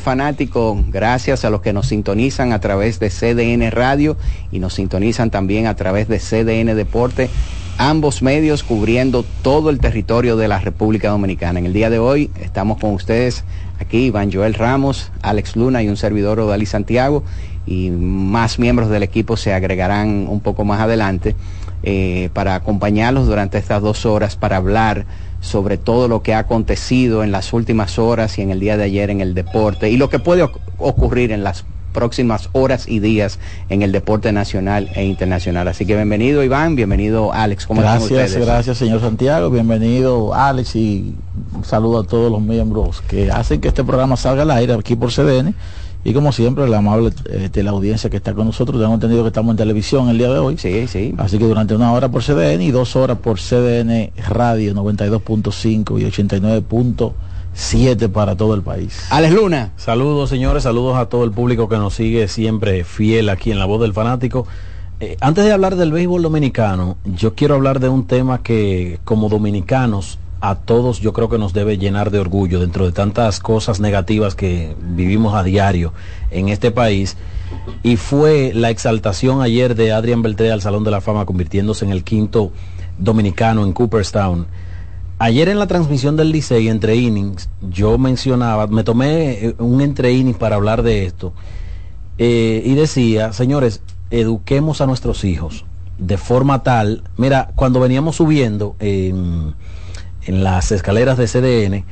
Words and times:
Fanático, 0.00 0.82
gracias 0.88 1.44
a 1.44 1.50
los 1.50 1.60
que 1.60 1.72
nos 1.72 1.88
sintonizan 1.88 2.52
a 2.52 2.60
través 2.60 2.98
de 2.98 3.10
CDN 3.10 3.70
Radio 3.70 4.16
y 4.50 4.58
nos 4.58 4.74
sintonizan 4.74 5.30
también 5.30 5.66
a 5.66 5.76
través 5.76 6.08
de 6.08 6.18
CDN 6.18 6.74
Deporte, 6.74 7.30
ambos 7.78 8.22
medios 8.22 8.62
cubriendo 8.62 9.24
todo 9.42 9.70
el 9.70 9.78
territorio 9.78 10.36
de 10.36 10.48
la 10.48 10.58
República 10.58 11.10
Dominicana. 11.10 11.58
En 11.58 11.66
el 11.66 11.72
día 11.72 11.90
de 11.90 11.98
hoy 11.98 12.30
estamos 12.40 12.78
con 12.78 12.92
ustedes 12.94 13.44
aquí, 13.78 14.06
Iván 14.06 14.32
Joel 14.32 14.54
Ramos, 14.54 15.12
Alex 15.22 15.56
Luna 15.56 15.82
y 15.82 15.88
un 15.88 15.96
servidor 15.96 16.40
Odalí 16.40 16.66
Santiago 16.66 17.22
y 17.66 17.90
más 17.90 18.58
miembros 18.58 18.90
del 18.90 19.02
equipo 19.02 19.36
se 19.36 19.52
agregarán 19.52 20.26
un 20.28 20.40
poco 20.40 20.64
más 20.64 20.80
adelante 20.80 21.36
eh, 21.82 22.28
para 22.32 22.54
acompañarlos 22.54 23.26
durante 23.26 23.56
estas 23.58 23.80
dos 23.80 24.04
horas 24.04 24.36
para 24.36 24.56
hablar 24.56 25.06
sobre 25.40 25.78
todo 25.78 26.08
lo 26.08 26.22
que 26.22 26.34
ha 26.34 26.38
acontecido 26.38 27.24
en 27.24 27.32
las 27.32 27.52
últimas 27.52 27.98
horas 27.98 28.38
y 28.38 28.42
en 28.42 28.50
el 28.50 28.60
día 28.60 28.76
de 28.76 28.84
ayer 28.84 29.10
en 29.10 29.20
el 29.20 29.34
deporte 29.34 29.90
y 29.90 29.96
lo 29.96 30.10
que 30.10 30.18
puede 30.18 30.48
ocurrir 30.78 31.32
en 31.32 31.42
las 31.42 31.64
próximas 31.92 32.48
horas 32.52 32.86
y 32.88 33.00
días 33.00 33.38
en 33.68 33.82
el 33.82 33.92
deporte 33.92 34.32
nacional 34.32 34.90
e 34.94 35.04
internacional. 35.04 35.68
Así 35.68 35.86
que 35.86 35.96
bienvenido 35.96 36.44
Iván, 36.44 36.76
bienvenido 36.76 37.32
Alex. 37.32 37.66
¿Cómo 37.66 37.80
gracias, 37.80 38.36
gracias 38.36 38.78
señor 38.78 39.00
Santiago, 39.00 39.50
bienvenido 39.50 40.34
Alex 40.34 40.76
y 40.76 41.16
un 41.54 41.64
saludo 41.64 42.00
a 42.00 42.04
todos 42.04 42.30
los 42.30 42.40
miembros 42.40 43.00
que 43.02 43.30
hacen 43.30 43.60
que 43.60 43.68
este 43.68 43.84
programa 43.84 44.16
salga 44.16 44.42
al 44.42 44.50
aire 44.52 44.74
aquí 44.74 44.94
por 44.94 45.10
CDN 45.10 45.54
y 46.02 46.14
como 46.14 46.32
siempre, 46.32 46.66
la 46.66 46.78
amable 46.78 47.12
eh, 47.26 47.50
la 47.62 47.72
audiencia 47.72 48.08
que 48.08 48.16
está 48.16 48.32
con 48.32 48.46
nosotros, 48.46 48.80
tengo 48.80 48.94
entendido 48.94 49.20
que 49.22 49.28
estamos 49.28 49.50
en 49.52 49.58
televisión 49.58 50.08
el 50.08 50.16
día 50.16 50.30
de 50.30 50.38
hoy. 50.38 50.56
Sí, 50.56 50.86
sí. 50.86 51.14
Así 51.18 51.36
que 51.38 51.44
durante 51.44 51.74
una 51.74 51.92
hora 51.92 52.08
por 52.08 52.22
CDN 52.22 52.62
y 52.62 52.70
dos 52.70 52.96
horas 52.96 53.18
por 53.18 53.38
CDN 53.38 54.10
Radio 54.28 54.74
92.5 54.74 56.00
y 56.00 56.04
89.7 56.04 58.08
para 58.08 58.34
todo 58.34 58.54
el 58.54 58.62
país. 58.62 59.08
Alex 59.10 59.34
Luna. 59.34 59.72
Saludos, 59.76 60.30
señores, 60.30 60.62
saludos 60.62 60.96
a 60.96 61.04
todo 61.06 61.24
el 61.24 61.32
público 61.32 61.68
que 61.68 61.76
nos 61.76 61.92
sigue 61.94 62.28
siempre 62.28 62.84
fiel 62.84 63.28
aquí 63.28 63.50
en 63.50 63.58
La 63.58 63.66
Voz 63.66 63.82
del 63.82 63.92
Fanático. 63.92 64.46
Eh, 65.00 65.18
antes 65.20 65.44
de 65.44 65.52
hablar 65.52 65.76
del 65.76 65.92
béisbol 65.92 66.22
dominicano, 66.22 66.96
yo 67.04 67.34
quiero 67.34 67.56
hablar 67.56 67.78
de 67.78 67.90
un 67.90 68.06
tema 68.06 68.42
que 68.42 69.00
como 69.04 69.28
dominicanos 69.28 70.18
a 70.40 70.54
todos 70.54 71.00
yo 71.00 71.12
creo 71.12 71.28
que 71.28 71.38
nos 71.38 71.52
debe 71.52 71.76
llenar 71.76 72.10
de 72.10 72.18
orgullo 72.18 72.60
dentro 72.60 72.86
de 72.86 72.92
tantas 72.92 73.40
cosas 73.40 73.78
negativas 73.80 74.34
que 74.34 74.74
vivimos 74.80 75.34
a 75.34 75.42
diario 75.42 75.92
en 76.30 76.48
este 76.48 76.70
país. 76.70 77.16
Y 77.82 77.96
fue 77.96 78.52
la 78.54 78.70
exaltación 78.70 79.42
ayer 79.42 79.74
de 79.74 79.92
Adrian 79.92 80.22
Beltré 80.22 80.50
al 80.50 80.62
Salón 80.62 80.84
de 80.84 80.90
la 80.90 81.00
Fama, 81.00 81.26
convirtiéndose 81.26 81.84
en 81.84 81.90
el 81.90 82.04
quinto 82.04 82.52
dominicano 82.98 83.64
en 83.64 83.72
Cooperstown. 83.72 84.46
Ayer 85.18 85.48
en 85.50 85.58
la 85.58 85.66
transmisión 85.66 86.16
del 86.16 86.32
Licey 86.32 86.68
entre 86.68 86.96
innings, 86.96 87.50
yo 87.60 87.98
mencionaba, 87.98 88.66
me 88.68 88.84
tomé 88.84 89.32
eh, 89.32 89.54
un 89.58 89.82
entre 89.82 90.12
innings 90.12 90.38
para 90.38 90.56
hablar 90.56 90.82
de 90.82 91.04
esto, 91.04 91.34
eh, 92.16 92.62
y 92.64 92.74
decía, 92.74 93.34
señores, 93.34 93.82
eduquemos 94.10 94.80
a 94.80 94.86
nuestros 94.86 95.24
hijos 95.24 95.66
de 96.00 96.16
forma 96.16 96.62
tal, 96.62 97.02
mira, 97.16 97.50
cuando 97.54 97.78
veníamos 97.78 98.16
subiendo, 98.16 98.74
en 100.30 100.44
las 100.44 100.72
escaleras 100.72 101.18
de 101.18 101.26
CDN, 101.26 101.84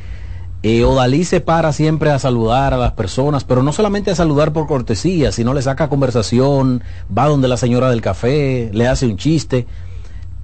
eh, 0.62 0.84
Odalí 0.84 1.24
se 1.24 1.40
para 1.40 1.72
siempre 1.72 2.10
a 2.10 2.18
saludar 2.18 2.72
a 2.72 2.78
las 2.78 2.92
personas, 2.92 3.44
pero 3.44 3.62
no 3.62 3.72
solamente 3.72 4.10
a 4.10 4.14
saludar 4.14 4.52
por 4.52 4.66
cortesía, 4.66 5.30
sino 5.30 5.54
le 5.54 5.62
saca 5.62 5.88
conversación, 5.88 6.82
va 7.16 7.26
donde 7.26 7.48
la 7.48 7.56
señora 7.56 7.90
del 7.90 8.00
café, 8.00 8.70
le 8.72 8.88
hace 8.88 9.06
un 9.06 9.16
chiste. 9.16 9.66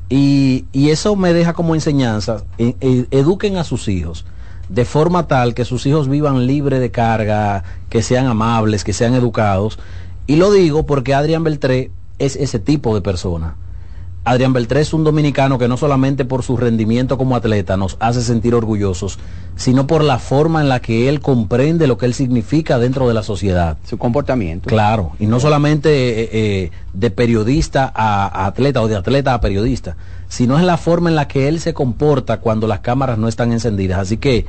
Y, 0.08 0.66
eso 0.74 1.16
me 1.16 1.32
deja 1.32 1.54
como 1.54 1.74
enseñanza, 1.74 2.44
e, 2.58 2.76
e, 2.80 3.06
eduquen 3.10 3.56
a 3.56 3.64
sus 3.64 3.88
hijos 3.88 4.24
de 4.68 4.84
forma 4.84 5.26
tal 5.26 5.54
que 5.54 5.64
sus 5.64 5.86
hijos 5.86 6.08
vivan 6.08 6.46
libre 6.46 6.78
de 6.78 6.90
carga, 6.90 7.64
que 7.88 8.02
sean 8.02 8.26
amables, 8.26 8.84
que 8.84 8.92
sean 8.92 9.14
educados. 9.14 9.78
Y 10.26 10.36
lo 10.36 10.52
digo 10.52 10.86
porque 10.86 11.14
Adrián 11.14 11.44
Beltré 11.44 11.90
es 12.18 12.36
ese 12.36 12.58
tipo 12.58 12.94
de 12.94 13.02
persona. 13.02 13.56
Adrián 14.26 14.54
Beltré 14.54 14.80
es 14.80 14.94
un 14.94 15.04
dominicano 15.04 15.58
que 15.58 15.68
no 15.68 15.76
solamente 15.76 16.24
por 16.24 16.42
su 16.42 16.56
rendimiento 16.56 17.18
como 17.18 17.36
atleta 17.36 17.76
nos 17.76 17.98
hace 18.00 18.22
sentir 18.22 18.54
orgullosos, 18.54 19.18
sino 19.54 19.86
por 19.86 20.02
la 20.02 20.18
forma 20.18 20.62
en 20.62 20.70
la 20.70 20.80
que 20.80 21.10
él 21.10 21.20
comprende 21.20 21.86
lo 21.86 21.98
que 21.98 22.06
él 22.06 22.14
significa 22.14 22.78
dentro 22.78 23.06
de 23.06 23.12
la 23.12 23.22
sociedad. 23.22 23.76
Su 23.86 23.98
comportamiento. 23.98 24.70
Claro, 24.70 25.12
y 25.18 25.26
no 25.26 25.40
solamente 25.40 26.22
eh, 26.22 26.28
eh, 26.32 26.70
de 26.94 27.10
periodista 27.10 27.92
a, 27.94 28.46
atleta 28.46 28.80
o 28.80 28.88
de 28.88 28.96
atleta 28.96 29.34
a 29.34 29.42
periodista, 29.42 29.96
sino 30.26 30.58
es 30.58 30.64
la 30.64 30.78
forma 30.78 31.10
en 31.10 31.16
la 31.16 31.28
que 31.28 31.46
él 31.46 31.60
se 31.60 31.74
comporta 31.74 32.40
cuando 32.40 32.66
las 32.66 32.80
cámaras 32.80 33.18
no 33.18 33.28
están 33.28 33.52
encendidas. 33.52 33.98
Así 33.98 34.16
que 34.16 34.46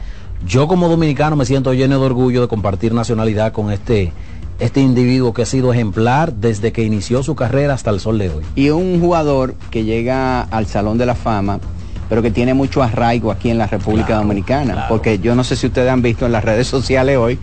yo 0.48 0.70
como 0.70 0.88
dominicano 0.88 1.36
me 1.36 1.46
siento 1.46 1.74
lleno 1.74 2.00
de 2.00 2.06
orgullo 2.06 2.42
de 2.42 2.48
compartir 2.48 2.94
nacionalidad 2.94 3.52
con 3.52 3.72
este 3.72 4.14
este 4.60 4.82
individuo 4.82 5.34
que 5.34 5.42
ha 5.42 5.46
sido 5.46 5.74
ejemplar 5.74 6.34
desde 6.34 6.72
que 6.72 6.84
inició 6.84 7.24
su 7.24 7.36
carrera 7.36 7.74
hasta 7.74 7.90
el 7.90 8.00
sol 8.00 8.18
de 8.18 8.30
hoy. 8.30 8.44
Y 8.56 8.70
un 8.70 9.00
jugador 9.00 9.56
que 9.70 9.84
llega 9.84 10.42
al 10.42 10.66
Salón 10.66 10.98
de 10.98 11.06
la 11.06 11.16
Fama, 11.16 11.60
pero 12.08 12.22
que 12.22 12.32
tiene 12.32 12.54
mucho 12.54 12.82
arraigo 12.84 13.32
aquí 13.32 13.50
en 13.50 13.58
la 13.58 13.68
República 13.68 14.16
Dominicana, 14.16 14.86
porque 14.88 15.20
yo 15.20 15.36
no 15.36 15.44
sé 15.44 15.56
si 15.56 15.68
ustedes 15.68 15.90
han 15.90 16.02
visto 16.02 16.26
en 16.26 16.32
las 16.32 16.44
redes 16.44 16.68
sociales 16.68 17.18
hoy, 17.18 17.40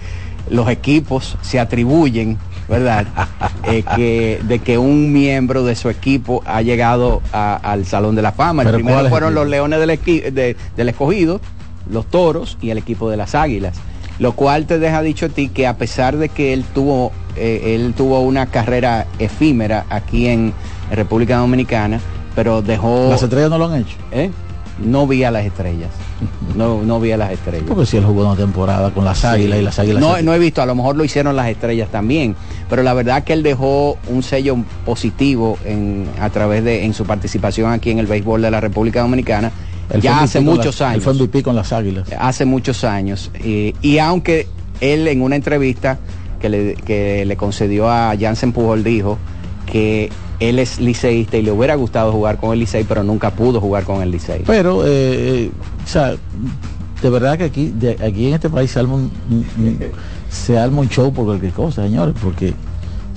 los 0.48 0.68
equipos 0.68 1.36
se 1.42 1.60
atribuyen, 1.60 2.38
¿verdad? 2.68 3.06
Eh, 3.64 3.84
que, 3.94 4.40
de 4.42 4.58
que 4.58 4.76
un 4.76 5.12
miembro 5.12 5.64
de 5.64 5.76
su 5.76 5.88
equipo 5.88 6.42
ha 6.46 6.62
llegado 6.62 7.22
al 7.32 7.86
Salón 7.86 8.16
de 8.16 8.22
la 8.22 8.32
Fama. 8.32 8.64
El 8.64 8.72
primero 8.72 9.08
fueron 9.08 9.34
los 9.36 9.46
Leones 9.46 9.78
del, 9.78 10.56
del 10.76 10.88
Escogido, 10.88 11.40
los 11.88 12.06
Toros 12.06 12.58
y 12.60 12.70
el 12.70 12.78
equipo 12.78 13.08
de 13.08 13.16
las 13.16 13.36
Águilas 13.36 13.80
lo 14.22 14.32
cual 14.34 14.66
te 14.66 14.78
deja 14.78 15.02
dicho 15.02 15.26
a 15.26 15.28
ti 15.30 15.48
que 15.48 15.66
a 15.66 15.76
pesar 15.76 16.16
de 16.16 16.28
que 16.28 16.52
él 16.52 16.64
tuvo, 16.72 17.10
eh, 17.34 17.74
él 17.74 17.92
tuvo 17.92 18.20
una 18.20 18.46
carrera 18.46 19.08
efímera 19.18 19.84
aquí 19.90 20.28
en, 20.28 20.54
República 20.92 21.38
Dominicana, 21.38 22.00
pero 22.34 22.60
dejó... 22.60 23.08
¿Las 23.08 23.22
estrellas 23.22 23.48
no 23.48 23.56
lo 23.56 23.64
han 23.64 23.80
hecho? 23.80 23.96
¿Eh? 24.10 24.30
No 24.78 25.06
vi 25.06 25.24
a 25.24 25.30
las 25.30 25.46
estrellas. 25.46 25.88
No, 26.54 26.82
no 26.82 27.00
vi 27.00 27.12
a 27.12 27.16
las 27.16 27.32
estrellas. 27.32 27.64
Porque 27.66 27.86
si 27.86 27.96
él 27.96 28.04
jugó 28.04 28.26
una 28.26 28.36
temporada 28.36 28.90
con 28.90 29.02
las 29.06 29.24
águilas 29.24 29.58
y 29.58 29.62
las 29.62 29.78
águilas. 29.78 30.02
No, 30.02 30.20
no 30.20 30.34
he 30.34 30.38
visto, 30.38 30.60
a 30.60 30.66
lo 30.66 30.74
mejor 30.74 30.96
lo 30.96 31.02
hicieron 31.02 31.34
las 31.34 31.48
estrellas 31.48 31.88
también. 31.88 32.36
Pero 32.68 32.82
la 32.82 32.92
verdad 32.92 33.24
que 33.24 33.32
él 33.32 33.42
dejó 33.42 33.96
un 34.08 34.22
sello 34.22 34.58
positivo 34.84 35.56
en, 35.64 36.06
a 36.20 36.28
través 36.28 36.62
de 36.62 36.84
en 36.84 36.92
su 36.92 37.06
participación 37.06 37.72
aquí 37.72 37.90
en 37.90 37.98
el 37.98 38.06
béisbol 38.06 38.42
de 38.42 38.50
la 38.50 38.60
República 38.60 39.00
Dominicana 39.00 39.50
ya 40.00 40.22
hace 40.22 40.40
muchos 40.40 40.80
años. 40.80 40.96
Él 40.96 41.02
fue 41.02 41.14
MVP 41.14 41.42
con 41.42 41.56
las 41.56 41.72
Águilas. 41.72 42.08
Hace 42.18 42.44
muchos 42.44 42.84
años. 42.84 43.30
y 43.42 43.98
aunque 43.98 44.46
él 44.80 45.08
en 45.08 45.22
una 45.22 45.36
entrevista 45.36 45.98
que 46.40 46.48
le, 46.48 46.74
que 46.74 47.24
le 47.24 47.36
concedió 47.36 47.88
a 47.88 48.14
Jansen 48.18 48.52
Pujol 48.52 48.82
dijo 48.82 49.16
que 49.64 50.10
él 50.40 50.58
es 50.58 50.80
liceísta 50.80 51.36
y 51.36 51.42
le 51.42 51.52
hubiera 51.52 51.76
gustado 51.76 52.12
jugar 52.12 52.36
con 52.36 52.52
el 52.52 52.58
Licey, 52.58 52.84
pero 52.84 53.04
nunca 53.04 53.30
pudo 53.30 53.60
jugar 53.60 53.84
con 53.84 54.02
el 54.02 54.10
Licey. 54.10 54.42
Pero, 54.44 54.84
eh, 54.84 54.88
eh, 54.90 55.50
o 55.84 55.86
sea, 55.86 56.16
de 57.00 57.10
verdad 57.10 57.38
que 57.38 57.44
aquí, 57.44 57.70
de, 57.70 57.92
aquí 58.04 58.26
en 58.26 58.34
este 58.34 58.50
país 58.50 58.72
se 58.72 58.80
arma 58.80 58.94
un, 58.94 59.12
se 60.28 60.58
arma 60.58 60.80
un 60.80 60.88
show 60.88 61.12
por 61.12 61.26
cualquier 61.26 61.52
cosa, 61.52 61.84
señores, 61.84 62.14
porque 62.20 62.54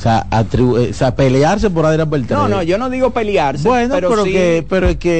eh, 0.03 0.89
o 0.89 0.93
sea, 0.93 1.15
pelearse 1.15 1.69
por 1.69 1.85
Adrián 1.85 2.09
Beltrán. 2.09 2.39
No, 2.41 2.47
no, 2.47 2.63
yo 2.63 2.77
no 2.77 2.89
digo 2.89 3.11
pelearse. 3.11 3.67
Bueno, 3.67 3.95
pero, 3.95 4.23
que, 4.23 4.65
pero 4.67 4.87
es 4.89 4.97
que 4.97 5.11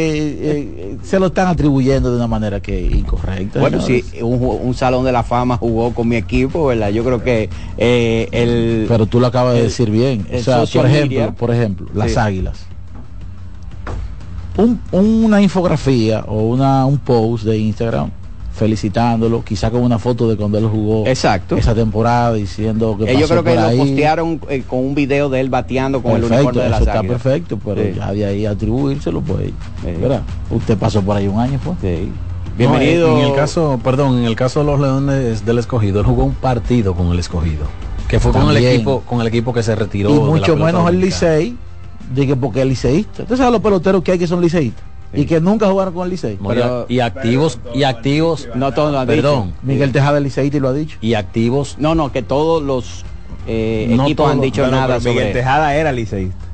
eh, 0.42 0.98
se 1.04 1.20
lo 1.20 1.28
están 1.28 1.48
atribuyendo 1.48 2.12
de 2.12 2.18
una 2.18 2.28
manera 2.28 2.60
que 2.60 2.82
incorrecta. 2.82 3.60
Bueno, 3.60 3.82
si 3.82 4.04
un, 4.22 4.74
salón 4.74 5.06
de 5.06 5.12
la 5.12 5.24
fama 5.24 5.58
jugó 5.58 5.94
con 5.94 6.08
mi 6.08 6.18
equipo, 6.18 6.68
¿verdad? 6.68 6.90
Yo 6.90 7.04
creo 7.04 7.24
que 7.24 7.50
eh, 7.78 8.28
el. 8.32 8.86
Pero 8.88 9.06
tú 9.06 9.20
lo 9.20 9.28
acabas 9.28 9.56
de 9.56 9.64
decir 9.64 9.90
bien. 9.90 10.28
O 10.34 10.40
sea, 10.40 10.66
por 10.66 10.86
ejemplo, 10.86 11.34
por 11.36 11.52
ejemplo, 11.54 11.88
las 11.94 12.18
águilas. 12.18 12.66
una 14.92 15.42
infografía 15.42 16.24
o 16.28 16.42
una, 16.48 16.86
un 16.86 16.98
post 16.98 17.46
de 17.46 17.58
Instagram 17.58 18.12
felicitándolo, 18.56 19.44
quizá 19.44 19.70
con 19.70 19.82
una 19.82 20.00
foto 20.00 20.30
de 20.30 20.38
cuando 20.38 20.58
él 20.58 20.66
jugó 20.66 21.06
Exacto. 21.06 21.58
esa 21.58 21.76
temporada 21.76 22.34
diciendo 22.34 22.98
que 22.98 23.12
Ellos 23.12 23.30
creo 23.30 23.44
que 23.44 23.56
lo 23.56 23.78
postearon 23.78 24.42
eh, 24.50 24.64
con 24.68 24.80
un 24.80 24.96
video 24.96 25.30
de 25.30 25.42
él 25.42 25.50
bateando 25.50 26.02
con 26.02 26.14
el 26.14 26.24
uniforme 26.24 26.64
de 26.64 26.70
la 26.70 26.78
Eso 26.78 26.86
está 26.86 27.04
perfecto, 27.04 27.60
pero 27.64 27.84
ya 27.84 28.14
de 28.14 28.26
ahí 28.26 28.46
atribuírselo, 28.46 29.22
pues, 29.22 29.52
¿verdad? 29.84 30.22
Usted 30.50 30.78
pasó 30.78 31.02
por 31.02 31.18
ahí 31.18 31.28
un 31.28 31.40
año, 31.40 31.60
pues. 31.64 31.78
Sí. 31.82 32.12
Bienvenido. 32.58 33.20
en 33.20 33.26
el 33.26 33.36
caso, 33.36 33.78
perdón, 33.84 34.20
en 34.20 34.24
el 34.24 34.38
caso 34.38 34.62
de 34.62 34.66
los 34.68 34.80
Leones 34.80 35.46
del 35.46 35.60
Escogido, 35.60 36.00
él 36.00 36.06
jugó 36.06 36.24
un 36.24 36.36
partido 36.36 36.94
con 36.94 37.12
el 37.12 37.20
Escogido, 37.20 37.66
que 38.08 38.22
fue 38.22 38.32
con 38.32 38.50
el 38.50 38.58
equipo, 38.58 39.02
con 39.02 39.20
el 39.20 39.28
equipo 39.28 39.54
que 39.54 39.64
se 39.64 39.76
retiró. 39.76 40.10
Y 40.10 40.20
mucho 40.20 40.56
menos 40.56 40.90
el 40.90 41.02
Licey, 41.02 41.58
dije 42.14 42.38
porque 42.38 42.62
es 42.62 42.68
liceísta. 42.68 43.24
Entonces 43.24 43.46
a 43.46 43.50
los 43.50 43.60
peloteros 43.60 44.02
que 44.02 44.14
hay 44.14 44.20
que 44.20 44.28
son 44.28 44.42
liceístas 44.42 44.95
y 45.16 45.26
que 45.26 45.42
nunca 45.42 45.68
jugaron 45.68 45.94
con 45.94 46.06
el 46.06 46.12
Licey. 46.12 46.38
y 46.88 47.00
activos, 47.00 47.60
y 47.74 47.84
activos. 47.84 48.50
No 48.56 48.74
todos 48.74 48.92
lo 48.92 49.00
han 49.00 49.08
Perdón. 49.08 49.54
Miguel 49.64 49.92
Tejada 49.92 50.20
Licey 50.20 50.50
lo 50.52 50.70
ha 50.70 50.74
dicho. 50.74 50.98
Y 51.02 51.14
activos. 51.14 51.76
No, 51.80 51.96
no, 51.96 52.12
que 52.12 52.22
todos 52.22 52.62
los 52.62 53.06
eh, 53.48 53.96
equipos 54.00 54.32
han 54.32 54.42
dicho 54.42 54.68
nada 54.68 55.00
Miguel 55.00 55.34
Tejada 55.34 55.76
era 55.76 55.92
liceísta. 55.92 56.46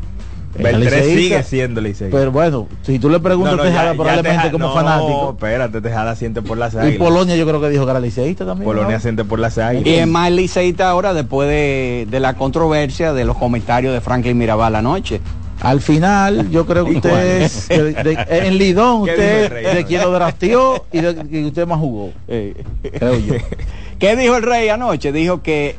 Beltré 0.58 1.04
sigue 1.04 1.44
siendo 1.44 1.80
liceísta. 1.80 2.18
Pero 2.18 2.32
bueno, 2.32 2.68
si 2.82 3.00
tú 3.00 3.10
le 3.10 3.20
preguntas 3.20 3.58
a 3.58 3.64
Tejada, 3.64 3.94
probablemente 3.94 4.52
como 4.52 4.74
fanático. 4.74 5.32
espérate, 5.32 5.82
Tejada 5.82 6.16
siente 6.16 6.42
por 6.42 6.58
las 6.58 6.76
águilas. 6.76 6.96
Y 6.96 6.98
Polonia 6.98 7.36
yo 7.36 7.48
creo 7.48 7.62
que 7.62 7.70
dijo 7.70 7.86
que 7.86 7.92
era 7.92 8.00
liceísta 8.00 8.46
también. 8.46 8.66
Polonia 8.66 9.00
siente 9.00 9.24
por 9.24 9.40
las 9.40 9.58
águilas. 9.58 9.88
Y 9.88 9.96
es 9.96 10.08
más 10.08 10.32
liceísta 10.32 10.90
ahora 10.90 11.14
después 11.14 11.48
de, 11.48 12.08
de 12.10 12.20
la 12.20 12.34
controversia 12.36 13.14
de 13.14 13.26
los 13.26 13.38
comentarios 13.38 13.94
de 13.94 14.02
Franklin 14.02 14.38
Mirabal 14.38 14.76
anoche. 14.76 15.22
Al 15.62 15.80
final, 15.80 16.50
yo 16.50 16.66
creo 16.66 16.86
que 16.86 16.92
usted 16.96 17.42
es, 17.42 17.68
en 17.70 18.58
Lidón, 18.58 19.02
usted 19.02 19.76
de 19.76 19.86
quien 19.86 20.02
lo 20.02 20.12
drafteó 20.12 20.86
y 20.92 21.02
de 21.02 21.16
que 21.16 21.46
usted 21.46 21.68
más 21.68 21.80
jugó. 21.80 22.12
Creo 22.28 23.20
yo. 23.20 23.36
¿Qué 24.00 24.16
dijo 24.16 24.36
el 24.36 24.44
rey 24.44 24.70
anoche? 24.70 25.12
Dijo 25.12 25.44
que 25.44 25.76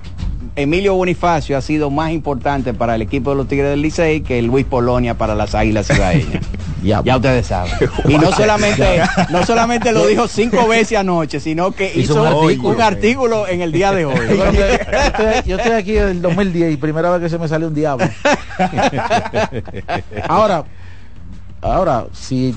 Emilio 0.55 0.95
Bonifacio 0.95 1.57
ha 1.57 1.63
sido 1.63 1.91
más 1.91 2.13
importante 2.13 2.75
para 2.75 2.95
el 2.95 3.03
equipo 3.03 3.31
de 3.31 3.37
los 3.37 3.49
Tigres 3.49 3.71
del 3.71 3.81
Licey 3.81 4.21
que 4.21 4.43
Luis 4.43 4.67
Polonia 4.67 5.15
para 5.17 5.35
las 5.35 5.55
Águilas 5.55 5.87
Ciudadanas. 5.87 6.27
ya, 6.83 7.03
ya 7.03 7.17
ustedes 7.17 7.47
saben. 7.47 7.73
Y 8.07 8.19
no 8.19 8.31
solamente, 8.37 9.01
no 9.31 9.47
solamente 9.47 9.93
lo 9.93 10.07
dijo 10.07 10.29
cinco 10.29 10.69
veces 10.69 10.99
anoche, 10.99 11.41
sino 11.41 11.73
que 11.73 11.91
hizo, 11.95 12.23
un, 12.23 12.81
artículo, 12.81 13.49
en 13.49 13.63
el 13.63 13.73
día 13.73 13.93
de 13.93 14.05
hoy. 14.05 14.15
Yo 15.47 15.57
estoy, 15.57 15.73
aquí 15.73 15.97
en 15.97 16.09
el 16.09 16.23
2010 16.23 16.75
y 16.75 16.77
primera 16.77 17.11
vez 17.11 17.23
que 17.23 17.29
se 17.31 17.39
me 17.39 17.49
sale 17.49 17.67
un 17.67 17.75
diablo. 17.75 18.07
ahora, 20.29 20.65
ahora, 21.63 22.07
si 22.13 22.55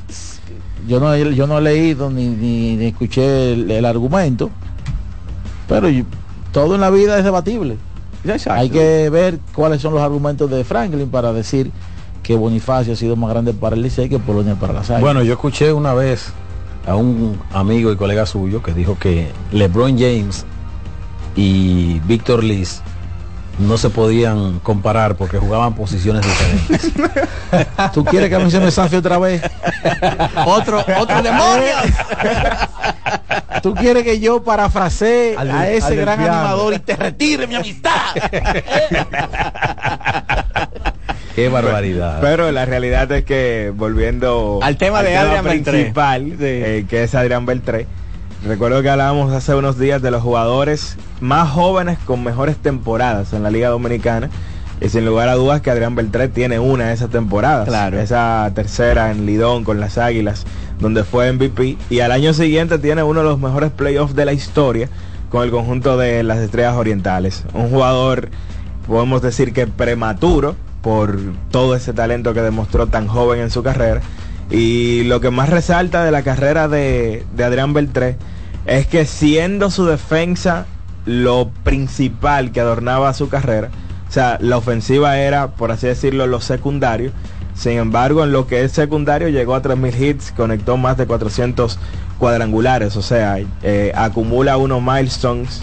yo 0.88 1.00
no, 1.00 1.16
yo 1.16 1.48
no 1.48 1.58
he 1.60 1.62
leído 1.62 2.10
ni, 2.10 2.28
ni, 2.28 2.86
escuché 2.86 3.54
el, 3.54 3.86
argumento, 3.86 4.50
pero 5.68 5.88
todo 6.56 6.75
en 6.75 6.80
la 6.80 6.90
vida 6.90 7.18
es 7.18 7.25
debatible. 7.25 7.75
Hay 8.50 8.69
que 8.69 9.10
ver 9.10 9.40
cuáles 9.54 9.81
son 9.81 9.94
los 9.94 10.02
argumentos 10.02 10.50
de 10.50 10.63
Franklin 10.63 11.10
para 11.10 11.34
decir 11.34 11.69
que 12.24 12.38
Bonifacio 12.38 12.94
ha 12.94 12.96
sido 12.96 13.18
más 13.18 13.30
grande 13.30 13.52
para 13.52 13.75
el 13.75 13.81
Licey 13.81 14.07
que 14.07 14.19
Polonia 14.19 14.56
para 14.56 14.72
la 14.72 14.81
SAI. 14.81 15.02
Bueno, 15.02 15.22
yo 15.22 15.34
escuché 15.34 15.74
una 15.74 15.94
vez 15.94 16.31
a 16.88 16.96
un 16.96 17.38
amigo 17.52 17.92
y 17.92 17.98
colega 17.98 18.25
suyo 18.25 18.63
que 18.63 18.74
dijo 18.74 18.98
que 18.98 19.28
LeBron 19.52 20.00
James 20.00 20.46
y 21.36 22.00
Víctor 22.07 22.42
Liz 22.42 22.81
no 23.60 23.78
se 23.78 23.90
podían 23.90 24.60
comparar 24.60 25.16
porque 25.16 25.38
jugaban 25.38 25.75
posiciones 25.75 26.24
diferentes. 26.25 26.92
¿Tú 27.94 28.04
quieres 28.04 28.30
que 28.30 28.36
a 28.36 28.40
mí 28.40 28.52
se 28.52 28.60
me 28.60 28.72
safe 28.72 28.98
otra 28.98 29.18
vez? 29.18 29.42
otro, 30.46 30.84
otro 31.00 31.22
demonio. 31.22 31.74
¿Tú 33.62 33.74
quieres 33.74 34.04
que 34.04 34.19
yo 34.19 34.44
parafrasee 34.44 35.36
a 35.38 35.69
ese 35.69 35.96
gran 35.96 36.19
animador 36.19 36.74
y 36.74 36.80
te 36.80 36.96
retire 36.96 37.48
mi 37.48 37.56
amistad? 37.56 38.13
Qué 41.36 41.50
barbaridad. 41.50 42.19
Pero, 42.22 42.51
la 42.51 42.66
realidad 42.66 43.12
es 43.12 43.25
que 43.25 43.74
volviendo 43.75 44.60
al 44.62 44.78
tema 44.78 45.04
de 45.04 45.18
Adrián 45.18 45.44
principal, 45.44 46.38
eh, 46.40 46.86
que 46.88 47.04
es 47.04 47.16
Adrián 47.16 47.46
Beltré, 47.46 47.88
recuerdo 48.46 48.82
que 48.82 48.90
hablábamos 48.90 49.34
hace 49.34 49.56
unos 49.56 49.78
días 49.80 50.02
de 50.02 50.12
los 50.12 50.22
jugadores 50.22 50.98
más 51.20 51.50
jóvenes 51.50 51.98
con 52.06 52.24
mejores 52.24 52.58
temporadas 52.58 53.34
en 53.34 53.44
la 53.44 53.50
Liga 53.50 53.70
Dominicana. 53.70 54.30
Y 54.82 54.90
sin 54.90 55.06
lugar 55.06 55.30
a 55.30 55.36
dudas 55.36 55.62
que 55.62 55.72
Adrián 55.72 55.96
Beltré 55.96 56.28
tiene 56.28 56.60
una 56.60 56.88
de 56.88 56.94
esas 56.94 57.10
temporadas. 57.10 57.68
Claro. 57.68 57.98
Esa 58.00 58.52
tercera 58.54 59.10
en 59.10 59.26
Lidón 59.26 59.64
con 59.64 59.80
las 59.80 59.98
Águilas, 59.98 60.46
donde 60.80 61.06
fue 61.06 61.32
MVP. 61.32 61.78
Y 61.90 62.02
al 62.02 62.12
año 62.12 62.34
siguiente 62.34 62.78
tiene 62.78 63.02
uno 63.02 63.22
de 63.22 63.26
los 63.26 63.40
mejores 63.40 63.72
playoffs 63.72 64.16
de 64.16 64.26
la 64.26 64.34
historia 64.34 64.90
con 65.30 65.44
el 65.44 65.52
conjunto 65.52 65.98
de 65.98 66.24
las 66.24 66.40
Estrellas 66.40 66.76
Orientales. 66.76 67.44
Un 67.54 67.70
jugador, 67.70 68.30
podemos 68.86 69.22
decir 69.22 69.54
que 69.54 69.66
prematuro 69.66 70.56
por 70.82 71.18
todo 71.52 71.76
ese 71.76 71.94
talento 71.94 72.34
que 72.34 72.42
demostró 72.42 72.88
tan 72.88 73.08
joven 73.08 73.40
en 73.40 73.52
su 73.52 73.64
carrera. 73.64 74.02
Y 74.52 75.04
lo 75.06 75.22
que 75.22 75.32
más 75.32 75.50
resalta 75.50 76.04
de 76.04 76.12
la 76.12 76.22
carrera 76.22 76.68
de, 76.68 77.26
de 77.36 77.44
Adrián 77.46 77.74
Beltré 77.74 78.18
es 78.66 78.88
que 78.88 79.06
siendo 79.06 79.70
su 79.70 79.86
defensa 79.86 80.66
lo 81.06 81.50
principal 81.64 82.52
que 82.52 82.60
adornaba 82.60 83.14
su 83.14 83.30
carrera, 83.30 83.70
o 84.08 84.12
sea, 84.12 84.38
la 84.40 84.58
ofensiva 84.58 85.18
era, 85.18 85.52
por 85.52 85.72
así 85.72 85.88
decirlo, 85.88 86.28
lo 86.28 86.42
secundario. 86.42 87.12
Sin 87.56 87.74
embargo, 87.74 88.24
en 88.24 88.32
lo 88.32 88.48
que 88.48 88.64
es 88.64 88.74
secundario 88.74 89.30
llegó 89.30 89.56
a 89.56 89.62
3.000 89.62 90.00
hits, 90.00 90.32
conectó 90.32 90.78
más 90.78 90.98
de 90.98 91.06
400 91.06 91.80
cuadrangulares, 92.20 92.96
o 92.98 93.02
sea, 93.02 93.38
eh, 93.64 93.92
acumula 93.96 94.58
unos 94.58 94.82
milestones 94.82 95.62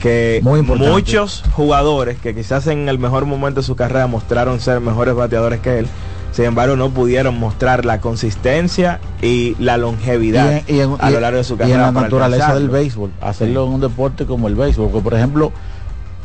que 0.00 0.40
muchos 0.42 1.44
jugadores 1.52 2.18
que 2.18 2.34
quizás 2.34 2.66
en 2.66 2.88
el 2.88 2.98
mejor 2.98 3.24
momento 3.24 3.60
de 3.60 3.66
su 3.66 3.76
carrera 3.76 4.08
mostraron 4.08 4.58
ser 4.58 4.80
mejores 4.80 5.14
bateadores 5.14 5.60
que 5.60 5.78
él, 5.78 5.86
sin 6.32 6.46
embargo 6.46 6.76
no 6.76 6.90
pudieron 6.90 7.38
mostrar 7.38 7.84
la 7.84 8.00
consistencia 8.00 9.00
y 9.20 9.54
la 9.58 9.76
longevidad 9.76 10.62
a 10.98 11.10
lo 11.10 11.20
largo 11.20 11.38
de 11.38 11.44
su 11.44 11.56
carrera. 11.56 11.76
Y 11.76 11.78
en 11.78 11.94
la 11.94 12.00
naturaleza 12.00 12.54
del 12.54 12.70
béisbol, 12.70 13.12
hacerlo 13.20 13.66
en 13.66 13.74
un 13.74 13.80
deporte 13.80 14.26
como 14.26 14.48
el 14.48 14.54
béisbol, 14.54 14.88
porque 14.90 15.04
por 15.04 15.14
ejemplo, 15.14 15.52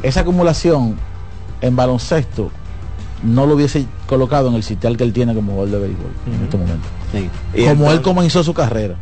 esa 0.03 0.21
acumulación 0.21 0.95
en 1.61 1.75
baloncesto 1.75 2.51
no 3.23 3.45
lo 3.45 3.55
hubiese 3.55 3.85
colocado 4.07 4.47
en 4.47 4.55
el 4.55 4.63
sitial 4.63 4.95
que 4.95 5.03
él 5.03 5.11
tiene 5.11 5.33
como 5.33 5.53
jugador 5.53 5.73
de 5.73 5.87
béisbol 5.87 6.11
en 6.27 6.43
este 6.43 6.57
momento. 6.57 6.87
Como 7.67 7.91
él 7.91 8.01
comenzó 8.01 8.43
su 8.43 8.53
carrera. 8.53 8.95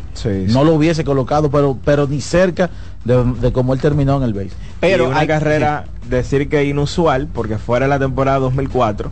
no 0.47 0.63
lo 0.63 0.73
hubiese 0.73 1.03
colocado, 1.03 1.51
pero, 1.51 1.77
pero 1.85 2.07
ni 2.07 2.21
cerca 2.21 2.69
de, 3.03 3.23
de 3.41 3.51
como 3.51 3.73
él 3.73 3.79
terminó 3.79 4.17
en 4.17 4.23
el 4.23 4.33
béisbol. 4.33 4.57
Pero 4.79 5.09
una 5.09 5.27
carrera, 5.27 5.85
decir 6.09 6.49
que 6.49 6.65
inusual, 6.65 7.27
porque 7.27 7.57
fuera 7.59 7.87
la 7.87 7.99
temporada 7.99 8.39
2004 8.39 9.11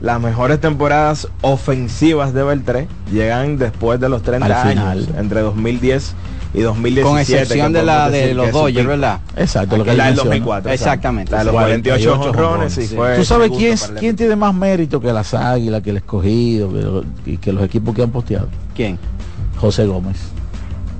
las 0.00 0.20
mejores 0.20 0.60
temporadas 0.60 1.28
ofensivas 1.42 2.32
de 2.32 2.42
Beltré 2.42 2.88
llegan 3.12 3.58
después 3.58 4.00
de 4.00 4.08
los 4.08 4.22
30 4.22 4.62
años, 4.62 5.08
entre 5.16 5.40
2010 5.40 6.14
y 6.54 6.60
2017. 6.62 7.08
Con 7.08 7.18
excepción 7.18 7.72
de 7.72 7.82
la 7.82 8.10
de 8.10 8.34
los 8.34 8.50
Dodgers, 8.50 8.86
¿verdad? 8.86 9.20
Exacto, 9.36 9.76
lo 9.76 9.84
que 9.84 9.94
la 9.94 10.06
del 10.06 10.16
2004. 10.16 10.72
Exactamente. 10.72 11.32
La 11.32 11.38
de 11.38 11.44
los 11.44 11.52
48 11.52 12.20
honrones 12.20 12.78
y 12.78 12.86
fue 12.88 13.16
¿Tú 13.16 13.24
sabes 13.24 13.50
quién, 13.50 13.76
quién 13.98 14.16
tiene 14.16 14.36
más 14.36 14.54
mérito 14.54 15.00
que 15.00 15.12
las 15.12 15.34
Águilas, 15.34 15.82
que 15.82 15.90
el 15.90 15.98
escogido 15.98 17.04
y 17.26 17.36
que 17.36 17.52
los 17.52 17.62
equipos 17.62 17.94
que 17.94 18.02
han 18.02 18.10
posteado? 18.10 18.48
¿Quién? 18.74 18.98
José 19.60 19.86
Gómez. 19.86 20.16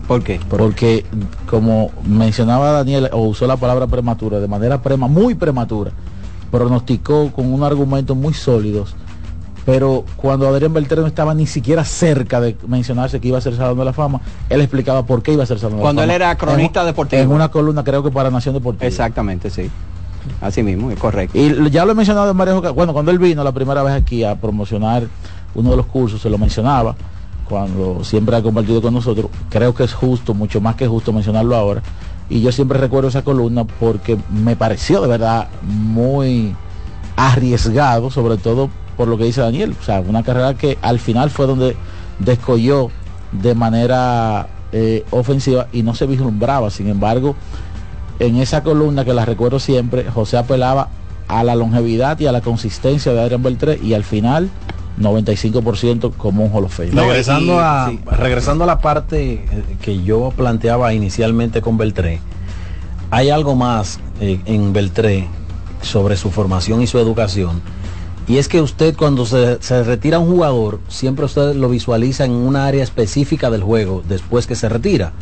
¿Por 0.07 0.23
qué? 0.23 0.41
Porque 0.49 1.05
como 1.49 1.91
mencionaba 2.05 2.73
Daniel, 2.73 3.09
o 3.13 3.21
usó 3.21 3.47
la 3.47 3.57
palabra 3.57 3.87
prematura, 3.87 4.41
de 4.41 4.49
manera 4.49 4.83
prema, 4.83 5.07
muy 5.07 5.35
prematura, 5.35 5.93
pronosticó 6.51 7.31
con 7.33 7.53
un 7.53 7.63
argumento 7.63 8.15
muy 8.15 8.35
sólidos, 8.35 8.95
pero 9.65 10.05
cuando 10.17 10.49
Adrián 10.49 10.73
Beltrán 10.73 11.03
no 11.03 11.07
estaba 11.07 11.35
ni 11.35 11.47
siquiera 11.47 11.85
cerca 11.85 12.41
de 12.41 12.57
mencionarse 12.67 13.21
que 13.21 13.29
iba 13.29 13.39
a 13.39 13.41
ser 13.41 13.57
Salón 13.57 13.79
de 13.79 13.85
la 13.85 13.93
Fama, 13.93 14.21
él 14.49 14.61
explicaba 14.61 15.05
por 15.05 15.23
qué 15.23 15.33
iba 15.33 15.43
a 15.43 15.47
ser 15.47 15.59
Salón 15.59 15.79
de 15.79 15.83
la 15.83 15.89
Fama. 15.89 15.97
Cuando 15.97 16.03
él 16.03 16.11
era 16.11 16.35
cronista 16.37 16.85
deportivo. 16.85 17.23
En 17.23 17.31
una 17.31 17.51
columna 17.51 17.85
creo 17.85 18.03
que 18.03 18.11
para 18.11 18.31
Nación 18.31 18.55
Deportiva. 18.55 18.87
Exactamente, 18.87 19.51
sí. 19.51 19.71
Así 20.41 20.63
mismo, 20.63 20.91
es 20.91 20.99
correcto. 20.99 21.39
Y 21.39 21.71
ya 21.71 21.85
lo 21.85 21.93
he 21.93 21.95
mencionado 21.95 22.31
en 22.31 22.37
varias 22.37 22.57
ocasiones. 22.57 22.77
Bueno, 22.77 22.93
cuando 22.93 23.11
él 23.11 23.19
vino 23.19 23.45
la 23.45 23.53
primera 23.53 23.83
vez 23.83 23.95
aquí 23.95 24.25
a 24.25 24.35
promocionar 24.35 25.05
uno 25.55 25.71
de 25.71 25.77
los 25.77 25.87
cursos, 25.87 26.21
se 26.21 26.31
lo 26.31 26.39
mencionaba, 26.39 26.95
cuando 27.49 28.05
siempre 28.05 28.37
ha 28.37 28.43
compartido 28.43 28.81
con 28.81 28.95
nosotros, 28.95 29.27
creo 29.49 29.75
que 29.75 29.85
es 29.85 29.93
justo, 29.93 30.35
mucho 30.35 30.61
más 30.61 30.77
que 30.77 30.87
justo 30.87 31.13
mencionarlo 31.13 31.57
ahora, 31.57 31.83
y 32.31 32.41
yo 32.41 32.53
siempre 32.53 32.79
recuerdo 32.79 33.09
esa 33.09 33.23
columna 33.23 33.65
porque 33.65 34.17
me 34.31 34.55
pareció 34.55 35.03
de 35.03 35.09
verdad 35.09 35.49
muy 35.63 36.55
arriesgado, 37.17 38.11
sobre 38.11 38.37
todo 38.37 38.71
por 38.97 39.09
lo 39.09 39.19
que 39.19 39.25
dice 39.25 39.41
Daniel. 39.41 39.75
O 39.79 39.83
sea, 39.83 40.01
una 40.01 40.23
carrera 40.23 40.55
que 40.55 40.79
al 40.81 41.01
final 41.01 41.31
fue 41.31 41.47
donde 41.47 41.77
descolló 42.21 42.91
de 43.33 43.55
manera 43.57 44.49
eh, 44.71 45.05
ofensiva 45.11 45.67
y 45.73 45.83
no 45.83 45.95
se 45.97 46.07
vislumbraba. 46.07 46.71
Sin 46.71 46.89
embargo, 46.89 47.35
en 48.21 48.37
esa 48.37 48.63
columna 48.63 49.05
que 49.05 49.13
la 49.13 49.25
recuerdo 49.25 49.59
siempre, 49.59 50.05
José 50.09 50.37
apelaba 50.37 50.89
a 51.27 51.43
la 51.43 51.57
longevidad 51.57 52.19
y 52.21 52.27
a 52.27 52.33
la 52.33 52.43
consistencia 52.43 53.13
de 53.13 53.21
Adrián 53.21 53.43
Beltré 53.43 53.81
y 53.83 53.95
al 53.95 54.05
final 54.05 54.51
95% 55.01 56.13
como 56.17 56.45
un 56.45 56.53
Hall 56.53 56.69
regresando, 56.93 57.59
a, 57.59 57.93
regresando 58.17 58.65
a 58.65 58.67
la 58.67 58.81
parte 58.81 59.33
eh, 59.33 59.47
que 59.81 60.03
yo 60.03 60.33
planteaba 60.37 60.93
inicialmente 60.93 61.63
con 61.63 61.79
Beltré, 61.79 62.21
hay 63.11 63.31
algo 63.31 63.55
más 63.55 63.99
eh, 64.21 64.41
en 64.45 64.73
Beltré 64.73 65.27
sobre 65.83 66.17
su 66.17 66.31
formación 66.31 66.83
y 66.83 66.87
su 66.87 66.99
educación. 66.99 67.63
Y 68.29 68.39
es 68.39 68.47
que 68.47 68.61
usted 68.61 68.95
cuando 68.97 69.27
se, 69.27 69.61
se, 69.61 69.83
retira 69.83 70.19
un 70.19 70.31
jugador, 70.31 70.79
siempre 70.89 71.25
usted 71.25 71.57
lo 71.57 71.69
visualiza 71.69 72.25
en 72.25 72.33
una 72.33 72.67
área 72.67 72.85
específica 72.85 73.51
del 73.51 73.63
juego 73.63 74.03
después 74.07 74.47
que 74.47 74.55
se 74.55 74.69
retira. 74.69 75.13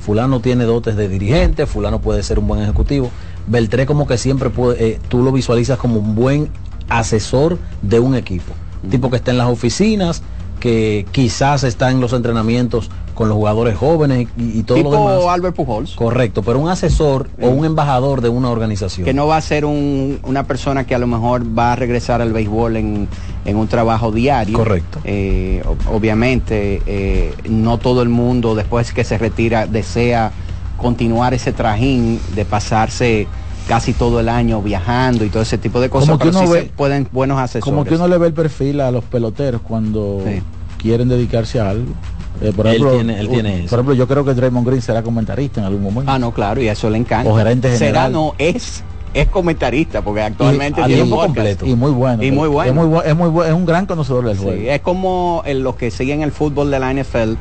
Fulano 0.00 0.40
tiene 0.40 0.64
dotes 0.64 0.96
de 0.96 1.08
dirigente, 1.08 1.66
fulano 1.66 2.00
puede 2.00 2.22
ser 2.22 2.38
un 2.38 2.46
buen 2.46 2.62
ejecutivo. 2.62 3.10
Beltré 3.46 3.84
como 3.84 4.06
que 4.06 4.16
siempre 4.16 4.48
puede, 4.48 4.86
eh, 4.86 5.00
tú 5.08 5.22
lo 5.22 5.32
visualizas 5.32 5.78
como 5.78 5.98
un 5.98 6.14
buen 6.14 6.48
asesor 6.88 7.58
de 7.82 8.00
un 8.00 8.14
equipo 8.14 8.52
tipo 8.90 9.10
que 9.10 9.16
está 9.16 9.30
en 9.30 9.38
las 9.38 9.48
oficinas, 9.48 10.22
que 10.60 11.06
quizás 11.12 11.64
está 11.64 11.90
en 11.90 12.00
los 12.00 12.12
entrenamientos 12.12 12.90
con 13.14 13.28
los 13.28 13.36
jugadores 13.36 13.76
jóvenes 13.76 14.26
y, 14.36 14.58
y 14.58 14.62
todo 14.64 14.76
tipo 14.78 14.90
lo 14.90 15.08
demás. 15.08 15.24
Albert 15.34 15.54
Pujols. 15.54 15.92
Correcto, 15.94 16.42
pero 16.42 16.58
un 16.58 16.68
asesor 16.68 17.28
o 17.40 17.48
un 17.48 17.64
embajador 17.64 18.20
de 18.20 18.28
una 18.28 18.50
organización. 18.50 19.04
Que 19.04 19.14
no 19.14 19.26
va 19.28 19.36
a 19.36 19.40
ser 19.40 19.64
un- 19.64 20.18
una 20.24 20.44
persona 20.44 20.84
que 20.84 20.94
a 20.96 20.98
lo 20.98 21.06
mejor 21.06 21.44
va 21.56 21.72
a 21.74 21.76
regresar 21.76 22.20
al 22.22 22.32
béisbol 22.32 22.76
en, 22.76 23.08
en 23.44 23.56
un 23.56 23.68
trabajo 23.68 24.10
diario. 24.10 24.58
Correcto. 24.58 24.98
Eh, 25.04 25.62
obviamente, 25.92 26.82
eh, 26.86 27.34
no 27.48 27.78
todo 27.78 28.02
el 28.02 28.08
mundo 28.08 28.54
después 28.56 28.92
que 28.92 29.04
se 29.04 29.16
retira 29.16 29.66
desea 29.66 30.32
continuar 30.76 31.34
ese 31.34 31.52
trajín 31.52 32.20
de 32.34 32.44
pasarse 32.44 33.28
casi 33.68 33.92
todo 33.94 34.20
el 34.20 34.28
año 34.28 34.60
viajando 34.62 35.24
y 35.24 35.30
todo 35.30 35.42
ese 35.42 35.58
tipo 35.58 35.80
de 35.80 35.88
cosas. 35.88 36.08
Como 36.08 36.18
que 36.18 36.26
pero 36.26 36.38
uno 36.38 36.46
sí 36.46 36.52
ve- 36.52 36.60
se 36.62 36.66
pueden 36.68 37.08
buenos 37.12 37.38
asesores. 37.38 37.64
Como 37.64 37.84
que 37.84 37.94
uno 37.94 38.08
le 38.08 38.18
ve 38.18 38.26
el 38.28 38.34
perfil 38.34 38.80
a 38.80 38.90
los 38.90 39.04
peloteros 39.04 39.60
cuando 39.62 40.22
Sí. 40.26 40.42
quieren 40.78 41.08
dedicarse 41.08 41.60
a 41.60 41.70
algo. 41.70 41.92
Eh, 42.42 42.52
por 42.54 42.66
Él 42.66 42.74
ejemplo, 42.74 42.94
tiene- 42.96 43.20
él 43.20 43.28
tiene 43.28 43.58
eso. 43.60 43.70
por 43.70 43.78
ejemplo, 43.78 43.94
yo 43.94 44.08
creo 44.08 44.24
que 44.24 44.34
Draymond 44.34 44.66
Green 44.66 44.82
será 44.82 45.02
comentarista 45.02 45.60
en 45.60 45.66
algún 45.66 45.82
momento. 45.82 46.10
Ah, 46.10 46.18
no, 46.18 46.32
claro, 46.32 46.60
y 46.60 46.68
a 46.68 46.72
eso 46.72 46.90
le 46.90 46.98
encanta. 46.98 47.30
O 47.30 47.36
gerente 47.36 47.68
Será, 47.76 48.02
general. 48.02 48.12
no, 48.12 48.34
es, 48.38 48.82
es 49.14 49.28
comentarista, 49.28 50.02
porque 50.02 50.22
actualmente 50.22 50.82
a 50.82 50.86
tiene 50.86 51.04
un 51.04 51.10
completo. 51.10 51.64
Y 51.64 51.74
muy 51.76 51.92
bueno. 51.92 52.22
Y 52.24 52.32
muy 52.32 52.48
bueno. 52.48 52.68
Es 52.70 52.74
muy, 52.76 52.86
bu- 52.86 53.02
es 53.04 53.14
muy 53.16 53.28
bu- 53.30 53.46
es 53.46 53.52
un 53.52 53.64
gran 53.64 53.86
conocedor 53.86 54.26
del 54.26 54.36
Sí, 54.36 54.42
juego. 54.42 54.62
es 54.68 54.80
como 54.80 55.42
en 55.46 55.62
los 55.62 55.76
que 55.76 55.92
siguen 55.92 56.22
el 56.22 56.32
fútbol 56.32 56.70
de 56.72 56.80
la 56.80 56.90
NFL 56.92 57.36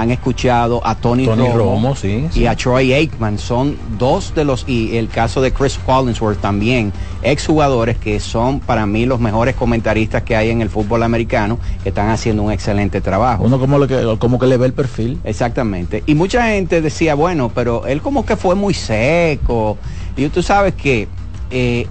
han 0.00 0.10
escuchado 0.10 0.80
a 0.86 0.94
Tony, 0.94 1.24
Tony 1.26 1.46
Romo, 1.48 1.56
Romo, 1.58 1.96
sí, 1.96 2.26
y 2.30 2.32
sí. 2.32 2.46
a 2.46 2.54
Troy 2.56 2.92
Aikman. 2.92 3.38
Son 3.38 3.76
dos 3.98 4.34
de 4.34 4.44
los, 4.44 4.64
y 4.68 4.96
el 4.96 5.08
caso 5.08 5.40
de 5.40 5.52
Chris 5.52 5.78
Collinsworth 5.84 6.40
también, 6.40 6.92
exjugadores 7.22 7.98
que 7.98 8.20
son 8.20 8.60
para 8.60 8.86
mí 8.86 9.06
los 9.06 9.20
mejores 9.20 9.54
comentaristas 9.56 10.22
que 10.22 10.36
hay 10.36 10.50
en 10.50 10.60
el 10.62 10.70
fútbol 10.70 11.02
americano, 11.02 11.58
que 11.82 11.88
están 11.88 12.10
haciendo 12.10 12.42
un 12.42 12.52
excelente 12.52 13.00
trabajo. 13.00 13.44
Uno 13.44 13.58
como, 13.58 13.78
le, 13.78 13.86
que- 13.88 14.16
como 14.18 14.38
que 14.38 14.46
le 14.46 14.56
ve 14.56 14.66
el 14.66 14.72
perfil. 14.72 15.18
Exactamente. 15.24 16.02
Y 16.06 16.14
mucha 16.14 16.46
gente 16.48 16.80
decía, 16.80 17.14
bueno, 17.14 17.50
pero 17.54 17.86
él 17.86 18.00
como 18.00 18.24
que 18.24 18.36
fue 18.36 18.54
muy 18.54 18.74
seco. 18.74 19.76
Y 20.16 20.28
tú 20.28 20.42
sabes 20.42 20.74
que 20.74 21.08
eh, 21.50 21.86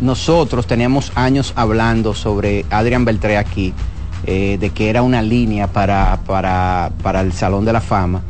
nosotros 0.00 0.66
teníamos 0.66 1.10
años 1.14 1.52
hablando 1.56 2.14
sobre 2.14 2.64
Adrián 2.70 3.04
Beltré 3.04 3.36
aquí, 3.36 3.72
eh, 4.26 4.58
de 4.60 4.70
que 4.70 4.90
era 4.90 5.02
una 5.02 5.22
línea 5.22 5.68
para, 5.68 6.20
para, 6.26 6.90
para 7.02 7.20
el 7.20 7.32
Salón 7.32 7.64
de 7.64 7.72
la 7.72 7.80
Fama. 7.80 8.22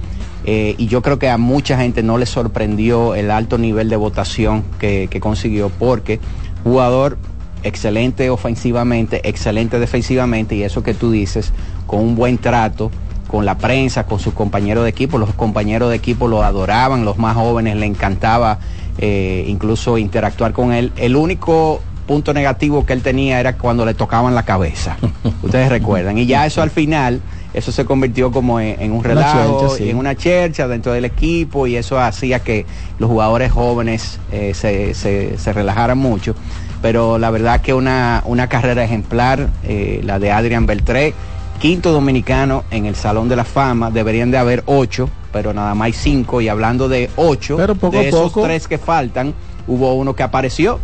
Eh, 0.44 0.74
y 0.78 0.86
yo 0.86 1.02
creo 1.02 1.18
que 1.18 1.28
a 1.28 1.36
mucha 1.36 1.76
gente 1.76 2.02
no 2.02 2.16
le 2.16 2.26
sorprendió 2.26 3.14
el 3.14 3.30
alto 3.30 3.58
nivel 3.58 3.88
de 3.88 3.96
votación 3.96 4.64
que, 4.78 5.08
que 5.10 5.20
consiguió, 5.20 5.70
porque 5.70 6.20
jugador 6.64 7.18
excelente 7.62 8.30
ofensivamente, 8.30 9.28
excelente 9.28 9.78
defensivamente, 9.78 10.54
y 10.54 10.62
eso 10.62 10.82
que 10.82 10.94
tú 10.94 11.10
dices, 11.10 11.52
con 11.86 12.00
un 12.00 12.14
buen 12.14 12.38
trato 12.38 12.90
con 13.28 13.44
la 13.44 13.58
prensa, 13.58 14.06
con 14.06 14.18
sus 14.18 14.34
compañeros 14.34 14.84
de 14.84 14.90
equipo, 14.90 15.18
los 15.18 15.32
compañeros 15.34 15.90
de 15.90 15.96
equipo 15.96 16.26
lo 16.26 16.42
adoraban, 16.42 17.04
los 17.04 17.18
más 17.18 17.36
jóvenes 17.36 17.76
le 17.76 17.86
encantaba 17.86 18.58
eh, 18.96 19.44
incluso 19.46 19.98
interactuar 19.98 20.52
con 20.52 20.72
él. 20.72 20.92
El 20.96 21.14
único 21.14 21.82
punto 22.08 22.34
negativo 22.34 22.84
que 22.84 22.92
él 22.94 23.02
tenía 23.02 23.38
era 23.38 23.56
cuando 23.56 23.84
le 23.86 23.94
tocaban 23.94 24.34
la 24.34 24.42
cabeza. 24.42 24.96
Ustedes 25.42 25.68
recuerdan. 25.68 26.18
Y 26.18 26.26
ya 26.26 26.44
eso 26.46 26.60
al 26.62 26.70
final, 26.70 27.20
eso 27.54 27.70
se 27.70 27.84
convirtió 27.84 28.32
como 28.32 28.58
en, 28.58 28.80
en 28.82 28.90
un 28.90 29.04
relajo, 29.04 29.76
sí. 29.76 29.88
en 29.90 29.96
una 29.96 30.16
chercha 30.16 30.66
dentro 30.66 30.92
del 30.92 31.04
equipo 31.04 31.68
y 31.68 31.76
eso 31.76 32.00
hacía 32.00 32.40
que 32.40 32.66
los 32.98 33.08
jugadores 33.08 33.52
jóvenes 33.52 34.18
eh, 34.32 34.52
se, 34.54 34.94
se- 34.94 35.38
se 35.38 35.52
relajaran 35.52 35.98
mucho. 35.98 36.34
Pero 36.82 37.18
la 37.18 37.30
verdad 37.30 37.60
que 37.60 37.74
una, 37.74 38.22
una 38.24 38.48
carrera 38.48 38.82
ejemplar, 38.84 39.48
eh, 39.64 40.00
la 40.04 40.18
de 40.18 40.30
Adrián 40.32 40.64
Beltré, 40.66 41.12
quinto 41.60 41.92
dominicano 41.92 42.64
en 42.70 42.86
el 42.86 42.94
Salón 42.94 43.28
de 43.28 43.36
la 43.36 43.44
Fama, 43.44 43.90
deberían 43.90 44.30
de 44.30 44.38
haber 44.38 44.62
ocho, 44.66 45.10
pero 45.32 45.52
nada 45.52 45.74
más 45.74 45.86
hay 45.86 45.92
cinco. 45.92 46.40
Y 46.40 46.48
hablando 46.48 46.88
de 46.88 47.10
ocho, 47.16 47.56
Pero 47.56 47.74
poco 47.74 47.96
de 47.98 48.08
esos 48.08 48.30
poco. 48.32 48.42
tres 48.44 48.66
que 48.68 48.78
faltan, 48.78 49.34
hubo 49.66 49.94
uno 49.94 50.14
que 50.14 50.22
apareció. 50.22 50.78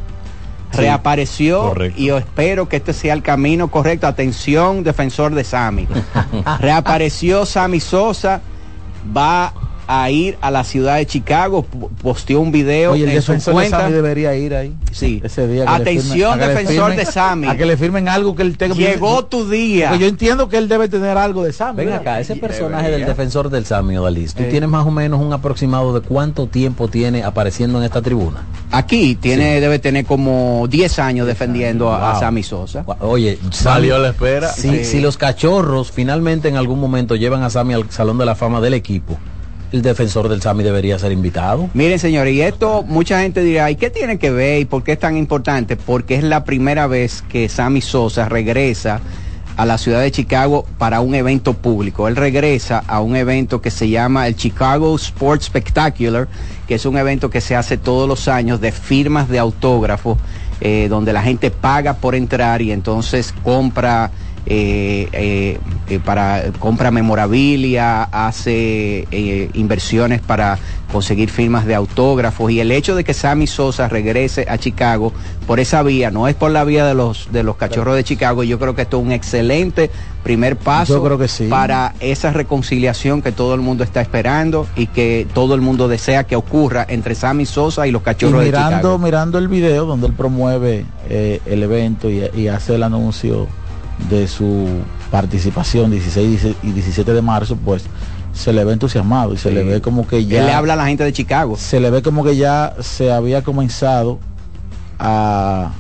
Reapareció 0.77 1.61
correcto. 1.63 2.01
y 2.01 2.07
yo 2.07 2.19
espero 2.19 2.69
que 2.69 2.77
este 2.77 2.93
sea 2.93 3.15
el 3.15 3.23
camino 3.23 3.69
correcto. 3.69 4.07
Atención, 4.07 4.85
defensor 4.85 5.35
de 5.35 5.45
Sami. 5.45 5.87
Reapareció 6.61 7.47
Sammy 7.47 7.81
Sosa, 7.81 8.41
va 9.17 9.53
a 9.87 10.11
ir 10.11 10.37
a 10.41 10.51
la 10.51 10.65
ciudad 10.65 10.97
de 10.97 11.07
Chicago, 11.07 11.63
po- 11.63 11.89
posteó 12.03 12.41
un 12.41 12.53
video 12.53 12.93
Oye, 12.93 13.05
el 13.05 13.11
en 13.11 13.23
su 13.23 13.33
defensor 13.33 13.53
de 13.55 13.61
cuenta. 13.61 13.81
Sammy 13.81 13.93
debería 13.93 14.35
ir 14.35 14.55
ahí. 14.55 14.73
Sí. 14.93 15.21
Ese 15.25 15.47
día. 15.47 15.65
Atención, 15.67 16.39
firmen- 16.39 16.43
a 16.43 16.49
defensor 16.49 16.93
firmen- 16.93 16.97
de 16.97 17.07
Sammy. 17.07 17.49
A 17.49 17.57
que 17.57 17.67
le 17.67 17.77
firmen 17.77 18.09
algo 18.09 18.35
que 18.35 18.43
él 18.43 18.57
tenga. 18.57 18.75
Llegó 18.75 19.25
tu 19.25 19.49
día. 19.49 19.89
Porque 19.91 20.05
yo 20.05 20.09
entiendo 20.09 20.49
que 20.49 20.57
él 20.59 20.69
debe 20.69 20.89
tener 20.89 21.17
algo 21.19 21.43
de 21.45 21.53
Sammy. 21.53 21.77
Ven 21.79 21.87
¿verdad? 21.87 22.01
acá, 22.01 22.21
ese 22.21 22.37
personaje 22.37 22.85
debería. 22.85 23.07
del 23.07 23.15
defensor 23.17 23.51
del 23.51 23.65
Sammy 23.67 23.97
Odalis, 23.97 24.35
¿tú 24.35 24.43
Eh. 24.43 24.47
tienes 24.51 24.69
más 24.69 24.87
o 24.87 24.91
menos 24.91 25.21
un 25.21 25.33
aproximado 25.33 25.93
de 25.99 26.01
cuánto 26.07 26.47
tiempo 26.47 26.89
tiene 26.89 27.23
apareciendo 27.25 27.79
en 27.79 27.85
esta 27.85 28.03
tribuna? 28.03 28.45
Aquí 28.71 29.15
tiene, 29.17 29.61
debe 29.61 29.79
tener 29.79 30.05
como 30.05 30.67
10 30.69 30.99
años 30.99 31.27
defendiendo 31.27 31.93
a, 31.93 32.13
a. 32.13 32.21
Sammy 32.21 32.43
Sosa. 32.43 32.85
Oye, 33.01 33.39
Salió 33.51 33.99
la 33.99 34.09
espera. 34.11 34.49
Si, 34.49 34.69
Sí. 34.69 34.85
si 34.85 35.01
los 35.01 35.17
cachorros 35.17 35.93
finalmente 35.93 36.49
en 36.49 36.57
algún 36.57 36.81
momento 36.81 37.15
llevan 37.17 37.43
a 37.43 37.51
Sammy 37.51 37.75
al 37.75 37.91
Salón 37.91 38.19
de 38.19 38.25
la 38.25 38.35
Fama 38.35 38.61
del 38.61 38.75
equipo, 38.75 39.19
el 39.75 39.83
defensor 39.83 40.29
del 40.29 40.41
Sammy 40.41 40.63
debería 40.63 41.01
ser 41.01 41.11
invitado. 41.11 41.69
Miren, 41.75 41.99
señores, 41.99 42.33
y 42.33 42.41
esto 42.43 42.85
mucha 42.85 43.23
gente 43.23 43.43
dirá, 43.43 43.73
¿y 43.73 43.77
qué 43.77 43.91
tiene 43.91 44.19
que 44.19 44.31
ver 44.31 44.61
y 44.61 44.65
por 44.67 44.85
qué 44.85 44.93
es 44.93 45.01
tan 45.01 45.17
importante? 45.17 45.77
Porque 45.77 46.15
es 46.15 46.23
la 46.23 46.45
primera 46.45 46.87
vez 46.87 47.23
que 47.29 47.49
Sammy 47.49 47.81
Sosa 47.81 48.29
regresa 48.29 49.01
a 49.57 49.67
la 49.67 49.77
ciudad 49.77 50.01
de 50.01 50.13
Chicago 50.13 50.65
para 50.79 51.01
un 51.01 51.17
evento 51.17 51.55
público. 51.55 52.07
Él 52.07 52.15
regresa 52.15 52.85
a 52.87 53.01
un 53.01 53.17
evento 53.17 53.61
que 53.61 53.73
se 53.73 53.89
llama 53.89 54.29
el 54.29 54.37
Chicago 54.37 54.95
Sports 54.95 55.47
Spectacular, 55.47 56.29
que 56.69 56.77
es 56.77 56.87
un 56.87 56.97
evento 56.97 57.29
que 57.29 57.41
se 57.41 57.57
hace 57.57 57.77
todos 57.77 58.09
los 58.09 58.29
años 58.29 58.61
de 58.61 58.71
firmas 58.71 59.29
de 59.29 59.41
autógrafos, 59.41 60.19
eh, 60.61 60.87
donde 60.89 61.13
la 61.13 61.23
gente 61.23 61.51
paga 61.51 61.95
por 61.95 62.15
entrar 62.15 62.63
y 62.63 62.71
entonces 62.71 63.35
compra 63.43 64.13
eh, 64.47 65.09
eh, 65.13 65.59
eh, 65.89 66.01
para 66.05 66.53
compra 66.59 66.91
memorabilia, 66.91 68.03
hace 68.05 69.07
inversiones 69.55 70.21
para 70.21 70.59
conseguir 70.93 71.31
firmas 71.31 71.65
de 71.65 71.75
autógrafos 71.75 72.51
y 72.53 72.61
el 72.61 72.71
hecho 72.71 72.95
de 72.95 73.05
que 73.05 73.15
Sammy 73.15 73.47
Sosa 73.47 73.89
regrese 73.89 74.47
a 74.49 74.59
Chicago 74.59 75.13
por 75.47 75.61
esa 75.61 75.83
vía, 75.83 76.11
no 76.11 76.29
es 76.29 76.35
por 76.35 76.51
la 76.51 76.63
vía 76.65 76.87
de 76.87 76.95
los 76.95 77.33
de 77.33 77.43
los 77.43 77.57
cachorros 77.57 77.97
de 77.97 78.05
Chicago, 78.05 78.45
yo 78.45 78.59
creo 78.59 78.75
que 78.75 78.83
esto 78.83 78.99
es 78.99 79.05
un 79.05 79.13
excelente 79.13 79.91
primer 80.23 80.57
paso 80.57 81.03
creo 81.03 81.19
que 81.19 81.29
sí. 81.29 81.49
para 81.49 81.95
esa 82.01 82.33
reconciliación 82.33 83.23
que 83.23 83.33
todo 83.33 83.55
el 83.55 83.61
mundo 83.61 83.83
está 83.83 84.01
esperando 84.03 84.67
y 84.77 84.87
que 84.87 85.27
todo 85.33 85.55
el 85.55 85.63
mundo 85.63 85.89
desea 85.89 86.25
que 86.25 86.37
ocurra 86.37 86.87
entre 86.89 87.15
Sammy 87.15 87.47
Sosa 87.47 87.87
y 87.87 87.91
los 87.91 88.03
Y 88.03 88.05
cachorros 88.05 88.41
de 88.41 88.47
mirando, 88.47 88.77
Chicago. 88.77 88.99
mirando 88.99 89.39
el 89.39 89.49
video 89.49 89.87
donde 89.87 90.07
él 90.07 90.13
promueve 90.13 90.85
eh, 91.09 91.41
el 91.47 91.63
evento 91.63 92.11
y, 92.11 92.23
y 92.35 92.49
hace 92.49 92.75
el 92.75 92.83
anuncio 92.83 93.49
de 94.11 94.27
su 94.29 94.67
participación 95.11 95.91
16 95.91 96.47
y 96.63 96.73
17 96.73 97.13
de 97.13 97.23
marzo, 97.23 97.57
pues 97.57 97.85
se 98.33 98.53
le 98.53 98.65
ve 98.65 98.73
entusiasmado 98.73 99.33
y 99.35 99.37
se 99.37 99.51
Sí. 99.51 99.55
le 99.55 99.63
ve 99.63 99.81
como 99.81 100.07
que 100.09 100.19
Él 100.19 100.27
ya 100.29 100.45
le 100.45 100.53
habla 100.53 100.73
a 100.73 100.77
la 100.77 100.87
gente 100.87 101.05
de 101.05 101.13
Chicago. 101.13 101.57
se 101.57 101.79
le 101.81 101.91
ve 101.91 102.03
como 102.03 102.25
que 102.25 102.37
ya 102.37 102.75
se 102.81 103.13
había 103.13 103.43
comenzado 103.43 104.19
a, 104.99 105.71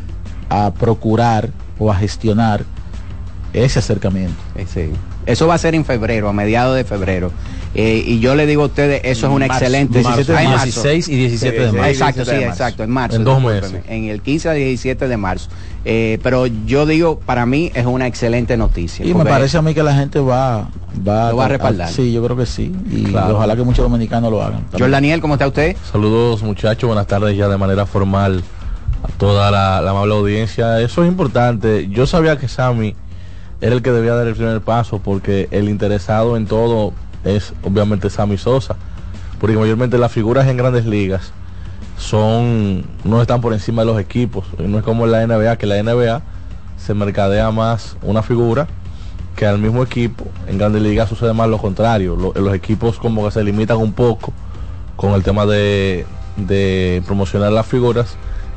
a 0.48 0.70
procurar 0.78 1.50
o 1.78 1.90
a 1.90 1.96
gestionar 1.96 2.64
ese 3.52 3.78
acercamiento. 3.80 4.34
Eh, 4.56 4.66
sí. 4.72 4.90
Eso 5.26 5.46
va 5.46 5.54
a 5.54 5.58
ser 5.58 5.74
en 5.74 5.84
febrero, 5.84 6.28
a 6.28 6.32
mediados 6.32 6.76
de 6.76 6.84
febrero. 6.84 7.30
Eh, 7.76 8.04
y 8.06 8.20
yo 8.20 8.36
le 8.36 8.46
digo 8.46 8.62
a 8.62 8.66
ustedes, 8.66 9.00
eso 9.04 9.26
es 9.26 9.32
un 9.32 9.40
Marzo, 9.40 9.54
excelente... 9.54 9.98
17 9.98 10.32
de 10.32 10.38
Ah, 10.38 10.42
en 10.44 10.50
marzo. 10.50 10.64
16 10.82 11.08
y 11.08 11.16
17 11.16 11.58
de 11.58 11.72
marzo. 11.72 11.84
Exacto, 11.88 12.20
17 12.20 12.30
sí, 12.40 12.44
marzo. 12.46 12.62
exacto, 12.62 12.82
en 12.84 12.90
marzo. 12.90 13.16
En 13.16 13.24
dos 13.24 13.42
meses. 13.42 13.74
En 13.88 14.04
el 14.04 14.20
15 14.20 14.48
a 14.48 14.52
17 14.52 15.08
de 15.08 15.16
marzo. 15.16 15.48
Eh, 15.84 16.18
pero 16.22 16.46
yo 16.46 16.86
digo, 16.86 17.18
para 17.18 17.46
mí 17.46 17.72
es 17.74 17.84
una 17.84 18.06
excelente 18.06 18.56
noticia. 18.56 19.04
Y 19.04 19.12
me 19.12 19.24
parece 19.24 19.56
a 19.58 19.62
mí 19.62 19.74
que 19.74 19.82
la 19.82 19.94
gente 19.94 20.20
va, 20.20 20.68
va, 21.06 21.30
Lo 21.30 21.36
va 21.36 21.46
a 21.46 21.48
respaldar. 21.48 21.88
sí, 21.90 22.12
yo 22.12 22.22
creo 22.24 22.36
que 22.36 22.46
sí. 22.46 22.72
Y 22.92 23.04
Claro. 23.04 23.36
ojalá 23.36 23.56
que 23.56 23.62
muchos 23.64 23.82
dominicanos 23.84 24.30
lo 24.30 24.40
hagan. 24.40 24.60
también. 24.62 24.78
John 24.80 24.90
Daniel, 24.92 25.20
¿cómo 25.20 25.34
está 25.34 25.48
usted? 25.48 25.76
Saludos 25.90 26.42
muchachos, 26.44 26.86
buenas 26.86 27.06
tardes 27.08 27.36
ya 27.36 27.48
de 27.48 27.56
manera 27.58 27.86
formal 27.86 28.42
a 29.02 29.08
toda 29.18 29.50
la, 29.50 29.80
la 29.82 29.90
amable 29.90 30.14
audiencia. 30.14 30.80
Eso 30.80 31.02
es 31.02 31.08
importante. 31.10 31.88
Yo 31.90 32.06
sabía 32.06 32.38
que 32.38 32.46
Sammy 32.48 32.94
era 33.64 33.74
el 33.74 33.80
que 33.80 33.90
debía 33.92 34.14
dar 34.14 34.26
el 34.26 34.34
primer 34.34 34.60
paso 34.60 34.98
porque 34.98 35.48
el 35.50 35.70
interesado 35.70 36.36
en 36.36 36.46
todo 36.46 36.92
es 37.24 37.54
obviamente 37.62 38.10
Sammy 38.10 38.36
Sosa. 38.36 38.76
Porque 39.40 39.56
mayormente 39.56 39.96
las 39.96 40.12
figuras 40.12 40.46
en 40.48 40.58
grandes 40.58 40.84
ligas 40.84 41.32
son 41.98 42.84
no 43.04 43.22
están 43.22 43.40
por 43.40 43.52
encima 43.54 43.82
de 43.82 43.86
los 43.86 43.98
equipos. 43.98 44.44
No 44.58 44.78
es 44.78 44.84
como 44.84 45.06
en 45.06 45.12
la 45.12 45.26
NBA, 45.26 45.56
que 45.56 45.66
la 45.66 45.82
NBA 45.82 46.20
se 46.76 46.92
mercadea 46.92 47.50
más 47.52 47.96
una 48.02 48.22
figura 48.22 48.66
que 49.36 49.46
al 49.46 49.58
mismo 49.58 49.82
equipo. 49.82 50.26
En 50.46 50.58
grandes 50.58 50.82
ligas 50.82 51.08
sucede 51.08 51.32
más 51.32 51.48
lo 51.48 51.56
contrario. 51.58 52.16
Lo- 52.16 52.34
los 52.34 52.54
equipos 52.54 52.98
como 52.98 53.24
que 53.24 53.30
se 53.30 53.42
limitan 53.42 53.78
un 53.78 53.92
poco 53.94 54.32
con 54.96 55.12
el 55.12 55.22
tema 55.22 55.46
de, 55.46 56.04
de 56.36 57.02
promocionar 57.06 57.50
las 57.52 57.66
figuras 57.66 58.16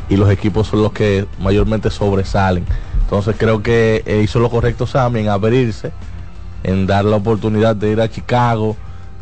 y 0.10 0.18
los 0.18 0.30
equipos 0.30 0.68
son 0.68 0.84
los 0.84 0.92
que 0.92 1.26
mayormente 1.40 1.90
sobresalen. 1.92 2.66
Entonces 3.08 3.38
creo 3.40 3.64
que 3.64 4.04
eh, 4.06 4.22
hizo 4.22 4.40
lo 4.40 4.50
correcto 4.50 4.86
Sammy 4.86 5.22
en 5.22 5.30
abrirse, 5.30 5.94
en 6.64 6.86
dar 6.86 7.06
la 7.06 7.16
oportunidad 7.16 7.74
de 7.76 7.92
ir 7.92 8.02
a 8.02 8.10
Chicago, 8.10 8.76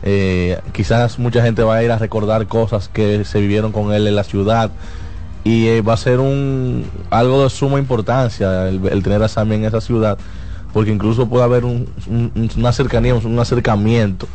Eh, 0.08 0.60
quizás 0.72 1.18
mucha 1.18 1.42
gente 1.42 1.64
va 1.64 1.78
a 1.78 1.84
ir 1.84 1.92
a 1.92 1.98
recordar 1.98 2.46
cosas 2.46 2.90
que 2.90 3.26
se 3.26 3.40
vivieron 3.40 3.72
con 3.72 3.92
él 3.92 4.06
en 4.08 4.16
la 4.16 4.24
ciudad. 4.24 4.70
Y 5.44 5.68
eh, 5.68 5.82
va 5.82 5.94
a 5.94 5.98
ser 5.98 6.20
un 6.20 6.86
algo 7.10 7.44
de 7.44 7.50
suma 7.50 7.80
importancia 7.80 8.68
el, 8.68 9.02
tener 9.04 9.24
a 9.24 9.28
Sammy 9.28 9.56
en 9.56 9.66
esa 9.66 9.82
ciudad 9.82 10.18
porque 10.74 10.92
incluso 10.92 11.28
puede 11.30 11.46
haber 11.46 11.64
un, 11.64 11.88
una 12.58 12.72
cercanía, 12.74 13.16
un 13.16 13.40
acercamiento 13.40 14.28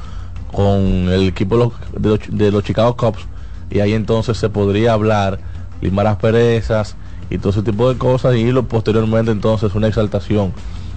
con 0.50 0.80
el 1.10 1.28
equipo 1.28 1.74
de 1.92 2.50
los, 2.50 2.64
Chicago 2.64 2.96
Cubs. 2.96 3.26
Y 3.70 3.80
ahí 3.80 3.92
entonces 3.92 4.38
se 4.38 4.48
podría 4.48 4.94
hablar, 4.94 5.38
limar 5.82 6.06
las 6.06 6.16
perezas 6.16 6.96
y 7.30 7.38
todo 7.38 7.50
ese 7.50 7.62
tipo 7.62 7.88
de 7.90 7.96
cosas 7.96 8.36
y 8.36 8.50
lo, 8.50 8.64
posteriormente 8.64 9.30
entonces 9.30 9.74
una 9.74 9.86
exaltación 9.86 10.52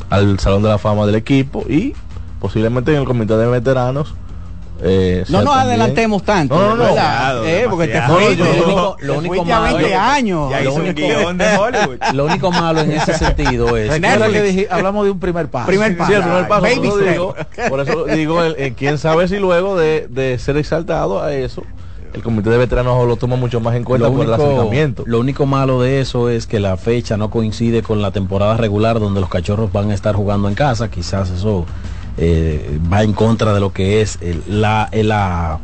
al 0.10 0.40
Salón 0.40 0.64
de 0.64 0.70
la 0.70 0.78
Fama 0.78 1.06
del 1.06 1.16
equipo 1.16 1.64
y 1.70 1.94
posiblemente 2.40 2.92
en 2.92 3.00
el 3.00 3.06
comité 3.06 3.38
de 3.38 3.48
veteranos 3.48 4.16
eh, 4.86 5.24
no 5.30 5.44
nos 5.44 5.56
adelantemos 5.56 6.24
tanto. 6.24 6.56
No, 6.56 6.76
no, 6.76 6.94
no. 6.94 7.46
Eh, 7.46 7.68
porque 7.70 7.88
te 7.88 8.02
fuiste. 8.02 8.44
lo 8.44 8.66
único, 8.66 8.98
lo 9.00 9.18
único 9.20 9.46
malo. 9.46 9.78
20 9.78 9.96
años. 9.96 10.52
lo, 10.64 10.74
único, 10.74 11.00
de 11.00 11.58
Hollywood. 11.58 11.98
lo 12.14 12.26
único 12.26 12.52
malo 12.52 12.82
en 12.82 12.92
ese 12.92 13.14
sentido 13.14 13.78
es. 13.78 13.98
Que 13.98 14.68
hablamos 14.70 15.06
de 15.06 15.12
un 15.12 15.20
primer 15.20 15.48
paso. 15.48 15.68
Primer 15.68 15.96
paso. 15.96 16.12
Sí, 16.12 16.18
el 16.18 16.24
primer 16.24 16.48
paso. 16.50 16.66
Digo, 16.66 17.36
por 17.70 17.80
eso 17.80 18.06
digo, 18.06 18.44
eh, 18.44 18.74
quién 18.76 18.98
sabe 18.98 19.30
si 19.30 19.38
luego 19.38 19.78
de, 19.78 20.08
de 20.10 20.38
ser 20.38 20.58
exaltado 20.58 21.24
a 21.24 21.34
eso 21.34 21.64
el 22.14 22.22
comité 22.22 22.50
de 22.50 22.58
veteranos 22.58 23.08
lo 23.08 23.16
toma 23.16 23.36
mucho 23.36 23.60
más 23.60 23.76
en 23.76 23.84
cuenta 23.84 24.10
por 24.10 24.26
el 24.26 24.34
acercamiento. 24.34 25.04
Lo 25.06 25.20
único 25.20 25.46
malo 25.46 25.82
de 25.82 26.00
eso 26.00 26.30
es 26.30 26.48
que 26.48 26.60
la 26.60 26.78
fecha 26.78 27.18
no 27.18 27.30
coincide 27.30 27.82
con 27.82 28.02
la 28.02 28.12
temporada 28.12 28.56
regular 28.58 29.00
donde 29.00 29.20
los 29.20 29.30
cachorros 29.30 29.72
van 29.72 29.92
a 29.92 29.94
estar 29.94 30.16
jugando 30.16 30.48
en 30.48 30.56
casa. 30.56 30.90
Quizás 30.90 31.32
eso 31.32 31.66
eh, 32.18 32.80
va 32.92 33.04
en 33.04 33.14
contra 33.14 33.54
de 33.54 33.60
lo 33.60 33.74
que 33.74 34.02
es 34.02 34.20
la, 34.48 34.90
la, 34.94 35.60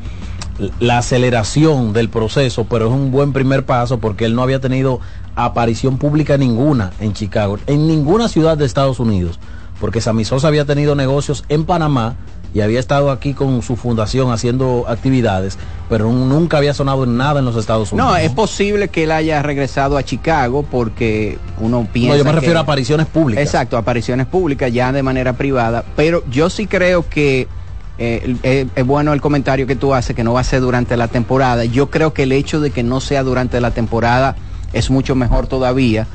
la 0.80 0.98
aceleración 0.98 1.94
del 1.94 2.10
proceso, 2.10 2.66
pero 2.66 2.88
es 2.88 2.92
un 2.92 3.12
buen 3.12 3.32
primer 3.32 3.66
paso 3.66 4.00
porque 4.00 4.26
él 4.26 4.36
no 4.36 4.42
había 4.42 4.60
tenido 4.60 5.00
aparición 5.36 5.98
pública 5.98 6.38
ninguna 6.38 6.92
en 7.00 7.14
Chicago, 7.14 7.60
en 7.68 7.88
ninguna 7.88 8.28
ciudad 8.28 8.58
de 8.58 8.66
Estados 8.66 9.00
Unidos, 9.00 9.40
porque 9.80 10.02
Sammy 10.02 10.26
Sosa 10.26 10.48
había 10.48 10.66
tenido 10.66 10.96
negocios 10.96 11.46
en 11.48 11.66
Panamá 11.66 12.16
y 12.54 12.62
había 12.62 12.80
estado 12.80 13.12
aquí 13.12 13.34
con 13.34 13.62
su 13.62 13.76
fundación 13.76 14.32
haciendo 14.32 14.86
actividades, 14.88 15.58
pero 15.88 16.12
nunca 16.12 16.58
había 16.58 16.74
sonado 16.74 17.04
en 17.04 17.18
nada 17.18 17.40
en 17.40 17.46
los 17.46 17.56
Estados 17.56 17.92
Unidos. 17.92 18.12
No, 18.12 18.18
es 18.18 18.32
posible 18.32 18.88
que 18.88 19.04
él 19.04 19.12
haya 19.12 19.42
regresado 19.42 19.98
a 19.98 20.04
Chicago 20.04 20.64
porque 20.64 21.38
uno 21.60 21.88
piensa. 21.92 22.14
No, 22.14 22.18
yo 22.18 22.26
me 22.26 22.32
refiero 22.32 22.60
a 22.60 22.64
apariciones 22.64 23.08
públicas. 23.08 23.44
Exacto, 23.44 23.78
apariciones 23.78 24.26
públicas 24.28 24.72
ya 24.72 24.92
de 24.92 25.04
manera 25.04 25.34
privada, 25.34 25.84
pero 25.96 26.24
yo 26.30 26.50
sí 26.50 26.66
creo 26.66 27.08
que 27.08 27.48
eh, 27.98 28.36
eh, 28.44 28.68
es 28.76 28.86
bueno 28.86 29.14
el 29.14 29.22
comentario 29.22 29.68
que 29.68 29.76
tú 29.76 29.94
haces 29.94 30.16
que 30.16 30.24
no 30.24 30.34
va 30.34 30.40
a 30.40 30.44
ser 30.44 30.62
durante 30.62 30.98
la 30.98 31.08
temporada. 31.08 31.66
Yo 31.66 31.90
creo 31.90 32.14
que 32.14 32.24
el 32.24 32.32
hecho 32.32 32.62
de 32.62 32.72
que 32.72 32.82
no 32.82 33.00
sea 33.00 33.24
durante 33.24 33.62
la 33.62 33.72
temporada 33.72 34.36
es 34.74 34.90
mucho 34.90 35.16
mejor 35.16 35.48
todavía 35.48 36.08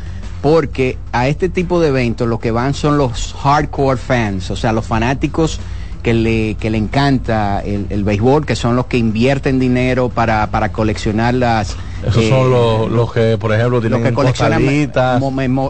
porque 0.44 0.98
a 1.12 1.26
este 1.26 1.48
tipo 1.48 1.80
de 1.80 1.88
eventos 1.88 2.28
lo 2.28 2.38
que 2.38 2.50
van 2.50 2.74
son 2.74 2.98
los 2.98 3.34
hardcore 3.42 3.96
fans, 3.96 4.50
o 4.50 4.56
sea, 4.56 4.74
los 4.74 4.84
fanáticos 4.84 5.58
que 6.04 6.12
le, 6.12 6.54
que 6.56 6.68
le 6.68 6.76
encanta 6.76 7.62
el, 7.64 8.04
béisbol, 8.04 8.44
que 8.44 8.54
son 8.54 8.76
los 8.76 8.86
que 8.86 8.98
invierten 8.98 9.58
dinero 9.58 10.10
para, 10.10 10.46
para 10.48 10.70
coleccionar 10.70 11.32
las... 11.32 11.76
Esos 12.06 12.26
son 12.26 12.50
los, 12.50 12.90
los, 12.90 13.10
que, 13.10 13.38
por 13.38 13.54
ejemplo, 13.54 13.80
tienen 13.80 14.02
los 14.02 14.10
que 14.10 14.14
coleccionan 14.14 14.62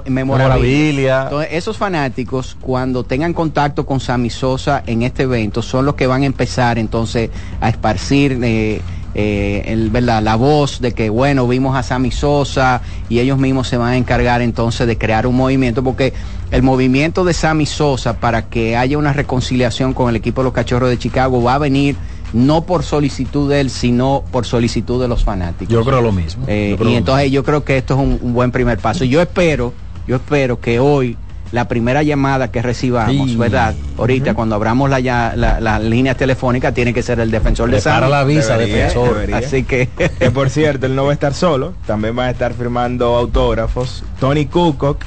memorabilia. 0.06 1.22
Entonces, 1.22 1.48
esos 1.52 1.76
fanáticos, 1.78 2.56
cuando 2.60 3.04
tengan 3.04 3.32
contacto 3.32 3.86
con 3.86 4.00
Sammy 4.00 4.28
Sosa 4.28 4.82
en 4.84 5.02
este 5.02 5.22
evento, 5.22 5.62
son 5.62 5.86
los 5.86 5.94
que 5.94 6.08
van 6.08 6.24
a 6.24 6.26
empezar 6.26 6.78
entonces 6.78 7.30
a 7.60 7.68
esparcir... 7.68 8.38
Eh, 8.42 8.82
eh, 9.14 9.62
el, 9.66 9.90
¿verdad? 9.90 10.22
la 10.22 10.36
voz 10.36 10.80
de 10.80 10.92
que, 10.92 11.08
bueno, 11.08 11.46
vimos 11.46 11.76
a 11.76 11.82
Sammy 11.82 12.10
Sosa 12.10 12.82
y 13.08 13.20
ellos 13.20 13.38
mismos 13.38 13.68
se 13.68 13.76
van 13.76 13.92
a 13.92 13.96
encargar 13.96 14.42
entonces 14.42 14.86
de 14.86 14.98
crear 14.98 15.26
un 15.26 15.36
movimiento, 15.36 15.84
porque 15.84 16.12
el 16.50 16.62
movimiento 16.62 17.24
de 17.24 17.32
Sammy 17.32 17.66
Sosa 17.66 18.20
para 18.20 18.48
que 18.48 18.76
haya 18.76 18.98
una 18.98 19.12
reconciliación 19.12 19.92
con 19.94 20.08
el 20.08 20.16
equipo 20.16 20.40
de 20.40 20.44
los 20.44 20.52
Cachorros 20.52 20.90
de 20.90 20.98
Chicago 20.98 21.42
va 21.42 21.54
a 21.54 21.58
venir 21.58 21.96
no 22.32 22.64
por 22.64 22.82
solicitud 22.82 23.48
de 23.48 23.60
él, 23.60 23.70
sino 23.70 24.24
por 24.32 24.44
solicitud 24.44 25.00
de 25.00 25.06
los 25.06 25.22
fanáticos. 25.22 25.72
Yo 25.72 25.84
creo 25.84 26.00
lo 26.00 26.10
mismo. 26.10 26.44
Eh, 26.48 26.76
y 26.84 26.94
entonces 26.94 27.30
yo 27.30 27.44
creo 27.44 27.64
que 27.64 27.76
esto 27.76 27.94
es 27.94 28.00
un, 28.00 28.18
un 28.20 28.34
buen 28.34 28.50
primer 28.50 28.78
paso. 28.78 29.04
Yo 29.04 29.22
espero, 29.22 29.72
yo 30.08 30.16
espero 30.16 30.60
que 30.60 30.80
hoy 30.80 31.16
la 31.54 31.68
primera 31.68 32.02
llamada 32.02 32.50
que 32.50 32.60
recibamos, 32.60 33.36
¿verdad? 33.38 33.76
Ahorita 33.96 34.34
cuando 34.34 34.56
abramos 34.56 34.90
la, 34.90 34.98
la, 34.98 35.60
la, 35.60 35.78
línea 35.78 36.16
telefónica 36.16 36.72
tiene 36.72 36.92
que 36.92 37.00
ser 37.00 37.20
el 37.20 37.30
defensor 37.30 37.70
de 37.70 37.80
Para 37.80 38.08
la 38.08 38.24
visa, 38.24 38.58
defensor. 38.58 39.32
Así 39.32 39.62
que... 39.62 39.88
que 40.18 40.30
por 40.32 40.50
cierto, 40.50 40.86
él 40.86 40.96
no 40.96 41.04
va 41.04 41.10
a 41.10 41.14
estar 41.14 41.32
solo, 41.32 41.74
también 41.86 42.18
va 42.18 42.24
a 42.24 42.30
estar 42.30 42.54
firmando 42.54 43.14
autógrafos. 43.14 44.02
Tony 44.18 44.46
Kukoc, 44.46 45.04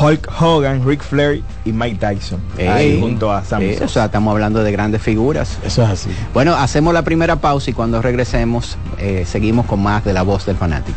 Hulk 0.00 0.30
Hogan, 0.40 0.86
Rick 0.86 1.02
Flair 1.02 1.42
y 1.64 1.72
Mike 1.72 1.98
Tyson. 1.98 2.40
ahí 2.56 3.00
junto 3.00 3.32
a 3.32 3.42
Sam. 3.42 3.64
o 3.82 3.88
sea, 3.88 4.04
estamos 4.04 4.30
hablando 4.30 4.62
de 4.62 4.70
grandes 4.70 5.02
figuras. 5.02 5.58
Eso 5.64 5.82
es 5.82 5.88
así. 5.88 6.10
Bueno, 6.32 6.54
hacemos 6.54 6.94
la 6.94 7.02
primera 7.02 7.36
pausa 7.36 7.70
y 7.70 7.72
cuando 7.72 8.00
regresemos 8.00 8.78
eh, 8.98 9.24
seguimos 9.26 9.66
con 9.66 9.82
más 9.82 10.04
de 10.04 10.12
la 10.12 10.22
voz 10.22 10.46
del 10.46 10.56
fanático. 10.56 10.96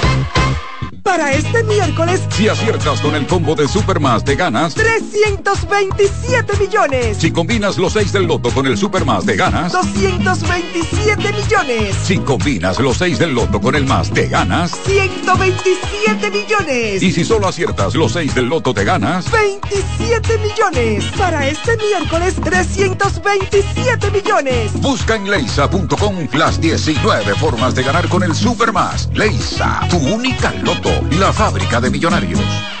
Para 1.03 1.33
este 1.33 1.63
miércoles, 1.63 2.21
Si 2.29 2.47
aciertas 2.47 3.01
con 3.01 3.15
el 3.15 3.25
combo 3.25 3.55
de 3.55 3.67
Supermas, 3.67 4.23
te 4.23 4.35
ganas. 4.35 4.75
327 4.75 6.57
millones. 6.57 7.17
Si 7.17 7.31
combinas 7.31 7.77
los 7.77 7.93
6 7.93 8.13
del 8.13 8.25
loto 8.25 8.51
con 8.51 8.67
el 8.67 8.77
Supermas, 8.77 9.25
te 9.25 9.35
ganas. 9.35 9.71
227 9.73 11.33
millones. 11.33 11.95
Si 12.03 12.17
combinas 12.19 12.79
los 12.79 12.97
6 12.97 13.19
del 13.19 13.33
loto 13.33 13.59
con 13.59 13.75
el 13.75 13.85
más, 13.85 14.11
te 14.11 14.27
ganas. 14.27 14.71
127 14.85 16.31
millones. 16.31 17.03
Y 17.03 17.11
si 17.11 17.25
solo 17.25 17.47
aciertas 17.47 17.95
los 17.95 18.13
6 18.13 18.35
del 18.35 18.45
loto, 18.45 18.73
te 18.73 18.83
ganas. 18.83 19.29
27 19.31 20.37
millones. 20.37 21.05
Para 21.17 21.47
este 21.47 21.77
miércoles, 21.77 22.35
327 22.43 24.11
millones. 24.11 24.71
Busca 24.81 25.15
en 25.15 25.29
leisa.com 25.29 26.27
las 26.33 26.61
19 26.61 27.35
formas 27.35 27.75
de 27.75 27.83
ganar 27.83 28.07
con 28.07 28.23
el 28.23 28.35
Supermas. 28.35 29.09
Leisa, 29.13 29.81
tu 29.89 29.97
única 29.97 30.53
loto, 30.61 31.00
la 31.09 31.33
fábrica 31.33 31.79
de 31.79 31.89
millonarios. 31.89 32.80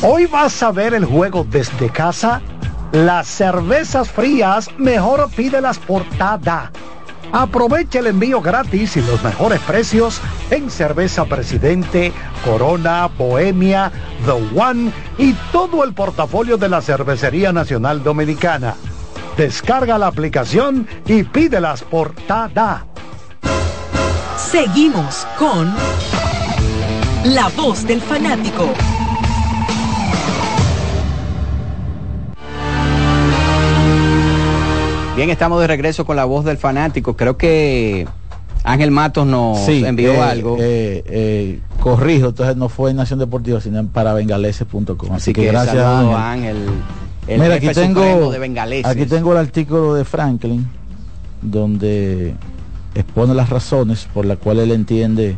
Hoy 0.00 0.26
vas 0.26 0.62
a 0.62 0.70
ver 0.70 0.94
el 0.94 1.04
juego 1.04 1.44
desde 1.50 1.90
casa. 1.90 2.40
Las 2.92 3.26
cervezas 3.26 4.08
frías, 4.08 4.70
mejor 4.78 5.28
pídelas 5.30 5.78
por 5.80 6.04
TADA. 6.10 6.70
Aprovecha 7.32 7.98
el 7.98 8.06
envío 8.06 8.40
gratis 8.40 8.96
y 8.96 9.02
los 9.02 9.22
mejores 9.24 9.60
precios 9.60 10.20
en 10.50 10.70
Cerveza 10.70 11.24
Presidente, 11.24 12.12
Corona, 12.44 13.08
Bohemia, 13.08 13.90
The 14.24 14.58
One 14.58 14.92
y 15.18 15.32
todo 15.50 15.82
el 15.82 15.92
portafolio 15.92 16.56
de 16.56 16.68
la 16.68 16.80
Cervecería 16.80 17.52
Nacional 17.52 18.04
Dominicana. 18.04 18.76
Descarga 19.36 19.98
la 19.98 20.06
aplicación 20.06 20.86
y 21.06 21.24
pídelas 21.24 21.82
por 21.82 22.14
TADA. 22.14 22.86
Seguimos 24.36 25.26
con 25.36 25.74
La 27.24 27.48
Voz 27.56 27.84
del 27.84 28.00
Fanático. 28.00 28.72
Bien, 35.18 35.30
estamos 35.30 35.60
de 35.60 35.66
regreso 35.66 36.06
con 36.06 36.14
la 36.14 36.24
voz 36.26 36.44
del 36.44 36.58
fanático. 36.58 37.16
Creo 37.16 37.36
que 37.36 38.06
Ángel 38.62 38.92
Matos 38.92 39.26
nos 39.26 39.58
Sí, 39.58 39.84
envió 39.84 40.12
eh, 40.12 40.20
algo. 40.20 40.56
eh, 40.60 41.02
eh, 41.08 41.60
corrijo, 41.80 42.28
entonces 42.28 42.56
no 42.56 42.68
fue 42.68 42.92
en 42.92 42.98
Nación 42.98 43.18
Deportiva, 43.18 43.60
sino 43.60 43.80
en 43.80 43.88
parabengaleses.com. 43.88 45.10
Así, 45.12 45.32
que, 45.32 45.46
gracias 45.46 45.74
a 45.76 46.30
Ángel. 46.30 46.56
el 47.26 47.40
Mira, 47.40 47.56
aquí 47.56 47.66
tengo, 47.70 48.30
de 48.30 48.82
aquí 48.84 49.06
tengo 49.06 49.32
el 49.32 49.38
artículo 49.38 49.94
de 49.94 50.04
Franklin, 50.04 50.68
donde 51.42 52.34
expone 52.94 53.34
las 53.34 53.50
razones 53.50 54.06
por 54.14 54.24
las 54.24 54.38
cuales 54.38 54.66
él 54.66 54.70
entiende 54.70 55.36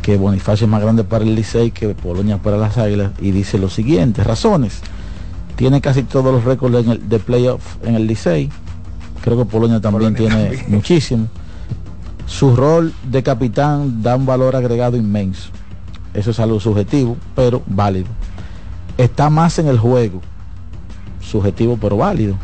que 0.00 0.16
Bonifacio 0.16 0.64
es 0.64 0.70
más 0.70 0.80
grande 0.80 1.04
para 1.04 1.24
el 1.24 1.34
Licey 1.34 1.72
que 1.72 1.88
Polonia 1.90 2.38
para 2.38 2.56
las 2.56 2.78
Águilas 2.78 3.10
y 3.20 3.32
dice 3.32 3.58
lo 3.58 3.68
siguiente, 3.68 4.24
razones. 4.24 4.80
Tiene 5.56 5.82
casi 5.82 6.02
todos 6.02 6.32
los 6.32 6.44
récords 6.44 6.74
en 6.86 6.90
el- 6.92 7.08
de 7.10 7.18
playoff 7.18 7.76
en 7.84 7.94
el 7.96 8.06
Licey. 8.06 8.48
Creo 9.22 9.38
que 9.38 9.44
Polonia 9.44 9.80
también 9.80 10.14
tiene 10.14 10.64
muchísimo. 10.68 11.28
Su 12.26 12.56
rol 12.56 12.92
de 13.08 13.22
capitán 13.22 14.02
da 14.02 14.16
un 14.16 14.26
valor 14.26 14.56
agregado 14.56 14.96
inmenso. 14.96 15.50
Eso 16.14 16.30
es 16.30 16.40
algo 16.40 16.60
subjetivo, 16.60 17.16
pero 17.34 17.62
válido. 17.66 18.08
Está 18.98 19.30
más 19.30 19.58
en 19.58 19.68
el 19.68 19.78
juego. 19.78 20.20
Subjetivo, 21.20 21.78
pero 21.80 21.96
válido. 21.96 22.36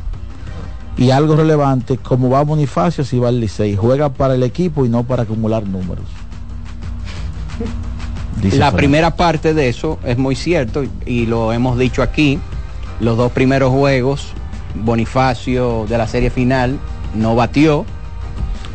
Y 0.96 1.10
algo 1.10 1.36
relevante, 1.36 1.96
como 1.98 2.30
va 2.30 2.42
Bonifacio, 2.42 3.04
si 3.04 3.18
va 3.18 3.28
al 3.28 3.40
Licey. 3.40 3.76
Juega 3.76 4.08
para 4.08 4.34
el 4.34 4.42
equipo 4.42 4.84
y 4.84 4.88
no 4.88 5.04
para 5.04 5.24
acumular 5.24 5.66
números. 5.66 6.04
Dice 8.42 8.56
la 8.56 8.66
Fran. 8.66 8.76
primera 8.76 9.16
parte 9.16 9.52
de 9.52 9.68
eso 9.68 9.98
es 10.04 10.16
muy 10.16 10.36
cierto 10.36 10.84
y 11.04 11.26
lo 11.26 11.52
hemos 11.52 11.78
dicho 11.78 12.02
aquí. 12.02 12.38
Los 13.00 13.16
dos 13.16 13.32
primeros 13.32 13.70
juegos, 13.72 14.32
Bonifacio 14.84 15.86
de 15.88 15.98
la 15.98 16.06
serie 16.08 16.30
final 16.30 16.78
no 17.14 17.34
batió. 17.34 17.84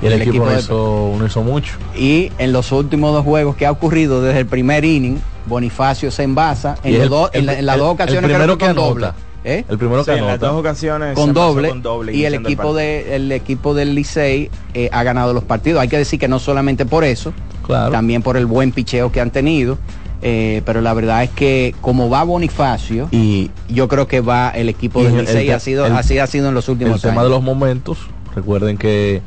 Y 0.02 0.08
el, 0.08 0.22
equipo, 0.22 0.44
no, 0.46 0.52
de- 0.52 0.60
hizo, 0.60 1.16
no 1.18 1.26
hizo 1.26 1.44
mucho. 1.44 1.74
y 1.96 2.30
en 2.38 2.52
los 2.52 2.74
últimos 2.74 3.14
dos 3.14 3.24
juegos 3.24 3.56
que 3.56 3.66
ha 3.66 3.72
ocurrido 3.72 4.22
desde 4.22 4.40
el 4.42 4.46
primer 4.46 4.84
inning, 4.84 5.18
Bonifacio 5.46 6.12
se 6.12 6.24
envasa 6.24 6.76
en, 6.84 6.96
el- 7.02 7.10
la- 7.10 7.30
en 7.32 7.46
las 7.46 7.58
el- 7.58 7.66
dos 7.66 7.76
el 7.76 7.82
ocasiones 7.82 8.32
que 8.32 8.58
con 8.66 8.76
doble. 8.76 9.06
anota. 9.06 9.16
¿Eh? 9.46 9.66
El 9.70 9.78
primero 9.78 10.04
Sí, 10.04 10.12
que 10.12 10.18
en 10.18 10.26
las 10.26 10.30
anota. 10.36 10.48
dos 10.48 10.60
ocasiones 10.60 11.16
con 11.16 11.34
doble, 11.34 11.68
con 11.70 11.82
doble 11.82 12.14
y 12.14 12.24
el 12.26 12.34
equipo 12.36 12.74
de 12.74 13.16
el 13.16 13.30
equipo 13.32 13.74
del 13.74 13.94
Licey 13.94 14.50
eh, 14.74 14.90
ha 14.94 15.04
ganado 15.04 15.34
los 15.34 15.44
partidos 15.44 15.82
hay 15.82 15.90
que 15.90 15.98
decir 15.98 16.18
que 16.18 16.30
no 16.30 16.40
solamente 16.40 16.86
por 16.86 17.04
eso 17.04 17.34
Claro. 17.66 17.92
también 17.92 18.22
por 18.22 18.38
el 18.38 18.46
buen 18.46 18.72
picheo 18.72 19.12
que 19.12 19.20
han 19.20 19.32
tenido 19.32 19.78
eh, 20.26 20.62
pero 20.66 20.80
la 20.82 20.94
verdad 20.94 21.22
es 21.24 21.30
que 21.32 21.76
como 21.82 22.10
va 22.10 22.24
Bonifacio 22.24 23.10
Y 23.12 23.52
yo 23.68 23.88
creo 23.90 24.08
que 24.08 24.22
va 24.22 24.50
el 24.50 24.70
equipo 24.70 25.02
el- 25.02 25.18
Licey 25.18 25.50
el- 25.50 25.54
ha 25.56 25.60
sido 25.60 25.86
el- 25.86 25.92
así 25.94 26.18
ha 26.18 26.28
sido 26.28 26.48
en 26.48 26.54
los 26.56 26.68
el 26.70 26.72
últimos 26.74 27.02
tema 27.02 27.14
años. 27.16 27.24
de 27.26 27.30
los 27.30 27.44
momentos, 27.44 27.98
recuerden 28.36 28.78
que 28.78 29.22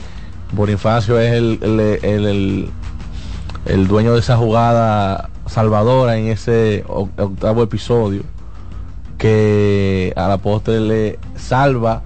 Bonifacio 0.53 1.21
es 1.21 1.33
el, 1.33 1.59
el, 1.63 1.81
el- 1.81 2.27
el- 2.27 2.69
el 3.67 3.87
dueño 3.89 4.15
de 4.15 4.21
esa 4.21 4.37
jugada 4.37 5.29
salvadora 5.47 6.17
en 6.17 6.27
ese 6.29 6.85
octavo 6.89 7.63
episodio 7.63 8.23
que 9.19 10.13
a 10.17 10.29
la 10.29 10.39
postre 10.39 10.81
le 10.81 11.19
salva 11.37 12.03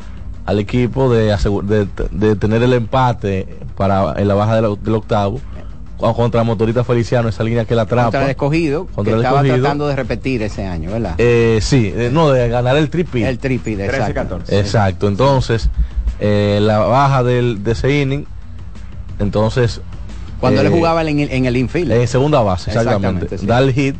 al 0.46 0.58
equipo 0.58 1.12
de, 1.12 1.36
de, 1.64 1.86
de 2.10 2.36
tener 2.36 2.62
el 2.62 2.72
empate 2.72 3.46
para 3.76 4.14
en 4.20 4.26
la 4.28 4.34
baja 4.34 4.56
del, 4.60 4.82
del 4.82 4.94
octavo 4.94 5.40
contra 6.00 6.42
Motorita 6.44 6.82
Feliciano 6.84 7.28
esa 7.28 7.44
línea 7.44 7.64
que 7.64 7.74
la 7.74 7.82
atrapa 7.82 8.04
contra 8.04 8.24
el 8.24 8.30
escogido 8.30 8.86
Contra 8.86 9.12
que 9.12 9.18
el 9.18 9.24
estaba 9.24 9.40
escogido. 9.40 9.62
tratando 9.62 9.88
de 9.88 9.96
repetir 9.96 10.42
ese 10.42 10.66
año 10.66 10.90
verdad 10.90 11.14
Eh, 11.18 11.58
sí, 11.62 11.92
eh, 11.94 12.10
no, 12.12 12.30
de 12.30 12.48
ganar 12.48 12.76
el 12.76 12.88
triple. 12.90 13.28
el 13.28 13.38
triple 13.38 13.84
exacto 13.84 14.38
13-14. 14.40 14.52
Exacto, 14.58 15.08
entonces 15.08 15.68
eh, 16.20 16.58
la 16.62 16.78
baja 16.78 17.22
del, 17.22 17.62
de 17.64 17.72
ese 17.72 18.00
inning, 18.02 18.24
entonces 19.18 19.80
cuando 20.40 20.62
eh, 20.62 20.66
él 20.66 20.72
jugaba 20.72 21.02
en 21.02 21.20
el, 21.20 21.30
en 21.30 21.44
el 21.46 21.56
infield 21.56 21.92
en 21.92 22.08
segunda 22.08 22.40
base, 22.40 22.70
exactamente, 22.70 23.26
Exactamente, 23.26 23.38
sí. 23.38 23.46
da 23.46 23.58
el 23.58 23.72
hit 23.72 23.96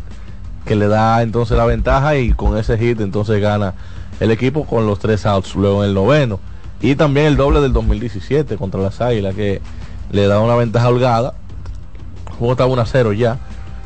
que 0.64 0.76
le 0.76 0.88
da 0.88 1.22
entonces 1.22 1.56
la 1.56 1.64
ventaja 1.66 2.16
y 2.16 2.32
con 2.32 2.56
ese 2.56 2.78
hit 2.78 3.00
entonces 3.00 3.40
gana 3.40 3.74
el 4.20 4.30
equipo 4.30 4.64
con 4.66 4.86
los 4.86 4.98
tres 4.98 5.24
outs 5.26 5.54
luego 5.54 5.82
en 5.82 5.88
el 5.90 5.94
noveno. 5.94 6.38
Y 6.82 6.94
también 6.94 7.26
el 7.26 7.36
doble 7.36 7.60
del 7.60 7.72
2017 7.72 8.56
contra 8.56 8.80
las 8.80 9.00
Águilas, 9.00 9.34
que 9.34 9.60
le 10.12 10.26
da 10.26 10.40
una 10.40 10.54
ventaja 10.56 10.88
holgada. 10.88 11.34
Juego 12.40 12.52
estaba 12.52 12.72
1 12.72 12.82
a 12.82 12.86
0 12.86 13.12
ya, 13.12 13.38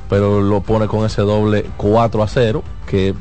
pero 0.08 0.40
lo 0.40 0.60
pone 0.62 0.86
con 0.86 1.04
ese 1.04 1.22
doble 1.22 1.66
4 1.76 2.22
a 2.22 2.28
0, 2.28 2.62
que 2.86 3.14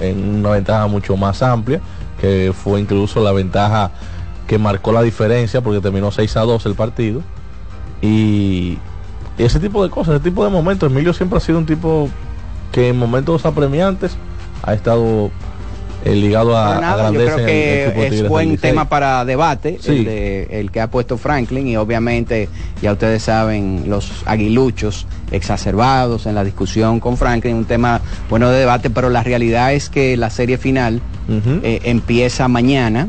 en 0.00 0.36
una 0.36 0.50
ventaja 0.50 0.86
mucho 0.86 1.16
más 1.16 1.42
amplia, 1.42 1.80
que 2.20 2.52
fue 2.52 2.80
incluso 2.80 3.22
la 3.22 3.32
ventaja 3.32 3.90
que 4.46 4.58
marcó 4.58 4.92
la 4.92 5.02
diferencia, 5.02 5.60
porque 5.60 5.80
terminó 5.82 6.10
6 6.10 6.36
a 6.38 6.40
2 6.40 6.66
el 6.66 6.74
partido. 6.74 7.20
Y 8.00 8.78
ese 9.36 9.60
tipo 9.60 9.84
de 9.84 9.90
cosas, 9.90 10.14
ese 10.16 10.24
tipo 10.24 10.42
de 10.42 10.50
momentos, 10.50 10.90
Emilio 10.90 11.12
siempre 11.12 11.36
ha 11.36 11.40
sido 11.40 11.58
un 11.58 11.66
tipo 11.66 12.08
que 12.72 12.88
en 12.88 12.98
momentos 12.98 13.44
apremiantes 13.44 14.16
ha 14.62 14.72
estado 14.72 15.30
eh, 16.04 16.14
ligado 16.14 16.56
a, 16.56 16.80
nada, 16.80 17.10
yo 17.10 17.18
grandeza 17.18 17.34
creo 17.34 17.48
en 17.48 17.54
el 18.04 18.10
que 18.10 18.16
es 18.22 18.28
buen 18.28 18.56
tema 18.58 18.88
para 18.88 19.24
debate, 19.24 19.78
Sí. 19.80 19.90
el, 19.90 20.04
de- 20.04 20.48
el 20.60 20.70
que 20.70 20.80
ha 20.80 20.88
puesto 20.90 21.18
Franklin, 21.18 21.66
y 21.66 21.76
obviamente 21.76 22.48
ya 22.80 22.92
ustedes 22.92 23.22
saben, 23.24 23.84
los 23.88 24.10
aguiluchos 24.26 25.06
exacerbados 25.30 26.26
en 26.26 26.34
la 26.34 26.44
discusión 26.44 27.00
con 27.00 27.16
Franklin, 27.16 27.56
un 27.56 27.64
tema 27.64 28.00
bueno 28.30 28.50
de 28.50 28.60
debate, 28.60 28.90
pero 28.90 29.10
la 29.10 29.22
realidad 29.22 29.72
es 29.74 29.88
que 29.88 30.16
la 30.16 30.30
serie 30.30 30.56
final 30.58 31.00
eh, 31.62 31.80
empieza 31.84 32.48
mañana, 32.48 33.08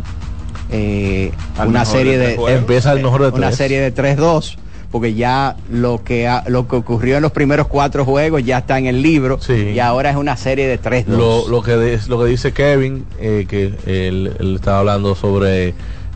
eh, 0.71 1.31
una 1.65 1.85
serie 1.85 2.17
de. 2.17 2.35
Empieza 2.55 2.91
el 2.93 3.01
mejor 3.03 3.21
de 3.23 3.29
Una 3.29 3.47
tres. 3.47 3.57
serie 3.57 3.79
de 3.81 3.93
3-2 3.93 4.55
porque 4.91 5.13
ya 5.13 5.55
lo 5.71 6.03
que 6.03 6.27
ha- 6.27 6.43
lo 6.47 6.67
que 6.67 6.75
ocurrió 6.77 7.17
en 7.17 7.21
los 7.21 7.31
primeros 7.31 7.67
cuatro 7.67 8.05
juegos 8.05 8.43
ya 8.43 8.59
está 8.59 8.79
en 8.79 8.87
el 8.87 9.01
libro 9.01 9.37
y 9.73 9.79
ahora 9.79 10.09
es 10.09 10.15
una 10.15 10.35
serie 10.35 10.67
de 10.67 10.79
3-2. 10.81 11.05
Lo, 11.17 11.47
lo 11.47 11.61
que 11.61 11.75
de- 11.77 11.99
lo 12.07 12.17
que 12.19 12.25
dice 12.25 12.51
Kevin, 12.53 13.05
eh, 13.19 13.45
que 13.47 13.65
él, 13.85 14.33
él 14.39 14.55
estaba 14.55 14.79
hablando 14.79 15.13
sobre 15.15 15.73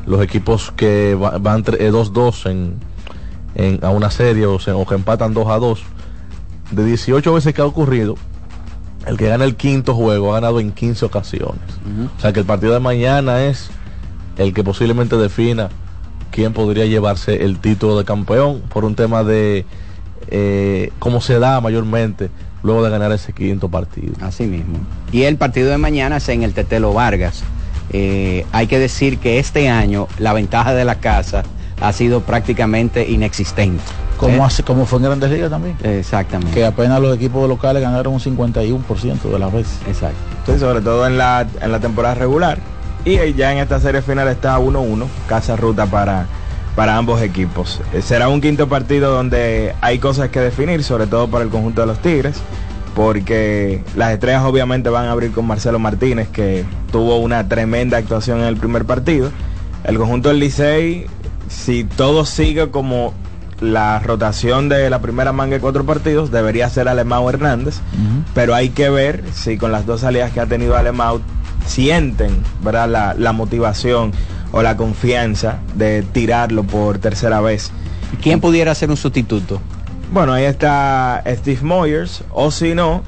los 0.08 0.22
equipos 0.24 0.72
que 0.76 1.16
va- 1.16 1.38
van 1.38 1.64
tre- 1.64 1.78
eh, 1.80 1.92
2-2 1.92 2.46
en, 2.50 2.76
en- 3.56 3.80
a 3.86 3.90
una 3.92 4.10
serie 4.10 4.46
o, 4.48 4.60
se- 4.60 4.72
o 4.72 4.86
que 4.86 4.96
empatan 4.96 5.34
2 5.34 5.48
a 5.50 5.58
2. 5.60 5.84
De 6.72 6.84
18 6.84 7.32
veces 7.34 7.54
que 7.54 7.62
ha 7.62 7.66
ocurrido, 7.66 8.16
el 9.06 9.18
que 9.18 9.28
gana 9.28 9.46
el 9.46 9.56
quinto 9.56 9.94
juego 9.94 10.32
ha 10.32 10.40
ganado 10.40 10.60
en 10.60 10.72
15 10.72 11.06
ocasiones. 11.06 11.60
O 12.18 12.22
sea 12.22 12.34
que 12.34 12.40
el 12.40 12.46
partido 12.48 12.74
de 12.74 12.80
mañana 12.80 13.44
es 13.46 13.70
el 14.38 14.52
que 14.54 14.64
posiblemente 14.64 15.16
defina 15.18 15.70
quién 16.34 16.52
podría 16.52 16.86
llevarse 16.86 17.46
el 17.46 17.60
título 17.60 17.98
de 17.98 18.06
campeón 18.06 18.62
por 18.74 18.86
un 18.86 18.96
tema 18.96 19.24
de 19.24 19.66
eh, 20.30 20.92
cómo 20.98 21.22
se 21.22 21.38
da 21.38 21.62
mayormente 21.62 22.32
luego 22.64 22.84
de 22.84 22.90
ganar 22.90 23.12
ese 23.12 23.34
quinto 23.34 23.70
partido. 23.70 24.14
Así 24.20 24.46
mismo. 24.46 24.80
Y 25.12 25.24
el 25.24 25.38
partido 25.38 25.70
de 25.70 25.78
mañana 25.78 26.18
es 26.18 26.28
en 26.30 26.42
el 26.42 26.54
Tetelo 26.54 26.92
Vargas. 26.92 27.44
Eh, 27.92 28.46
hay 28.52 28.66
que 28.66 28.80
decir 28.80 29.20
que 29.20 29.38
este 29.38 29.70
año 29.70 30.08
la 30.18 30.34
ventaja 30.34 30.74
de 30.74 30.86
la 30.86 30.96
casa 30.96 31.44
ha 31.80 31.94
sido 31.94 32.22
prácticamente 32.22 33.08
inexistente. 33.08 33.84
Como, 34.18 34.38
¿Eh? 34.38 34.42
hace, 34.42 34.64
como 34.64 34.88
fue 34.88 34.98
en 34.98 35.06
Grandes 35.06 35.30
Ligas 35.30 35.52
también. 35.52 35.78
Exactamente. 35.84 36.54
Que 36.54 36.66
apenas 36.66 37.00
los 37.00 37.16
equipos 37.16 37.48
locales 37.48 37.84
ganaron 37.84 38.14
un 38.14 38.20
51% 38.20 39.22
de 39.22 39.40
las 39.40 39.54
veces. 39.54 39.78
Exacto. 39.88 40.18
Sí, 40.48 40.58
sobre 40.58 40.82
todo 40.82 41.06
en 41.06 41.18
la, 41.20 41.46
en 41.62 41.72
la 41.72 41.80
temporada 41.80 42.16
regular. 42.16 42.58
Y 43.06 43.34
ya 43.34 43.52
en 43.52 43.58
esta 43.58 43.80
serie 43.80 44.02
final 44.02 44.28
está 44.30 44.58
1-1, 44.60 45.08
casa 45.28 45.56
ruta 45.56 45.86
para, 45.88 46.26
para 46.76 46.98
ambos 46.98 47.22
equipos. 47.22 47.82
Eh, 47.94 48.02
Será 48.02 48.30
un 48.30 48.40
quinto 48.40 48.70
partido 48.70 49.14
donde 49.14 49.76
hay 49.82 50.00
cosas 50.00 50.30
que 50.30 50.40
definir, 50.40 50.84
sobre 50.84 51.08
todo 51.08 51.28
para 51.28 51.44
el 51.44 51.50
conjunto 51.50 51.82
de 51.82 51.88
los 51.88 52.00
Tigres, 52.00 52.38
porque 52.96 53.84
las 53.96 54.14
estrellas 54.14 54.44
obviamente 54.44 54.90
van 54.90 55.08
a 55.08 55.12
abrir 55.12 55.32
con 55.32 55.46
Marcelo 55.46 55.80
Martínez, 55.80 56.30
que 56.30 56.64
tuvo 56.92 57.18
una 57.18 57.48
tremenda 57.50 57.98
actuación 57.98 58.40
en 58.40 58.46
el 58.46 58.56
primer 58.56 58.86
partido. 58.86 59.32
El 59.84 59.98
conjunto 59.98 60.30
del 60.30 60.40
Licey, 60.40 61.08
si 61.50 61.84
todo 61.84 62.26
sigue 62.26 62.70
como 62.70 63.14
la 63.60 64.00
rotación 64.00 64.70
de 64.70 64.90
la 64.90 65.00
primera 65.00 65.34
manga 65.34 65.56
de 65.56 65.60
cuatro 65.60 65.86
partidos, 65.86 66.32
debería 66.32 66.70
ser 66.70 66.88
Alemão 66.88 67.30
Hernández 67.30 67.80
pero 68.34 68.56
hay 68.56 68.70
que 68.70 68.90
ver 68.90 69.24
si 69.34 69.58
con 69.58 69.72
las 69.72 69.86
dos 69.86 70.02
salidas 70.02 70.32
que 70.32 70.40
ha 70.40 70.46
tenido 70.46 70.76
Alemão 70.76 71.22
sienten 71.66 72.42
¿verdad? 72.64 72.90
La, 72.90 73.14
la 73.14 73.34
motivación 73.34 74.12
o 74.52 74.62
la 74.62 74.78
confianza 74.78 75.58
de 75.76 76.04
tirarlo 76.04 76.64
por 76.64 77.00
tercera 77.00 77.42
vez. 77.42 77.72
¿Quién 78.22 78.40
pudiera 78.40 78.74
ser 78.76 78.90
un 78.90 78.98
sustituto? 78.98 79.60
Bueno, 80.12 80.34
ahí 80.34 80.46
está 80.46 81.24
Steve 81.28 81.62
Moyers, 81.64 82.24
o 82.30 82.52
si 82.52 82.76
no, 82.76 83.02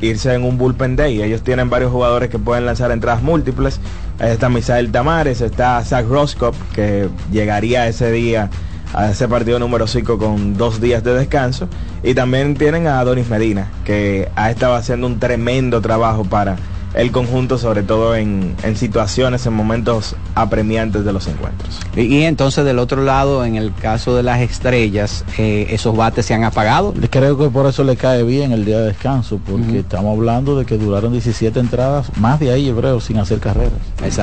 irse 0.00 0.34
en 0.34 0.44
un 0.44 0.58
bullpen 0.58 0.96
day. 0.96 1.22
Ellos 1.22 1.42
tienen 1.42 1.70
varios 1.70 1.92
jugadores 1.92 2.30
que 2.30 2.38
pueden 2.38 2.66
lanzar 2.66 2.90
entradas 2.90 3.22
múltiples. 3.22 3.80
Ahí 4.18 4.30
está 4.30 4.48
Misael 4.48 4.90
Tamares, 4.90 5.40
está 5.40 5.82
Zach 5.84 6.06
Roscoe, 6.06 6.52
que 6.74 7.08
llegaría 7.30 7.86
ese 7.86 8.10
día 8.10 8.50
a 8.92 9.10
ese 9.10 9.28
partido 9.28 9.58
número 9.58 9.86
5 9.86 10.18
con 10.18 10.56
dos 10.56 10.80
días 10.80 11.04
de 11.04 11.14
descanso. 11.14 11.68
Y 12.02 12.14
también 12.14 12.56
tienen 12.56 12.88
a 12.88 13.04
Donis 13.04 13.28
Medina, 13.28 13.70
que 13.84 14.28
ha 14.34 14.50
estado 14.50 14.74
haciendo 14.74 15.06
un 15.06 15.20
tremendo 15.20 15.80
trabajo 15.80 16.24
para 16.24 16.56
el 16.94 17.12
conjunto, 17.12 17.58
sobre 17.58 17.82
todo 17.82 18.16
en, 18.16 18.54
en 18.62 18.76
situaciones, 18.76 19.44
en 19.46 19.52
momentos 19.52 20.16
apremiantes 20.34 21.04
de 21.04 21.12
los 21.12 21.26
encuentros. 21.26 21.80
Y, 21.94 22.02
y 22.02 22.22
entonces 22.24 22.64
del 22.64 22.78
otro 22.78 23.02
lado, 23.02 23.44
en 23.44 23.56
el 23.56 23.74
caso 23.74 24.16
de 24.16 24.22
las 24.22 24.40
estrellas, 24.40 25.24
eh, 25.36 25.66
esos 25.70 25.96
bates 25.96 26.26
se 26.26 26.34
han 26.34 26.44
apagado. 26.44 26.94
Creo 27.10 27.36
que 27.36 27.48
por 27.50 27.66
eso 27.66 27.84
le 27.84 27.96
cae 27.96 28.22
bien 28.22 28.52
el 28.52 28.64
día 28.64 28.78
de 28.78 28.86
descanso, 28.86 29.38
porque 29.44 29.80
estamos 29.80 30.16
hablando 30.16 30.58
de 30.58 30.64
que 30.64 30.78
duraron 30.78 31.12
17 31.12 31.58
entradas, 31.60 32.10
más 32.18 32.40
de 32.40 32.52
ahí 32.52 32.66
yo 32.66 32.76
creo, 32.76 33.00
sin 33.00 33.18
hacer 33.18 33.38
carreras. 33.38 33.72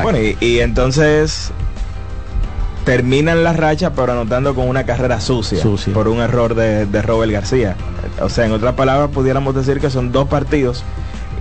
Bueno, 0.03 0.19
y, 0.19 0.35
y 0.39 0.59
entonces 0.59 1.51
terminan 2.85 3.43
la 3.43 3.53
racha, 3.53 3.93
pero 3.93 4.11
anotando 4.11 4.55
con 4.55 4.67
una 4.67 4.85
carrera 4.85 5.19
sucia, 5.19 5.59
Sucia. 5.61 5.93
por 5.93 6.07
un 6.07 6.19
error 6.19 6.55
de, 6.55 6.85
de 6.85 7.01
Robert 7.01 7.31
García. 7.31 7.75
O 8.21 8.29
sea, 8.29 8.45
en 8.45 8.51
otras 8.51 8.75
palabras, 8.75 9.09
pudiéramos 9.11 9.55
decir 9.55 9.79
que 9.79 9.89
son 9.89 10.11
dos 10.11 10.27
partidos, 10.27 10.83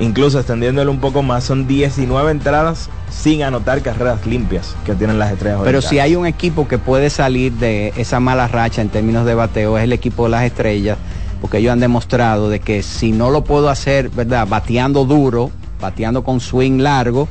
incluso 0.00 0.38
extendiéndolo 0.38 0.90
un 0.90 1.00
poco 1.00 1.22
más, 1.22 1.44
son 1.44 1.66
19 1.66 2.30
entradas 2.30 2.88
sin 3.10 3.42
anotar 3.42 3.82
carreras 3.82 4.26
limpias 4.26 4.74
que 4.84 4.94
tienen 4.94 5.18
las 5.18 5.32
estrellas. 5.32 5.58
Pero 5.58 5.78
orientales. 5.78 5.88
si 5.88 5.98
hay 6.00 6.16
un 6.16 6.26
equipo 6.26 6.66
que 6.66 6.78
puede 6.78 7.10
salir 7.10 7.52
de 7.52 7.92
esa 7.96 8.20
mala 8.20 8.48
racha 8.48 8.82
en 8.82 8.88
términos 8.88 9.24
de 9.26 9.34
bateo, 9.34 9.78
es 9.78 9.84
el 9.84 9.92
equipo 9.92 10.24
de 10.24 10.30
las 10.30 10.44
estrellas, 10.44 10.98
porque 11.40 11.58
ellos 11.58 11.72
han 11.72 11.80
demostrado 11.80 12.48
de 12.48 12.60
que 12.60 12.82
si 12.82 13.12
no 13.12 13.30
lo 13.30 13.44
puedo 13.44 13.68
hacer, 13.68 14.10
¿verdad? 14.10 14.46
Bateando 14.48 15.04
duro, 15.04 15.50
bateando 15.80 16.24
con 16.24 16.40
swing 16.40 16.78
largo, 16.78 17.28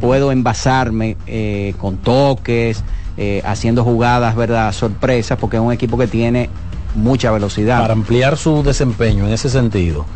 puedo 0.00 0.32
envasarme 0.32 1.16
eh, 1.26 1.74
con 1.78 1.96
toques, 1.96 2.82
eh, 3.16 3.42
haciendo 3.44 3.82
jugadas, 3.84 4.36
¿verdad? 4.36 4.72
Sorpresas, 4.72 5.38
porque 5.38 5.56
es 5.56 5.62
un 5.62 5.72
equipo 5.72 5.96
que 5.98 6.06
tiene 6.06 6.50
mucha 6.94 7.30
velocidad. 7.30 7.80
Para 7.80 7.92
ampliar 7.92 8.36
su 8.36 8.62
desempeño 8.62 9.26
en 9.26 9.32
ese 9.32 9.48
sentido, 9.48 10.06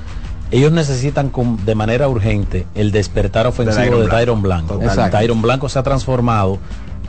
ellos 0.51 0.73
necesitan 0.73 1.31
con- 1.31 1.65
de 1.65 1.75
manera 1.75 2.09
urgente 2.09 2.67
el 2.75 2.91
despertar 2.93 3.47
ofensivo 3.47 3.99
de 3.99 4.07
Blanco. 4.07 4.17
Tyron 4.17 4.43
Blanco. 4.43 4.79
Tyron 5.11 5.43
Blanco 5.43 5.69
se 5.69 5.79
ha 5.79 5.83
transformado 5.83 6.59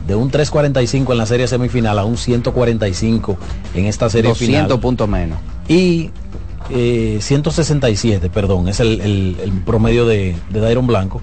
de 0.06 0.14
un 0.16 0.30
3.45 0.30 1.12
en 1.12 1.18
la 1.18 1.26
serie 1.26 1.46
semifinal 1.46 1.98
a 1.98 2.04
un 2.04 2.16
145 2.16 3.36
en 3.74 3.86
esta 3.86 4.08
serie 4.10 4.30
200 4.30 4.62
final. 4.66 4.80
puntos 4.80 5.08
menos. 5.08 5.38
Y 5.68 6.10
eh, 6.70 7.18
167, 7.20 8.30
perdón, 8.30 8.68
es 8.68 8.80
el, 8.80 9.00
el- 9.00 9.36
el 9.42 9.52
promedio 9.52 10.06
de, 10.06 10.36
de 10.50 10.60
Dairon 10.60 10.86
Blanco. 10.86 11.20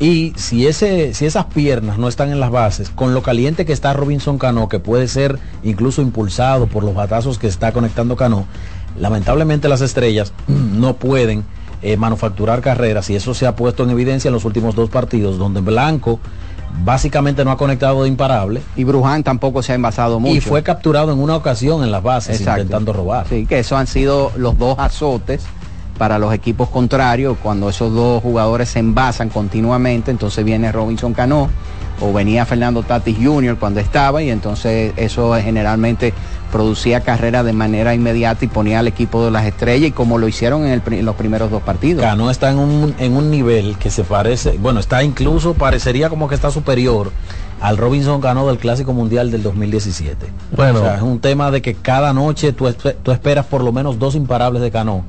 Y 0.00 0.32
si, 0.36 0.68
ese, 0.68 1.12
si 1.12 1.26
esas 1.26 1.46
piernas 1.46 1.98
no 1.98 2.06
están 2.06 2.30
en 2.30 2.38
las 2.38 2.50
bases, 2.52 2.88
con 2.90 3.14
lo 3.14 3.22
caliente 3.22 3.66
que 3.66 3.72
está 3.72 3.92
Robinson 3.92 4.38
Cano, 4.38 4.68
que 4.68 4.78
puede 4.78 5.08
ser 5.08 5.40
incluso 5.64 6.02
impulsado 6.02 6.68
por 6.68 6.84
los 6.84 6.94
batazos 6.94 7.36
que 7.38 7.48
está 7.48 7.72
conectando 7.72 8.14
Cano, 8.14 8.46
lamentablemente 8.98 9.68
las 9.68 9.80
estrellas 9.80 10.32
no 10.48 10.94
pueden 10.96 11.44
eh, 11.82 11.96
manufacturar 11.96 12.60
carreras 12.60 13.08
y 13.10 13.16
eso 13.16 13.34
se 13.34 13.46
ha 13.46 13.54
puesto 13.54 13.84
en 13.84 13.90
evidencia 13.90 14.28
en 14.28 14.34
los 14.34 14.44
últimos 14.44 14.74
dos 14.74 14.90
partidos, 14.90 15.38
donde 15.38 15.60
Blanco 15.60 16.18
básicamente 16.84 17.44
no 17.44 17.50
ha 17.50 17.56
conectado 17.56 18.02
de 18.02 18.08
imparable. 18.08 18.62
Y 18.76 18.84
Bruján 18.84 19.22
tampoco 19.22 19.62
se 19.62 19.72
ha 19.72 19.74
envasado 19.74 20.20
mucho. 20.20 20.34
Y 20.34 20.40
fue 20.40 20.62
capturado 20.62 21.12
en 21.12 21.18
una 21.18 21.36
ocasión 21.36 21.82
en 21.82 21.90
las 21.90 22.02
bases 22.02 22.40
Exacto. 22.40 22.62
intentando 22.62 22.92
robar. 22.92 23.26
Sí, 23.28 23.46
que 23.46 23.60
eso 23.60 23.76
han 23.76 23.86
sido 23.86 24.32
los 24.36 24.58
dos 24.58 24.78
azotes 24.78 25.44
para 25.98 26.18
los 26.18 26.32
equipos 26.32 26.68
contrarios, 26.68 27.36
cuando 27.42 27.68
esos 27.68 27.92
dos 27.92 28.22
jugadores 28.22 28.68
se 28.68 28.78
envasan 28.78 29.30
continuamente, 29.30 30.12
entonces 30.12 30.44
viene 30.44 30.70
Robinson 30.70 31.12
Cano 31.12 31.50
o 32.00 32.12
venía 32.12 32.44
Fernando 32.46 32.82
Tatis 32.82 33.16
Jr. 33.22 33.56
cuando 33.58 33.80
estaba 33.80 34.22
y 34.22 34.30
entonces 34.30 34.92
eso 34.96 35.34
generalmente 35.34 36.12
producía 36.52 37.00
carrera 37.00 37.42
de 37.42 37.52
manera 37.52 37.94
inmediata 37.94 38.44
y 38.44 38.48
ponía 38.48 38.78
al 38.78 38.88
equipo 38.88 39.24
de 39.24 39.30
las 39.30 39.44
estrellas 39.44 39.88
y 39.88 39.92
como 39.92 40.16
lo 40.16 40.28
hicieron 40.28 40.64
en, 40.64 40.72
el 40.72 40.80
pri- 40.80 41.00
en 41.00 41.04
los 41.04 41.14
primeros 41.16 41.50
dos 41.50 41.62
partidos. 41.62 42.02
Cano 42.02 42.30
está 42.30 42.50
en 42.50 42.58
un, 42.58 42.94
en 42.98 43.16
un 43.16 43.30
nivel 43.30 43.76
que 43.76 43.90
se 43.90 44.02
parece, 44.04 44.56
bueno, 44.58 44.80
está 44.80 45.02
incluso, 45.02 45.54
parecería 45.54 46.08
como 46.08 46.26
que 46.28 46.34
está 46.34 46.50
superior 46.50 47.10
al 47.60 47.76
Robinson 47.76 48.20
Cano 48.20 48.46
del 48.46 48.56
Clásico 48.58 48.92
Mundial 48.94 49.30
del 49.30 49.42
2017. 49.42 50.26
Bueno. 50.56 50.78
O 50.78 50.82
sea, 50.84 50.94
es 50.96 51.02
un 51.02 51.18
tema 51.20 51.50
de 51.50 51.60
que 51.60 51.74
cada 51.74 52.12
noche 52.14 52.52
tú, 52.52 52.66
espe- 52.66 52.94
tú 53.02 53.10
esperas 53.12 53.44
por 53.44 53.62
lo 53.62 53.72
menos 53.72 53.98
dos 53.98 54.14
imparables 54.14 54.62
de 54.62 54.70
Cano 54.70 55.04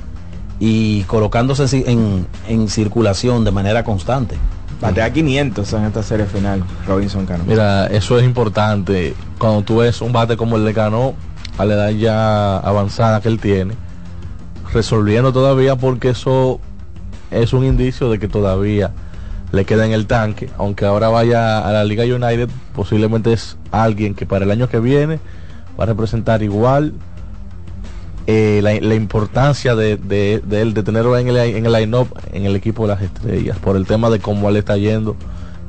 y 0.59 1.03
colocándose 1.03 1.63
en, 1.89 2.27
en 2.49 2.67
circulación 2.67 3.45
de 3.45 3.51
manera 3.51 3.83
constante. 3.85 4.35
Batea 4.81 5.11
500 5.11 5.73
en 5.73 5.85
esta 5.85 6.03
serie 6.03 6.25
final, 6.25 6.63
Robinson 6.87 7.25
Cano. 7.25 7.43
Mira, 7.45 7.87
eso 7.87 8.17
es 8.17 8.23
importante. 8.23 9.13
Cuando 9.37 9.61
tú 9.63 9.77
ves 9.77 10.01
un 10.01 10.13
bate 10.13 10.37
como 10.37 10.55
el 10.55 10.63
de 10.63 10.73
Cano, 10.73 11.15
a 11.57 11.65
la 11.65 11.73
edad 11.73 11.89
ya 11.89 12.57
avanzada 12.57 13.19
que 13.19 13.27
él 13.27 13.39
tiene, 13.39 13.73
resolviendo 14.71 15.33
todavía 15.33 15.75
porque 15.75 16.09
eso 16.09 16.61
es 17.31 17.51
un 17.51 17.65
indicio 17.65 18.09
de 18.09 18.19
que 18.19 18.29
todavía 18.29 18.91
le 19.51 19.65
queda 19.65 19.85
en 19.85 19.91
el 19.91 20.07
tanque, 20.07 20.49
aunque 20.57 20.85
ahora 20.85 21.09
vaya 21.09 21.59
a 21.59 21.71
la 21.71 21.83
Liga 21.83 22.03
United, 22.03 22.49
posiblemente 22.73 23.33
es 23.33 23.57
alguien 23.71 24.15
que 24.15 24.25
para 24.25 24.45
el 24.45 24.51
año 24.51 24.69
que 24.69 24.79
viene 24.79 25.19
va 25.77 25.83
a 25.83 25.87
representar 25.87 26.43
igual 26.43 26.93
eh, 28.27 28.59
la, 28.61 28.73
la, 28.79 28.95
importancia 28.95 29.75
de, 29.75 29.97
de, 29.97 30.41
de, 30.45 30.61
él, 30.61 30.73
de 30.73 30.83
tenerlo 30.83 31.17
en 31.17 31.27
el, 31.27 31.37
en 31.37 31.65
el 31.65 31.71
line-up, 31.71 32.07
en 32.31 32.45
el 32.45 32.55
equipo 32.55 32.83
de 32.83 32.93
las 32.93 33.01
estrellas, 33.01 33.57
por 33.57 33.75
el 33.75 33.85
tema 33.85 34.09
de 34.09 34.19
cómo 34.19 34.49
él 34.49 34.57
está 34.57 34.77
yendo 34.77 35.15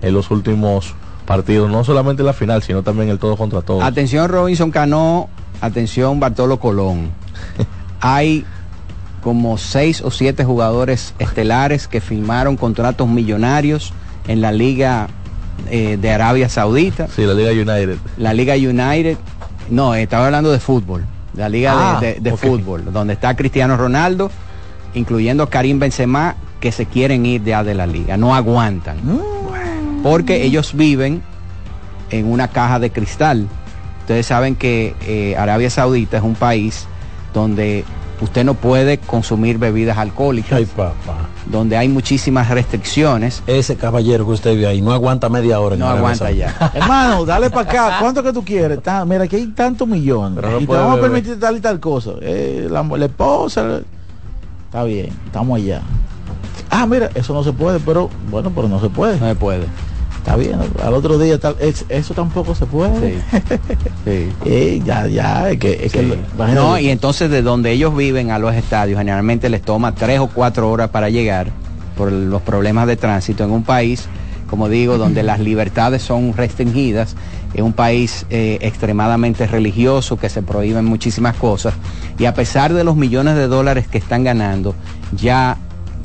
en 0.02 0.14
los 0.14 0.30
últimos 0.30 0.94
partidos, 1.26 1.70
no 1.70 1.84
solamente 1.84 2.22
en 2.22 2.26
la 2.26 2.32
final, 2.32 2.62
sino 2.62 2.82
también 2.82 3.08
el 3.08 3.18
todo 3.18 3.36
contra 3.36 3.62
todos. 3.62 3.82
Atención 3.82 4.28
Robinson 4.28 4.70
Cano, 4.70 5.28
atención 5.60 6.20
Bartolo 6.20 6.58
Colón. 6.58 7.10
Hay 8.00 8.44
como 9.22 9.58
seis 9.58 10.02
o 10.02 10.10
siete 10.10 10.44
jugadores 10.44 11.14
estelares 11.18 11.88
que 11.88 12.00
firmaron 12.00 12.56
contratos 12.56 13.06
millonarios 13.08 13.92
en 14.26 14.40
la 14.40 14.52
liga 14.52 15.08
eh, 15.70 15.98
de 16.00 16.10
Arabia 16.10 16.48
Saudita. 16.48 17.08
Sí, 17.08 17.24
la 17.24 17.34
Liga 17.34 17.50
United. 17.50 17.98
La 18.16 18.32
Liga 18.32 18.54
United. 18.54 19.16
No, 19.68 19.94
estaba 19.94 20.26
hablando 20.26 20.50
de 20.50 20.58
fútbol. 20.58 21.04
La 21.34 21.48
liga 21.48 21.96
ah, 21.96 22.00
de, 22.00 22.14
de, 22.14 22.20
de 22.20 22.32
okay. 22.32 22.50
fútbol, 22.50 22.92
donde 22.92 23.14
está 23.14 23.36
Cristiano 23.36 23.76
Ronaldo, 23.76 24.30
incluyendo 24.94 25.48
Karim 25.48 25.78
Benzema, 25.78 26.36
que 26.60 26.72
se 26.72 26.86
quieren 26.86 27.24
ir 27.26 27.42
ya 27.42 27.64
de 27.64 27.74
la 27.74 27.86
liga, 27.86 28.16
no 28.16 28.34
aguantan. 28.34 28.98
Mm. 29.02 30.02
Porque 30.02 30.44
ellos 30.44 30.74
viven 30.74 31.22
en 32.10 32.30
una 32.30 32.48
caja 32.48 32.78
de 32.78 32.90
cristal. 32.90 33.48
Ustedes 34.00 34.26
saben 34.26 34.56
que 34.56 34.94
eh, 35.06 35.36
Arabia 35.36 35.70
Saudita 35.70 36.16
es 36.18 36.22
un 36.22 36.34
país 36.34 36.86
donde 37.32 37.84
usted 38.20 38.44
no 38.44 38.54
puede 38.54 38.98
consumir 38.98 39.58
bebidas 39.58 39.98
alcohólicas. 39.98 40.52
Ay, 40.52 40.66
papá. 40.66 41.28
Donde 41.46 41.76
hay 41.76 41.88
muchísimas 41.88 42.48
restricciones. 42.50 43.42
Ese 43.46 43.76
caballero 43.76 44.26
que 44.26 44.32
usted 44.32 44.56
ve 44.56 44.66
ahí 44.66 44.80
no 44.80 44.92
aguanta 44.92 45.28
media 45.28 45.60
hora. 45.60 45.76
No 45.76 45.88
aguanta 45.88 46.30
ya. 46.30 46.54
Hermano, 46.74 47.24
dale 47.24 47.50
para 47.50 47.68
acá. 47.68 47.96
¿Cuánto 48.00 48.22
que 48.22 48.32
tú 48.32 48.44
quieres? 48.44 48.78
Está, 48.78 49.04
mira, 49.04 49.24
aquí 49.24 49.36
hay 49.36 49.46
tantos 49.48 49.88
millones. 49.88 50.42
No 50.42 50.60
y 50.60 50.66
te 50.66 50.72
vamos 50.72 50.98
a 50.98 51.00
permitir 51.00 51.40
tal 51.40 51.56
y 51.56 51.60
tal 51.60 51.80
cosa. 51.80 52.12
Eh, 52.20 52.68
la, 52.70 52.82
la, 52.82 53.04
esposa. 53.06 53.80
Está 54.66 54.84
bien, 54.84 55.08
estamos 55.26 55.56
allá. 55.56 55.82
Ah, 56.70 56.86
mira, 56.86 57.10
eso 57.14 57.34
no 57.34 57.42
se 57.42 57.52
puede, 57.52 57.80
pero 57.80 58.08
bueno, 58.30 58.52
pero 58.54 58.68
no 58.68 58.80
se 58.80 58.88
puede. 58.88 59.18
No 59.18 59.28
se 59.28 59.34
puede. 59.34 59.66
Está 60.20 60.36
bien, 60.36 60.58
al 60.82 60.92
otro 60.92 61.18
día 61.18 61.38
tal, 61.40 61.56
es, 61.60 61.86
eso 61.88 62.12
tampoco 62.12 62.54
se 62.54 62.66
puede. 62.66 63.20
Sí. 64.04 64.28
sí. 64.44 64.82
ya, 64.84 65.06
ya, 65.06 65.50
es 65.50 65.58
que, 65.58 65.72
es 65.82 65.92
sí. 65.92 65.98
que 65.98 66.18
no, 66.54 66.78
y 66.78 66.90
entonces 66.90 67.30
de 67.30 67.40
donde 67.40 67.72
ellos 67.72 67.96
viven 67.96 68.30
a 68.30 68.38
los 68.38 68.54
estadios, 68.54 68.98
generalmente 68.98 69.48
les 69.48 69.62
toma 69.62 69.94
tres 69.94 70.20
o 70.20 70.28
cuatro 70.28 70.70
horas 70.70 70.90
para 70.90 71.08
llegar 71.08 71.48
por 71.96 72.12
los 72.12 72.42
problemas 72.42 72.86
de 72.86 72.96
tránsito 72.96 73.44
en 73.44 73.50
un 73.50 73.62
país, 73.62 74.08
como 74.46 74.68
digo, 74.68 74.98
donde 74.98 75.22
las 75.22 75.40
libertades 75.40 76.02
son 76.02 76.34
restringidas, 76.36 77.16
es 77.54 77.62
un 77.62 77.72
país 77.72 78.26
eh, 78.28 78.58
extremadamente 78.60 79.46
religioso, 79.46 80.18
que 80.18 80.28
se 80.28 80.42
prohíben 80.42 80.84
muchísimas 80.84 81.34
cosas, 81.36 81.72
y 82.18 82.26
a 82.26 82.34
pesar 82.34 82.74
de 82.74 82.84
los 82.84 82.94
millones 82.94 83.36
de 83.36 83.48
dólares 83.48 83.88
que 83.88 83.96
están 83.96 84.22
ganando, 84.22 84.74
ya 85.16 85.56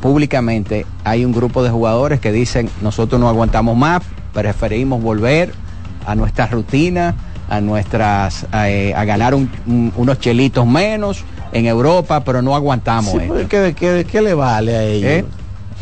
públicamente 0.06 0.86
hay 1.04 1.26
un 1.26 1.32
grupo 1.32 1.64
de 1.64 1.72
jugadores 1.72 2.20
que 2.20 2.32
dicen 2.32 2.70
nosotros 2.80 3.20
no 3.20 3.28
aguantamos 3.28 3.76
más, 3.76 4.04
preferimos 4.34 5.02
volver 5.02 5.52
a 6.06 6.14
nuestra 6.14 6.46
rutina, 6.46 7.16
a 7.50 7.60
nuestras 7.60 8.46
eh, 8.54 8.94
a 8.96 9.04
ganar 9.04 9.34
un, 9.34 9.50
un, 9.66 9.92
unos 9.96 10.20
chelitos 10.20 10.68
menos 10.68 11.24
en 11.54 11.66
Europa, 11.66 12.24
pero 12.24 12.44
no 12.44 12.56
aguantamos. 12.56 13.14
Sí, 13.14 13.18
¿qué, 13.50 13.74
qué, 13.76 14.06
qué, 14.08 14.22
le 14.22 14.36
vale 14.36 14.76
a 14.76 14.84
ellos? 14.84 15.10
¿Eh? 15.10 15.26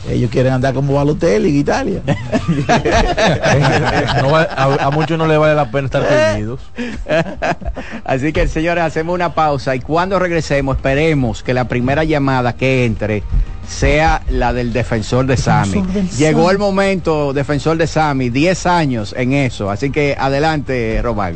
Ellos 0.09 0.29
quieren 0.29 0.53
andar 0.53 0.73
como 0.73 0.93
Balotelli 0.93 1.49
en 1.49 1.55
Italia. 1.55 2.01
no, 4.21 4.35
a, 4.35 4.85
a, 4.85 4.91
muchos 4.91 5.17
no 5.17 5.27
le 5.27 5.37
vale 5.37 5.55
la 5.55 5.71
pena 5.71 5.85
estar 5.85 6.03
reunidos. 6.03 6.59
Así 8.03 8.33
que 8.33 8.47
señores, 8.47 8.83
hacemos 8.83 9.15
una 9.15 9.33
pausa 9.33 9.75
y 9.75 9.79
cuando 9.79 10.19
regresemos 10.19 10.77
esperemos 10.77 11.43
que 11.43 11.53
la 11.53 11.67
primera 11.67 12.03
llamada 12.03 12.53
que 12.53 12.85
entre 12.85 13.23
sea 13.67 14.21
la 14.29 14.53
del 14.53 14.73
defensor 14.73 15.25
de 15.25 15.37
Sami. 15.37 15.83
Llegó 16.17 16.51
el 16.51 16.57
momento, 16.57 17.33
defensor 17.33 17.77
de 17.77 17.87
Sami, 17.87 18.29
10 18.29 18.65
años 18.65 19.15
en 19.17 19.33
eso. 19.33 19.69
Así 19.69 19.89
que 19.89 20.15
adelante, 20.19 20.99
Román. 21.01 21.35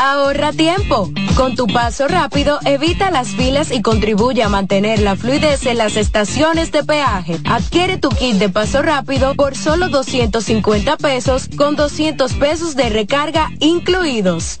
Ahorra 0.00 0.52
tiempo. 0.52 1.10
Con 1.36 1.54
tu 1.54 1.66
paso 1.66 2.08
rápido, 2.08 2.58
evita 2.64 3.10
las 3.10 3.28
filas 3.28 3.70
y 3.70 3.82
contribuye 3.82 4.42
a 4.42 4.48
mantener 4.48 5.00
la 5.00 5.16
fluidez 5.16 5.66
en 5.66 5.78
las 5.78 5.96
estaciones 5.96 6.72
de 6.72 6.84
peaje. 6.84 7.38
Adquiere 7.48 7.98
tu 7.98 8.08
kit 8.10 8.36
de 8.36 8.48
paso 8.48 8.82
rápido 8.82 9.34
por 9.34 9.56
solo 9.56 9.88
250 9.88 10.96
pesos 10.96 11.48
con 11.56 11.76
200 11.76 12.34
pesos 12.34 12.76
de 12.76 12.90
recarga 12.90 13.50
incluidos. 13.60 14.60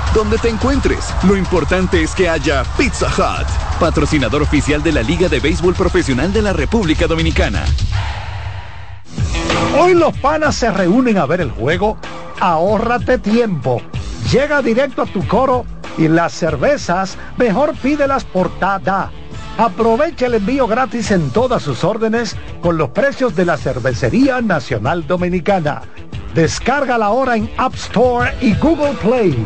Donde 0.13 0.37
te 0.37 0.49
encuentres, 0.49 1.13
lo 1.23 1.37
importante 1.37 2.03
es 2.03 2.13
que 2.13 2.27
haya 2.27 2.63
Pizza 2.77 3.07
Hut, 3.07 3.47
patrocinador 3.79 4.41
oficial 4.41 4.83
de 4.83 4.91
la 4.91 5.03
Liga 5.03 5.29
de 5.29 5.39
Béisbol 5.39 5.73
Profesional 5.73 6.33
de 6.33 6.41
la 6.41 6.51
República 6.51 7.07
Dominicana. 7.07 7.63
Hoy 9.79 9.93
los 9.93 10.15
panas 10.17 10.55
se 10.55 10.69
reúnen 10.69 11.17
a 11.17 11.25
ver 11.25 11.39
el 11.39 11.51
juego. 11.51 11.97
Ahórrate 12.41 13.19
tiempo. 13.19 13.81
Llega 14.29 14.61
directo 14.61 15.03
a 15.03 15.05
tu 15.05 15.25
coro 15.25 15.65
y 15.97 16.09
las 16.09 16.33
cervezas 16.33 17.17
mejor 17.37 17.73
pídelas 17.75 18.25
por 18.25 18.49
Tada. 18.59 19.11
Aprovecha 19.57 20.25
el 20.25 20.33
envío 20.33 20.67
gratis 20.67 21.11
en 21.11 21.29
todas 21.29 21.63
sus 21.63 21.85
órdenes 21.85 22.35
con 22.61 22.77
los 22.77 22.89
precios 22.89 23.33
de 23.33 23.45
la 23.45 23.55
Cervecería 23.55 24.41
Nacional 24.41 25.07
Dominicana. 25.07 25.83
Descarga 26.35 26.97
la 26.97 27.11
hora 27.11 27.37
en 27.37 27.49
App 27.57 27.75
Store 27.75 28.33
y 28.41 28.55
Google 28.55 28.93
Play. 29.01 29.45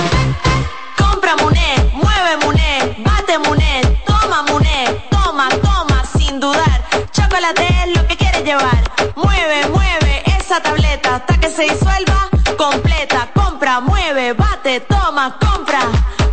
Mueve 2.01 2.37
Muné, 2.45 2.95
bate 2.99 3.37
Muné, 3.39 3.81
toma 4.05 4.43
Muné, 4.43 4.85
toma, 5.09 5.49
toma, 5.61 6.03
sin 6.17 6.39
dudar. 6.39 6.81
Chocolate 7.11 7.67
es 7.83 7.95
lo 7.95 8.07
que 8.07 8.17
quieres 8.17 8.43
llevar. 8.43 8.81
Mueve, 9.15 9.67
mueve 9.69 10.23
esa 10.37 10.61
tableta 10.61 11.15
hasta 11.15 11.39
que 11.39 11.49
se 11.49 11.63
disuelva 11.63 12.29
completa. 12.57 13.29
Compra, 13.33 13.79
mueve, 13.79 14.33
bate, 14.33 14.81
toma, 14.81 15.37
compra, 15.39 15.81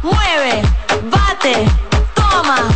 mueve, 0.02 0.62
bate, 1.10 1.87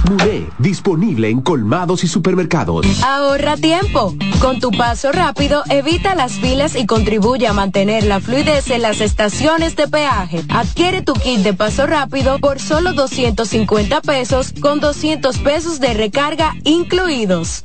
Muné, 0.09 0.49
disponible 0.59 1.29
en 1.29 1.41
colmados 1.41 2.05
y 2.05 2.09
supermercados. 2.09 2.87
Ahorra 3.03 3.57
tiempo. 3.57 4.15
Con 4.41 4.59
tu 4.59 4.71
paso 4.71 5.13
rápido, 5.13 5.63
evita 5.71 6.15
las 6.15 6.33
filas 6.33 6.75
y 6.75 6.87
contribuye 6.87 7.47
a 7.47 7.53
mantener 7.53 8.05
la 8.05 8.21
fluidez 8.21 8.71
en 8.71 8.83
las 8.83 9.01
estaciones 9.01 9.77
de 9.77 9.89
peaje. 9.89 10.43
Adquiere 10.49 11.03
tu 11.03 11.15
kit 11.15 11.41
de 11.41 11.55
paso 11.55 11.87
rápido 11.87 12.39
por 12.39 12.59
solo 12.59 12.93
250 12.93 14.01
pesos 14.01 14.53
con 14.61 14.81
200 14.81 15.39
pesos 15.39 15.79
de 15.79 15.95
recarga 15.95 16.55
incluidos. 16.65 17.65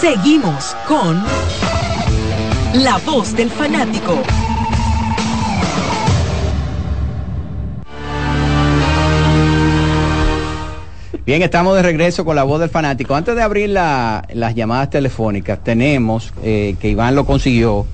Seguimos 0.00 0.76
con 0.86 1.22
La 2.74 2.98
Voz 2.98 3.34
del 3.34 3.50
Fanático. 3.50 4.22
Bien, 11.26 11.42
estamos 11.42 11.76
de 11.76 11.82
regreso 11.82 12.24
con 12.24 12.34
la 12.34 12.42
voz 12.44 12.60
del 12.60 12.70
fanático. 12.70 13.14
Antes 13.14 13.36
de 13.36 13.42
abrir 13.42 13.68
la- 13.70 14.26
las 14.32 14.54
llamadas 14.54 14.90
telefónicas, 14.90 15.62
tenemos 15.62 16.32
eh, 16.42 16.76
que 16.80 16.88
Iván 16.88 17.14
lo 17.14 17.24
consiguió, 17.26 17.86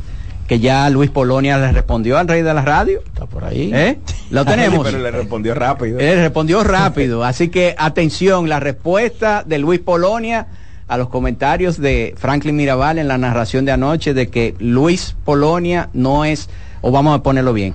que 0.47 0.61
ya 0.61 0.89
Luis 0.91 1.11
Polonia 1.11 1.59
le 1.59 1.72
respondió 1.72 2.18
al 2.18 2.29
rey 2.29 2.43
de 2.43 2.55
la 2.55 2.62
radio. 2.62 3.01
Está 3.05 3.27
por 3.27 3.45
ahí. 3.45 3.70
¿Eh? 3.74 3.99
Lo 4.31 4.45
tenemos. 4.47 4.87
Pero 4.87 4.99
le 5.01 5.11
respondió 5.11 5.55
rápido. 5.55 5.99
Él 5.99 6.18
respondió 6.20 6.62
rápido. 6.64 7.24
Así 7.24 7.49
que 7.49 7.74
atención, 7.77 8.49
la 8.49 8.61
respuesta 8.61 9.43
de 9.45 9.59
Luis 9.59 9.81
Polonia 9.81 10.47
a 10.89 10.97
los 10.97 11.09
comentarios 11.09 11.79
de 11.81 12.14
Franklin 12.16 12.55
Mirabal 12.55 12.99
en 13.01 13.09
la 13.09 13.18
narración 13.18 13.64
de 13.64 13.72
anoche 13.72 14.14
de 14.14 14.29
que 14.29 14.55
Luis 14.61 15.16
Polonia 15.24 15.89
no 15.93 16.24
es, 16.24 16.49
o 16.81 16.93
vamos 16.93 17.18
a 17.18 17.22
ponerlo 17.24 17.53
bien, 17.53 17.74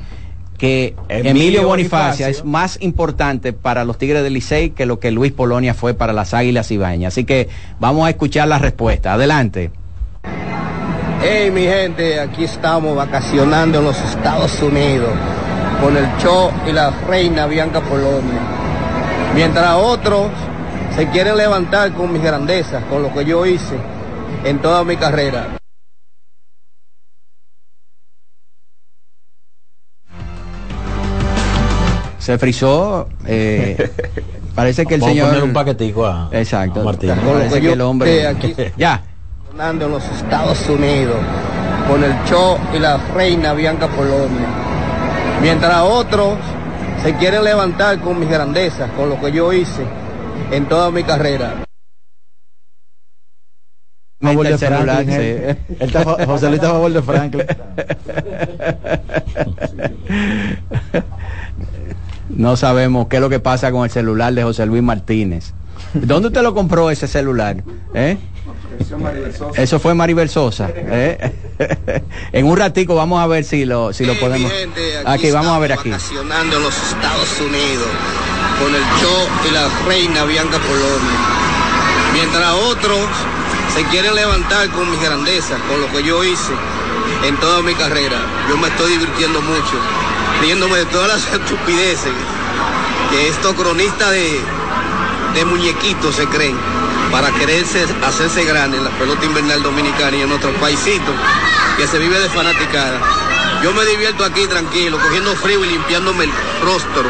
que 0.61 0.93
Emilio, 1.09 1.31
Emilio 1.31 1.67
Bonifacia, 1.67 2.27
Bonifacio. 2.27 2.27
es 2.27 2.45
más 2.45 2.77
importante 2.81 3.51
para 3.51 3.83
los 3.83 3.97
Tigres 3.97 4.21
del 4.21 4.33
Licey 4.33 4.69
que 4.69 4.85
lo 4.85 4.99
que 4.99 5.09
Luis 5.09 5.31
Polonia 5.31 5.73
fue 5.73 5.95
para 5.95 6.13
las 6.13 6.35
Águilas 6.35 6.69
Ibañas. 6.69 7.13
Así 7.13 7.23
que 7.23 7.49
vamos 7.79 8.05
a 8.05 8.11
escuchar 8.11 8.47
la 8.47 8.59
respuesta. 8.59 9.13
Adelante. 9.13 9.71
Hey 11.23 11.49
mi 11.49 11.63
gente, 11.63 12.19
aquí 12.19 12.43
estamos 12.43 12.95
vacacionando 12.95 13.79
en 13.79 13.85
los 13.85 13.99
Estados 14.01 14.61
Unidos 14.61 15.09
con 15.81 15.97
el 15.97 16.05
show 16.21 16.51
y 16.69 16.73
la 16.73 16.91
reina 17.07 17.47
Bianca 17.47 17.81
Polonia. 17.81 18.41
Mientras 19.33 19.75
otros 19.77 20.27
se 20.95 21.07
quieren 21.07 21.37
levantar 21.37 21.91
con 21.93 22.13
mis 22.13 22.21
grandezas, 22.21 22.83
con 22.83 23.01
lo 23.01 23.11
que 23.11 23.25
yo 23.25 23.47
hice 23.47 23.77
en 24.45 24.59
toda 24.59 24.83
mi 24.83 24.95
carrera. 24.95 25.60
Se 32.21 32.37
frizó. 32.37 33.07
eh, 33.25 33.89
parece 34.55 34.85
que 34.85 34.93
el 34.95 35.01
Vamos 35.01 35.11
a 35.11 35.13
señor. 35.15 35.27
poner 35.29 35.43
un 35.43 35.53
paquetico 35.53 36.05
a, 36.05 36.29
Exacto. 36.31 36.81
a 36.81 36.83
Martín. 36.83 37.09
Con 37.15 37.25
lo 37.25 37.33
Parece 37.33 37.61
que 37.61 37.73
el 37.73 37.81
hombre. 37.81 38.27
aquí 38.27 38.53
Ya. 38.77 39.03
vacacionando 39.39 39.85
en 39.87 39.91
los 39.91 40.03
Estados 40.05 40.69
Unidos 40.69 41.17
con 41.87 42.03
el 42.03 42.13
show 42.25 42.57
y 42.75 42.79
la 42.79 42.97
reina 43.15 43.53
Bianca 43.53 43.87
Polonia. 43.87 44.47
Mientras 45.41 45.81
otros 45.81 46.35
se 47.03 47.15
quieren 47.15 47.43
levantar 47.43 47.99
con 48.01 48.19
mis 48.19 48.29
grandezas, 48.29 48.91
con 48.91 49.09
lo 49.09 49.19
que 49.19 49.31
yo 49.31 49.51
hice 49.51 49.83
en 50.51 50.67
toda 50.69 50.91
mi 50.91 51.03
carrera. 51.03 51.65
A 54.23 54.31
El 54.33 54.59
celular, 54.59 55.03
Franklin, 55.03 55.57
sí. 55.79 55.97
a 55.97 56.01
fa- 56.03 56.25
José 56.27 56.45
Luis 56.49 56.61
está 56.61 56.67
a 56.67 56.71
favor 56.73 56.93
de 56.93 57.01
Franklin. 57.01 57.45
No 62.35 62.55
sabemos 62.57 63.07
qué 63.07 63.17
es 63.17 63.21
lo 63.21 63.29
que 63.29 63.39
pasa 63.39 63.71
con 63.71 63.83
el 63.83 63.91
celular 63.91 64.33
de 64.33 64.43
José 64.43 64.65
Luis 64.65 64.83
Martínez. 64.83 65.53
¿Dónde 65.93 66.29
usted 66.29 66.41
lo 66.41 66.53
compró 66.53 66.89
ese 66.89 67.07
celular? 67.07 67.63
¿Eh? 67.93 68.17
Eso 69.55 69.79
fue 69.79 69.93
Maribel 69.93 70.29
Sosa. 70.29 70.69
¿eh? 70.73 71.31
en 72.31 72.45
un 72.45 72.57
ratico 72.57 72.95
vamos 72.95 73.21
a 73.21 73.27
ver 73.27 73.43
si 73.43 73.65
lo, 73.65 73.93
si 73.93 74.05
lo 74.05 74.19
podemos. 74.19 74.51
Aquí, 75.05 75.31
vamos 75.31 75.51
a 75.51 75.59
ver 75.59 75.73
aquí. 75.73 75.89
Vacacionando 75.89 76.57
en 76.57 76.63
los 76.63 76.75
Estados 76.75 77.41
Unidos 77.41 77.87
con 78.59 78.73
el 78.73 78.83
show 79.01 79.27
y 79.49 79.53
la 79.53 79.67
reina 79.87 80.23
Bianca 80.25 80.57
Polonia. 80.59 81.19
Mientras 82.13 82.53
otros 82.69 83.07
se 83.73 83.83
quieren 83.85 84.15
levantar 84.15 84.69
con 84.69 84.89
mis 84.89 85.01
grandezas, 85.01 85.59
con 85.69 85.81
lo 85.81 85.87
que 85.91 86.03
yo 86.03 86.23
hice 86.23 86.53
en 87.25 87.37
toda 87.37 87.61
mi 87.61 87.73
carrera. 87.73 88.17
Yo 88.49 88.57
me 88.57 88.67
estoy 88.67 88.91
divirtiendo 88.93 89.41
mucho, 89.41 89.75
riéndome 90.41 90.77
de 90.77 90.85
todas 90.85 91.07
las 91.07 91.33
estupideces 91.41 92.11
que 93.11 93.29
estos 93.29 93.53
cronistas 93.55 94.11
de, 94.11 95.45
muñequitos 95.45 96.15
se 96.15 96.27
creen 96.27 96.57
para 97.11 97.31
quererse 97.31 97.85
hacerse 98.05 98.43
grande 98.45 98.77
en 98.77 98.83
la 98.83 98.89
pelota 98.91 99.25
invernal 99.25 99.63
dominicana 99.63 100.17
y 100.17 100.21
en 100.21 100.29
nuestro 100.29 100.51
paisito 100.53 101.11
que 101.77 101.87
se 101.87 101.99
vive 101.99 102.19
de 102.19 102.29
fanaticada. 102.29 102.99
Yo 103.63 103.73
me 103.73 103.85
divierto 103.85 104.23
aquí 104.23 104.45
tranquilo, 104.47 104.97
cogiendo 104.99 105.35
frío 105.35 105.63
y 105.65 105.69
limpiándome 105.69 106.25
el 106.25 106.31
rostro 106.63 107.03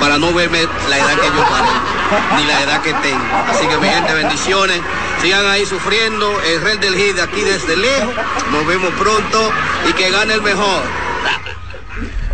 para 0.00 0.18
no 0.18 0.32
verme 0.32 0.66
la 0.88 0.98
edad 0.98 1.14
que 1.20 1.26
yo 1.26 1.44
tengo, 1.44 2.36
ni 2.36 2.44
la 2.44 2.62
edad 2.62 2.82
que 2.82 2.94
tengo. 2.94 3.24
Así 3.48 3.66
que 3.66 3.76
mi 3.78 3.88
gente, 3.88 4.12
bendiciones. 4.14 4.80
Sigan 5.20 5.46
ahí 5.46 5.64
sufriendo. 5.64 6.40
El 6.40 6.60
rey 6.62 6.78
del 6.78 6.96
hit 6.96 7.16
de 7.16 7.22
aquí 7.22 7.40
desde 7.42 7.76
lejos. 7.76 8.12
Nos 8.50 8.66
vemos 8.66 8.92
pronto 8.98 9.52
y 9.88 9.92
que 9.92 10.10
gane 10.10 10.34
el 10.34 10.42
mejor. 10.42 11.01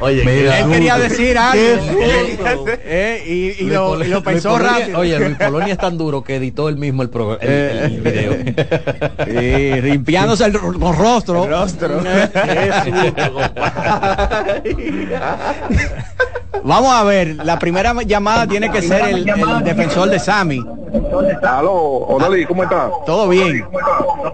Oye, 0.01 0.23
Él 0.61 0.71
quería 0.71 0.97
decir 0.99 1.37
algo. 1.37 1.61
Eh, 2.85 3.23
y, 3.27 3.31
y 3.33 3.67
Luis 3.67 3.73
lo, 3.73 4.05
y 4.05 4.09
lo 4.09 4.23
pensó 4.23 4.51
Luis 4.51 4.61
Polonia- 4.63 4.79
rápido. 4.81 4.99
Oye, 5.01 5.19
Luis 5.19 5.37
Polonia 5.37 5.73
es 5.73 5.79
tan 5.79 5.99
duro 5.99 6.23
que 6.23 6.37
editó 6.37 6.69
él 6.69 6.77
mismo 6.77 7.03
el, 7.03 7.11
programa, 7.11 7.39
el, 7.43 7.51
el 7.51 8.01
video. 8.01 8.33
Sí, 9.27 9.81
limpiándose 9.83 10.45
el, 10.45 10.55
ro- 10.55 10.73
los 10.73 10.97
rostros. 10.97 11.49
rostro. 11.49 12.01
Vamos 16.65 16.93
a 16.93 17.05
ver, 17.05 17.37
la 17.45 17.59
primera 17.59 17.95
llamada 18.03 18.47
tiene 18.47 18.71
que 18.71 18.83
ser 18.83 19.09
el, 19.09 19.29
el 19.29 19.65
defensor 19.65 20.09
de 20.11 20.19
Sammy. 20.19 20.61
Aló, 21.43 21.73
Odalí, 21.75 22.45
¿cómo 22.47 22.63
está? 22.65 22.91
Todo 23.07 23.29
bien. 23.29 23.65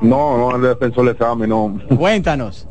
No, 0.01 0.37
no, 0.39 0.57
el 0.57 0.63
defensor 0.63 1.07
de 1.13 1.17
Sami, 1.19 1.47
no. 1.47 1.79
Cuéntanos. 1.97 2.67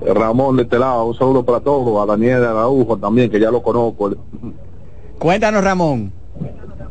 Ramón 0.00 0.56
de 0.56 0.62
este 0.62 0.78
lado, 0.78 1.06
un 1.06 1.14
saludo 1.14 1.44
para 1.44 1.60
todos, 1.60 2.02
a 2.02 2.06
Daniel 2.06 2.44
Araujo 2.44 2.96
también, 2.96 3.30
que 3.30 3.40
ya 3.40 3.50
lo 3.50 3.62
conozco. 3.62 4.12
Cuéntanos, 5.18 5.64
Ramón. 5.64 6.12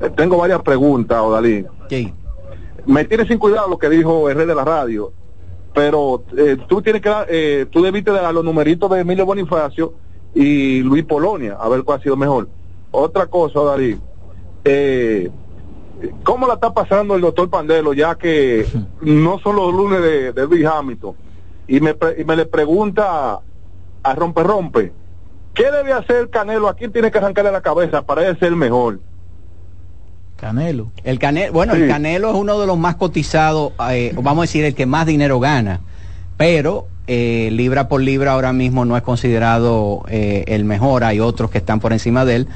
Eh, 0.02 0.10
Tengo 0.16 0.38
varias 0.38 0.62
preguntas, 0.62 1.18
Odalí. 1.22 1.66
Sí. 1.90 2.14
Me 2.86 3.06
tiene 3.06 3.26
sin 3.28 3.38
cuidado 3.38 3.70
lo 3.70 3.78
que 3.78 3.90
dijo 3.90 4.30
el 4.30 4.36
rey 4.38 4.46
de 4.46 4.56
la 4.56 4.64
radio, 4.64 5.12
pero 5.74 6.24
eh, 6.38 6.58
tú 6.68 6.82
tienes 6.82 7.02
que 7.02 7.10
dar, 7.10 7.28
eh, 7.30 7.66
tú 7.70 7.82
debiste 7.82 8.12
dar 8.12 8.34
los 8.34 8.44
numeritos 8.44 8.90
de 8.90 9.02
Emilio 9.02 9.26
Bonifacio 9.26 9.94
y 10.34 10.82
Luis 10.82 11.04
Polonia, 11.06 11.58
a 11.60 11.68
ver 11.70 11.84
cuál 11.84 12.00
ha 12.00 12.04
sido 12.04 12.16
mejor. 12.18 12.48
Otra 12.92 13.28
cosa, 13.28 13.60
Odalí, 13.60 13.98
eh, 14.64 15.30
¿cómo 16.24 16.48
la 16.48 16.56
está 16.56 16.74
pasando 16.74 17.16
el 17.16 17.22
doctor 17.22 17.50
Pandelo, 17.50 17.94
ya 17.94 18.16
que 18.16 18.66
no 19.02 19.40
son 19.40 19.56
los 19.56 19.74
lunes 19.74 20.02
de, 20.02 20.34
de 20.34 20.46
Luis 20.48 20.66
Hamilton? 20.66 21.16
Y 21.68 21.80
me, 21.82 21.94
pre- 21.94 22.22
y 22.22 22.24
me 22.26 22.36
le 22.36 22.46
pregunta 22.46 23.40
a 24.04 24.16
Rompe 24.16 24.44
Rompe, 24.44 24.94
¿qué 25.54 25.70
debe 25.72 25.92
hacer 25.94 26.30
Canelo? 26.30 26.68
¿A 26.70 26.76
quién 26.76 26.92
tiene 26.92 27.12
que 27.12 27.18
arrancarle 27.18 27.52
la 27.52 27.62
cabeza 27.62 28.02
para 28.04 28.26
él 28.28 28.40
ser 28.40 28.54
mejor? 28.56 29.00
Canelo. 30.38 30.92
El 31.04 31.18
Canelo, 31.20 31.52
bueno, 31.52 31.74
Sí. 31.76 31.82
el 31.82 31.88
Canelo 31.90 32.30
es 32.30 32.36
uno 32.36 32.60
de 32.60 32.68
los 32.68 32.78
más 32.78 32.96
cotizados, 32.96 33.74
eh, 33.90 34.14
vamos 34.16 34.40
a 34.40 34.42
decir, 34.44 34.64
el 34.66 34.76
que 34.76 34.86
más 34.86 35.06
dinero 35.08 35.40
gana, 35.40 35.82
pero 36.38 36.88
eh, 37.08 37.50
libra 37.52 37.88
por 37.88 38.02
libra 38.02 38.34
ahora 38.34 38.54
mismo 38.54 38.86
no 38.86 38.96
es 38.98 39.02
considerado 39.04 40.04
eh, 40.10 40.44
el 40.48 40.64
mejor, 40.66 41.04
hay 41.04 41.20
otros 41.20 41.50
que 41.50 41.58
están 41.58 41.80
por 41.80 41.92
encima 41.94 42.24
de 42.26 42.36
él. 42.36 42.48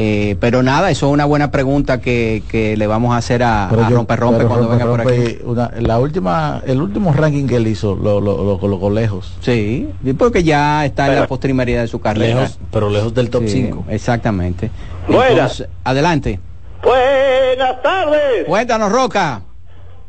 Eh, 0.00 0.36
pero 0.38 0.62
nada, 0.62 0.90
eso 0.90 1.06
es 1.08 1.12
una 1.12 1.24
buena 1.24 1.50
pregunta 1.50 2.00
que, 2.00 2.42
que 2.48 2.76
le 2.76 2.86
vamos 2.86 3.12
a 3.14 3.18
hacer 3.18 3.42
a, 3.42 3.68
a 3.68 3.88
yo- 3.90 3.96
Rompe 3.96 4.14
Rompe 4.16 4.36
pero 4.38 4.48
cuando 4.48 4.68
Rompe 4.68 4.84
venga 4.84 4.90
por 4.90 5.00
Rompe, 5.00 5.26
aquí. 5.26 5.38
una- 5.44 5.70
la 5.80 5.98
última, 5.98 6.62
el 6.66 6.80
último 6.80 7.12
ranking 7.12 7.46
que 7.46 7.56
él 7.56 7.66
hizo 7.66 7.96
lo, 7.96 8.20
lo, 8.20 8.44
lo 8.44 8.58
colocó 8.58 8.90
lejos. 8.90 9.36
Sí, 9.40 9.88
porque 10.16 10.42
ya 10.44 10.84
está 10.86 11.08
en 11.08 11.16
la 11.20 11.26
postrimería 11.26 11.80
de 11.80 11.88
su 11.88 12.00
carrera. 12.00 12.40
Lejos, 12.42 12.58
pero 12.72 12.88
lejos 12.90 13.12
del 13.12 13.28
top 13.28 13.42
Sí, 13.42 13.64
5. 13.64 13.84
Exactamente. 13.88 14.70
Buenas. 15.08 15.64
Adelante. 15.84 16.38
Buenas 16.82 17.82
tardes. 17.82 18.44
Cuéntanos, 18.46 18.92
Roca. 18.92 19.42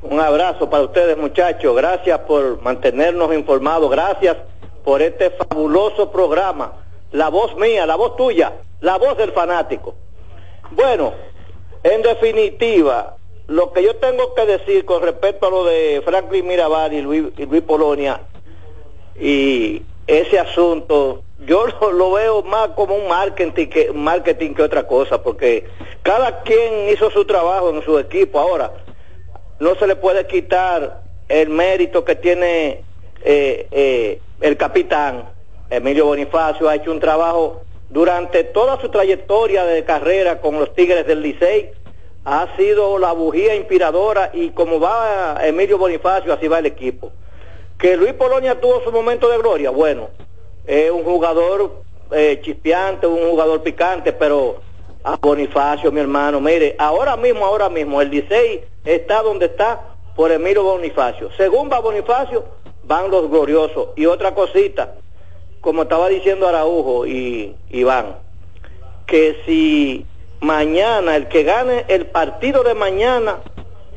Un 0.04 0.20
abrazo 0.20 0.70
para 0.70 0.84
ustedes, 0.84 1.18
muchachos. 1.18 1.76
Gracias 1.76 2.20
por 2.20 2.62
mantenernos 2.62 3.34
informados. 3.36 3.90
Gracias 3.92 4.38
por 4.86 5.02
este 5.02 5.32
fabuloso 5.32 6.12
programa. 6.12 6.72
La 7.12 7.30
voz 7.30 7.56
mía, 7.56 7.86
la 7.86 7.96
voz 7.96 8.16
tuya, 8.16 8.54
la 8.82 8.98
voz 8.98 9.18
del 9.18 9.32
fanático. 9.32 9.96
Bueno, 10.72 11.14
en 11.84 12.02
definitiva, 12.02 13.16
lo 13.48 13.74
que 13.74 13.84
yo 13.84 13.96
tengo 13.96 14.36
que 14.36 14.46
decir 14.46 14.86
con 14.86 15.02
respecto 15.02 15.48
a 15.48 15.50
lo 15.50 15.66
de 15.66 16.02
Franklin 16.06 16.46
Mirabal 16.46 16.94
y 16.94 17.02
Luis, 17.02 17.26
y 17.38 17.46
Luis 17.46 17.64
Polonia 17.64 18.22
y 19.20 19.82
ese 20.08 20.40
asunto, 20.40 21.24
yo 21.40 21.68
lo, 21.92 22.12
veo 22.12 22.44
más 22.44 22.70
como 22.70 22.96
un 22.96 23.08
marketing 23.08 23.68
que, 23.68 23.92
marketing 23.92 24.54
que 24.54 24.64
otra 24.64 24.88
cosa, 24.88 25.22
porque 25.22 25.66
cada 26.04 26.42
quien 26.44 26.90
hizo 26.90 27.10
su 27.12 27.26
trabajo 27.26 27.70
en 27.70 27.84
su 27.84 27.98
equipo. 28.00 28.40
Ahora, 28.40 28.72
no 29.60 29.76
se 29.76 29.88
le 29.88 29.96
puede 29.96 30.26
quitar 30.28 31.02
el 31.28 31.50
mérito 31.50 32.06
que 32.06 32.16
tiene 32.16 32.84
eh, 33.24 33.68
eh, 33.72 34.22
el 34.42 34.58
capitán 34.58 35.30
Emilio 35.70 36.06
Bonifacio. 36.06 36.68
Ha 36.70 36.76
hecho 36.76 36.92
un 36.92 37.00
trabajo 37.00 37.62
durante 37.90 38.44
toda 38.44 38.80
su 38.80 38.90
trayectoria 38.90 39.66
de 39.66 39.84
carrera 39.84 40.42
con 40.42 40.60
los 40.60 40.74
Tigres 40.74 41.06
del 41.08 41.22
Licey. 41.22 41.72
Ha 42.26 42.56
sido 42.58 43.00
la 43.00 43.12
bujía 43.14 43.56
inspiradora 43.56 44.30
y 44.34 44.50
como 44.50 44.80
va 44.80 45.38
Emilio 45.42 45.78
Bonifacio, 45.78 46.34
así 46.34 46.48
va 46.48 46.60
el 46.60 46.66
equipo. 46.66 47.12
Que 47.78 47.96
Luis 47.96 48.14
Polonia 48.14 48.60
tuvo 48.60 48.84
su 48.84 48.92
momento 48.92 49.30
de 49.30 49.38
gloria, 49.38 49.70
bueno, 49.70 50.10
es 50.68 50.92
un 50.92 51.04
jugador 51.04 51.82
eh, 52.12 52.40
chispeante, 52.44 53.08
un 53.08 53.30
jugador 53.30 53.64
picante, 53.64 54.12
pero 54.12 54.58
a 55.04 55.16
Bonifacio, 55.16 55.92
mi 55.92 56.02
hermano, 56.02 56.42
mire, 56.42 56.76
ahora 56.78 57.16
mismo, 57.16 57.46
ahora 57.46 57.70
mismo, 57.70 58.02
el 58.02 58.10
Licey 58.10 58.66
está 58.84 59.22
donde 59.22 59.46
está 59.46 59.96
por 60.16 60.32
Emilio 60.32 60.64
Bonifacio. 60.64 61.30
Según 61.38 61.70
va 61.72 61.80
Bonifacio, 61.80 62.44
van 62.84 63.10
los 63.10 63.30
gloriosos. 63.30 63.90
Y 63.96 64.06
otra 64.06 64.36
cosita, 64.36 64.96
como 65.62 65.84
estaba 65.84 66.10
diciendo 66.10 66.48
Araujo 66.48 67.06
y 67.06 67.56
Iván, 67.70 68.16
que 69.06 69.38
si 69.46 70.06
mañana, 70.40 71.16
el 71.16 71.28
que 71.28 71.44
gane 71.44 71.86
el 71.88 72.06
partido 72.06 72.64
de 72.64 72.74
mañana, 72.74 73.40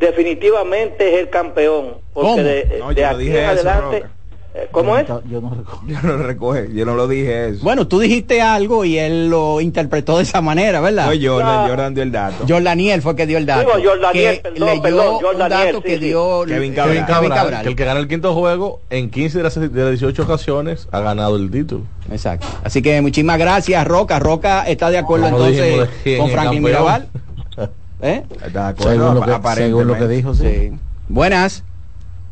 definitivamente 0.00 1.14
es 1.14 1.20
el 1.20 1.30
campeón. 1.30 1.98
Porque 2.12 2.30
¿Cómo? 2.30 2.42
de, 2.42 2.76
No, 2.78 2.88
aquí 2.88 3.30
en 3.30 3.44
adelante, 3.44 4.00
Roca. 4.00 4.10
Eh, 4.54 4.68
¿cómo 4.70 4.98
es? 4.98 5.06
Yo 5.30 5.40
no 5.40 5.50
recuerdo. 5.50 5.86
Yo 5.86 6.02
no 6.02 6.16
recoge, 6.18 6.68
yo 6.74 6.84
no 6.84 6.94
lo 6.94 7.08
dije 7.08 7.48
eso. 7.48 7.64
Bueno, 7.64 7.88
tú 7.88 8.00
dijiste 8.00 8.42
algo 8.42 8.84
y 8.84 8.98
él 8.98 9.30
lo 9.30 9.62
interpretó 9.62 10.18
de 10.18 10.24
esa 10.24 10.42
manera, 10.42 10.80
¿verdad? 10.82 11.06
Fue 11.06 11.26
Jordan, 11.26 11.68
Jordan 11.68 11.94
dio 11.94 12.02
el 12.02 12.12
dato. 12.12 12.44
Jordaniel 12.46 13.00
fue 13.00 13.16
que 13.16 13.26
dio 13.26 13.38
el 13.38 13.46
dato. 13.46 13.76
Digo, 13.76 13.90
Jordaniel, 13.90 14.36
que 14.36 14.50
perdón, 14.50 14.68
leyó 14.68 14.82
perdón, 14.82 15.14
un 15.32 15.38
dato 15.38 15.76
sí, 15.78 15.82
que 15.84 15.94
sí. 15.94 16.04
dio 16.04 16.44
Kevin 16.46 16.74
Cabral. 16.74 16.94
Kevin 16.94 17.06
Cabral, 17.06 17.30
Cabral. 17.30 17.62
que 17.62 17.68
el 17.70 17.76
que 17.76 17.84
gana 17.84 18.00
el 18.00 18.08
quinto 18.08 18.34
juego 18.34 18.80
en 18.90 19.10
15 19.10 19.38
de 19.38 19.44
las, 19.44 19.54
de 19.54 19.68
las 19.68 19.90
18 19.90 20.22
ocasiones 20.22 20.88
ha 20.92 21.00
ganado 21.00 21.36
el 21.36 21.50
título. 21.50 21.84
Exacto. 22.10 22.46
Así 22.62 22.82
que 22.82 23.00
muchísimas 23.00 23.38
gracias, 23.38 23.86
Roca. 23.86 24.18
Roca 24.18 24.64
está 24.68 24.90
de 24.90 24.98
acuerdo 24.98 25.30
Como 25.30 25.46
entonces 25.46 25.88
dijimos 26.04 26.26
con 26.26 26.30
Franklin. 26.30 26.62
Mirabal. 26.62 27.08
¿Eh? 28.02 28.22
Está 28.44 28.64
de 28.64 28.70
acuerdo, 28.70 28.92
Según 28.92 29.14
lo, 29.14 29.40
que, 29.40 29.54
según 29.54 29.86
lo 29.86 30.08
dijo, 30.08 30.34
sí. 30.34 30.44
Sí. 30.44 30.72
Buenas. 31.08 31.64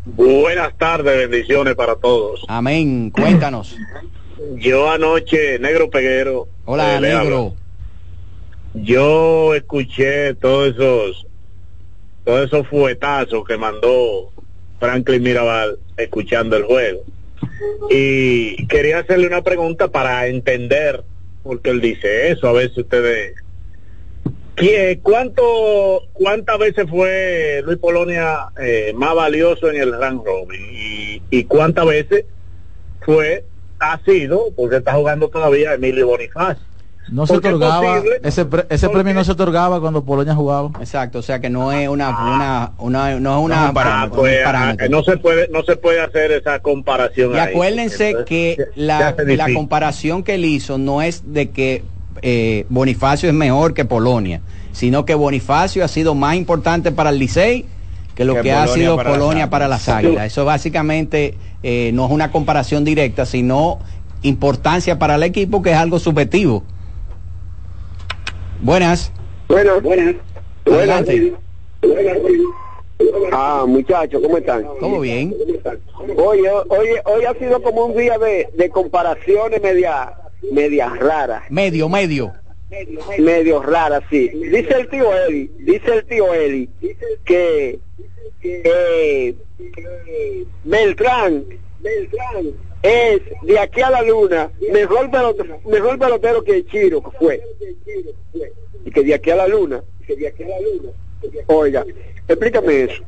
Buenas 0.05 0.77
tardes, 0.79 1.29
bendiciones 1.29 1.75
para 1.75 1.97
todos. 1.97 2.45
Amén. 2.49 3.11
Cuéntanos. 3.11 3.77
Yo 4.57 4.91
anoche, 4.91 5.59
Negro 5.59 5.91
Peguero. 5.91 6.49
Hola, 6.65 6.97
eh, 6.97 7.01
negro. 7.01 7.55
Yo 8.75 9.55
escuché 9.55 10.35
todos 10.35 10.75
esos, 10.75 11.27
todos 12.25 12.47
esos 12.47 12.67
fuetazos 12.69 13.45
que 13.47 13.59
mandó 13.59 14.31
Franklin 14.79 15.23
Mirabal 15.23 15.79
escuchando 15.97 16.57
el 16.57 16.65
juego. 16.65 17.01
Y 17.91 18.67
quería 18.69 19.01
hacerle 19.01 19.27
una 19.27 19.43
pregunta 19.43 19.89
para 19.89 20.27
entender, 20.29 21.05
porque 21.43 21.71
él 21.71 21.81
dice 21.81 22.31
eso, 22.31 22.49
a 22.49 22.53
veces 22.53 22.79
ustedes... 22.79 23.35
¿Qué, 24.61 25.01
cuánto, 25.03 26.03
¿Cuántas 26.13 26.59
veces 26.59 26.87
fue 26.89 27.63
Luis 27.65 27.79
Polonia 27.79 28.49
eh, 28.61 28.93
más 28.95 29.15
valioso 29.15 29.71
en 29.71 29.81
el 29.81 29.93
round 29.93 30.25
robin? 30.25 30.61
Y, 30.71 31.23
¿Y 31.31 31.45
cuántas 31.45 31.87
veces 31.87 32.27
fue, 33.01 33.45
ha 33.79 33.99
sido, 34.05 34.47
porque 34.57 34.77
está 34.77 34.95
jugando 34.95 35.29
todavía 35.29 35.75
Emilio 35.75 36.07
Bonifacio? 36.07 36.63
No 37.11 37.27
se 37.27 37.33
es 37.33 37.39
otorgaba, 37.39 37.97
posible, 37.97 38.21
ese, 38.23 38.45
pre- 38.45 38.67
ese 38.69 38.89
premio 38.89 39.15
no 39.15 39.25
se 39.25 39.33
otorgaba 39.33 39.81
cuando 39.81 40.05
Polonia 40.05 40.35
jugaba. 40.35 40.71
Exacto, 40.79 41.19
o 41.19 41.23
sea 41.23 41.41
que 41.41 41.51
no 41.51 41.73
es 41.73 41.89
una, 41.89 42.11
una, 42.11 42.73
una 42.79 43.19
no 43.19 43.39
es 43.39 43.45
una 43.45 43.69
Ah, 43.69 44.09
pues, 44.11 44.39
un 44.39 44.45
parámetro. 44.45 44.87
ah, 44.87 44.89
no 44.89 45.03
se 45.03 45.17
puede 45.17 45.49
no 45.49 45.65
se 45.65 45.77
puede 45.77 46.01
hacer 46.01 46.31
esa 46.31 46.61
comparación 46.61 47.35
Y 47.35 47.39
ahí. 47.39 47.49
acuérdense 47.55 48.11
Entonces, 48.11 48.27
que 48.27 48.65
la, 48.77 49.17
la 49.19 49.53
comparación 49.53 50.23
que 50.23 50.35
él 50.37 50.45
hizo 50.45 50.79
no 50.79 51.03
es 51.03 51.33
de 51.33 51.51
que 51.51 51.83
eh, 52.23 52.67
Bonifacio 52.69 53.29
es 53.29 53.35
mejor 53.35 53.75
que 53.75 53.85
Polonia, 53.85 54.41
sino 54.73 55.05
que 55.05 55.15
Bonifacio 55.15 55.85
ha 55.85 55.89
sido 55.89 56.15
más 56.15 56.37
importante 56.37 56.93
para 56.93 57.11
el 57.11 57.19
Licey 57.19 57.67
que 58.15 58.25
lo 58.25 58.35
Que 58.35 58.43
que, 58.43 58.53
ha 58.53 58.65
Polonia 58.65 58.75
sido 58.75 58.97
para 58.97 59.11
Polonia 59.11 59.51
para 59.51 59.69
las 59.69 59.89
Águilas. 59.89 60.27
Eso 60.27 60.45
básicamente 60.45 61.35
eh, 61.63 61.91
no 61.95 62.07
es 62.07 62.11
una 62.11 62.31
comparación 62.31 62.85
directa, 62.85 63.25
sino 63.25 63.79
importancia 64.23 64.99
para 64.99 65.15
el 65.15 65.23
equipo, 65.23 65.63
que 65.63 65.71
es 65.71 65.77
algo 65.77 65.99
subjetivo. 65.99 66.63
Buenas. 68.61 69.13
Buenas, 69.49 69.83
buenas. 69.83 70.17
Adelante. 70.67 71.35
Ah, 73.33 73.65
muchachos, 73.67 74.21
¿cómo 74.23 74.37
están? 74.37 74.65
Todo 74.79 75.01
bien. 75.01 75.35
Oye, 76.17 76.51
oye, 76.69 77.03
hoy 77.05 77.25
ha 77.25 77.35
sido 77.35 77.63
como 77.63 77.87
un 77.87 77.97
día 77.97 78.19
de, 78.19 78.49
de 78.55 78.69
comparaciones 78.69 79.63
media, 79.63 80.13
medias 80.53 80.99
raras, 80.99 81.43
Medio, 81.51 81.89
medio. 81.89 82.33
medio 83.19 83.63
raras, 83.63 84.03
sí. 84.11 84.29
Dice 84.29 84.75
el 84.81 84.89
tío 84.89 85.15
Eddie, 85.15 85.51
dice 85.59 85.95
el 85.95 86.05
tío 86.07 86.33
Eddie 86.35 86.69
que 87.25 87.79
eh, 88.43 89.35
Beltrán 90.65 91.45
Beltrán 91.81 92.47
es 92.83 93.21
de 93.43 93.59
aquí 93.59 93.81
a 93.83 93.91
la 93.91 94.03
luna 94.03 94.51
mejor 94.73 95.11
pelotero, 95.11 95.61
mejor 95.67 95.99
pelotero 95.99 96.43
que 96.43 96.65
Chiro 96.67 97.03
que 97.03 97.11
fue 97.19 97.41
y 98.85 98.91
que 98.91 99.03
de 99.03 99.15
aquí 99.15 99.31
a 99.31 99.37
la 99.37 99.49
luna 99.49 99.83
oiga 101.49 101.85
explícame 102.33 102.83
eso 102.85 103.03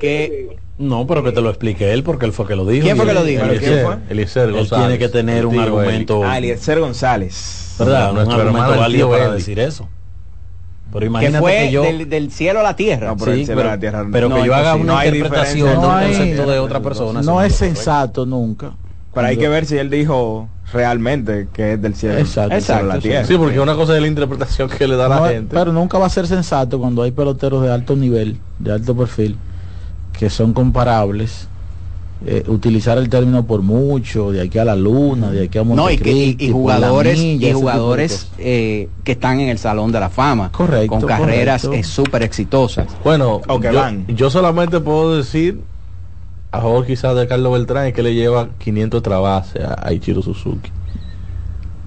que 0.00 0.56
No, 0.78 1.06
pero 1.06 1.22
que 1.24 1.32
te 1.32 1.40
lo 1.40 1.48
explique 1.50 1.92
él 1.92 2.02
porque 2.02 2.26
él 2.26 2.32
fue 2.32 2.46
que 2.46 2.54
lo 2.56 2.64
dijo. 2.66 2.84
¿Quién 2.84 2.96
fue 2.96 3.04
Y 3.04 3.08
que 3.08 3.14
lo 3.14 3.20
él- 3.22 3.26
dijo? 3.26 3.44
Eliezer. 3.44 3.68
¿Quién 3.72 3.86
fue? 3.86 3.96
Eliezer 4.10 4.48
Él 4.48 4.54
González. 4.54 4.86
tiene 4.86 4.98
que 4.98 5.08
tener 5.08 5.46
un 5.46 5.58
argumento, 5.58 6.22
Ah, 6.24 6.38
Eliezer 6.38 6.80
González. 6.80 7.74
¿verdad? 7.78 8.10
Un 8.10 8.14
Nuestro 8.16 8.40
argumento 8.40 8.78
válido 8.78 9.10
para 9.10 9.24
Eli. 9.26 9.34
decir 9.34 9.58
eso. 9.60 9.88
Pero 10.90 11.00
que 11.00 11.06
imagínate 11.06 11.38
fue 11.40 11.52
que 11.52 11.70
yo, 11.70 11.82
del, 11.82 12.08
del 12.08 12.30
cielo 12.30 12.60
a 12.60 12.62
la 12.62 12.74
tierra. 12.76 13.08
No, 13.08 13.16
pero 13.18 13.32
sí, 13.34 13.40
el 13.40 13.46
cielo 13.46 13.60
a 13.60 13.64
pero, 13.64 13.74
la 13.74 13.80
tierra 13.80 14.04
no. 14.04 14.10
pero 14.10 14.28
que 14.28 14.34
No, 14.36 14.46
yo 14.46 14.54
haga 14.54 14.74
una 14.74 14.84
No 14.84 14.98
hay 14.98 15.08
interpretación 15.08 15.54
diferencia 15.56 15.70
de 15.70 15.76
un 15.76 15.82
No 15.82 15.92
hay- 15.96 16.16
concepto 16.16 16.50
de 16.50 16.58
otra 16.60 16.80
persona. 16.80 17.22
No 17.22 17.42
es 17.42 17.54
sensato 17.54 18.24
nunca. 18.24 18.72
Pero 19.12 19.26
hay 19.26 19.36
que 19.36 19.48
ver 19.48 19.66
si 19.66 19.76
él 19.76 19.90
dijo 19.90 20.48
realmente 20.72 21.48
que 21.52 21.74
es 21.74 21.82
del 21.82 21.94
cielo, 21.94 22.18
Exacto, 22.18 22.54
del 22.54 22.62
cielo 22.62 22.80
a 22.80 22.82
la 22.82 22.88
exacto, 22.94 23.08
tierra. 23.08 23.24
Sí, 23.26 23.36
porque 23.36 23.60
una 23.60 23.74
cosa 23.74 23.94
es 23.96 24.00
la 24.02 24.06
interpretación 24.08 24.68
que 24.68 24.86
le 24.88 24.96
da 24.96 25.08
No 25.08 25.20
la 25.24 25.28
gente. 25.32 25.54
pero 25.56 25.72
nunca 25.72 25.98
va 25.98 26.06
a 26.06 26.10
ser 26.10 26.26
sensato 26.26 26.78
cuando 26.78 27.02
hay 27.02 27.10
peloteros 27.10 27.62
de 27.62 27.72
alto 27.72 27.96
nivel, 27.96 28.38
de 28.58 28.72
alto 28.72 28.94
perfil, 28.96 29.36
que 30.18 30.30
son 30.30 30.52
comparables. 30.52 31.48
eh, 32.26 32.42
utilizar 32.48 32.98
el 32.98 33.08
término 33.08 33.46
por 33.46 33.62
mucho, 33.62 34.32
de 34.32 34.40
aquí 34.40 34.58
a 34.58 34.64
la 34.64 34.74
luna, 34.74 35.30
de 35.30 35.44
aquí 35.44 35.56
a 35.56 35.62
No, 35.62 35.88
y, 35.88 35.96
que- 35.98 36.10
y- 36.10 36.14
Montecristi, 36.14 36.44
y 36.46 36.50
jugadores, 36.50 37.16
milla, 37.16 37.48
y 37.48 37.52
jugadores 37.52 38.26
eh, 38.38 38.88
que 39.04 39.12
están 39.12 39.38
en 39.38 39.50
el 39.50 39.58
Salón 39.58 39.92
de 39.92 40.00
la 40.00 40.08
Fama. 40.10 40.50
Correcto, 40.50 40.88
Con 40.98 41.02
carreras 41.06 41.64
eh, 41.72 41.84
súper 41.84 42.24
exitosas. 42.24 42.88
Bueno, 43.04 43.40
O 43.46 43.60
que 43.60 43.72
yo, 43.72 43.78
van. 43.78 44.04
yo 44.08 44.30
solamente 44.30 44.80
puedo 44.80 45.16
decir 45.16 45.60
a 46.52 46.60
favor 46.60 46.86
quizás 46.86 47.16
de 47.16 47.26
Carlos 47.28 47.52
Beltrán 47.52 47.86
es 47.86 47.94
que 47.94 48.02
le 48.02 48.14
lleva 48.14 48.56
500 48.58 49.02
trabases 49.02 49.64
a, 49.64 49.86
a 49.86 49.92
Ichiro 49.92 50.22
Suzuki. 50.22 50.72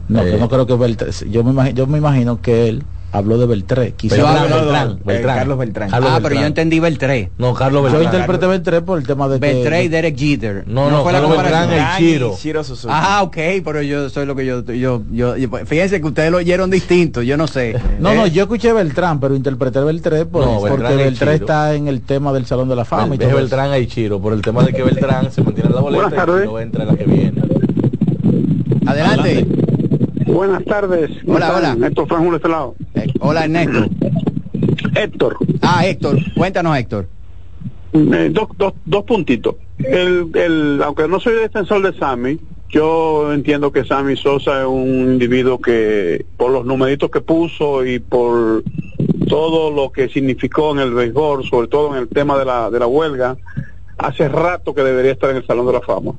No, 0.08 0.24
Eh, 0.24 0.30
yo 0.30 0.38
no 0.38 0.50
creo 0.50 0.66
que 0.68 0.76
Beltrán, 0.76 1.12
yo 1.30 1.44
me 1.44 1.52
imagino, 1.52 1.76
yo 1.78 1.88
me 1.88 1.98
imagino 1.98 2.42
que 2.42 2.68
él 2.68 2.90
habló 3.12 3.38
de 3.38 3.46
Beltré, 3.46 3.94
quizá 3.96 4.16
Yo 4.18 4.24
Beltrán, 4.26 4.44
hablo- 4.46 4.56
Beltrán, 4.62 5.00
Beltrán. 5.04 5.38
Carlos 5.38 5.58
Beltrán. 5.58 5.90
Carlos 5.90 6.10
ah, 6.14 6.20
pero 6.24 6.36
yo 6.36 6.46
entendí 6.46 6.80
Beltré. 6.80 7.30
No, 7.38 7.54
Carlos 7.54 7.92
yo 7.92 7.98
Beltrán. 8.00 8.14
interpreté 8.16 8.48
Beltré 8.48 8.82
por 8.82 8.98
el 9.00 9.06
tema 9.06 9.28
de 9.28 9.40
que 9.40 9.54
Beltré 9.54 9.84
y 9.84 9.88
Derek 9.90 10.18
Jeter. 10.18 10.64
No, 10.68 10.90
no, 10.90 11.04
fue 11.04 11.12
la 11.12 11.20
Carlos 11.20 11.36
comparación? 11.36 11.70
Beltrán. 11.72 12.04
Ichiro 12.34 12.64
Suzuki. 12.64 12.94
Ah, 12.96 13.22
ok, 13.24 13.38
pero 13.64 13.82
yo 13.82 14.10
soy 14.10 14.26
lo 14.26 14.36
que 14.36 14.46
yo, 14.46 14.64
yo, 14.66 15.02
yo, 15.12 15.36
yo- 15.38 15.50
fíjense 15.66 16.00
que 16.00 16.08
ustedes 16.08 16.32
lo 16.32 16.38
oyeron 16.38 16.70
distinto, 16.70 17.22
yo 17.22 17.38
no 17.38 17.48
sé. 17.48 17.76
No, 18.00 18.14
no, 18.14 18.26
Eh, 18.26 18.32
yo 18.32 18.44
escuché 18.44 18.72
Beltrán, 18.74 19.20
pero 19.20 19.36
interpreté 19.36 19.80
Beltré 19.82 20.26
por- 20.26 20.46
No, 20.46 20.60
porque 20.60 20.70
Beltrán 20.78 20.94
y 20.94 21.04
Beltré 21.04 21.34
Chiro. 21.34 21.46
está 21.46 21.74
en 21.76 21.88
el 21.88 22.02
tema 22.02 22.32
del 22.34 22.46
Salón 22.46 22.70
de 22.70 22.76
la 22.76 22.86
Fama 22.86 23.16
y 23.16 23.18
todo 23.18 23.28
eso. 23.30 23.38
Beltrán 23.38 23.72
a 23.72 23.78
Ichiro 23.78 24.20
por 24.22 24.34
el 24.34 24.42
tema 24.42 24.64
de 24.64 24.74
que 24.74 24.84
Beltrán 24.84 25.32
se 25.32 25.42
mantiene 25.44 25.70
en 25.70 25.76
la 25.76 25.82
boleta 25.82 26.24
y 26.24 26.46
no 26.46 26.60
entra 26.60 26.84
en 26.84 26.88
la 26.90 26.96
que 26.96 27.06
viene. 27.06 27.42
Adelante. 28.86 29.46
Buenas 30.34 30.64
tardes 30.66 31.10
Hola, 31.28 31.56
hola. 31.56 31.88
Héctor 31.88 32.08
Franjo 32.08 32.32
de 32.32 32.38
este 32.38 32.50
lado 32.50 32.76
Eh, 32.96 33.08
hola, 33.20 33.44
Ernesto. 33.46 33.86
Héctor 34.96 35.38
Ah, 35.62 35.86
Héctor, 35.86 36.18
cuéntanos, 36.36 36.78
Héctor. 36.78 37.08
Eh, 37.94 38.30
dos, 38.32 38.48
dos, 38.58 38.74
dos 38.86 39.04
puntitos. 39.04 39.56
El, 39.80 40.30
el, 40.34 40.82
aunque 40.84 41.08
no 41.08 41.20
soy 41.20 41.34
defensor 41.36 41.82
de 41.82 41.98
Sammy, 41.98 42.40
yo 42.70 43.34
entiendo 43.34 43.72
que 43.72 43.84
Sammy 43.84 44.16
Sosa 44.16 44.62
es 44.62 44.68
un 44.68 45.14
individuo 45.14 45.60
que, 45.60 46.26
por 46.38 46.52
los 46.52 46.66
numeritos 46.66 47.12
que 47.12 47.20
puso 47.22 47.86
y 47.86 48.00
por 48.00 48.64
todo 49.28 49.72
lo 49.72 49.92
que 49.92 50.08
significó 50.10 50.72
en 50.72 50.80
el 50.80 50.94
béisbol, 50.94 51.44
sobre 51.50 51.68
todo 51.68 51.96
en 51.96 52.02
el 52.04 52.08
tema 52.08 52.38
de 52.38 52.46
la, 52.46 52.70
de 52.70 52.80
la 52.80 52.88
huelga, 52.88 53.38
hace 53.98 54.28
rato 54.30 54.74
que 54.74 54.84
debería 54.84 55.12
estar 55.12 55.30
en 55.32 55.38
el 55.38 55.46
Salón 55.46 55.66
de 55.68 55.74
la 55.74 55.82
Fama. 55.82 56.14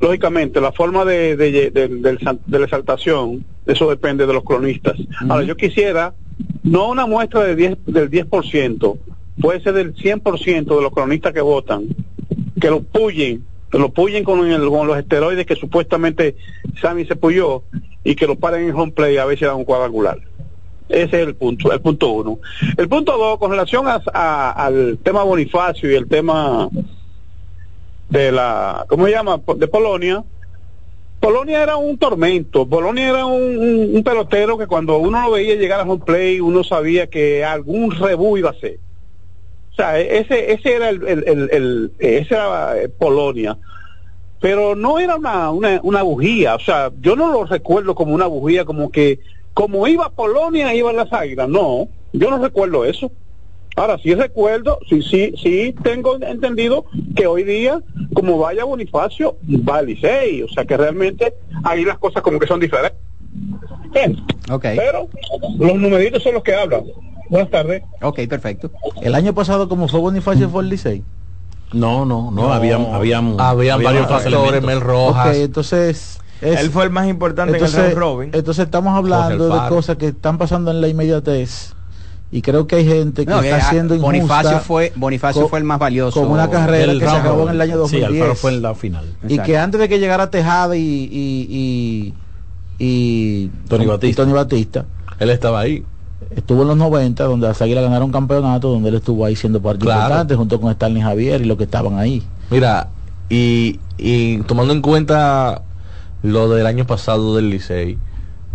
Lógicamente, 0.00 0.60
la 0.60 0.72
forma 0.72 1.04
de, 1.04 1.36
de, 1.36 1.70
de- 1.70 1.88
de 1.88 2.58
la 2.58 2.64
exaltación, 2.64 3.44
eso 3.64 3.88
depende 3.88 4.26
de 4.26 4.32
los 4.34 4.44
cronistas. 4.44 4.96
Ahora, 5.28 5.42
yo 5.44 5.56
quisiera, 5.56 6.14
no 6.62 6.90
una 6.90 7.06
muestra 7.06 7.42
de 7.44 7.56
10, 7.56 7.78
del 7.86 8.10
10%, 8.10 8.98
puede 9.40 9.60
ser 9.60 9.72
del 9.72 9.94
100% 9.94 10.76
de 10.76 10.82
los 10.82 10.92
cronistas 10.92 11.32
que 11.32 11.40
votan, 11.40 11.86
que 12.60 12.68
lo 12.70 12.82
puyen, 12.82 13.44
que 13.70 13.78
lo 13.78 13.88
puyen 13.90 14.22
con, 14.24 14.46
el- 14.46 14.68
con 14.68 14.86
los 14.86 14.98
esteroides 14.98 15.46
que 15.46 15.56
supuestamente 15.56 16.36
Sammy 16.80 17.06
se 17.06 17.16
puyó 17.16 17.62
y 18.04 18.14
que 18.14 18.26
lo 18.26 18.36
paren 18.36 18.68
en 18.68 18.74
home 18.74 18.92
play 18.92 19.16
a 19.16 19.24
ver 19.24 19.38
si 19.38 19.44
dan 19.46 19.56
un 19.56 19.64
cuadrangular. 19.64 20.18
Ese 20.88 21.20
es 21.22 21.26
el 21.26 21.34
punto, 21.34 21.72
el 21.72 21.80
punto 21.80 22.10
uno. 22.10 22.38
El 22.76 22.88
punto 22.88 23.16
dos, 23.18 23.38
con 23.38 23.50
relación 23.50 23.88
a- 23.88 24.00
a- 24.12 24.50
al 24.52 24.98
tema 25.02 25.24
Bonifacio 25.24 25.90
y 25.90 25.94
el 25.96 26.06
tema 26.06 26.68
de 28.08 28.32
la, 28.32 28.84
¿cómo 28.88 29.06
se 29.06 29.12
llama? 29.12 29.42
De 29.56 29.68
Polonia. 29.68 30.24
Polonia 31.20 31.62
era 31.62 31.76
un 31.76 31.98
tormento. 31.98 32.68
Polonia 32.68 33.08
era 33.08 33.26
un, 33.26 34.02
pelotero 34.04 34.56
que 34.58 34.66
cuando 34.66 34.98
uno 34.98 35.22
lo 35.22 35.32
veía 35.32 35.54
llegar 35.56 35.80
a 35.80 35.84
home 35.84 36.04
play, 36.04 36.40
uno 36.40 36.62
sabía 36.62 37.08
que 37.08 37.44
algún 37.44 37.90
rebú 37.90 38.36
iba 38.38 38.50
a 38.50 38.54
ser. 38.54 38.80
O 39.72 39.74
sea, 39.76 39.98
e- 40.00 40.18
ese, 40.18 40.52
ese 40.52 40.74
era 40.76 40.88
el, 40.90 41.06
el, 41.06 41.24
el- 41.26 41.50
el- 41.52 41.92
ese 41.98 42.34
era 42.34 42.78
eh, 42.80 42.88
Polonia. 42.88 43.58
Pero 44.40 44.76
no 44.76 44.98
era 44.98 45.16
una, 45.16 45.50
una, 45.50 45.80
una 45.82 46.02
bujía. 46.02 46.54
O 46.56 46.60
sea, 46.60 46.92
yo 47.00 47.16
no 47.16 47.32
lo 47.32 47.44
recuerdo 47.44 47.94
como 47.94 48.14
una 48.14 48.26
bujía, 48.26 48.64
como 48.64 48.90
que, 48.90 49.20
como 49.54 49.86
iba 49.88 50.10
Polonia, 50.10 50.74
iban 50.74 50.96
las 50.96 51.12
águilas. 51.12 51.48
No, 51.48 51.88
yo 52.12 52.30
no 52.30 52.38
recuerdo 52.38 52.84
eso. 52.84 53.10
Ahora 53.76 53.98
sí 54.02 54.14
recuerdo, 54.14 54.78
sí, 54.88 55.02
sí, 55.02 55.34
sí 55.42 55.74
tengo 55.82 56.16
entendido 56.22 56.86
que 57.14 57.26
hoy 57.26 57.44
día, 57.44 57.82
como 58.14 58.38
vaya 58.38 58.64
Bonifacio, 58.64 59.36
va 59.68 59.76
al 59.78 59.86
Licey, 59.86 60.42
o 60.42 60.48
sea 60.48 60.64
que 60.64 60.78
realmente 60.78 61.34
ahí 61.62 61.84
las 61.84 61.98
cosas 61.98 62.22
como 62.22 62.38
que 62.38 62.46
son 62.46 62.58
diferentes. 62.58 62.98
Bien, 63.92 64.16
Ok, 64.50 64.62
Pero 64.76 65.08
los 65.58 65.74
numeritos 65.74 66.22
son 66.22 66.34
los 66.34 66.42
que 66.42 66.54
hablan. 66.54 66.84
Buenas 67.28 67.50
tardes. 67.50 67.82
ok, 68.00 68.20
perfecto. 68.28 68.70
El 69.02 69.14
año 69.14 69.34
pasado, 69.34 69.68
como 69.68 69.88
fue 69.88 70.00
Bonifacio, 70.00 70.48
fue 70.48 70.62
el 70.62 70.70
Licey. 70.70 71.02
No, 71.74 72.06
no, 72.06 72.30
no, 72.30 72.52
habían, 72.52 72.86
habían, 72.86 73.38
Habían 73.38 73.82
varios 73.82 74.06
factores. 74.06 74.62
Mel 74.62 74.80
Rojas. 74.80 75.36
Entonces... 75.36 76.18
es- 76.40 76.60
Él 76.60 76.70
fue 76.70 76.84
el 76.84 76.90
más 76.90 77.08
importante 77.08 77.52
entonces, 77.54 77.78
en 77.78 77.84
el 77.90 77.96
robin. 77.96 78.30
entonces 78.32 78.64
estamos 78.64 78.96
hablando 78.96 79.48
de 79.50 79.68
cosas 79.68 79.96
que 79.98 80.08
están 80.08 80.38
pasando 80.38 80.70
en 80.70 80.80
la 80.80 80.88
inmediatez 80.88 81.74
y 82.30 82.42
creo 82.42 82.66
que 82.66 82.76
hay 82.76 82.84
gente 82.86 83.24
que 83.24 83.30
No, 83.30 83.40
está 83.40 83.56
que, 83.58 83.62
ah, 83.62 83.70
siendo 83.70 83.94
injusta 83.94 84.06
Bonifacio 84.18 84.58
fue, 84.60 84.92
Bonifacio 84.96 85.48
fue 85.48 85.58
el 85.60 85.64
más 85.64 85.78
valioso. 85.78 86.20
como 86.20 86.32
una 86.34 86.50
carrera 86.50 86.92
que 86.92 87.00
se 87.00 87.06
acabó 87.06 87.44
en 87.44 87.50
el 87.54 87.60
año 87.60 87.72
Sí, 87.74 87.78
2010 88.00 88.10
Alfaro 88.12 88.34
fue 88.34 88.52
en 88.54 88.62
la 88.62 88.74
final. 88.74 89.04
y 89.22 89.26
Exacto. 89.34 89.42
que 89.44 89.58
antes 89.58 89.80
de 89.80 89.88
que 89.88 89.98
llegara 89.98 90.30
Tejada 90.30 90.76
y 90.76 90.80
y, 90.80 92.14
y, 92.78 92.84
y- 92.84 93.50
Tony 93.68 93.84
y 93.84 93.86
Batista. 93.86 94.22
Tony 94.22 94.32
Batista, 94.34 94.84
Él 95.18 95.30
estaba 95.30 95.60
ahí. 95.60 95.84
estuvo 96.34 96.62
en 96.62 96.68
los 96.68 96.76
90 96.76 97.24
donde 97.24 97.46
las 97.46 97.60
Águilas 97.62 97.84
ganaron 97.84 98.10
campeonato 98.10 98.70
donde 98.70 98.88
él 98.88 98.96
estuvo 98.96 99.24
ahí 99.24 99.36
siendo 99.36 99.60
parte 99.62 99.84
Claro. 99.84 100.00
importante 100.02 100.34
junto 100.34 100.60
con 100.60 100.70
Stanley 100.72 101.02
Javier 101.02 101.40
y 101.42 101.44
los 101.44 101.56
que 101.56 101.64
estaban 101.64 101.98
ahí 101.98 102.22
Mira, 102.50 102.88
y, 103.28 103.78
y 103.98 104.38
tomando 104.42 104.72
en 104.72 104.82
cuenta 104.82 105.62
lo 106.22 106.48
del 106.48 106.66
año 106.66 106.86
pasado 106.86 107.36
del 107.36 107.50
Licey, 107.50 107.98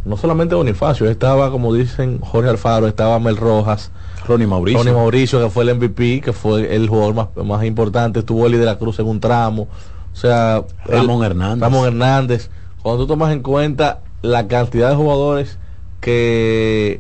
no 0.06 0.18
solamente 0.18 0.56
Bonifacio, 0.56 1.10
estaba, 1.10 1.52
como 1.52 1.74
dicen 1.74 2.20
Jorge 2.22 2.50
Alfaro, 2.50 2.88
estaba 2.88 3.20
Mel 3.20 3.38
Rojas, 3.38 3.92
Ronnie 4.28 4.48
Mauricio. 4.48 4.80
Ronnie 4.80 4.94
Mauricio, 4.96 5.40
que 5.44 5.50
fue 5.50 5.64
el 5.64 5.76
MVP, 5.76 6.22
que 6.22 6.34
fue 6.34 6.76
el 6.76 6.88
jugador 6.90 7.14
más, 7.14 7.28
más 7.46 7.64
importante, 7.66 8.20
estuvo 8.20 8.46
Eli 8.48 8.58
de 8.58 8.66
la 8.66 8.78
Cruz 8.78 9.00
en 9.00 9.08
un 9.08 9.20
tramo, 9.20 9.68
o 10.12 10.16
sea, 10.16 10.64
Ramón 10.86 11.20
el- 11.24 11.32
Hernández. 11.32 11.62
Ramón 11.62 11.88
Hernández. 11.88 12.50
Cuando 12.82 13.04
tú 13.04 13.08
tomas 13.08 13.32
en 13.32 13.42
cuenta 13.42 14.00
la 14.24 14.48
cantidad 14.48 14.90
de 14.90 14.96
jugadores 14.96 15.58
que 16.00 17.00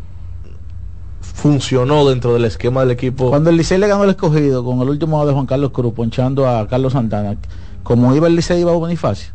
funcionó 1.22 2.08
dentro 2.08 2.34
del 2.34 2.46
esquema 2.46 2.82
del 2.82 2.92
equipo. 2.92 3.30
cuando 3.30 3.50
el 3.50 3.58
Licey 3.58 3.78
le 3.80 3.88
ganó 3.88 4.04
el 4.04 4.12
escogido 4.12 4.64
con 4.64 4.80
el 4.82 4.90
último 4.90 5.26
de 5.26 5.34
Juan 5.34 5.46
Carlos 5.46 5.72
Cruz 5.72 5.94
ponchando 5.94 6.48
a 6.48 6.68
Carlos 6.68 6.94
Santana 6.94 7.36
como 7.84 8.14
iba 8.16 8.28
el 8.28 8.36
Licey 8.36 8.62
iba 8.62 8.72
Bonifacio 8.74 9.34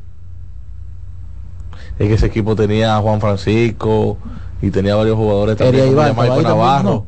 Es 1.98 2.08
que 2.08 2.14
ese 2.14 2.26
equipo 2.26 2.54
tenía 2.56 2.96
a 2.96 3.00
Juan 3.00 3.20
Francisco 3.20 4.18
y 4.60 4.70
tenía 4.70 4.94
varios 4.94 5.16
jugadores 5.16 5.56
también. 5.56 5.94
Como 5.94 6.02
Ibar. 6.02 7.04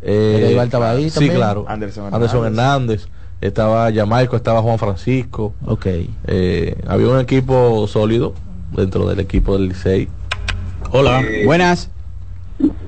Eh, 0.00 0.56
sí, 1.00 1.10
también. 1.10 1.34
claro. 1.34 1.64
Anderson 1.66 2.14
Anderson, 2.14 2.46
Hernández. 2.46 3.02
Hernández. 3.02 3.08
Estaba 3.40 3.92
Jamaico, 3.92 4.36
estaba 4.36 4.62
Juan 4.62 4.78
Francisco. 4.78 5.52
ok 5.64 5.86
Eh, 6.26 6.76
había 6.86 7.08
un 7.08 7.20
equipo 7.20 7.86
sólido 7.86 8.34
dentro 8.72 9.08
del 9.08 9.20
equipo 9.20 9.54
del 9.56 9.68
Licey. 9.68 10.08
Hola. 10.92 11.22
Buenas, 11.44 11.90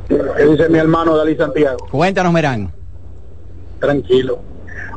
¿Qué 0.09 0.44
dice 0.48 0.68
mi 0.68 0.78
hermano 0.78 1.16
Dalí 1.16 1.36
Santiago? 1.36 1.86
cuéntanos, 1.90 2.32
Merán. 2.32 2.72
Tranquilo. 3.78 4.40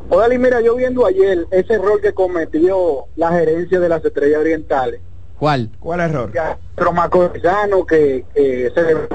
Odalí, 0.10 0.38
mira, 0.38 0.62
yo 0.62 0.76
viendo 0.76 1.06
ayer 1.06 1.46
ese 1.52 1.74
error 1.74 2.02
que 2.02 2.14
cometió 2.14 3.06
la 3.16 3.32
gerencia 3.32 3.80
de 3.80 3.90
las 3.90 4.04
Estrellas 4.04 4.40
Orientales, 4.42 5.02
¿Cuál? 5.40 5.70
¿Cuál 5.80 6.00
error? 6.00 6.32
Pero 6.76 6.94
Macorizano 6.94 7.86
que, 7.86 8.26
que 8.34 8.72
se 8.74 8.82
le 8.82 9.08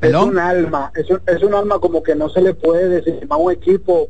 es 0.00 0.14
un 0.14 0.38
alma, 0.38 0.92
es 0.94 1.08
un, 1.08 1.20
es 1.26 1.42
un 1.42 1.54
alma 1.54 1.78
como 1.78 2.02
que 2.02 2.14
no 2.14 2.28
se 2.28 2.42
le 2.42 2.52
puede 2.52 2.88
decir 2.88 3.26
a 3.28 3.36
un 3.36 3.52
equipo 3.52 4.08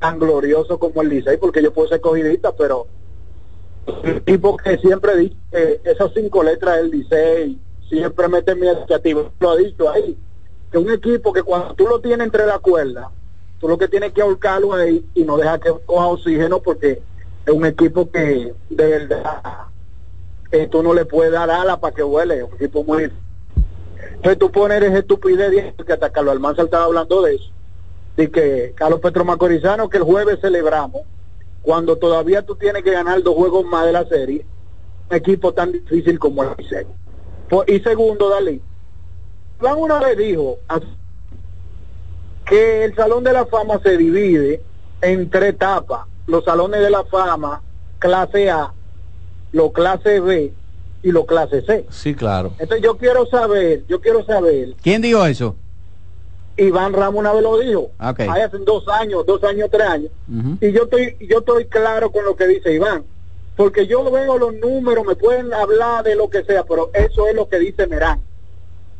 tan 0.00 0.18
glorioso 0.18 0.78
como 0.78 1.02
el 1.02 1.10
Licey, 1.10 1.36
porque 1.36 1.62
yo 1.62 1.72
puedo 1.72 1.88
ser 1.88 2.00
cogidista, 2.00 2.52
pero 2.52 2.86
El 4.04 4.16
equipo 4.16 4.56
que 4.56 4.78
siempre 4.78 5.16
dice 5.16 5.36
que 5.50 5.80
esas 5.84 6.12
cinco 6.14 6.42
letras 6.42 6.76
del 6.76 6.90
Licey 6.90 7.58
siempre 7.88 8.28
mete 8.28 8.54
mi 8.54 8.66
iniciativa. 8.66 9.30
Lo 9.38 9.50
ha 9.50 9.56
dicho 9.56 9.90
ahí. 9.90 10.16
Que 10.72 10.78
un 10.78 10.90
equipo 10.90 11.32
que 11.32 11.42
cuando 11.42 11.74
tú 11.74 11.86
lo 11.86 12.00
tienes 12.00 12.24
entre 12.24 12.46
la 12.46 12.58
cuerda, 12.58 13.10
tú 13.60 13.68
lo 13.68 13.76
que 13.76 13.88
tienes 13.88 14.12
que 14.12 14.22
ahorcarlo 14.22 14.72
ahí 14.72 15.06
y 15.14 15.24
no 15.24 15.36
deja 15.36 15.58
que 15.58 15.72
coja 15.84 16.06
oxígeno 16.06 16.60
porque 16.60 17.02
es 17.44 17.52
un 17.52 17.66
equipo 17.66 18.10
que 18.10 18.54
de 18.70 18.86
verdad 18.86 19.42
eh, 20.62 20.70
no 20.72 20.94
le 20.94 21.04
puedes 21.04 21.32
dar 21.32 21.50
ala 21.50 21.78
para 21.80 21.94
que 21.94 22.02
huele, 22.02 22.38
es 22.38 22.42
un 22.44 22.54
equipo 22.54 22.84
muy 22.84 23.10
entonces 24.16 24.38
tú 24.38 24.50
pones 24.50 24.82
esa 24.82 24.98
estupidez 24.98 25.74
que 25.86 25.92
hasta 25.92 26.10
Carlos 26.10 26.32
Almanza 26.32 26.62
estaba 26.62 26.84
hablando 26.84 27.22
de 27.22 27.34
eso 27.34 27.50
de 28.16 28.30
que 28.30 28.72
Carlos 28.76 29.00
Petro 29.00 29.24
Macorizano 29.24 29.88
que 29.88 29.98
el 29.98 30.02
jueves 30.04 30.38
celebramos 30.40 31.02
cuando 31.62 31.96
todavía 31.96 32.42
tú 32.42 32.54
tienes 32.56 32.82
que 32.82 32.92
ganar 32.92 33.22
dos 33.22 33.34
juegos 33.34 33.64
más 33.64 33.86
de 33.86 33.92
la 33.92 34.04
serie 34.06 34.46
un 35.10 35.16
equipo 35.16 35.52
tan 35.52 35.72
difícil 35.72 36.18
como 36.18 36.42
el 36.42 36.50
Licey 36.56 36.86
Por- 37.48 37.68
y 37.68 37.80
segundo 37.80 38.28
Dalí 38.30 38.60
Juan 39.60 39.76
una 39.78 39.98
vez 40.00 40.16
dijo 40.16 40.58
que 42.46 42.84
el 42.84 42.94
Salón 42.94 43.24
de 43.24 43.32
la 43.32 43.46
Fama 43.46 43.80
se 43.82 43.96
divide 43.96 44.62
en 45.00 45.30
tres 45.30 45.50
etapas. 45.50 46.06
Los 46.26 46.44
salones 46.44 46.80
de 46.80 46.90
la 46.90 47.04
fama, 47.04 47.62
clase 47.98 48.50
A, 48.50 48.72
los 49.54 49.72
clase 49.72 50.18
B 50.20 50.52
y 51.02 51.12
los 51.12 51.26
clase 51.26 51.62
C. 51.62 51.86
Sí, 51.88 52.14
claro. 52.14 52.52
Entonces 52.58 52.82
yo 52.82 52.98
quiero 52.98 53.24
saber, 53.26 53.84
yo 53.88 54.00
quiero 54.00 54.24
saber, 54.26 54.74
¿Quién 54.82 55.00
dijo 55.00 55.24
eso? 55.24 55.56
Iván 56.56 56.92
Ramos 56.92 57.20
una 57.20 57.32
vez 57.32 57.42
lo 57.42 57.58
dijo, 57.58 57.90
Ok. 58.00 58.20
ahí 58.20 58.42
hace 58.42 58.58
dos 58.58 58.86
años, 58.88 59.24
dos 59.26 59.42
años, 59.44 59.68
tres 59.70 59.88
años, 59.88 60.10
y 60.60 60.72
yo 60.72 60.84
estoy, 60.84 61.16
yo 61.20 61.38
estoy 61.38 61.66
claro 61.66 62.10
con 62.10 62.24
lo 62.24 62.34
que 62.34 62.48
dice 62.48 62.72
Iván, 62.72 63.04
porque 63.56 63.86
yo 63.86 64.10
veo 64.10 64.38
los 64.38 64.54
números, 64.54 65.06
me 65.06 65.14
pueden 65.14 65.52
hablar 65.54 66.02
de 66.04 66.16
lo 66.16 66.28
que 66.28 66.42
sea, 66.42 66.64
pero 66.64 66.90
eso 66.92 67.28
es 67.28 67.34
lo 67.36 67.48
que 67.48 67.60
dice 67.60 67.86
Merán. 67.86 68.20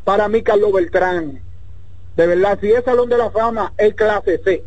Para 0.05 0.29
mí, 0.29 0.43
Carlos 0.43 0.73
Beltrán, 0.73 1.41
de 2.17 2.27
verdad, 2.29 2.59
si 2.61 2.71
es 2.71 2.85
Salón 2.85 3.09
de 3.09 3.19
la 3.19 3.31
Fama, 3.31 3.73
es 3.77 3.95
clase 3.95 4.41
C, 4.45 4.63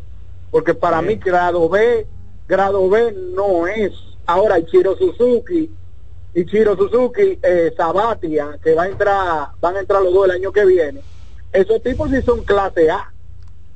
porque 0.52 0.74
para 0.74 1.02
mí 1.02 1.16
grado 1.16 1.70
B, 1.70 2.06
grado 2.48 2.90
B 2.90 3.14
no 3.34 3.68
es. 3.68 3.94
Ahora, 4.28 4.60
Ichiro 4.60 4.96
Suzuki, 4.98 5.74
Ichiro 6.34 6.76
Suzuki, 6.76 7.40
eh, 7.42 7.74
Sabatia, 7.76 8.60
que 8.62 8.76
va 8.76 8.84
a 8.84 8.88
entrar, 8.90 9.48
van 9.62 9.78
a 9.78 9.80
entrar 9.80 10.02
los 10.02 10.14
dos 10.14 10.26
el 10.26 10.32
año 10.32 10.52
que 10.52 10.66
viene, 10.66 11.02
esos 11.54 11.82
tipos 11.82 12.12
sí 12.12 12.22
son 12.22 12.44
clase 12.44 12.92
A. 12.92 13.12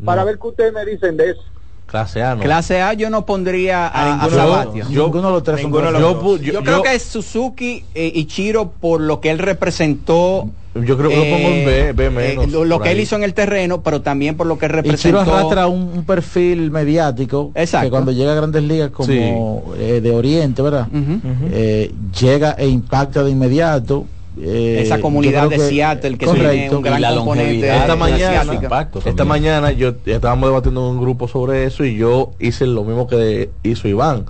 Para 0.04 0.24
ver 0.24 0.40
qué 0.40 0.48
ustedes 0.48 0.74
me 0.74 0.86
dicen 0.86 1.16
de 1.16 1.32
eso. 1.32 1.44
Clase 1.86 2.24
A, 2.24 2.36
¿no? 2.36 2.42
Clase 2.42 2.82
A 2.82 2.94
yo 2.94 3.10
no 3.10 3.26
pondría 3.26 3.86
a, 3.88 3.90
a 3.90 4.06
ninguno 4.12 4.30
de 4.30 4.36
los 4.38 4.46
Sabatia. 4.56 4.84
dos. 4.86 4.94
Yo- 4.94 5.04
Ninguno 5.06 5.28
de 5.28 5.34
los 5.34 5.44
tres 5.44 5.62
son 5.62 5.72
los 5.72 6.42
yo, 6.42 6.64
creo 6.64 6.82
que 6.84 6.96
es 6.96 7.04
Suzuki 7.04 7.84
eh, 7.94 8.12
y 8.16 8.26
Chiro 8.26 8.72
por 8.80 9.02
lo 9.02 9.20
que 9.20 9.30
él 9.30 9.40
representó. 9.40 10.50
Yo 10.74 10.98
creo 10.98 11.10
que 11.10 11.18
lo 11.18 11.24
pongo 11.24 11.50
en 11.50 11.66
B, 11.66 11.92
B 11.92 12.10
menos, 12.10 12.46
eh, 12.46 12.66
lo 12.66 12.80
que 12.80 12.92
él 12.92 13.02
hizo 13.02 13.18
en 13.18 13.24
el 13.26 13.34
terreno, 13.34 13.82
pero 13.82 14.02
también 14.02 14.38
por 14.38 14.48
lo 14.48 14.58
que 14.58 14.68
Y 14.68 14.70
Chiro 14.70 14.82
representó. 14.84 15.20
arrastra 15.20 15.68
un, 15.68 15.82
un 15.82 16.06
perfil 16.06 16.72
mediático 16.72 17.52
Exacto. 17.56 17.88
que 17.88 17.92
cuando 17.92 18.14
llega 18.14 18.32
a 18.32 18.36
grandes 18.36 18.64
ligas 18.64 18.90
como 18.92 19.08
Sí. 19.08 19.20
eh, 19.78 20.00
de 20.02 20.12
Oriente, 20.12 20.62
¿verdad? 20.62 20.88
Eh, 21.52 21.94
llega 22.18 22.52
e 22.58 22.68
impacta 22.70 23.22
de 23.22 23.32
inmediato. 23.32 24.06
Eh, 24.44 24.82
Esa 24.84 25.00
comunidad 25.00 25.50
de 25.50 25.56
creo 25.56 25.70
Seattle 25.70 26.18
que 26.18 26.26
tiene 26.26 26.40
correcto. 26.40 26.78
un 26.78 26.82
gran 26.84 27.02
la 27.02 27.16
componente 27.16 27.52
longevidad. 27.54 27.82
esta 27.82 27.96
mañana, 27.96 28.42
asiática. 28.42 28.90
esta 29.06 29.26
mañana 29.26 29.72
yo 29.72 29.94
estábamos 30.06 30.50
debatiendo 30.50 30.82
en 30.90 30.96
un 30.96 31.02
grupo 31.02 31.28
sobre 31.28 31.66
eso 31.66 31.86
y 31.86 31.96
yo 31.96 32.32
hice 32.40 32.66
lo 32.66 32.84
mismo 32.84 33.08
que 33.08 33.50
hizo 33.64 33.88
Iván 33.88 34.26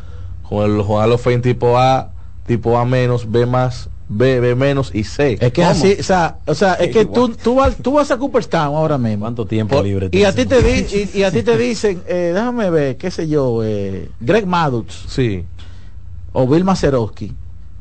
con 0.47 0.69
el 0.69 0.81
Juan 0.81 1.09
los 1.09 1.21
Fein 1.21 1.41
tipo 1.41 1.77
A, 1.77 2.11
tipo 2.45 2.77
A 2.77 2.83
menos, 2.85 3.31
B 3.31 3.45
más, 3.45 3.89
B, 4.09 4.41
B 4.41 4.55
menos 4.55 4.91
y 4.93 5.05
C. 5.05 5.37
Es 5.39 5.53
que 5.53 5.63
así, 5.63 5.95
o 5.97 6.03
sea, 6.03 6.35
o 6.45 6.53
sea, 6.53 6.73
es 6.73 6.91
que 6.91 7.05
tú, 7.05 7.29
tú, 7.29 7.55
vas, 7.55 7.77
tú 7.81 7.93
vas 7.93 8.11
a 8.11 8.17
Cooperstown 8.17 8.75
ahora 8.75 8.97
mismo. 8.97 9.21
¿Cuánto 9.21 9.45
tiempo 9.45 9.81
libre 9.81 10.09
Y 10.11 10.23
a 10.25 10.35
ti 10.35 10.45
te, 10.45 10.61
di- 10.61 11.09
y, 11.13 11.19
y 11.19 11.23
a 11.23 11.31
ti 11.31 11.43
te 11.43 11.57
dicen, 11.57 12.01
eh, 12.05 12.31
déjame 12.33 12.69
ver, 12.69 12.97
qué 12.97 13.09
sé 13.09 13.29
yo, 13.29 13.63
eh, 13.63 14.09
Greg 14.19 14.45
Maddux. 14.45 15.05
Sí. 15.07 15.45
O 16.33 16.45
Bill 16.47 16.65
Mazeroski. 16.65 17.31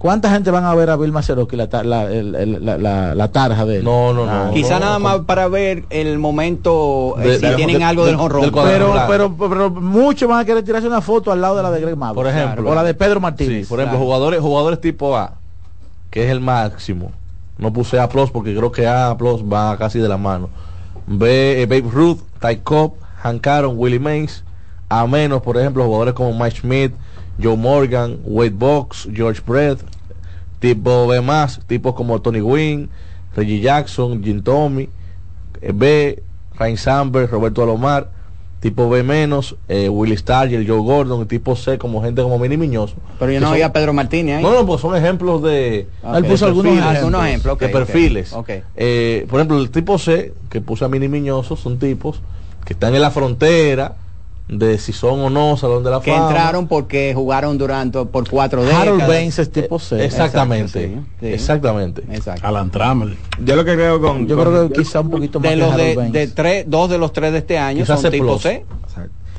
¿Cuánta 0.01 0.31
gente 0.31 0.51
van 0.51 0.65
a 0.65 0.75
ver 0.75 0.89
a 0.89 0.97
Bill 0.97 1.13
Mazeroski 1.13 1.57
la, 1.57 1.69
la, 1.85 2.05
la, 2.09 2.79
la- 2.79 3.15
la 3.15 3.29
tarja 3.29 3.67
de 3.67 3.77
él? 3.81 3.85
No, 3.85 4.15
no, 4.15 4.25
no. 4.25 4.51
Quizá 4.51 4.81
nada 4.81 4.99
más 4.99 5.19
para 5.27 5.47
ver 5.49 5.85
el 5.91 6.19
momento, 6.19 7.17
eh, 7.21 7.37
si 7.39 7.47
de- 7.47 7.55
tienen 7.57 7.81
de- 7.81 7.85
algo 7.85 8.07
del 8.07 8.17
del 8.17 8.51
pero, 8.51 8.95
pero, 9.07 9.37
pero 9.37 9.71
muchos 9.71 10.27
van 10.27 10.41
a 10.41 10.45
querer 10.47 10.65
tirarse 10.65 10.89
una 10.89 11.03
foto 11.03 11.31
al 11.31 11.43
lado 11.43 11.57
de 11.59 11.63
la 11.65 11.71
de 11.71 11.83
Greg 11.83 11.99
Maddux. 11.99 12.15
Por 12.15 12.27
ejemplo. 12.29 12.71
O 12.71 12.75
la 12.75 12.83
de 12.83 12.95
Pedro 12.95 13.21
Martínez. 13.21 13.67
Sí, 13.67 13.69
por 13.69 13.79
ejemplo, 13.79 13.99
jugadores, 13.99 14.41
jugadores 14.41 14.81
tipo 14.81 15.15
A, 15.15 15.35
que 16.11 16.25
es 16.25 16.31
el 16.31 16.41
máximo. 16.41 17.13
No 17.59 17.71
puse 17.71 18.01
A 18.01 18.09
plus 18.09 18.31
porque 18.31 18.57
creo 18.57 18.73
que 18.73 18.87
A 18.89 19.15
plus 19.19 19.43
va 19.43 19.77
casi 19.77 19.99
de 19.99 20.09
la 20.09 20.17
mano. 20.17 20.49
B, 21.07 21.61
eh, 21.61 21.67
Babe 21.67 21.85
Ruth, 21.93 22.21
Ty 22.41 22.57
Cobb, 22.65 22.95
Hank 23.23 23.47
Aaron, 23.47 23.75
Willie 23.77 23.99
Mays. 24.01 24.45
A 24.89 25.07
menos, 25.07 25.43
por 25.43 25.59
ejemplo, 25.59 25.85
jugadores 25.85 26.15
como 26.15 26.33
Mike 26.33 26.57
Schmidt, 26.57 26.95
Joe 27.43 27.57
Morgan, 27.57 28.19
Wade 28.25 28.51
Box, 28.51 29.09
George 29.15 29.41
Brett. 29.47 29.79
Tipo 30.59 31.07
B 31.07 31.21
más, 31.23 31.61
tipos 31.67 31.95
como 31.95 32.21
Tony 32.21 32.41
Wynn, 32.43 32.91
Reggie 33.35 33.61
Jackson, 33.61 34.23
Jim 34.23 34.43
Tommy. 34.43 34.89
Eh, 35.63 35.73
B, 35.75 36.23
Ryan 36.59 36.77
Sandberg, 36.77 37.31
Roberto 37.31 37.63
Alomar. 37.63 38.11
Tipo 38.61 38.91
B 38.91 39.03
menos, 39.03 39.57
eh, 39.69 39.89
Willie 39.89 40.19
Stargell, 40.19 40.69
Joe 40.69 40.81
Gordon. 40.81 41.23
Y 41.23 41.25
tipo 41.25 41.57
C 41.57 41.79
como 41.79 42.03
gente 42.03 42.21
como 42.21 42.39
Mini 42.39 42.59
Miñoso. 42.59 42.95
Pero 43.19 43.33
yo 43.33 43.41
no 43.41 43.47
son- 43.47 43.55
oía 43.55 43.67
a 43.67 43.73
Pedro 43.73 43.95
Martínez 43.95 44.37
ahí. 44.37 44.43
no, 44.43 44.53
no, 44.53 44.67
pues 44.67 44.83
son 44.83 44.95
ejemplos 44.95 45.43
de. 45.43 45.87
Ok. 46.03 46.17
Él 46.17 46.25
puso 46.27 46.45
de 46.45 46.49
algunos 46.51 46.73
perfiles, 46.75 46.99
Algunos 46.99 47.25
ejemplos, 47.27 47.55
ok, 47.55 47.61
de 47.61 47.69
perfiles. 47.71 48.33
Ok. 48.35 48.51
Eh, 48.77 49.27
por 49.31 49.41
ejemplo, 49.41 49.59
el 49.63 49.71
tipo 49.71 49.97
C, 49.97 50.35
que 50.51 50.61
puse 50.61 50.85
a 50.85 50.89
Mini 50.89 51.09
Miñoso, 51.09 51.57
son 51.57 51.79
tipos 51.79 52.21
que 52.67 52.75
están 52.75 52.95
en 52.95 53.01
la 53.01 53.11
frontera 53.11 53.95
de 54.51 54.79
si 54.79 54.93
son 54.93 55.21
o 55.21 55.31
no 55.31 55.57
Salón 55.57 55.85
de 55.85 55.91
la 55.91 56.01
que 56.01 56.11
Fama. 56.13 56.29
entraron 56.29 56.67
porque 56.67 57.13
jugaron 57.15 57.57
durante 57.57 58.05
por 58.07 58.29
cuatro 58.29 58.63
décadas. 58.63 58.83
Harold 58.83 59.07
Baines 59.07 59.39
es 59.39 59.51
tipo 59.53 59.79
C. 59.79 60.05
Exactamente. 60.05 60.85
Exacto, 60.85 61.05
sí, 61.21 61.27
sí. 61.27 61.33
Exactamente. 61.33 62.03
Exacto. 62.11 62.47
Alan 62.47 62.71
Trammell. 62.71 63.17
Yo 63.45 63.55
lo 63.57 63.65
que 63.65 63.75
creo 63.75 64.01
con. 64.01 64.27
Yo 64.27 64.37
con- 64.37 64.45
creo 64.47 64.69
que 64.69 64.75
quizá 64.81 65.01
un 65.01 65.11
poquito 65.11 65.39
más 65.39 65.51
De 65.51 65.55
que 65.55 65.61
los 65.61 65.73
Harold 65.73 65.87
de, 65.89 65.95
Baines. 65.97 66.13
de 66.13 66.27
tres, 66.29 66.65
dos 66.69 66.91
de 66.91 66.99
los 66.99 67.13
tres 67.13 67.33
de 67.33 67.39
este 67.39 67.59
año 67.59 67.81
Quizás 67.85 68.01
son 68.01 68.11
C 68.11 68.17
tipo 68.19 68.27
plus. 68.27 68.43
C. 68.43 68.65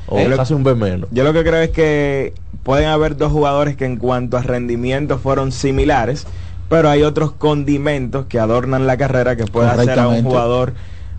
O 0.08 0.18
¿Eh? 0.18 0.34
hace 0.38 0.54
un 0.54 0.64
B 0.64 0.74
menos. 0.74 1.08
Yo 1.12 1.24
lo 1.24 1.32
que 1.32 1.42
creo 1.42 1.60
es 1.60 1.70
que 1.70 2.32
pueden 2.62 2.88
haber 2.88 3.16
dos 3.16 3.32
jugadores 3.32 3.76
que 3.76 3.84
en 3.84 3.96
cuanto 3.96 4.36
a 4.36 4.42
rendimiento 4.42 5.18
fueron 5.18 5.52
similares, 5.52 6.26
pero 6.68 6.88
hay 6.90 7.02
otros 7.02 7.32
condimentos 7.32 8.26
que 8.26 8.38
adornan 8.38 8.86
la 8.86 8.96
carrera 8.96 9.36
que 9.36 9.44
puede 9.44 9.68
hacer 9.68 9.98
a 9.98 10.08
un 10.08 10.22
jugador 10.22 10.74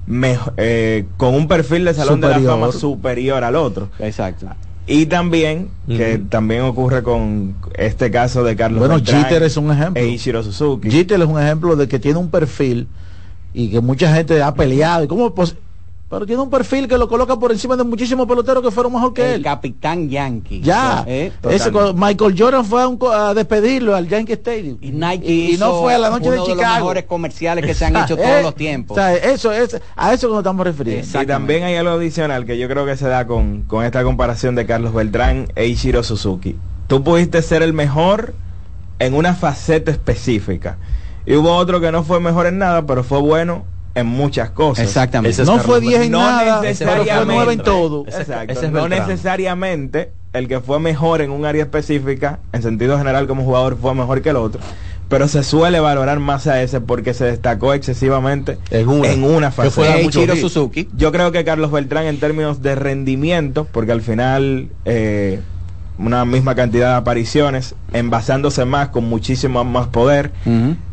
mejo- 0.07 0.51
eh, 0.57 1.05
con 1.17 1.33
un 1.33 1.47
perfil 1.47 1.85
de 1.85 1.93
salón 1.93 2.21
de 2.21 2.29
la 2.29 2.39
fama 2.39 2.71
superior 2.71 3.43
al 3.43 3.55
otro. 3.55 3.89
Exacto. 3.99 4.47
Y 4.85 5.05
también, 5.05 5.69
que 5.87 6.17
también 6.29 6.63
ocurre 6.63 7.03
con 7.03 7.55
este 7.77 8.11
caso 8.11 8.43
de 8.43 8.55
Carlos 8.57 8.79
Bueno, 8.79 8.95
Beltrán 8.95 9.23
Jeter 9.23 9.43
es 9.43 9.55
un 9.55 9.71
ejemplo. 9.71 10.01
e 10.03 10.07
Ichiro 10.09 10.43
Suzuki. 10.43 10.91
Jeter 10.91 11.21
es 11.21 11.27
un 11.27 11.41
ejemplo 11.41 11.75
de 11.77 11.87
que 11.87 11.99
tiene 11.99 12.19
un 12.19 12.29
perfil 12.29 12.87
y 13.53 13.69
que 13.69 13.79
mucha 13.79 14.13
gente 14.13 14.41
ha 14.43 14.53
peleado. 14.53 15.05
¿Y 15.05 15.07
cómo 15.07 15.33
Pero 16.13 16.27
tiene 16.27 16.43
un 16.43 16.49
perfil 16.51 16.87
que 16.87 16.95
lo 16.95 17.07
coloca 17.09 17.35
por 17.39 17.51
encima 17.51 17.75
de 17.75 17.83
muchísimos 17.83 18.27
peloteros 18.27 18.61
que 18.61 18.69
fueron 18.69 18.93
mejor 18.93 19.13
que 19.15 19.25
El 19.25 19.31
él. 19.37 19.41
capitán 19.41 20.07
Yankee. 20.09 20.61
Ya, 20.61 21.03
Eh, 21.07 21.31
ese, 21.49 21.71
Michael 21.95 22.35
Jordan 22.37 22.63
fue 22.63 22.83
a, 22.83 22.87
un 22.87 22.97
co- 22.97 23.11
a 23.11 23.33
despedirlo 23.33 23.95
al 23.95 24.07
Yankee 24.07 24.33
Stadium. 24.33 24.77
Y 24.79 24.91
Nike 24.91 25.25
Y- 25.25 25.53
y 25.55 25.57
no 25.57 25.79
fue 25.81 25.95
a 25.95 25.97
la 25.97 26.11
noche 26.11 26.25
de 26.29 26.37
uno 26.37 26.45
los 26.45 26.55
Chicago. 26.55 26.75
mejores 26.75 27.05
comerciales 27.05 27.65
que 27.65 27.73
se 27.73 27.85
han 27.85 27.95
hecho 28.03 28.13
Eh, 28.13 28.17
todos 28.23 28.43
los 28.43 28.53
tiempos. 28.53 28.95
o 28.95 29.01
sea, 29.01 29.15
eso 29.15 29.51
es 29.51 29.81
a 29.95 30.13
eso 30.13 30.27
que 30.27 30.33
nos 30.33 30.41
estamos 30.41 30.63
refiriendo. 30.67 31.21
Y 31.21 31.25
también 31.25 31.63
hay 31.63 31.77
algo 31.77 31.93
adicional 31.93 32.45
que 32.45 32.59
yo 32.59 32.67
creo 32.69 32.85
que 32.85 32.95
se 32.95 33.07
da 33.07 33.25
con, 33.25 33.63
con 33.63 33.83
esta 33.83 34.03
comparación 34.03 34.53
de 34.53 34.67
Carlos 34.67 34.93
Beltrán 34.93 35.47
e 35.55 35.65
Ichiro 35.65 36.03
Suzuki. 36.03 36.55
Tú 36.85 37.03
pudiste 37.03 37.41
ser 37.41 37.63
el 37.63 37.73
mejor 37.73 38.35
en 38.99 39.15
una 39.15 39.33
faceta 39.33 39.89
específica. 39.89 40.77
Y 41.25 41.33
hubo 41.35 41.55
otro 41.55 41.81
que 41.81 41.91
no 41.91 42.03
fue 42.03 42.19
mejor 42.19 42.45
en 42.45 42.59
nada, 42.59 42.85
pero 42.85 43.03
fue 43.03 43.19
bueno 43.19 43.63
en 43.95 44.07
muchas 44.07 44.49
cosas. 44.51 44.85
Exactamente. 44.85 45.41
Ese 45.41 45.45
No 45.45 45.59
fue 45.59 45.79
10 45.79 46.03
en 46.03 46.11
No 46.11 46.19
nada, 46.19 46.61
pero 46.61 46.61
fue 46.61 46.67
necesariamente. 46.69 47.33
9 47.35 47.53
en 47.53 47.59
todo. 47.61 48.05
Exacto. 48.07 48.53
Ese 48.53 48.65
es 48.65 48.71
no 48.71 48.87
necesariamente 48.87 50.11
el 50.33 50.47
que 50.47 50.59
fue 50.59 50.79
mejor 50.79 51.21
en 51.21 51.31
un 51.31 51.45
área 51.45 51.63
específica, 51.63 52.39
en 52.51 52.63
sentido 52.63 52.97
general 52.97 53.27
como 53.27 53.43
jugador, 53.43 53.77
fue 53.79 53.93
mejor 53.93 54.21
que 54.21 54.29
el 54.29 54.37
otro. 54.37 54.59
Pero 55.09 55.27
se 55.27 55.43
suele 55.43 55.79
valorar 55.79 56.19
más 56.19 56.47
a 56.47 56.63
ese 56.63 56.81
porque 56.81 57.13
se 57.13 57.25
destacó 57.25 57.73
excesivamente 57.73 58.57
En 58.71 58.89
una. 59.23 59.51
Faceta. 59.51 60.35
Suzuki. 60.35 60.89
Yo 60.95 61.11
creo 61.11 61.31
que 61.31 61.43
Carlos 61.43 61.71
Beltrán 61.71 62.05
en 62.05 62.19
términos 62.19 62.63
de 62.63 62.73
rendimiento, 62.73 63.67
porque 63.71 63.91
al 63.91 64.01
final 64.01 64.69
eh, 64.85 65.39
una 66.05 66.25
misma 66.25 66.55
cantidad 66.55 66.89
de 66.91 66.95
apariciones, 66.95 67.75
envasándose 67.93 68.65
más, 68.65 68.89
con 68.89 69.05
muchísimo 69.05 69.63
más 69.63 69.87
poder. 69.87 70.31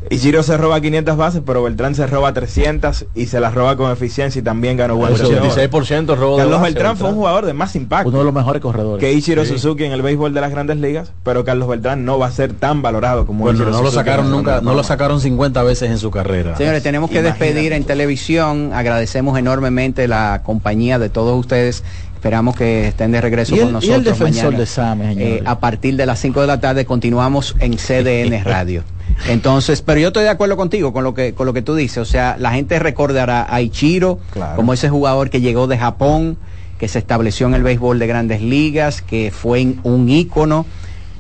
Y 0.09 0.19
Giro 0.19 0.43
se 0.43 0.57
roba 0.57 0.81
500 0.81 1.17
bases, 1.17 1.43
pero 1.45 1.63
Beltrán 1.63 1.95
se 1.95 2.07
roba 2.07 2.33
300 2.33 3.07
y 3.15 3.27
se 3.27 3.39
las 3.39 3.55
roba 3.55 3.77
con 3.77 3.91
eficiencia 3.93 4.39
y 4.41 4.43
también 4.43 4.77
ganó 4.77 4.97
buen 4.97 5.13
Eso, 5.13 5.31
26% 5.31 6.17
robo 6.17 6.37
de 6.37 6.43
Carlos 6.43 6.61
base, 6.61 6.73
Beltrán 6.73 6.97
fue 6.97 7.09
un 7.11 7.15
jugador 7.17 7.47
de 7.47 7.53
más 7.53 7.77
impacto 7.77 8.09
Uno 8.09 8.19
de 8.19 8.25
los 8.25 8.35
mejores 8.35 8.63
corredores. 8.63 9.01
que 9.01 9.13
Ichiro 9.13 9.45
Sí. 9.45 9.53
Suzuki 9.53 9.85
en 9.85 9.93
el 9.93 10.03
béisbol 10.03 10.33
de 10.35 10.41
las 10.41 10.51
grandes 10.51 10.79
ligas, 10.79 11.13
pero 11.23 11.45
Carlos 11.45 11.69
Beltrán 11.69 12.05
no 12.05 12.19
va 12.19 12.27
a 12.27 12.31
ser 12.33 12.53
tan 12.55 12.83
valorado 12.83 13.27
como 13.27 13.45
Bueno, 13.45 13.59
Ichiro 13.59 13.71
no 13.71 13.79
lo 13.83 13.91
Suzuki 13.91 13.97
sacaron 14.07 14.27
el 14.27 14.33
nunca, 14.33 14.61
no 14.61 14.75
lo 14.75 14.83
sacaron 14.83 15.21
50 15.21 15.63
veces 15.63 15.91
en 15.91 15.99
su 15.99 16.11
carrera. 16.11 16.57
Señores, 16.57 16.83
tenemos 16.83 17.11
que 17.11 17.23
despedir 17.23 17.73
en 17.73 17.85
televisión. 17.85 18.73
Agradecemos 18.73 19.39
enormemente 19.39 20.09
la 20.09 20.43
compañía 20.45 20.99
de 20.99 21.09
todos 21.09 21.39
ustedes. 21.39 21.85
Esperamos 22.21 22.55
que 22.55 22.89
estén 22.89 23.13
de 23.13 23.21
regreso 23.23 23.57
¿Y 23.57 23.61
el- 23.61 23.73
con 23.73 23.83
y 23.83 23.87
el 23.87 23.93
nosotros 24.03 24.19
defensor 24.19 24.45
mañana. 24.53 24.59
de 24.59 24.67
Same? 24.67 25.13
Eh, 25.17 25.43
a 25.47 25.59
partir 25.59 25.97
de 25.97 26.05
las 26.05 26.19
5 26.21 26.43
de 26.43 26.47
la 26.47 26.61
tarde 26.61 26.85
continuamos 26.85 27.57
en 27.61 27.79
CDN 27.79 28.43
Radio. 28.45 28.85
Entonces, 29.31 29.81
pero 29.81 30.01
yo 30.01 30.09
estoy 30.09 30.25
de 30.25 30.29
acuerdo 30.29 30.55
contigo 30.59 30.93
con 30.93 31.03
lo 31.03 31.15
que 31.15 31.33
con 31.33 31.47
lo 31.47 31.55
que 31.55 31.63
tú 31.63 31.75
dices, 31.75 31.97
o 31.97 32.05
sea, 32.05 32.37
la 32.39 32.51
gente 32.53 32.79
recordará 32.79 33.47
a 33.49 33.63
Ichiro 33.63 34.19
como 34.55 34.75
ese 34.75 34.91
jugador 34.91 35.31
que 35.31 35.41
llegó 35.41 35.67
de 35.67 35.79
Japón, 35.79 36.37
que 36.79 36.89
se 36.89 36.99
estableció 36.99 37.47
en 37.47 37.55
el 37.55 37.63
béisbol 37.63 37.99
de 37.99 38.07
Grandes 38.07 38.43
Ligas, 38.43 39.01
que 39.01 39.31
fue 39.35 39.67
un 39.83 40.09
ícono 40.11 40.67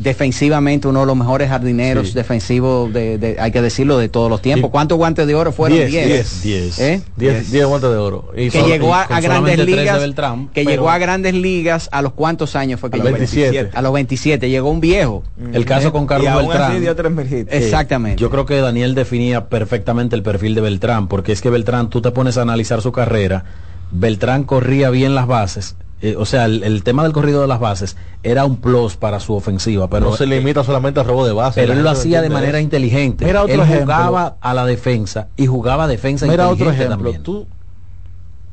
defensivamente 0.03 0.89
uno 0.89 1.01
de 1.01 1.07
los 1.07 1.17
mejores 1.17 1.49
jardineros 1.49 2.09
Sí. 2.09 2.15
defensivos 2.15 2.93
de, 2.93 3.19
de- 3.19 3.37
hay 3.39 3.53
que 3.53 3.61
decirlo 3.63 3.99
de 3.99 4.09
todos 4.09 4.31
los 4.31 4.41
tiempos. 4.43 4.71
¿Cuántos 4.71 4.97
guantes 4.99 5.27
de 5.27 5.35
oro 5.35 5.53
fueron? 5.53 5.79
10, 5.79 5.91
10. 5.91 6.43
10, 6.43 6.79
¿Eh? 6.79 7.03
10, 7.17 7.51
10 7.53 7.67
guantes 7.67 7.91
de 7.91 7.97
oro. 7.97 8.31
Y 8.37 8.51
que 8.51 8.61
solo- 8.61 8.69
llegó 8.73 8.95
a, 8.95 9.07
grandes 9.21 9.59
ligas 9.59 10.01
Beltrán, 10.01 10.47
que 10.49 10.63
pero- 10.63 10.71
llegó 10.71 10.91
a 10.91 10.99
grandes 10.99 11.35
ligas 11.35 11.89
a 11.93 12.03
los 12.03 12.13
cuántos 12.13 12.57
años 12.57 12.81
fue 12.81 12.91
que 12.91 12.97
A 12.97 12.99
los 12.99 13.07
llegó? 13.07 13.19
27. 13.19 13.71
a 13.77 13.83
los 13.83 13.93
27 13.93 14.49
llegó 14.49 14.71
un 14.71 14.81
viejo 14.81 15.23
El 15.53 15.65
caso 15.65 15.93
con 15.93 16.07
Carlos 16.07 16.25
Y 16.27 16.29
aún 16.29 16.49
Beltrán. 16.49 16.73
así 16.73 16.81
dio 16.81 16.97
tres. 16.97 17.11
Exactamente. 17.51 18.21
Yo 18.21 18.31
creo 18.31 18.47
que 18.47 18.57
Daniel 18.61 18.95
definía 18.95 19.47
perfectamente 19.49 20.17
el 20.17 20.23
perfil 20.23 20.55
de 20.55 20.61
Beltrán, 20.61 21.09
porque 21.09 21.33
es 21.33 21.41
que 21.43 21.51
Beltrán, 21.51 21.91
tú 21.91 22.01
te 22.01 22.11
pones 22.11 22.39
a 22.39 22.43
analizar 22.43 22.81
su 22.83 22.93
carrera, 22.93 23.45
Beltrán 23.93 24.45
corría 24.45 24.91
bien 24.91 25.15
las 25.15 25.27
bases, 25.27 25.77
eh, 26.03 26.17
o 26.19 26.25
sea, 26.25 26.47
el, 26.47 26.63
el 26.65 26.83
tema 26.83 27.03
del 27.03 27.13
corrido 27.13 27.41
de 27.43 27.47
las 27.47 27.61
bases 27.61 27.97
era 28.23 28.45
un 28.45 28.57
plus 28.57 28.97
para 28.97 29.21
su 29.21 29.35
ofensiva, 29.35 29.89
pero 29.89 30.11
no 30.11 30.17
se 30.17 30.27
limita 30.27 30.65
solamente 30.65 31.01
al 31.01 31.07
robo 31.07 31.27
de 31.27 31.33
base. 31.33 31.61
pero 31.61 31.73
él 31.75 31.83
lo 31.83 31.91
hacía 31.91 32.23
de 32.23 32.31
manera 32.31 32.59
eso. 32.59 32.65
inteligente. 32.65 33.25
Mira 33.25 33.43
otro 33.43 33.55
él 33.55 33.61
ejemplo. 33.61 33.83
jugaba 33.95 34.37
a 34.41 34.55
la 34.55 34.65
defensa 34.67 35.29
y 35.37 35.47
jugaba 35.47 35.87
defensa 35.87 36.27
Mira 36.27 36.49
otro 36.49 36.67
inteligente 36.67 36.85
ejemplo. 36.85 37.11
también. 37.11 37.23
Tú, 37.23 37.47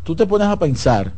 tú 0.03 0.15
te 0.15 0.25
pones 0.25 0.47
a 0.47 0.57
pensar 0.57 1.13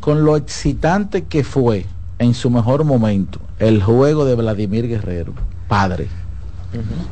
con 0.00 0.24
lo 0.24 0.36
excitante 0.36 1.24
que 1.24 1.44
fue 1.44 1.86
en 2.18 2.34
su 2.34 2.50
mejor 2.50 2.84
momento 2.84 3.40
el 3.58 3.82
juego 3.82 4.24
de 4.24 4.34
Vladimir 4.34 4.86
Guerrero, 4.88 5.32
padre. 5.68 6.08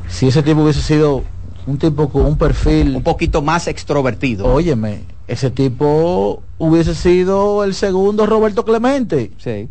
Si 0.09 0.27
ese 0.29 0.43
tipo 0.43 0.63
hubiese 0.63 0.83
sido 0.83 1.23
un 1.67 1.79
tipo 1.79 2.09
con 2.09 2.27
un 2.27 2.37
perfil 2.37 2.97
un 2.97 3.03
poquito 3.03 3.41
más 3.41 3.69
extrovertido. 3.69 4.45
Óyeme, 4.47 5.03
ese 5.27 5.51
tipo 5.51 6.43
hubiese 6.59 6.95
sido 6.95 7.65
el 7.65 7.75
segundo 7.75 8.27
Roberto 8.27 8.65
Clemente. 8.65 9.31
Sí. 9.39 9.69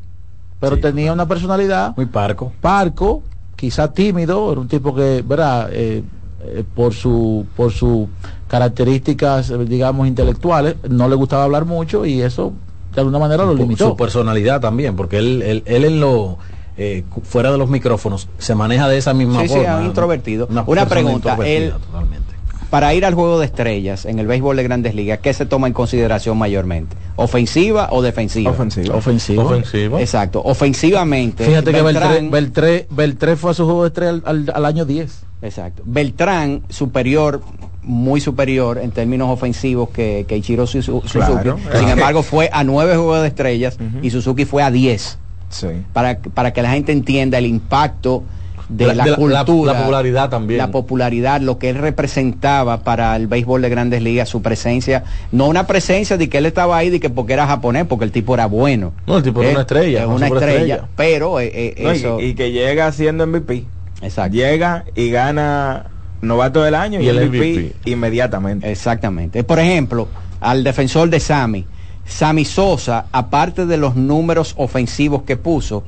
Pero 0.60 0.78
tenía 0.80 1.12
una 1.14 1.28
personalidad 1.28 1.95
muy 1.97 2.06
parco. 2.06 2.52
Parco, 2.62 3.24
quizá 3.56 3.91
tímido, 3.91 4.52
era 4.52 4.62
un 4.62 4.68
tipo 4.68 4.93
que, 4.93 5.24
¿verdad? 5.28 5.70
Eh, 5.72 6.04
eh, 6.43 6.64
por 6.76 6.93
su 6.93 7.45
por 7.56 7.72
sus 7.72 8.08
características, 8.47 9.52
digamos, 9.68 10.08
intelectuales, 10.08 10.76
no 10.89 11.08
le 11.08 11.16
gustaba 11.16 11.43
hablar 11.45 11.66
mucho 11.66 12.06
y 12.06 12.22
eso 12.22 12.54
de 12.93 13.02
alguna 13.02 13.20
manera 13.20 13.45
lo 13.45 13.56
limitó. 13.56 13.89
Su 13.89 13.95
personalidad 13.97 14.60
también, 14.62 14.95
porque 14.95 15.18
él, 15.18 15.41
él, 15.41 15.64
él 15.66 15.86
en 15.86 15.99
lo 15.99 16.38
eh, 16.78 17.04
fuera 17.24 17.52
de 17.52 17.58
los 17.58 17.70
micrófonos 17.70 18.28
se 18.38 18.54
maneja 18.54 18.88
de 18.88 18.97
esa 18.97 19.14
misma 19.14 19.41
Sí, 19.41 19.47
sí, 19.49 19.54
forma. 19.56 19.78
un 19.78 19.86
introvertido. 19.86 20.47
Una 20.49 20.86
pregunta, 20.88 21.38
él- 21.45 21.72
totalmente. 21.72 22.34
Para 22.72 22.93
ir 22.95 23.05
al 23.05 23.13
juego 23.13 23.38
de 23.39 23.45
estrellas 23.45 24.05
en 24.05 24.17
el 24.17 24.26
béisbol 24.26 24.55
de 24.55 24.63
grandes 24.63 24.95
ligas, 24.95 25.19
¿qué 25.19 25.34
se 25.34 25.45
toma 25.45 25.67
en 25.67 25.74
consideración 25.74 26.38
mayormente? 26.38 26.95
¿Ofensiva 27.17 27.89
o 27.91 28.01
defensiva? 28.01 28.49
Ofensiva. 28.51 28.95
Ofensiva. 28.95 29.43
Ofensiva. 29.43 29.99
Exacto. 30.01 30.41
Ofensivamente. 30.43 31.43
Fíjate 31.45 31.72
que 31.74 31.82
Beltré, 31.82 32.05
Beltrán- 32.05 32.30
Beltré, 32.32 32.88
Beltré 32.89 33.36
fue 33.36 33.51
a 33.51 33.53
su 33.53 33.65
juego 33.65 33.84
de 33.84 33.88
estrella 33.89 34.11
al, 34.11 34.24
al- 34.26 34.51
al 34.55 34.65
año 34.65 34.86
10. 34.86 35.22
Exacto. 35.41 35.84
Beltrán, 35.86 36.61
superior, 36.69 37.41
muy 37.84 38.22
superior 38.22 38.78
en 38.78 38.91
términos 38.91 39.30
ofensivos 39.30 39.89
que, 39.89 40.26
que 40.28 40.38
Ichiro 40.38 40.63
Suzu- 40.65 41.01
Suzuki. 41.03 41.17
Claro. 41.19 41.57
Sin 41.78 41.89
embargo, 41.89 42.24
fue 42.24 42.49
a 42.53 42.63
nueve 42.63 42.95
juegos 42.95 43.22
de 43.22 43.28
estrellas 43.28 43.78
y 44.01 44.09
Suzuki 44.11 44.45
fue 44.45 44.63
a 44.63 44.72
10. 44.72 45.17
Sí. 45.49 45.67
Para, 45.91 46.19
para 46.19 46.53
que 46.53 46.61
la 46.61 46.72
gente 46.72 46.93
entienda 46.93 47.38
el 47.38 47.45
impacto 47.47 48.24
de 48.72 48.88
La- 48.88 48.93
la, 48.93 49.03
de 49.03 49.09
la- 49.11 49.17
la- 49.17 49.45
cultura. 49.45 49.74
la 49.74 49.80
popularidad 49.80 50.30
también. 50.30 50.57
La 50.57 50.72
popularidad, 50.72 51.41
lo 51.41 51.57
que 51.59 51.69
él 51.69 51.78
representaba 51.78 52.84
para 52.84 53.15
el 53.15 53.28
béisbol 53.28 53.61
de 53.61 53.69
grandes 53.69 54.01
ligas, 54.01 54.30
su 54.30 54.41
presencia. 54.41 55.03
No 55.32 55.47
una 55.47 55.67
presencia 55.67 56.17
de 56.17 56.30
que 56.30 56.38
él 56.38 56.45
estaba 56.45 56.78
ahí 56.78 56.89
de 56.89 56.99
que 56.99 57.09
porque 57.09 57.34
era 57.34 57.47
japonés, 57.47 57.86
porque 57.88 58.05
el 58.05 58.11
tipo 58.11 58.34
era 58.34 58.45
bueno. 58.45 58.93
No, 59.07 59.17
el 59.17 59.24
tipo 59.24 59.41
era 59.41 59.49
Eh, 59.49 59.53
una 59.53 59.61
estrella, 59.61 60.01
es 60.01 60.07
una 60.07 60.28
estrella. 60.28 60.86
Pero 60.95 61.39
eh, 61.39 61.51
eh, 61.53 61.84
No, 61.84 61.93
y- 61.93 61.95
eso. 61.97 62.19
y, 62.22 62.34
que 62.34 62.51
llega 62.51 62.91
siendo 62.91 63.28
MVP. 63.28 63.65
Exacto. 64.01 64.36
Llega 64.36 64.86
y 64.95 65.11
gana 65.11 65.88
novato 66.22 66.61
del 66.63 66.76
año 66.76 67.01
y, 67.01 67.05
Y 67.05 67.09
el 67.09 67.17
MVP, 67.30 67.38
MVP. 67.53 67.76
inmediatamente. 67.91 68.72
Exactamente. 68.72 69.43
Por 69.43 69.59
ejemplo, 69.59 70.07
al 70.39 70.63
defensor 70.63 71.09
de 71.09 71.19
Sami, 71.19 71.65
Sami 72.05 72.45
Sosa, 72.45 73.05
aparte 73.11 73.65
de 73.65 73.78
los 73.78 73.95
números 73.95 74.53
ofensivos 74.57 75.24
que 75.24 75.36
puso, 75.38 75.84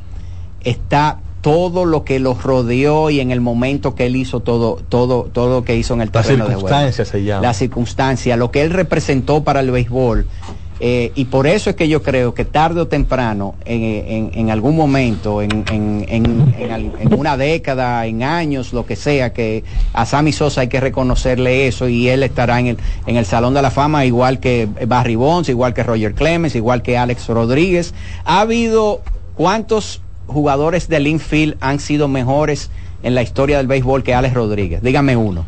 está 0.63 1.19
todo 1.43 1.83
lo 1.85 2.03
que 2.05 2.19
los 2.19 2.41
rodeó 2.41 3.09
y 3.09 3.19
en 3.19 3.29
el 3.29 3.41
momento 3.41 3.93
que 3.95 4.05
él 4.05 4.15
hizo 4.15 4.39
todo, 4.39 4.79
todo, 4.89 5.25
todo 5.31 5.49
lo 5.57 5.63
que 5.65 5.75
hizo 5.75 5.93
en 5.93 5.99
el 6.01 6.09
La 6.13 6.21
terreno 6.23 6.45
de 6.47 6.55
juego. 6.55 6.67
circunstancia 6.69 7.03
se 7.05 7.23
llama. 7.23 7.41
La 7.45 7.53
circunstancia, 7.53 8.37
lo 8.37 8.49
que 8.49 8.61
él 8.61 8.69
representó 8.71 9.43
para 9.43 9.59
el 9.59 9.69
béisbol. 9.69 10.25
Eh, 10.79 11.11
y 11.15 11.25
por 11.25 11.45
eso 11.45 11.69
es 11.69 11.75
que 11.75 11.87
yo 11.87 12.01
creo 12.01 12.33
que 12.33 12.45
tarde 12.45 12.79
o 12.81 12.87
temprano, 12.87 13.55
en, 13.65 13.83
en- 13.83 14.31
en 14.33 14.49
algún 14.51 14.75
momento, 14.75 15.41
en, 15.41 15.63
en 15.69 17.13
una 17.17 17.35
década, 17.37 18.05
en 18.05 18.23
años, 18.23 18.71
lo 18.73 18.85
que 18.85 18.95
sea, 18.95 19.33
que 19.33 19.63
a 19.93 20.05
Sammy 20.05 20.31
Sosa 20.31 20.61
hay 20.61 20.67
que 20.69 20.79
reconocerle 20.79 21.67
eso 21.67 21.87
y 21.89 22.07
él 22.09 22.23
estará 22.23 22.59
en 22.59 22.67
el, 22.67 22.77
en 23.05 23.17
el 23.17 23.25
Salón 23.25 23.53
de 23.53 23.61
la 23.61 23.69
Fama, 23.71 24.05
igual 24.05 24.39
que 24.39 24.67
Barry 24.87 25.15
Bonds, 25.15 25.49
igual 25.49 25.73
que 25.73 25.83
Roger 25.83 26.13
Clemens, 26.15 26.55
igual 26.55 26.81
que 26.81 26.97
Alex 26.97 27.27
Rodríguez. 27.27 27.93
¿Ha 28.25 28.41
habido 28.41 29.01
cuántos 29.35 30.01
jugadores 30.27 30.87
del 30.87 31.07
infield 31.07 31.55
han 31.59 31.79
sido 31.79 32.07
mejores 32.07 32.69
en 33.03 33.15
la 33.15 33.21
historia 33.21 33.57
del 33.57 33.67
béisbol 33.67 34.03
que 34.03 34.13
Alex 34.13 34.33
Rodríguez? 34.33 34.81
Dígame 34.81 35.15
uno. 35.17 35.45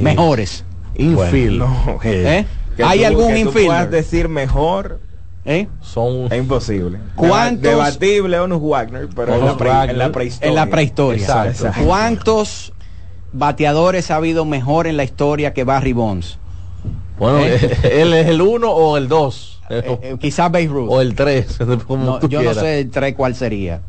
mejores. 0.00 0.64
Infield. 0.96 1.58
No, 1.58 1.98
¿Eh? 2.04 2.44
que 2.76 2.82
¿Hay 2.84 3.00
tú- 3.00 3.06
algún 3.06 3.52
puedas 3.52 3.90
decir 3.90 4.28
mejor 4.28 5.00
¿Eh? 5.46 5.68
Son 5.80 6.30
es 6.30 6.38
imposible. 6.38 6.98
¿Cuántos- 7.16 7.62
Debatible 7.62 8.38
Wagner, 8.40 9.08
pero 9.16 9.34
en 9.34 9.40
la, 9.40 9.46
Honus 9.46 9.56
pre- 9.58 9.68
Wagner. 9.70 9.90
en 9.90 9.98
la 9.98 10.12
prehistoria. 10.12 10.48
En 10.50 10.54
la 10.54 10.66
prehistoria. 10.66 11.22
Exacto. 11.46 11.82
¿Cuántos 11.86 12.72
bateadores 13.32 14.10
ha 14.10 14.16
habido 14.16 14.44
mejor 14.44 14.86
en 14.86 14.96
la 14.98 15.04
historia 15.04 15.54
que 15.54 15.64
Barry 15.64 15.94
Bonds? 15.94 16.38
Bueno, 17.18 17.38
¿Eh? 17.40 17.78
él 18.02 18.12
es 18.12 18.26
el 18.28 18.42
1 18.42 18.70
o 18.70 18.96
el 18.98 19.08
2. 19.08 19.59
Eh, 19.70 19.98
eh, 20.02 20.16
quizás 20.20 20.50
Babe 20.50 20.66
Ruth. 20.66 20.88
o 20.90 21.00
el 21.00 21.14
3. 21.14 21.58
Como 21.86 22.04
No, 22.04 22.18
tú 22.18 22.28
yo 22.28 22.42
no 22.42 22.52
sé 22.54 22.80
el 22.80 22.90
3 22.90 23.14
cuál 23.14 23.34
sería. 23.34 23.80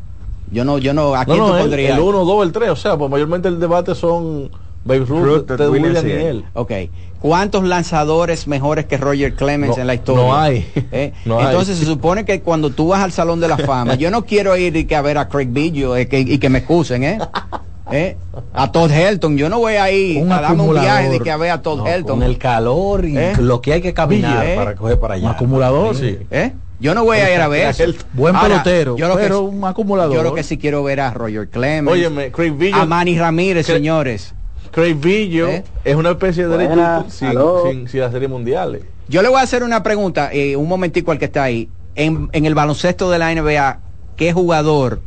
Yo 0.52 0.64
no, 0.66 0.78
yo 0.78 0.94
no, 0.94 1.16
¿a 1.16 1.20
No, 1.20 1.26
quién 1.26 1.38
no, 1.40 1.48
tú 1.48 1.56
el, 1.56 1.62
pondrías? 1.62 1.98
el 1.98 2.04
1, 2.04 2.26
2, 2.26 2.46
el 2.46 2.52
3. 2.52 2.70
O 2.70 2.76
sea, 2.76 2.98
pues 2.98 3.10
mayormente 3.10 3.48
el 3.48 3.60
debate 3.60 3.96
son 3.96 4.52
Babe 4.84 5.06
Ruth, 5.06 5.24
Ruth, 5.24 5.46
Ted 5.58 5.70
Williams 5.70 6.04
y 6.04 6.12
él. 6.12 6.46
Ok. 6.54 6.72
¿Cuántos 7.20 7.64
lanzadores 7.64 8.48
mejores 8.48 8.86
que 8.86 8.98
Roger 8.98 9.36
Clemens 9.36 9.76
No, 9.78 9.82
en 9.82 9.88
la 9.88 9.94
historia? 9.94 10.24
no 10.24 10.36
hay. 10.36 10.68
¿Eh? 10.92 11.14
No 11.26 11.40
hay. 11.40 11.46
Entonces 11.48 11.78
se 11.78 11.86
supone 11.86 12.26
que 12.26 12.42
cuando 12.42 12.70
tú 12.72 12.88
vas 12.90 13.02
al 13.02 13.12
Salón 13.12 13.40
de 13.40 13.48
la 13.48 13.58
Fama, 13.58 13.96
yo 13.96 14.10
no 14.12 14.26
quiero 14.26 14.58
ir 14.58 14.76
y 14.76 14.86
que 14.86 14.96
a 14.96 15.02
ver 15.02 15.18
a 15.20 15.30
Craig 15.30 15.48
Biggio 15.52 15.96
eh, 15.96 16.08
que- 16.08 16.20
y 16.20 16.38
que 16.40 16.50
me 16.50 16.60
excusen, 16.60 17.04
¿eh? 17.04 17.20
¿Eh? 17.92 18.16
A 18.54 18.72
Todd 18.72 18.92
Helton, 18.92 19.38
yo 19.38 19.50
no 19.50 19.60
voy 19.60 19.74
a 19.76 19.90
ir 19.92 20.22
Un 20.22 20.32
a 20.32 20.36
darme 20.42 20.56
un 20.56 20.60
acumulador. 20.62 20.82
viaje 20.90 21.10
de 21.10 21.20
que 21.20 21.32
a 21.32 21.38
ver 21.38 21.52
a 21.52 21.62
Todd 21.62 21.80
No, 21.80 21.88
Helton. 21.88 22.20
con 22.20 22.24
el 22.28 22.38
calor 22.38 23.06
y 23.06 23.18
¿Eh? 23.18 23.34
lo 23.40 23.62
que 23.62 23.74
hay 23.74 23.82
que 23.82 23.94
caminar 23.94 24.46
¿Eh? 24.46 24.56
para 24.56 24.76
coger 24.76 25.00
para 25.00 25.16
allá. 25.16 25.26
Un 25.30 25.32
acumulador. 25.36 25.96
Sí. 25.96 26.20
¿Eh? 26.30 26.54
Yo 26.80 26.96
no 26.96 27.04
voy 27.04 27.18
a 27.20 27.34
ir 27.34 27.40
a 27.42 27.48
ver 27.48 27.70
eso. 27.70 27.84
Buen 28.14 28.36
Ahora, 28.36 28.64
pelotero, 28.64 28.98
yo 28.98 29.08
lo 29.08 29.16
que- 29.16 29.24
pero 29.24 29.42
un 29.42 29.64
acumulador. 29.66 30.16
Yo 30.16 30.24
lo 30.24 30.34
que 30.34 30.44
sí 30.44 30.58
quiero 30.58 30.84
ver 30.84 31.00
a 31.02 31.12
Roger 31.14 31.48
Clemens, 31.50 31.92
Óyeme, 31.92 32.32
Craig 32.32 32.52
Biggio, 32.52 32.82
a 32.82 32.86
Manny 32.86 33.18
Ramírez, 33.20 33.66
señores. 33.68 34.34
Craig 34.72 34.98
¿Eh? 35.04 35.64
es 35.84 35.96
una 35.96 36.12
especie 36.12 36.48
de 36.48 36.58
derecho 36.58 37.06
sin, 37.10 37.30
sin, 37.70 37.88
sin 37.90 38.00
las 38.00 38.12
series 38.12 38.30
mundiales. 38.32 38.84
Yo 39.10 39.22
le 39.22 39.28
voy 39.28 39.40
a 39.40 39.44
hacer 39.44 39.64
una 39.64 39.84
pregunta, 39.84 40.30
eh, 40.32 40.56
un 40.56 40.68
momentico 40.70 41.12
al 41.12 41.20
que 41.20 41.26
está 41.26 41.44
ahí. 41.44 41.68
En, 41.96 42.30
en 42.32 42.46
el 42.46 42.56
baloncesto 42.56 43.12
de 43.12 43.20
la 43.20 43.32
NBA, 43.36 43.80
¿qué 44.16 44.32
jugador 44.32 45.02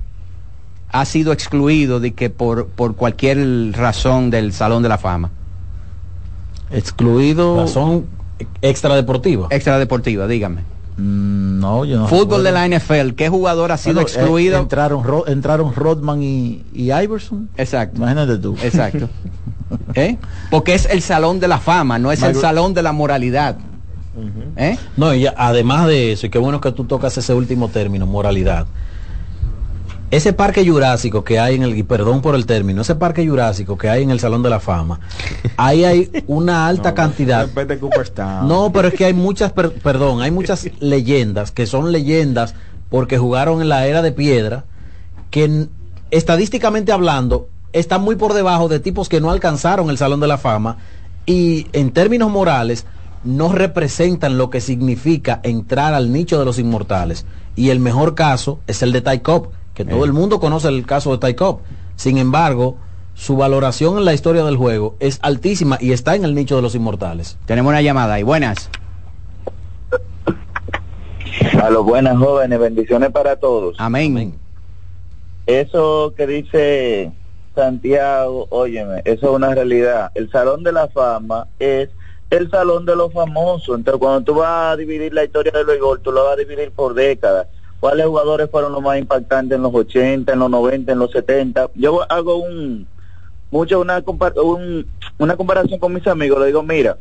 ha 0.97 1.05
sido 1.07 1.33
excluido 1.33 1.99
de 1.99 2.15
que 2.15 2.31
por, 2.31 2.69
por 2.69 2.95
cualquier 2.95 3.39
razón 3.73 4.31
del 4.31 4.53
Salón 4.53 4.83
de 4.85 4.89
la 4.89 4.97
Fama? 4.99 5.31
Excluido. 6.71 7.57
Razón 7.63 8.07
extra 8.63 8.95
deportiva. 8.97 9.49
Extra 9.51 9.79
deportiva, 9.79 10.27
dígame. 10.27 10.63
Mm, 10.97 11.59
no, 11.61 11.85
yo 11.85 11.99
no. 11.99 12.07
Fútbol 12.09 12.45
recuerdo. 12.45 12.45
de 12.45 12.53
la 12.53 12.79
NFL, 12.79 13.15
¿qué 13.17 13.29
jugador 13.29 13.73
ha 13.73 13.77
sido 13.77 13.95
Bueno, 13.95 14.09
excluido? 14.09 14.57
eh, 14.57 14.61
entraron, 14.61 15.03
Ro- 15.05 15.27
entraron 15.27 15.75
Rodman 15.75 16.23
y, 16.23 16.63
y 16.73 16.93
Iverson. 16.93 17.49
Exacto. 17.57 17.97
Imagínate 17.99 18.39
tú. 18.39 18.57
Exacto. 18.63 19.09
¿Eh? 19.95 20.17
Porque 20.51 20.75
es 20.75 20.87
el 20.87 21.03
salón 21.03 21.41
de 21.41 21.49
la 21.49 21.59
fama, 21.59 21.99
no 21.99 22.13
es 22.13 22.23
el 22.23 22.37
salón 22.37 22.75
de 22.75 22.83
la 22.83 22.93
moralidad. 22.93 23.57
¿Eh? 24.57 24.79
No, 24.97 25.13
y 25.13 25.27
además 25.27 25.89
de 25.89 26.13
eso, 26.13 26.27
y 26.27 26.31
qué 26.31 26.39
bueno 26.39 26.61
que 26.61 26.71
tú 26.71 26.85
tocas 26.85 27.19
ese 27.19 27.35
último 27.35 27.69
término, 27.69 28.07
moralidad. 28.07 28.67
Ese 30.15 30.33
parque 30.33 30.65
jurásico 30.69 31.25
que 31.25 31.39
hay 31.41 31.57
en 31.57 31.63
el, 31.63 31.77
y 31.77 31.83
perdón 31.83 32.21
por 32.23 32.35
el 32.35 32.47
término, 32.47 32.83
ese 32.83 32.95
parque 32.95 33.27
jurásico 33.27 33.77
que 33.77 33.89
hay 33.89 34.03
en 34.05 34.11
el 34.11 34.21
Salón 34.21 34.43
de 34.43 34.51
la 34.51 34.61
Fama, 34.61 35.01
ahí 35.57 35.85
hay 35.85 36.11
una 36.27 36.67
alta 36.69 36.95
cantidad. 36.95 37.49
No, 38.47 38.71
pero 38.73 38.89
es 38.89 38.95
que 38.95 39.07
hay 39.07 39.15
muchas, 39.15 39.53
per- 39.53 39.73
perdón, 39.73 40.23
hay 40.23 40.31
muchas 40.31 40.69
leyendas 40.81 41.51
que 41.51 41.67
son 41.67 41.91
leyendas 41.91 42.55
porque 42.91 43.19
jugaron 43.19 43.61
en 43.61 43.69
la 43.69 43.87
era 43.87 44.03
de 44.03 44.13
piedra, 44.13 44.65
que 45.31 45.67
estadísticamente 46.11 46.93
hablando 46.93 47.49
están 47.73 48.03
muy 48.03 48.15
por 48.15 48.35
debajo 48.35 48.69
de 48.69 48.79
tipos 48.79 49.09
que 49.09 49.21
no 49.21 49.31
alcanzaron 49.33 49.91
el 49.91 49.99
Salón 49.99 50.21
de 50.21 50.29
la 50.29 50.39
Fama 50.39 50.77
y 51.27 51.67
en 51.73 51.91
términos 51.91 52.31
morales 52.31 52.87
no 53.25 53.51
representan 53.51 54.39
lo 54.39 54.49
que 54.51 54.61
significa 54.61 55.41
entrar 55.43 55.93
al 55.95 56.13
nicho 56.13 56.39
de 56.39 56.45
los 56.45 56.59
inmortales. 56.61 57.25
Y 57.57 57.71
el 57.71 57.81
mejor 57.81 58.15
caso 58.15 58.61
es 58.69 58.83
el 58.83 58.93
de 58.93 59.01
Ty 59.01 59.21
Cobb, 59.21 59.49
que 59.75 59.85
todo 59.85 60.05
el 60.05 60.13
mundo 60.13 60.41
conoce 60.41 60.69
el 60.69 60.87
caso 60.87 61.17
de 61.17 61.27
Ty 61.27 61.35
Cobb. 61.35 61.61
Sin 61.97 62.19
embargo, 62.19 62.77
su 63.15 63.37
valoración 63.37 63.99
en 63.99 64.05
la 64.05 64.15
historia 64.15 64.45
del 64.45 64.57
juego 64.57 64.97
es 65.01 65.19
altísima 65.23 65.79
y 65.81 65.93
está 65.93 66.15
en 66.15 66.25
el 66.25 66.35
nicho 66.35 66.57
de 66.57 66.63
los 66.63 66.75
inmortales. 66.75 67.37
Tenemos 67.47 67.71
una 67.71 67.83
llamada 67.83 68.15
ahí. 68.15 68.23
Buenas. 68.23 68.71
A 71.61 71.71
los 71.71 71.85
buenas 71.85 72.17
jóvenes, 72.17 72.59
bendiciones 72.59 73.11
para 73.11 73.37
todos. 73.37 73.77
Amén. 73.79 74.35
Eso 75.47 76.15
que 76.17 76.27
dice 76.27 77.13
Santiago, 77.55 78.47
óyeme, 78.51 79.03
eso 79.05 79.31
es 79.31 79.37
una 79.37 79.55
realidad. 79.55 80.11
El 80.15 80.31
Salón 80.31 80.63
de 80.63 80.73
la 80.73 80.89
Fama 80.89 81.49
es 81.59 81.91
el 82.31 82.51
Salón 82.51 82.87
de 82.87 82.97
los 82.97 83.13
Famosos. 83.13 83.77
Entonces, 83.77 84.01
cuando 84.01 84.23
tú 84.23 84.35
vas 84.39 84.73
a 84.73 84.77
dividir 84.77 85.13
la 85.15 85.25
historia 85.25 85.53
del 85.53 85.67
béisbol, 85.67 86.01
tú 86.01 86.13
lo 86.13 86.25
vas 86.25 86.35
a 86.35 86.37
dividir 86.37 86.73
por 86.73 86.95
décadas. 86.95 87.47
¿Cuáles 87.85 88.07
jugadores 88.07 88.49
fueron 88.51 88.73
los 88.73 88.81
más 88.81 88.99
impactantes 88.99 89.57
en 89.57 89.63
los 89.63 89.75
80, 89.75 90.33
en 90.33 90.39
los 90.39 90.49
90, 90.49 90.91
en 90.93 90.99
los 90.99 91.11
70? 91.11 91.69
Yo 91.75 92.11
hago 92.11 92.37
un 92.37 92.87
mucho 93.51 93.79
una, 93.79 94.03
un- 94.43 94.87
una 95.19 95.37
comparación 95.37 95.79
con 95.79 95.93
mis 95.93 96.07
amigos. 96.07 96.41
Le 96.41 96.47
digo, 96.47 96.63
mira, 96.63 96.97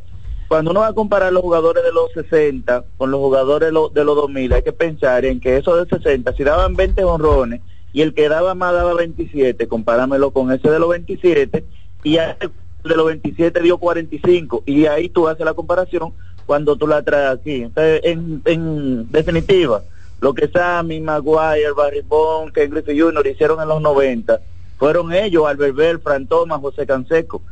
cuando 0.46 0.72
uno 0.72 0.80
va 0.80 0.88
a 0.88 0.92
comparar 0.92 1.32
los 1.32 1.40
jugadores 1.42 1.82
de 1.84 1.90
los 1.90 2.12
60 2.12 2.84
con 2.98 3.10
los 3.10 3.18
jugadores 3.18 3.68
de 3.68 3.72
los, 3.72 3.94
de 3.94 4.04
los 4.04 4.14
2000, 4.14 4.52
hay 4.52 4.62
que 4.62 4.74
pensar 4.74 5.24
en 5.24 5.40
que 5.40 5.56
esos 5.56 5.88
de 5.88 5.96
60, 5.96 6.34
si 6.34 6.44
daban 6.44 6.76
20 6.76 7.02
honrones 7.02 7.62
y 7.94 8.02
el 8.02 8.12
que 8.12 8.28
daba 8.28 8.54
más 8.54 8.74
daba 8.74 8.92
27, 8.92 9.66
compáramelo 9.68 10.32
con 10.32 10.52
ese 10.52 10.68
de 10.68 10.78
los 10.78 10.90
27 10.90 11.64
y 12.02 12.16
el 12.18 12.36
de 12.84 12.94
los 12.94 13.06
27 13.06 13.58
dio 13.62 13.78
45 13.78 14.64
y 14.66 14.84
ahí 14.84 15.08
tú 15.08 15.28
haces 15.28 15.46
la 15.46 15.54
comparación 15.54 16.12
cuando 16.44 16.76
tú 16.76 16.86
la 16.86 17.00
traes 17.02 17.38
aquí. 17.38 17.62
Entonces, 17.62 18.02
en, 18.04 18.42
en 18.44 19.10
definitiva, 19.10 19.82
lo 20.24 20.32
que 20.32 20.48
Sammy, 20.48 21.02
Maguire, 21.02 21.72
Barry 21.76 22.00
Bond, 22.00 22.50
Ken 22.52 22.70
Griffey 22.70 22.98
Jr. 22.98 23.26
hicieron 23.26 23.60
en 23.60 23.68
los 23.68 23.82
90, 23.82 24.40
fueron 24.78 25.12
ellos, 25.12 25.46
Albert 25.46 25.76
Bell, 25.76 26.00
Fran 26.00 26.26
Thomas, 26.26 26.62
José 26.62 26.86
Canseco. 26.86 27.42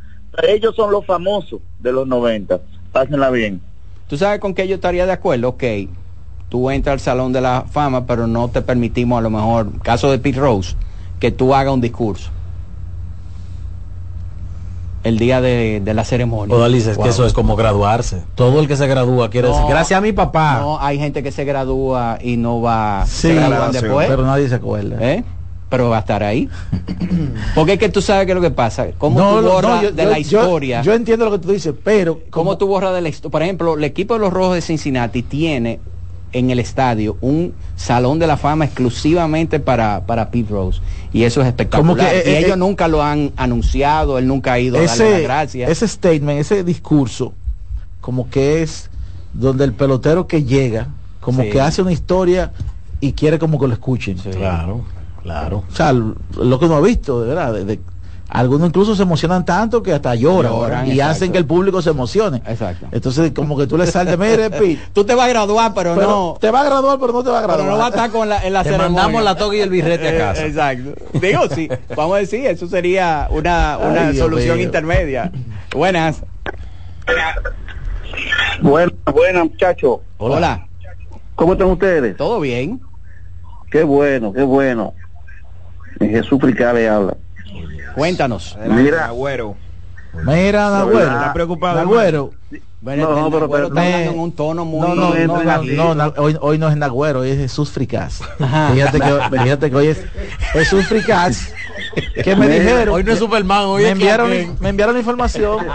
Ellos 0.41 0.75
son 0.75 0.91
los 0.91 1.05
famosos 1.05 1.61
de 1.79 1.91
los 1.91 2.07
90. 2.07 2.59
Pásenla 2.91 3.29
bien. 3.29 3.61
¿Tú 4.07 4.17
sabes 4.17 4.39
con 4.39 4.55
qué 4.55 4.67
yo 4.67 4.73
estaría 4.73 5.05
de 5.05 5.11
acuerdo? 5.11 5.49
Ok, 5.49 5.63
tú 6.49 6.71
entras 6.71 6.93
al 6.93 6.99
Salón 6.99 7.31
de 7.31 7.41
la 7.41 7.65
Fama, 7.69 8.07
pero 8.07 8.25
no 8.25 8.49
te 8.49 8.63
permitimos 8.63 9.19
a 9.19 9.21
lo 9.21 9.29
mejor, 9.29 9.79
caso 9.83 10.09
de 10.09 10.17
Pete 10.17 10.39
Rose, 10.39 10.75
que 11.19 11.29
tú 11.29 11.53
hagas 11.53 11.75
un 11.75 11.81
discurso. 11.81 12.31
El 15.03 15.19
día 15.19 15.41
de, 15.41 15.81
de 15.83 15.93
la 15.93 16.05
ceremonia. 16.05 16.55
Odalise, 16.55 16.91
es 16.91 16.95
Wow. 16.97 17.03
que 17.03 17.09
eso 17.09 17.25
es 17.25 17.33
como 17.33 17.55
graduarse. 17.57 18.23
Todo 18.35 18.61
el 18.61 18.67
que 18.69 18.77
se 18.77 18.87
gradúa 18.87 19.29
quiere 19.29 19.49
No, 19.49 19.53
decir, 19.53 19.69
gracias 19.69 19.97
a 19.97 20.01
mi 20.01 20.13
papá. 20.13 20.59
No, 20.61 20.79
hay 20.79 20.97
gente 20.97 21.21
que 21.23 21.31
se 21.31 21.43
gradúa 21.43 22.17
y 22.21 22.37
no 22.37 22.61
va, 22.61 23.03
Sí, 23.05 23.13
se 23.27 23.33
gradúan 23.33 23.51
graduación, 23.51 23.83
después. 23.83 24.07
pero 24.07 24.25
nadie 24.25 24.47
se 24.49 24.55
acuerda. 24.55 24.97
¿Eh? 25.01 25.23
Pero 25.69 25.89
va 25.89 25.97
a 25.97 25.99
estar 26.01 26.23
ahí. 26.23 26.47
Porque 27.55 27.73
es 27.73 27.79
que 27.79 27.89
tú 27.89 28.01
sabes 28.01 28.25
qué 28.25 28.31
es 28.31 28.35
lo 28.35 28.41
que 28.41 28.51
pasa. 28.51 28.87
¿Cómo 28.97 29.19
No, 29.19 29.35
tú 29.37 29.41
no, 29.41 29.49
borras 29.53 29.81
yo- 29.81 29.91
de 29.91 30.03
yo- 30.03 30.09
la 30.09 30.19
historia? 30.19 30.81
Yo, 30.83 30.93
entiendo 30.93 31.25
lo 31.25 31.31
que 31.31 31.39
tú 31.39 31.51
dices, 31.51 31.73
pero 31.83 32.19
¿Cómo 32.29 32.57
tú 32.57 32.67
borras 32.67 32.93
de 32.93 33.01
la 33.01 33.09
historia? 33.09 33.31
Por 33.31 33.43
ejemplo, 33.43 33.73
el 33.77 33.83
equipo 33.83 34.13
de 34.13 34.19
los 34.21 34.31
Rojos 34.31 34.55
de 34.55 34.61
Cincinnati 34.61 35.23
tiene 35.23 35.79
en 36.33 36.49
el 36.49 36.59
estadio 36.59 37.17
un 37.21 37.53
salón 37.75 38.19
de 38.19 38.27
la 38.27 38.37
fama 38.37 38.65
exclusivamente 38.65 39.59
para, 39.59 40.05
para 40.05 40.29
Pete 40.31 40.51
Rose. 40.51 40.81
Y 41.13 41.23
eso 41.23 41.41
es 41.41 41.47
espectacular. 41.47 41.95
Como 41.95 41.95
que, 41.95 42.19
eh, 42.19 42.23
y 42.25 42.29
eh, 42.29 42.39
ellos 42.39 42.53
eh, 42.53 42.57
nunca 42.57 42.87
lo 42.87 43.01
han 43.03 43.31
anunciado, 43.37 44.17
él 44.17 44.27
nunca 44.27 44.53
ha 44.53 44.59
ido 44.59 44.77
a 44.77 44.81
darle 44.81 44.97
las 45.05 45.13
ese, 45.13 45.23
gracias. 45.23 45.69
ese 45.69 45.87
statement, 45.87 46.39
ese 46.39 46.63
discurso, 46.63 47.33
como 48.01 48.29
que 48.29 48.61
es 48.63 48.89
donde 49.33 49.63
el 49.63 49.73
pelotero 49.73 50.27
que 50.27 50.43
llega, 50.43 50.87
como 51.21 51.43
Sí. 51.43 51.49
que 51.51 51.61
hace 51.61 51.81
una 51.81 51.91
historia 51.91 52.51
y 52.99 53.13
quiere 53.13 53.39
como 53.39 53.59
que 53.59 53.67
lo 53.67 53.73
escuchen. 53.73 54.17
Claro, 54.17 54.83
claro. 55.21 55.63
O 55.71 55.75
sea, 55.75 55.93
lo 55.93 56.59
que 56.59 56.65
uno 56.65 56.75
ha 56.75 56.81
visto, 56.81 57.21
de 57.21 57.27
verdad, 57.29 57.53
de- 57.53 57.65
de- 57.65 57.79
algunos 58.35 58.69
incluso 58.69 58.95
se 58.95 59.03
emocionan 59.03 59.45
tanto 59.45 59.83
que 59.83 59.93
hasta 59.93 60.15
lloran, 60.15 60.51
Lloran, 60.51 60.87
y 60.87 60.91
exacto. 60.93 61.11
hacen 61.11 61.31
que 61.31 61.37
el 61.37 61.45
público 61.45 61.81
se 61.83 61.91
emocione. 61.91 62.41
Exacto. 62.47 62.87
Entonces, 62.91 63.31
como 63.31 63.55
que 63.55 63.67
tú 63.67 63.77
le 63.77 63.85
sales, 63.85 64.17
mire, 64.17 64.49
Pi, 64.59 64.79
Tú 64.91 65.03
te 65.05 65.13
vas 65.13 65.25
a 65.25 65.29
graduar, 65.29 65.71
pero, 65.75 65.93
pero 65.95 66.07
no. 66.07 66.37
te 66.41 66.49
va 66.49 66.61
a 66.61 66.63
graduar, 66.63 66.97
pero 66.99 67.13
no 67.13 67.23
te 67.23 67.29
va 67.29 67.37
a 67.37 67.41
Pero 67.41 67.53
graduar. 67.53 67.71
no 67.73 67.77
va 67.77 67.85
a 67.85 67.89
estar 67.89 68.09
con 68.09 68.27
la, 68.27 68.43
en 68.45 68.53
la 68.53 68.63
Te 68.63 68.69
ceremonia. 68.71 69.01
mandamos 69.01 69.23
la 69.23 69.35
toga 69.37 69.55
y 69.55 69.59
el 69.61 69.69
birrete 69.69 70.07
a 70.07 70.13
Eh, 70.15 70.17
casa. 70.17 70.45
Exacto. 70.47 70.93
Digo, 71.19 71.41
sí. 71.53 71.69
Vamos 71.95 72.15
a 72.15 72.19
decir, 72.19 72.45
eso 72.47 72.67
sería 72.67 73.27
una, 73.29 73.77
una 73.77 74.07
Ay, 74.07 74.17
solución 74.17 74.59
intermedia. 74.59 75.31
Buenas. 75.75 76.23
Buenas, 78.61 78.93
buenas, 79.13 79.43
muchachos. 79.43 79.97
Hola. 80.17 80.67
¿Cómo 81.35 81.53
están 81.53 81.67
ustedes? 81.67 82.15
¿Todo 82.17 82.39
bien? 82.39 82.79
Qué 83.71 83.83
bueno, 83.83 84.31
qué 84.33 84.43
bueno. 84.43 84.93
Jesús 85.99 86.39
Fricá 86.39 86.73
le 86.73 86.87
habla. 86.87 87.15
Cuéntanos. 87.95 88.57
Mira, 88.67 89.05
Agüero. 89.05 89.55
Mira, 90.13 90.69
Nagüero. 90.69 91.11
¿Está 91.11 91.33
preocupado, 91.33 91.75
Nagüero. 91.77 92.31
Bueno, 92.81 93.15
No, 93.15 93.31
pero- 93.31 93.49
pero- 93.49 93.67
está 93.67 93.81
hablando 93.81 94.11
en 94.11 94.19
un 94.19 94.31
tono 94.33 94.65
muy... 94.65 94.81
No, 94.81 94.93
no, 94.93 95.13
no, 95.15 95.63
no, 95.63 95.95
no, 95.95 96.13
hoy, 96.17 96.37
hoy 96.41 96.57
no 96.57 96.67
es 96.69 96.75
Nagüero, 96.75 97.21
hoy 97.21 97.29
es 97.29 97.37
Jesús 97.37 97.71
Fricaz. 97.71 98.19
Fíjate 98.73 98.99
que, 98.99 99.19
fíjate 99.31 99.69
que 99.69 99.75
hoy 99.75 99.87
es 99.87 100.03
Jesús 100.51 100.85
Fricaz. 100.87 101.53
Que 102.23 102.35
me 102.35 102.49
dijeron. 102.49 102.93
Hoy 102.95 103.03
no 103.03 103.13
es 103.13 103.19
Superman, 103.19 103.63
hoy 103.65 103.83
me 103.83 103.87
es 103.87 103.91
enviaron, 103.93 104.29
Clark 104.31 104.61
me 104.61 104.69
enviaron 104.69 104.95
la 104.95 104.99
información 104.99 105.65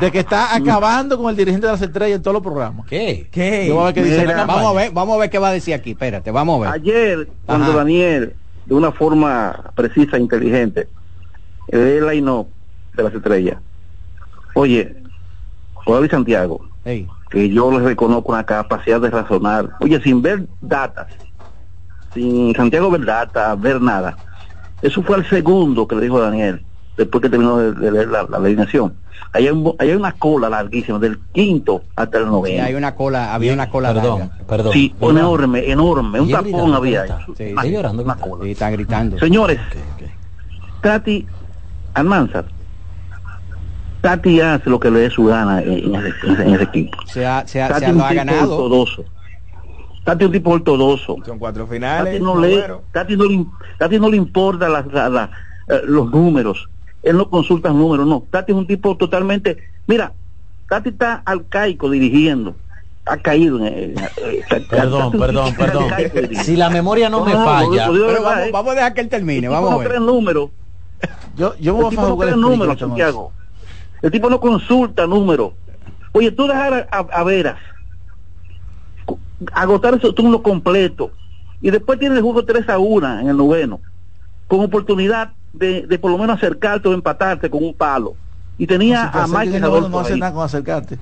de 0.00 0.10
que 0.12 0.20
está 0.20 0.54
acabando 0.54 1.18
con 1.18 1.30
el 1.30 1.36
dirigente 1.36 1.66
de 1.66 1.72
las 1.72 1.82
estrellas 1.82 2.16
en 2.16 2.22
todos 2.22 2.34
los 2.34 2.42
programas. 2.42 2.86
¿Qué? 2.86 3.26
¿Qué? 3.32 3.66
Yo 3.66 3.74
voy 3.74 3.82
a 3.82 3.86
ver 3.86 3.94
qué 3.94 4.02
dice 4.04 4.18
Mira, 4.20 4.30
la 4.32 4.36
campaña. 4.36 4.56
Vamos 4.62 4.70
a 4.70 4.80
ver, 4.80 4.90
vamos 4.92 5.16
a 5.16 5.18
ver 5.18 5.30
qué 5.30 5.38
va 5.38 5.48
a 5.48 5.52
decir 5.52 5.74
aquí. 5.74 5.90
Espérate, 5.92 6.30
vamos 6.30 6.58
a 6.64 6.70
ver. 6.70 6.80
ayer, 6.80 7.28
cuando 7.46 7.70
Ajá. 7.70 7.78
Daniel, 7.78 8.34
de 8.66 8.74
una 8.74 8.92
forma 8.92 9.72
precisa 9.74 10.16
e 10.16 10.20
inteligente, 10.20 10.88
el 11.70 12.06
line 12.06 12.46
de 12.94 13.02
las 13.02 13.14
estrellas. 13.14 13.58
Oye, 14.54 14.96
Juan 15.74 16.08
Santiago, 16.10 16.60
Ey. 16.84 17.06
que 17.30 17.48
yo 17.48 17.70
les 17.72 17.82
reconozco 17.82 18.32
una 18.32 18.44
capacidad 18.44 19.00
de 19.00 19.10
razonar. 19.10 19.70
Oye, 19.80 20.00
sin 20.02 20.20
ver 20.22 20.46
datas, 20.60 21.06
sin 22.14 22.54
Santiago 22.54 22.90
ver 22.90 23.04
data, 23.04 23.54
ver 23.54 23.80
nada. 23.80 24.18
Eso 24.82 25.02
fue 25.02 25.16
al 25.16 25.28
segundo 25.28 25.86
que 25.86 25.94
le 25.96 26.02
dijo 26.02 26.20
Daniel, 26.20 26.64
después 26.96 27.22
que 27.22 27.28
terminó 27.28 27.58
de, 27.58 27.72
de 27.72 27.92
leer 27.92 28.08
la, 28.08 28.24
la 28.28 28.38
alineación. 28.38 28.94
Ahí 29.32 29.46
hay, 29.46 29.52
un- 29.52 29.74
ahí 29.78 29.90
hay 29.90 29.96
una 29.96 30.12
cola 30.12 30.48
larguísima, 30.48 30.98
del 30.98 31.20
quinto 31.32 31.84
hasta 31.94 32.18
el 32.18 32.24
Sí, 32.24 32.30
noveno. 32.30 32.64
hay 32.64 32.74
una 32.74 32.94
cola, 32.96 33.32
había 33.34 33.52
una 33.52 33.70
cola 33.70 33.94
Perdón, 33.94 34.18
larga. 34.20 34.46
perdón. 34.46 34.72
Sí, 34.72 34.94
Perdón. 34.98 35.18
enorme, 35.18 35.70
enorme, 35.70 36.20
un 36.20 36.30
tapón 36.30 36.74
había. 36.74 37.06
¿cómo 37.06 37.14
ahí. 37.18 37.20
está? 37.20 37.26
Sí, 37.36 37.44
Está 37.50 37.64
llorando, 37.66 38.02
una 38.02 38.16
cola. 38.16 38.44
Sí, 38.44 38.50
está 38.50 38.70
gritando. 38.70 39.18
Señores. 39.18 39.60
Tati 40.80 41.26
Almanzar, 41.94 42.46
Tati 44.00 44.40
hace 44.40 44.70
lo 44.70 44.80
que 44.80 44.90
le 44.90 45.00
dé 45.00 45.10
su 45.10 45.24
gana 45.24 45.60
en, 45.62 45.94
en 45.94 45.94
ese, 45.96 46.42
en 46.42 46.54
ese 46.54 46.62
equipo. 46.64 46.98
Se 47.06 47.26
ha, 47.26 47.46
se 47.46 47.60
ha, 47.62 47.68
Tati 47.68 47.84
se 47.86 47.90
un 47.92 47.98
lo 47.98 48.04
ha 48.04 48.08
tipo 48.08 48.24
ganado. 48.24 48.56
ortodoxo. 48.56 49.04
Tati 50.04 50.24
es 50.24 50.26
un 50.28 50.32
tipo 50.32 50.50
ortodoxo. 50.50 51.16
Son 51.26 51.38
cuatro 51.38 51.64
Tati 51.64 51.74
finales. 51.76 52.20
no, 52.22 52.40
le, 52.40 52.54
Agüero. 52.54 52.82
Tati 52.92 53.16
no, 53.16 53.24
le, 53.24 53.44
Tati 53.78 53.98
no 54.00 54.08
le 54.08 54.16
importa 54.16 54.68
la- 54.68 54.82
la- 55.10 55.30
eh, 55.68 55.82
los 55.84 56.10
números. 56.10 56.68
Él 57.02 57.16
no 57.18 57.28
consulta 57.28 57.70
números, 57.70 58.06
no. 58.06 58.24
Tati 58.30 58.52
es 58.52 58.58
un 58.58 58.66
tipo 58.66 58.96
totalmente... 58.96 59.58
Mira, 59.86 60.12
Tati 60.68 60.90
está 60.90 61.22
arcaico 61.26 61.90
dirigiendo. 61.90 62.54
Ha 63.04 63.16
caído 63.18 63.58
en... 63.66 63.94
Perdón, 64.70 65.12
perdón, 65.18 65.50
tipo 65.50 65.62
perdón. 65.64 65.90
Si 66.42 66.56
la 66.56 66.70
memoria 66.70 67.10
no 67.10 67.24
me 67.24 67.32
falla, 67.32 67.90
Pero 67.90 68.22
vamos, 68.22 68.50
vamos 68.52 68.72
a 68.72 68.74
dejar 68.76 68.94
que 68.94 69.00
él 69.02 69.08
termine. 69.08 69.40
Tipo 69.42 69.52
Vamos 69.52 69.72
a 69.72 69.76
ver. 69.78 69.88
cree 69.88 70.00
números. 70.00 70.50
Yo, 71.36 71.54
yo 71.58 71.72
El 71.72 71.76
voy 71.76 71.86
a 71.86 71.90
tipo 71.90 72.02
fajar 72.02 72.08
no 72.10 72.14
jugar 72.14 72.28
el 72.30 72.40
números. 72.40 72.78
Santiago. 72.78 73.32
El 74.02 74.10
tipo 74.10 74.30
no 74.30 74.40
consulta 74.40 75.06
números. 75.06 75.52
Oye, 76.12 76.30
tú 76.32 76.46
dejar 76.46 76.88
a, 76.90 76.96
a, 76.96 76.98
a 77.20 77.24
veras. 77.24 77.58
agotar 79.52 79.94
esos 79.94 80.14
turnos 80.14 80.40
completos. 80.42 81.10
Y 81.62 81.70
después 81.70 81.98
tiene 81.98 82.16
el 82.16 82.22
juego 82.22 82.44
3 82.44 82.68
a 82.68 82.78
1 82.78 83.20
en 83.20 83.28
el 83.28 83.36
noveno, 83.36 83.80
con 84.48 84.60
oportunidad 84.60 85.32
de, 85.52 85.86
de 85.86 85.98
por 85.98 86.10
lo 86.10 86.18
menos 86.18 86.36
acercarte 86.36 86.88
o 86.88 86.94
empatarte 86.94 87.50
con 87.50 87.62
un 87.62 87.74
palo. 87.74 88.14
Y 88.56 88.66
tenía 88.66 89.08
a 89.08 89.26
Mike 89.26 89.60
no, 89.60 89.88
no 89.88 89.98
hace 90.00 90.16
nada 90.16 90.32
con 90.34 90.44
acercarte. 90.44 90.98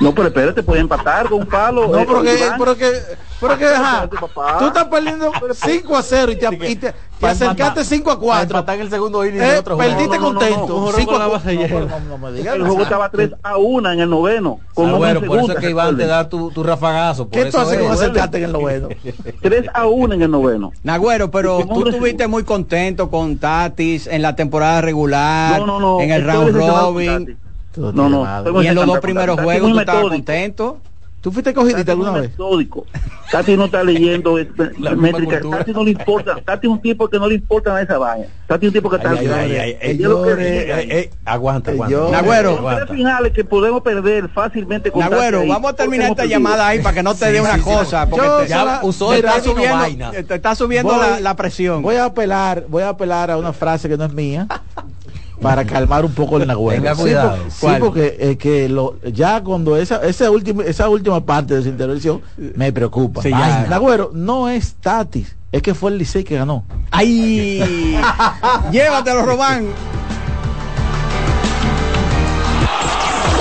No, 0.00 0.14
pero 0.14 0.28
espérate, 0.28 0.62
puede 0.62 0.80
empatar 0.80 1.28
con 1.28 1.40
un 1.40 1.46
palo. 1.46 1.88
No, 1.88 1.98
eh, 1.98 2.04
pero 2.06 2.22
que, 2.22 2.38
Iván. 2.38 2.58
pero 2.58 2.76
que, 2.76 2.92
pero 3.40 3.58
que, 3.58 3.64
ajá, 3.66 4.04
espérate, 4.04 4.16
papá. 4.32 4.58
tú 4.60 4.66
estás 4.68 4.84
perdiendo 4.84 5.32
5 5.52 5.96
a 5.96 6.02
0 6.02 6.32
y 6.32 6.36
te, 6.36 6.46
y 6.70 6.76
te, 6.76 6.94
te 7.18 7.26
acercaste 7.26 7.84
5 7.84 8.10
a 8.12 8.20
4. 8.20 8.64
en 8.74 8.80
el 8.80 8.90
segundo 8.90 9.26
inning 9.26 9.42
Eh, 9.42 9.60
perdiste 9.64 10.18
No, 10.18 10.32
no, 10.32 10.32
no, 10.32 10.38
contento. 10.38 10.66
no, 10.68 10.86
no, 10.86 10.92
Cinco 10.92 11.12
no, 11.12 11.16
a 11.18 11.24
no, 11.24 11.30
cuatro. 11.30 11.52
no, 11.52 11.68
No, 11.68 11.78
no, 11.88 12.00
no 12.10 12.18
me 12.18 12.32
digas 12.32 12.54
El 12.54 12.62
juego 12.62 12.82
estaba 12.82 13.08
3 13.10 13.30
a 13.42 13.56
1 13.56 13.90
en 13.92 14.00
el 14.00 14.08
noveno. 14.10 14.60
Con 14.72 14.88
Ah, 14.90 14.92
bueno, 14.94 15.20
por 15.22 15.38
eso 15.40 15.52
es 15.52 15.58
que 15.58 15.70
Iván 15.70 15.96
te 15.96 16.06
da 16.06 16.28
tu, 16.28 16.52
tu 16.52 16.62
rafagazo. 16.62 17.28
Por 17.28 17.42
¿Qué 17.42 17.50
tú 17.50 17.58
haces 17.58 17.78
es. 17.78 17.82
con 17.82 17.90
acercarte 17.92 18.38
en 18.38 18.44
el 18.44 18.52
noveno? 18.52 18.88
3 19.42 19.64
a 19.74 19.86
1 19.88 20.14
en 20.14 20.22
el 20.22 20.30
noveno. 20.30 20.72
Nagüero, 20.84 21.28
pero 21.32 21.66
tú 21.66 21.88
estuviste 21.88 22.28
muy 22.28 22.44
contento 22.44 23.10
con 23.10 23.36
Tatis 23.38 24.06
en 24.06 24.22
la 24.22 24.36
temporada 24.36 24.80
regular, 24.80 25.58
No, 25.58 25.66
no, 25.66 25.80
no, 25.80 26.00
en 26.00 26.12
el 26.12 26.24
round 26.24 26.54
robin. 26.56 27.38
Tatis. 27.72 27.94
No, 27.94 28.08
no, 28.08 28.62
Y 28.62 28.66
en 28.66 28.74
los 28.74 28.86
dos 28.86 28.98
primeros 29.00 29.40
juegos 29.40 29.70
tú 29.72 29.78
estabas 29.78 30.02
metódico. 30.02 30.14
contento. 30.16 30.78
¿Tú 31.20 31.32
fuiste 31.32 31.52
cogidita 31.52 31.90
alguna 31.92 32.12
vez? 32.12 32.30
metódico. 32.30 32.86
Tati 33.32 33.56
no 33.56 33.64
está 33.64 33.82
leyendo 33.82 34.38
eh, 34.38 34.48
La 34.78 34.94
cultura. 34.94 35.40
Tati 35.58 35.72
no 35.72 35.82
le 35.82 35.90
importa. 35.90 36.36
Tati 36.44 36.68
es 36.68 36.72
un 36.72 36.80
tipo 36.80 37.08
que 37.08 37.18
no 37.18 37.26
le 37.28 37.34
importa 37.34 37.70
nada 37.70 37.82
esa 37.82 37.98
vaina. 37.98 38.26
Tati 38.46 38.66
es 38.66 38.70
un 38.70 38.74
tipo 38.74 38.88
que 38.88 38.96
está. 38.96 39.14
Eh, 39.14 40.86
eh, 40.90 41.10
aguanta, 41.24 41.72
aguanta. 41.72 42.10
Nagüero. 42.12 42.64
Tres 42.76 42.90
finales 42.96 43.32
que 43.32 43.44
podemos 43.44 43.82
perder 43.82 44.28
fácilmente 44.28 44.92
con 44.92 45.00
Nagüero, 45.00 45.44
vamos 45.44 45.72
a 45.72 45.74
terminar 45.74 46.10
esta 46.10 46.24
llamada 46.24 46.68
ahí 46.68 46.78
para 46.80 46.94
que 46.94 47.02
no 47.02 47.14
te 47.16 47.26
Sí, 47.26 47.32
dé 47.32 47.40
una 47.40 47.54
sí, 47.54 47.60
sí. 47.62 47.64
cosa. 47.64 48.08
Porque 48.08 48.26
Ya 48.48 48.80
usó 48.84 49.12
está 49.12 49.40
subiendo, 49.42 49.76
vaina. 49.76 50.10
te 50.12 50.34
está 50.36 50.54
subiendo 50.54 50.94
Voy- 50.94 51.00
la, 51.00 51.20
la 51.20 51.34
presión. 51.36 51.82
Voy 51.82 51.96
a 51.96 52.04
apelar, 52.06 52.64
voy 52.68 52.84
a 52.84 52.90
apelar 52.90 53.32
a 53.32 53.36
una 53.38 53.52
frase 53.52 53.88
que 53.88 53.96
no 53.96 54.04
es 54.04 54.12
mía 54.12 54.46
para 55.40 55.64
calmar 55.64 56.04
un 56.04 56.12
poco 56.12 56.36
el 56.38 56.46
nagüero. 56.46 56.82
Tenga 56.82 56.94
Sí, 56.96 57.00
cuidado. 57.02 57.36
por- 57.36 57.50
Sí, 57.50 57.76
porque 57.80 58.16
eh, 58.18 58.36
que 58.36 58.68
lo, 58.68 58.96
ya 59.12 59.42
cuando 59.42 59.76
esa 59.76 60.04
esa 60.04 60.30
última 60.30 60.64
esa 60.64 60.88
última 60.88 61.24
parte 61.24 61.54
de 61.54 61.62
su 61.62 61.68
intervención 61.68 62.20
me 62.56 62.72
preocupa. 62.72 63.22
Sí, 63.22 63.30
ya. 63.30 63.62
Ay, 63.62 63.66
Nagüero, 63.70 64.10
no 64.14 64.48
es 64.48 64.74
Tatis, 64.74 65.36
es 65.52 65.62
que 65.62 65.74
fue 65.74 65.90
el 65.92 65.98
Licey 65.98 66.24
que 66.24 66.36
ganó. 66.36 66.64
¡Ay! 66.90 67.98
Llévatelo, 68.72 69.22
Román. 69.22 69.66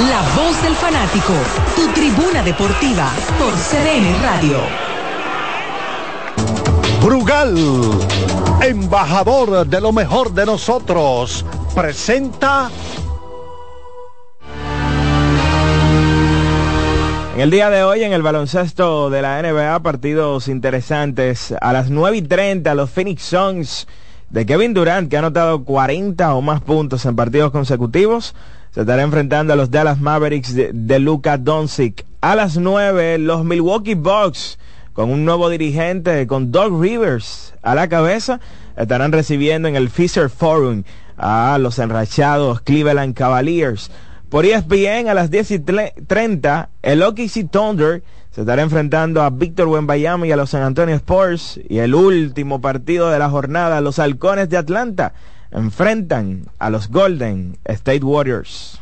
La 0.09 0.21
voz 0.41 0.61
del 0.61 0.75
fanático, 0.75 1.33
tu 1.75 1.87
tribuna 1.89 2.43
deportiva 2.43 3.09
por 3.39 3.51
CDN 3.53 4.21
Radio. 4.21 4.86
Brugal, 7.07 7.55
embajador 8.61 9.65
de 9.65 9.79
lo 9.79 9.93
mejor 9.93 10.33
de 10.33 10.45
nosotros, 10.45 11.45
presenta 11.73 12.69
En 17.33 17.39
el 17.39 17.49
día 17.49 17.69
de 17.69 17.83
hoy, 17.83 18.03
en 18.03 18.11
el 18.11 18.21
baloncesto 18.21 19.09
de 19.09 19.21
la 19.21 19.41
NBA, 19.41 19.79
partidos 19.79 20.49
interesantes. 20.49 21.55
A 21.61 21.71
las 21.71 21.89
9 21.89 22.17
y 22.17 22.21
30, 22.23 22.75
los 22.75 22.89
Phoenix 22.89 23.23
Suns 23.23 23.87
de 24.29 24.45
Kevin 24.45 24.73
Durant, 24.73 25.09
que 25.09 25.15
ha 25.15 25.19
anotado 25.19 25.63
40 25.63 26.35
o 26.35 26.41
más 26.41 26.59
puntos 26.59 27.05
en 27.05 27.15
partidos 27.15 27.51
consecutivos, 27.51 28.35
se 28.71 28.81
estará 28.81 29.01
enfrentando 29.01 29.53
a 29.53 29.55
los 29.55 29.71
Dallas 29.71 30.01
Mavericks 30.01 30.53
de, 30.53 30.71
de 30.73 30.99
Luka 30.99 31.37
Doncic. 31.37 32.05
A 32.19 32.35
las 32.35 32.57
9, 32.57 33.17
los 33.19 33.45
Milwaukee 33.45 33.95
Bucks, 33.95 34.59
con 34.97 35.11
un 35.11 35.25
nuevo 35.25 35.47
dirigente, 35.51 36.25
con 36.25 36.51
Doug 36.51 36.81
Rivers 36.81 37.53
a 37.61 37.75
la 37.75 37.87
cabeza, 37.87 38.39
estarán 38.75 39.11
recibiendo 39.11 39.67
en 39.67 39.75
el 39.75 39.91
Fisher 39.91 40.27
Forum 40.27 40.81
a 41.17 41.59
los 41.61 41.77
enrachados 41.77 42.61
Cleveland 42.61 43.13
Cavaliers. 43.13 43.91
Por 44.29 44.43
ESPN 44.47 45.07
a 45.07 45.13
las 45.13 45.29
10 45.29 45.51
y 45.51 45.59
tle- 45.59 45.93
30, 46.07 46.69
el 46.81 47.03
OKC 47.03 47.47
Thunder 47.47 48.01
se 48.31 48.41
estará 48.41 48.63
enfrentando 48.63 49.21
a 49.21 49.29
Víctor 49.29 49.67
Wembanyama 49.67 50.25
y 50.25 50.31
a 50.31 50.35
los 50.35 50.49
San 50.49 50.63
Antonio 50.63 50.95
Spurs. 50.95 51.59
Y 51.69 51.77
el 51.77 51.93
último 51.93 52.59
partido 52.59 53.11
de 53.11 53.19
la 53.19 53.29
jornada, 53.29 53.81
los 53.81 53.99
Halcones 53.99 54.49
de 54.49 54.57
Atlanta 54.57 55.13
enfrentan 55.51 56.47
a 56.57 56.71
los 56.71 56.89
Golden 56.89 57.59
State 57.65 58.03
Warriors. 58.03 58.81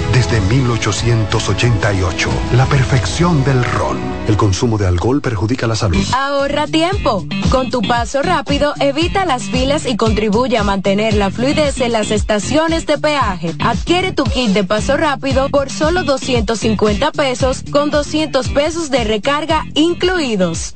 desde 0.13 0.41
1888, 0.41 2.29
la 2.55 2.65
perfección 2.65 3.43
del 3.43 3.63
ron. 3.63 3.99
El 4.27 4.37
consumo 4.37 4.77
de 4.77 4.87
alcohol 4.87 5.21
perjudica 5.21 5.67
la 5.67 5.75
salud. 5.75 6.03
Ahorra 6.13 6.67
tiempo. 6.67 7.25
Con 7.49 7.69
tu 7.69 7.81
paso 7.81 8.21
rápido, 8.21 8.73
evita 8.79 9.25
las 9.25 9.43
filas 9.43 9.85
y 9.85 9.97
contribuye 9.97 10.57
a 10.57 10.63
mantener 10.63 11.13
la 11.15 11.31
fluidez 11.31 11.81
en 11.81 11.91
las 11.91 12.11
estaciones 12.11 12.85
de 12.85 12.97
peaje. 12.97 13.53
Adquiere 13.59 14.11
tu 14.11 14.23
kit 14.23 14.51
de 14.51 14.63
paso 14.63 14.97
rápido 14.97 15.49
por 15.49 15.69
solo 15.69 16.03
250 16.03 17.11
pesos 17.11 17.63
con 17.71 17.89
200 17.89 18.49
pesos 18.49 18.89
de 18.89 19.03
recarga 19.03 19.63
incluidos. 19.75 20.75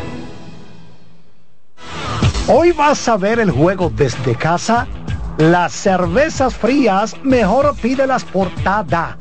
Hoy 2.53 2.73
vas 2.73 3.07
a 3.07 3.15
ver 3.15 3.39
el 3.39 3.49
juego 3.49 3.89
desde 3.95 4.35
casa. 4.35 4.85
Las 5.37 5.71
cervezas 5.71 6.53
frías, 6.53 7.15
mejor 7.23 7.73
pídelas 7.77 8.25
por 8.25 8.49
Tada. 8.61 9.15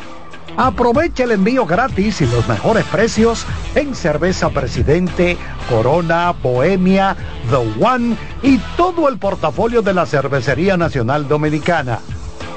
Aprovecha 0.57 1.23
el 1.23 1.31
envío 1.31 1.65
gratis 1.65 2.21
y 2.23 2.27
los 2.27 2.49
mejores 2.49 2.85
precios 2.87 3.47
en 3.77 3.95
cerveza 3.95 4.51
Presidente, 4.51 5.39
Corona, 5.69 6.33
Bohemia, 6.43 7.17
The 7.51 7.85
One 7.85 8.17
y 8.43 8.59
todo 8.77 9.09
el 9.09 9.17
portafolio 9.17 9.81
de 9.81 9.95
la 9.95 10.07
Cervecería 10.07 10.77
Nacional 10.77 11.29
Dominicana. 11.29 12.01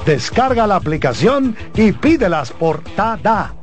Descarga 0.04 0.66
la 0.66 0.74
aplicación 0.74 1.56
y 1.76 1.92
pídelas 1.92 2.50
por 2.50 2.82
TADA. 2.82 3.54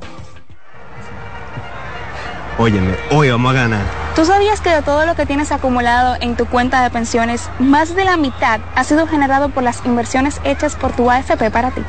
Óyeme, 2.57 2.95
hoy 3.11 3.31
vamos 3.31 3.51
a 3.51 3.53
ganar. 3.53 4.00
¿Tú 4.15 4.25
sabías 4.25 4.59
que 4.59 4.69
de 4.69 4.81
todo 4.81 5.05
lo 5.05 5.15
que 5.15 5.25
tienes 5.25 5.53
acumulado 5.53 6.17
en 6.19 6.35
tu 6.35 6.45
cuenta 6.45 6.83
de 6.83 6.89
pensiones, 6.89 7.49
más 7.59 7.95
de 7.95 8.03
la 8.03 8.17
mitad 8.17 8.59
ha 8.75 8.83
sido 8.83 9.07
generado 9.07 9.47
por 9.49 9.63
las 9.63 9.85
inversiones 9.85 10.41
hechas 10.43 10.75
por 10.75 10.91
tu 10.91 11.09
AFP 11.09 11.49
para 11.49 11.71
ti? 11.71 11.81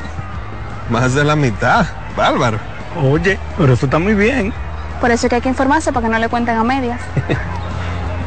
Más 0.88 1.14
de 1.14 1.24
la 1.24 1.34
mitad, 1.34 1.84
bárbaro. 2.16 2.58
Oye, 3.02 3.40
pero 3.58 3.72
eso 3.72 3.86
está 3.86 3.98
muy 3.98 4.14
bien. 4.14 4.54
Por 5.00 5.10
eso 5.10 5.26
es 5.26 5.30
que 5.30 5.36
hay 5.36 5.42
que 5.42 5.48
informarse 5.48 5.92
para 5.92 6.06
que 6.06 6.12
no 6.12 6.20
le 6.20 6.28
cuenten 6.28 6.56
a 6.56 6.62
medias. 6.62 7.00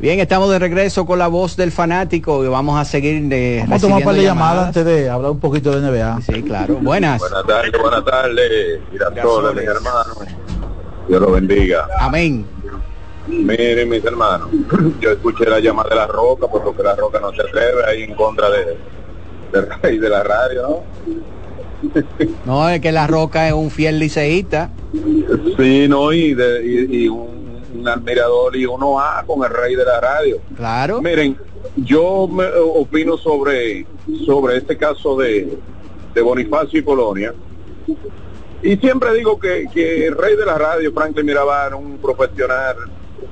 Bien, 0.00 0.18
estamos 0.18 0.48
de 0.48 0.58
regreso 0.58 1.04
con 1.04 1.18
la 1.18 1.28
voz 1.28 1.58
del 1.58 1.70
fanático 1.70 2.42
y 2.42 2.48
vamos 2.48 2.80
a 2.80 2.86
seguir 2.86 3.22
de 3.28 3.58
Vamos 3.64 3.76
a 3.76 3.80
tomar 3.82 3.98
un 3.98 4.04
par 4.04 4.14
de 4.14 4.22
llamadas 4.22 4.66
antes 4.68 4.84
de 4.86 5.10
hablar 5.10 5.30
un 5.30 5.40
poquito 5.40 5.78
de 5.78 5.86
NBA. 5.86 6.22
Sí, 6.22 6.42
claro. 6.42 6.76
Buenas. 6.76 7.20
Buenas 7.20 7.46
tardes, 7.46 7.72
buenas 7.78 8.04
tardes. 8.06 8.80
Girasoles, 8.90 9.54
mis 9.56 9.68
hermanos. 9.68 10.16
Dios 11.06 11.20
lo 11.20 11.32
bendiga. 11.32 11.86
Amén. 11.98 12.46
Miren, 13.28 13.90
mis 13.90 14.02
hermanos, 14.02 14.48
yo 15.02 15.10
escuché 15.10 15.44
la 15.44 15.60
llamada 15.60 15.90
de 15.90 15.96
la 15.96 16.06
roca, 16.06 16.46
porque 16.46 16.82
la 16.82 16.96
roca 16.96 17.20
no 17.20 17.30
se 17.34 17.42
atreve 17.42 17.84
ahí 17.86 18.04
en 18.04 18.14
contra 18.14 18.48
de, 18.48 18.78
rey 19.82 19.98
de 20.00 20.08
la 20.08 20.22
radio, 20.22 20.62
¿no? 20.62 20.82
No, 22.46 22.70
es 22.70 22.80
que 22.80 22.90
la 22.90 23.06
roca 23.06 23.46
es 23.46 23.52
un 23.52 23.70
fiel 23.70 23.98
liceísta. 23.98 24.70
Sí, 25.58 25.88
no, 25.88 26.10
y, 26.10 26.32
de, 26.32 26.64
y, 26.64 27.04
y 27.04 27.08
un, 27.08 27.40
un 27.74 27.88
admirador 27.88 28.56
y 28.56 28.66
uno 28.66 28.98
A 29.00 29.22
con 29.26 29.44
el 29.44 29.50
rey 29.50 29.74
de 29.74 29.84
la 29.84 30.00
radio. 30.00 30.38
Claro. 30.56 31.00
Miren, 31.00 31.36
yo 31.76 32.26
me 32.28 32.46
opino 32.46 33.16
sobre, 33.16 33.86
sobre 34.26 34.56
este 34.56 34.76
caso 34.76 35.16
de, 35.16 35.58
de 36.14 36.20
Bonifacio 36.20 36.78
y 36.78 36.82
Polonia. 36.82 37.34
Y 38.62 38.76
siempre 38.76 39.14
digo 39.14 39.38
que, 39.38 39.66
que 39.72 40.06
el 40.06 40.16
rey 40.16 40.36
de 40.36 40.44
la 40.44 40.58
radio, 40.58 40.92
Franklin 40.92 41.24
Mirabal, 41.24 41.74
un 41.74 41.96
profesional, 41.98 42.76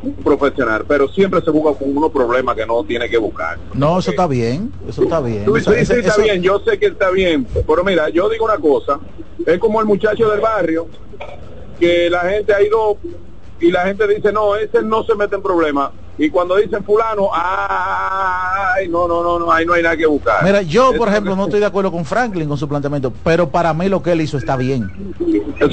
un 0.03 0.15
profesional, 0.15 0.85
pero 0.89 1.07
siempre 1.09 1.43
se 1.43 1.51
busca 1.51 1.79
con 1.79 1.95
unos 1.97 2.11
problemas 2.11 2.57
que 2.57 2.65
no 2.65 2.83
tiene 2.85 3.11
que 3.11 3.19
buscar. 3.19 3.59
No, 3.75 3.99
eso 3.99 4.11
está 4.11 4.27
bien, 4.27 4.73
eso 4.89 5.03
está 5.03 5.21
bien. 5.21 5.45
Sí, 5.45 5.53
Esa- 5.59 5.73
sí, 5.73 5.79
ese- 5.81 5.99
está 6.01 6.13
eso- 6.13 6.23
bien, 6.23 6.43
yo 6.43 6.61
sé 6.61 6.79
que 6.79 6.87
está 6.87 7.11
bien, 7.11 7.47
pero 7.67 7.85
mira, 7.85 8.09
yo 8.09 8.29
digo 8.31 8.47
una 8.47 8.57
cosa, 8.57 8.99
es 9.45 9.59
como 9.59 9.81
el 9.81 9.87
muchacho 9.87 10.31
del 10.31 10.41
barrio, 10.41 10.87
que 11.79 12.09
la 12.09 12.21
gente 12.21 12.55
ha 12.55 12.63
ido 12.63 12.97
y 13.61 13.71
la 13.71 13.85
gente 13.85 14.07
dice, 14.09 14.33
no, 14.33 14.57
ese 14.57 14.83
no 14.83 15.05
se 15.05 15.15
mete 15.15 15.37
en 15.37 15.43
problemas. 15.43 15.91
Y 16.21 16.31
cuando 16.31 16.57
dicen 16.57 16.83
fulano, 16.85 17.29
ay, 17.33 18.89
no, 18.89 19.07
no, 19.07 19.23
no, 19.23 19.39
no, 19.39 19.53
ahí 19.53 19.65
no 19.65 19.73
hay 19.73 19.83
nada 19.83 19.97
que 19.97 20.07
buscar. 20.07 20.43
Mira, 20.45 20.63
yo 20.63 20.89
por 20.89 21.03
Eso- 21.09 21.09
ejemplo 21.11 21.37
no 21.37 21.45
estoy 21.45 21.61
de 21.61 21.67
acuerdo 21.67 21.93
con 21.93 22.05
Franklin 22.05 22.49
con 22.49 22.59
su 22.59 22.69
planteamiento, 22.69 23.13
pero 23.23 23.49
para 23.51 23.73
mí 23.75 23.89
lo 23.89 24.03
que 24.03 24.13
él 24.13 24.21
hizo 24.21 24.37
está 24.39 24.57
bien. 24.57 24.91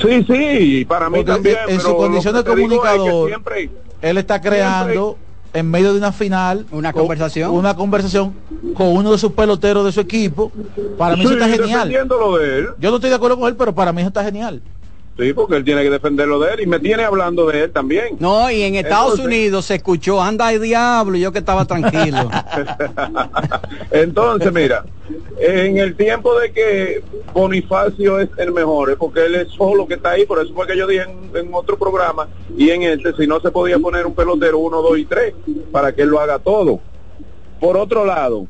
Sí, 0.02 0.24
sí, 0.28 0.86
para 0.86 1.10
mí 1.10 1.18
Porque 1.18 1.32
también. 1.32 1.58
en 1.68 1.78
pero 1.78 1.82
su 1.90 1.96
condición 1.98 2.34
de 2.34 2.40
es 2.42 2.46
que 2.46 2.52
comunicador, 2.52 3.28
siempre- 3.30 3.70
él 4.02 4.18
está 4.18 4.40
creando 4.42 5.18
en 5.54 5.72
medio 5.72 5.94
de 5.94 6.00
una 6.00 6.12
final 6.12 6.66
una 6.72 6.92
con- 6.92 7.04
conversación. 7.04 7.50
una 7.52 7.76
conversación 7.76 8.34
con 8.76 8.88
uno 8.90 9.14
de 9.14 9.18
sus 9.18 9.32
peloteros 9.32 9.86
de 9.86 9.92
su 9.94 10.02
equipo. 10.02 10.52
Para 10.98 11.16
mí 11.16 11.24
eso 11.24 11.34
está 11.34 11.48
genial. 11.48 11.88
defendiéndolo 11.90 12.38
de 12.38 12.60
él. 12.60 12.68
Yo 12.78 12.90
no 12.90 12.98
estoy 12.98 13.10
de 13.10 13.16
acuerdo 13.16 13.40
con 13.40 13.48
él, 13.48 13.56
pero 13.56 13.74
para 13.74 13.94
mí 13.94 14.02
eso 14.02 14.10
está 14.10 14.24
genial. 14.24 14.62
Sí, 15.18 15.32
porque 15.32 15.56
él 15.56 15.64
tiene 15.64 15.82
que 15.82 15.90
defenderlo 15.90 16.40
de 16.40 16.56
él 16.56 16.60
y 16.62 16.66
me 16.68 16.78
tiene 16.78 17.04
hablando 17.06 17.46
de 17.48 17.64
él 17.64 17.72
también. 17.72 18.18
No, 18.20 18.52
y 18.52 18.64
en 18.64 18.76
Estados 18.76 19.14
Entonces- 19.14 19.26
Unidos 19.26 19.66
se 19.66 19.76
escuchó, 19.76 20.22
anda 20.22 20.52
el 20.52 20.62
diablo, 20.62 21.16
y 21.16 21.22
yo 21.22 21.32
que 21.32 21.40
estaba 21.40 21.64
tranquilo. 21.64 22.30
Entonces, 23.92 24.52
mira, 24.52 24.84
en 25.40 25.78
el 25.78 25.96
tiempo 25.96 26.38
de 26.40 26.52
que 26.52 27.04
Bonifacio 27.34 28.20
es 28.20 28.30
el 28.38 28.52
mejor, 28.52 28.92
es 28.92 28.98
porque 28.98 29.26
él 29.26 29.36
es 29.36 29.50
solo 29.50 29.88
que 29.88 29.94
está 29.96 30.12
ahí, 30.12 30.26
por 30.26 30.44
eso 30.44 30.54
fue 30.54 30.68
que 30.68 30.78
yo 30.78 30.88
dije 30.88 31.04
en, 31.04 31.32
en 31.48 31.54
otro 31.54 31.78
programa 31.78 32.28
y 32.58 32.70
en 32.72 32.84
este, 32.84 33.14
si 33.14 33.28
no 33.28 33.40
se 33.40 33.52
podía 33.52 33.80
poner 33.80 34.06
un 34.06 34.14
pelotero 34.16 34.58
uno, 34.60 34.82
dos 34.82 34.98
y 34.98 35.06
tres, 35.06 35.34
para 35.72 35.94
que 35.94 36.02
él 36.02 36.10
lo 36.10 36.20
haga 36.20 36.40
todo. 36.40 36.80
Por 37.60 37.78
otro 37.78 38.06
lado, 38.06 38.48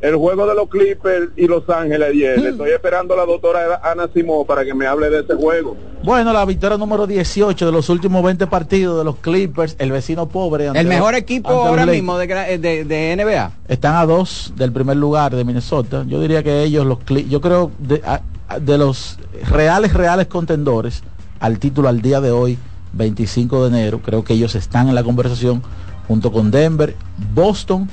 el 0.00 0.14
juego 0.16 0.46
de 0.46 0.54
los 0.54 0.68
Clippers 0.68 1.28
y 1.36 1.46
Los 1.46 1.68
Ángeles 1.70 2.10
ayer, 2.10 2.40
le 2.40 2.50
estoy 2.50 2.70
esperando 2.70 3.14
a 3.14 3.16
la 3.16 3.24
doctora 3.26 3.80
Ana 3.82 4.08
Simó 4.12 4.44
para 4.44 4.64
que 4.64 4.74
me 4.74 4.86
hable 4.86 5.08
de 5.10 5.20
ese 5.20 5.34
juego. 5.34 5.76
Bueno, 6.02 6.32
la 6.32 6.44
victoria 6.44 6.76
número 6.76 7.06
18 7.06 7.66
de 7.66 7.72
los 7.72 7.88
últimos 7.88 8.22
20 8.22 8.46
partidos 8.46 8.98
de 8.98 9.04
los 9.04 9.16
Clippers, 9.16 9.74
el 9.78 9.90
vecino 9.92 10.28
pobre. 10.28 10.68
ante 10.68 10.80
el 10.80 10.86
mejor 10.86 11.12
los- 11.12 11.22
equipo 11.22 11.48
ahora 11.48 11.86
mismo 11.86 12.18
de, 12.18 12.26
de, 12.58 12.84
de 12.84 13.16
NBA. 13.16 13.50
Están 13.68 13.96
a 13.96 14.04
dos 14.06 14.52
del 14.56 14.70
primer 14.72 14.96
lugar 14.98 15.34
de 15.34 15.44
Minnesota. 15.44 16.04
Yo 16.06 16.20
diría 16.20 16.42
que 16.42 16.62
ellos, 16.62 16.86
los 16.86 16.98
Cli- 17.00 17.26
yo 17.28 17.40
creo, 17.40 17.70
de, 17.78 18.02
a- 18.04 18.20
de 18.60 18.78
los 18.78 19.18
reales, 19.50 19.94
reales 19.94 20.26
contendores 20.28 21.02
al 21.40 21.58
título 21.58 21.88
al 21.88 22.02
día 22.02 22.20
de 22.20 22.30
hoy, 22.30 22.58
25 22.92 23.62
de 23.68 23.68
enero, 23.78 24.00
creo 24.04 24.22
que 24.24 24.34
ellos 24.34 24.54
están 24.54 24.88
en 24.88 24.94
la 24.94 25.02
conversación 25.02 25.62
junto 26.06 26.30
con 26.30 26.50
Denver, 26.50 26.94
Boston 27.34 27.88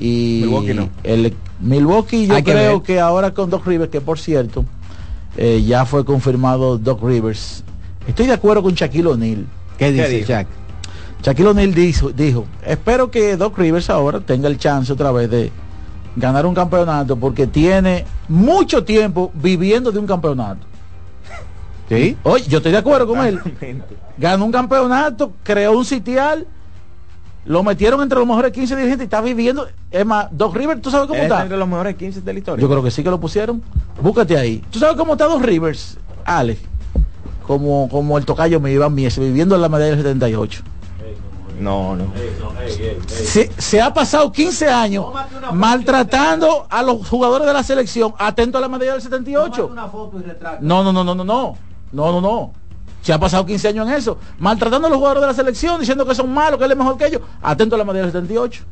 y 0.00 0.40
Milwaukee 0.44 0.74
no. 0.74 0.88
el 1.02 1.34
Milwaukee. 1.60 2.26
Yo 2.26 2.34
Hay 2.34 2.42
creo 2.42 2.82
que 2.82 3.00
ahora 3.00 3.32
con 3.32 3.50
Doc 3.50 3.66
Rivers, 3.66 3.90
que 3.90 4.00
por 4.00 4.18
cierto, 4.18 4.64
eh, 5.36 5.62
ya 5.66 5.84
fue 5.84 6.04
confirmado 6.04 6.78
Doc 6.78 7.02
Rivers. 7.02 7.64
Estoy 8.06 8.26
de 8.26 8.32
acuerdo 8.32 8.62
con 8.62 8.74
Shaquille 8.74 9.08
O'Neal. 9.08 9.46
¿Qué 9.76 9.92
dice? 9.92 10.24
Jack? 10.24 10.46
Shaquille 11.22 11.48
O'Neal 11.48 11.74
dijo, 11.74 12.10
dijo, 12.10 12.46
espero 12.64 13.10
que 13.10 13.36
Doc 13.36 13.58
Rivers 13.58 13.90
ahora 13.90 14.20
tenga 14.20 14.48
el 14.48 14.56
chance 14.58 14.92
otra 14.92 15.12
vez 15.12 15.30
de 15.30 15.50
ganar 16.16 16.46
un 16.46 16.54
campeonato 16.54 17.16
porque 17.16 17.46
tiene 17.46 18.04
mucho 18.28 18.84
tiempo 18.84 19.30
viviendo 19.34 19.92
de 19.92 19.98
un 19.98 20.06
campeonato. 20.06 20.66
¿Sí? 21.88 22.16
Oye, 22.22 22.44
yo 22.48 22.58
estoy 22.58 22.72
de 22.72 22.78
acuerdo 22.78 23.06
con 23.06 23.24
él. 23.24 23.40
Ganó 24.18 24.44
un 24.44 24.52
campeonato, 24.52 25.32
creó 25.42 25.78
un 25.78 25.84
sitial, 25.84 26.46
lo 27.48 27.62
metieron 27.62 28.02
entre 28.02 28.18
los 28.18 28.28
mejores 28.28 28.52
15 28.52 28.76
dirigentes 28.76 29.04
y 29.04 29.06
está 29.06 29.22
viviendo. 29.22 29.66
Es 29.90 30.04
más, 30.04 30.28
Doc 30.30 30.54
Rivers, 30.54 30.82
¿tú 30.82 30.90
sabes 30.90 31.08
cómo 31.08 31.20
está? 31.20 31.42
entre 31.42 31.56
los 31.56 31.66
mejores 31.66 31.96
15 31.96 32.20
de 32.20 32.32
la 32.34 32.38
historia. 32.38 32.60
Yo 32.60 32.68
creo 32.68 32.82
que 32.82 32.90
sí 32.90 33.02
que 33.02 33.08
lo 33.08 33.18
pusieron. 33.18 33.62
Búscate 34.02 34.36
ahí. 34.36 34.62
¿Tú 34.70 34.78
sabes 34.78 34.96
cómo 34.96 35.14
está 35.14 35.24
Doc 35.24 35.42
Rivers, 35.42 35.96
Alex? 36.26 36.60
Como, 37.46 37.88
como 37.88 38.18
el 38.18 38.26
tocayo 38.26 38.60
me 38.60 38.70
iba 38.70 38.90
Mies, 38.90 39.18
viviendo 39.18 39.54
en 39.54 39.62
la 39.62 39.70
medalla 39.70 39.92
del 39.92 39.96
78. 39.96 40.62
No, 41.58 41.96
no. 41.96 42.04
Se, 43.06 43.50
se 43.56 43.80
ha 43.80 43.94
pasado 43.94 44.30
15 44.30 44.68
años 44.68 45.06
maltratando 45.54 46.66
a 46.68 46.82
los 46.82 47.08
jugadores 47.08 47.46
de 47.46 47.54
la 47.54 47.62
selección, 47.62 48.12
atento 48.18 48.58
a 48.58 48.60
la 48.60 48.68
medalla 48.68 48.92
del 48.92 49.00
78. 49.00 49.74
No, 50.60 50.84
no, 50.84 50.92
no, 50.92 51.02
no, 51.02 51.14
no, 51.14 51.24
no. 51.24 51.56
No, 51.92 52.12
no, 52.12 52.20
no. 52.20 52.52
Se 53.08 53.14
ha 53.14 53.18
pasado 53.18 53.46
15 53.46 53.68
años 53.68 53.88
en 53.88 53.94
eso. 53.94 54.18
Maltratando 54.38 54.86
a 54.86 54.90
los 54.90 54.98
jugadores 54.98 55.22
de 55.22 55.28
la 55.28 55.32
selección, 55.32 55.80
diciendo 55.80 56.04
que 56.04 56.14
son 56.14 56.30
malos, 56.30 56.58
que 56.58 56.66
él 56.66 56.72
es 56.72 56.76
mejor 56.76 56.98
que 56.98 57.06
ellos. 57.06 57.22
Atento 57.40 57.74
a 57.74 57.78
la 57.78 57.84
medalla 57.84 58.02
del 58.02 58.12
78. 58.12 58.64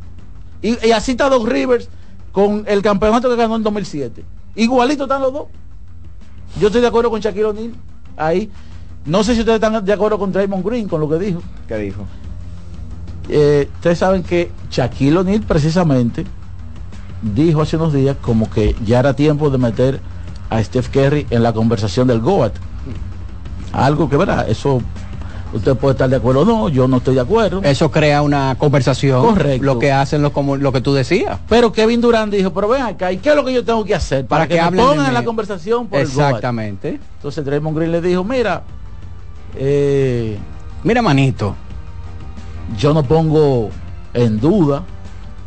Y, 0.60 0.88
y 0.88 0.92
así 0.92 1.12
está 1.12 1.30
Doc 1.30 1.48
Rivers 1.48 1.88
con 2.32 2.62
el 2.66 2.82
campeonato 2.82 3.30
que 3.30 3.36
ganó 3.36 3.56
en 3.56 3.62
2007. 3.62 4.26
Igualito 4.56 5.04
están 5.04 5.22
los 5.22 5.32
dos. 5.32 5.46
Yo 6.60 6.66
estoy 6.66 6.82
de 6.82 6.86
acuerdo 6.86 7.08
con 7.08 7.18
Shaquille 7.18 7.46
O'Neal. 7.46 7.72
Ahí. 8.18 8.50
No 9.06 9.24
sé 9.24 9.32
si 9.32 9.40
ustedes 9.40 9.54
están 9.54 9.82
de 9.82 9.92
acuerdo 9.94 10.18
con 10.18 10.32
Draymond 10.32 10.66
Green, 10.66 10.86
con 10.86 11.00
lo 11.00 11.08
que 11.08 11.18
dijo. 11.18 11.40
¿Qué 11.66 11.78
dijo? 11.78 12.04
Eh, 13.30 13.70
ustedes 13.76 13.98
saben 13.98 14.22
que 14.22 14.50
Shaquille 14.70 15.16
O'Neal 15.16 15.40
precisamente 15.44 16.26
dijo 17.22 17.62
hace 17.62 17.76
unos 17.78 17.94
días 17.94 18.18
como 18.20 18.50
que 18.50 18.76
ya 18.84 18.98
era 18.98 19.14
tiempo 19.14 19.48
de 19.48 19.56
meter 19.56 20.00
a 20.50 20.62
Steph 20.62 20.90
Curry 20.90 21.26
en 21.30 21.42
la 21.42 21.54
conversación 21.54 22.06
del 22.08 22.20
GOAT. 22.20 22.52
Algo 23.72 24.08
que, 24.08 24.16
¿verdad? 24.16 24.48
Eso 24.48 24.80
usted 25.52 25.76
puede 25.76 25.92
estar 25.92 26.08
de 26.08 26.16
acuerdo 26.16 26.42
o 26.42 26.44
no, 26.44 26.68
yo 26.68 26.88
no 26.88 26.98
estoy 26.98 27.14
de 27.14 27.20
acuerdo. 27.20 27.60
Eso 27.62 27.90
crea 27.90 28.22
una 28.22 28.56
conversación. 28.58 29.22
Correcto. 29.22 29.64
Lo 29.64 29.78
que 29.78 29.92
hacen 29.92 30.22
los 30.22 30.32
como 30.32 30.56
lo 30.56 30.72
que 30.72 30.80
tú 30.80 30.94
decías. 30.94 31.38
Pero 31.48 31.72
Kevin 31.72 32.00
Durant 32.00 32.32
dijo, 32.32 32.52
pero 32.52 32.68
ven 32.68 32.82
acá, 32.82 33.12
¿y 33.12 33.18
qué 33.18 33.30
es 33.30 33.36
lo 33.36 33.44
que 33.44 33.52
yo 33.52 33.64
tengo 33.64 33.84
que 33.84 33.94
hacer? 33.94 34.26
Para, 34.26 34.44
Para 34.44 34.48
que, 34.48 34.64
que 34.64 34.70
me 34.76 34.82
pongan 34.82 35.06
en 35.06 35.14
la 35.14 35.24
conversación 35.24 35.86
por 35.88 36.00
el? 36.00 36.06
Exactamente. 36.06 37.00
Entonces 37.16 37.44
Draymond 37.44 37.76
Green 37.76 37.92
le 37.92 38.00
dijo, 38.00 38.24
mira, 38.24 38.62
eh, 39.56 40.36
mira 40.82 41.02
manito, 41.02 41.54
yo 42.78 42.92
no 42.92 43.02
pongo 43.02 43.70
en 44.14 44.40
duda 44.40 44.82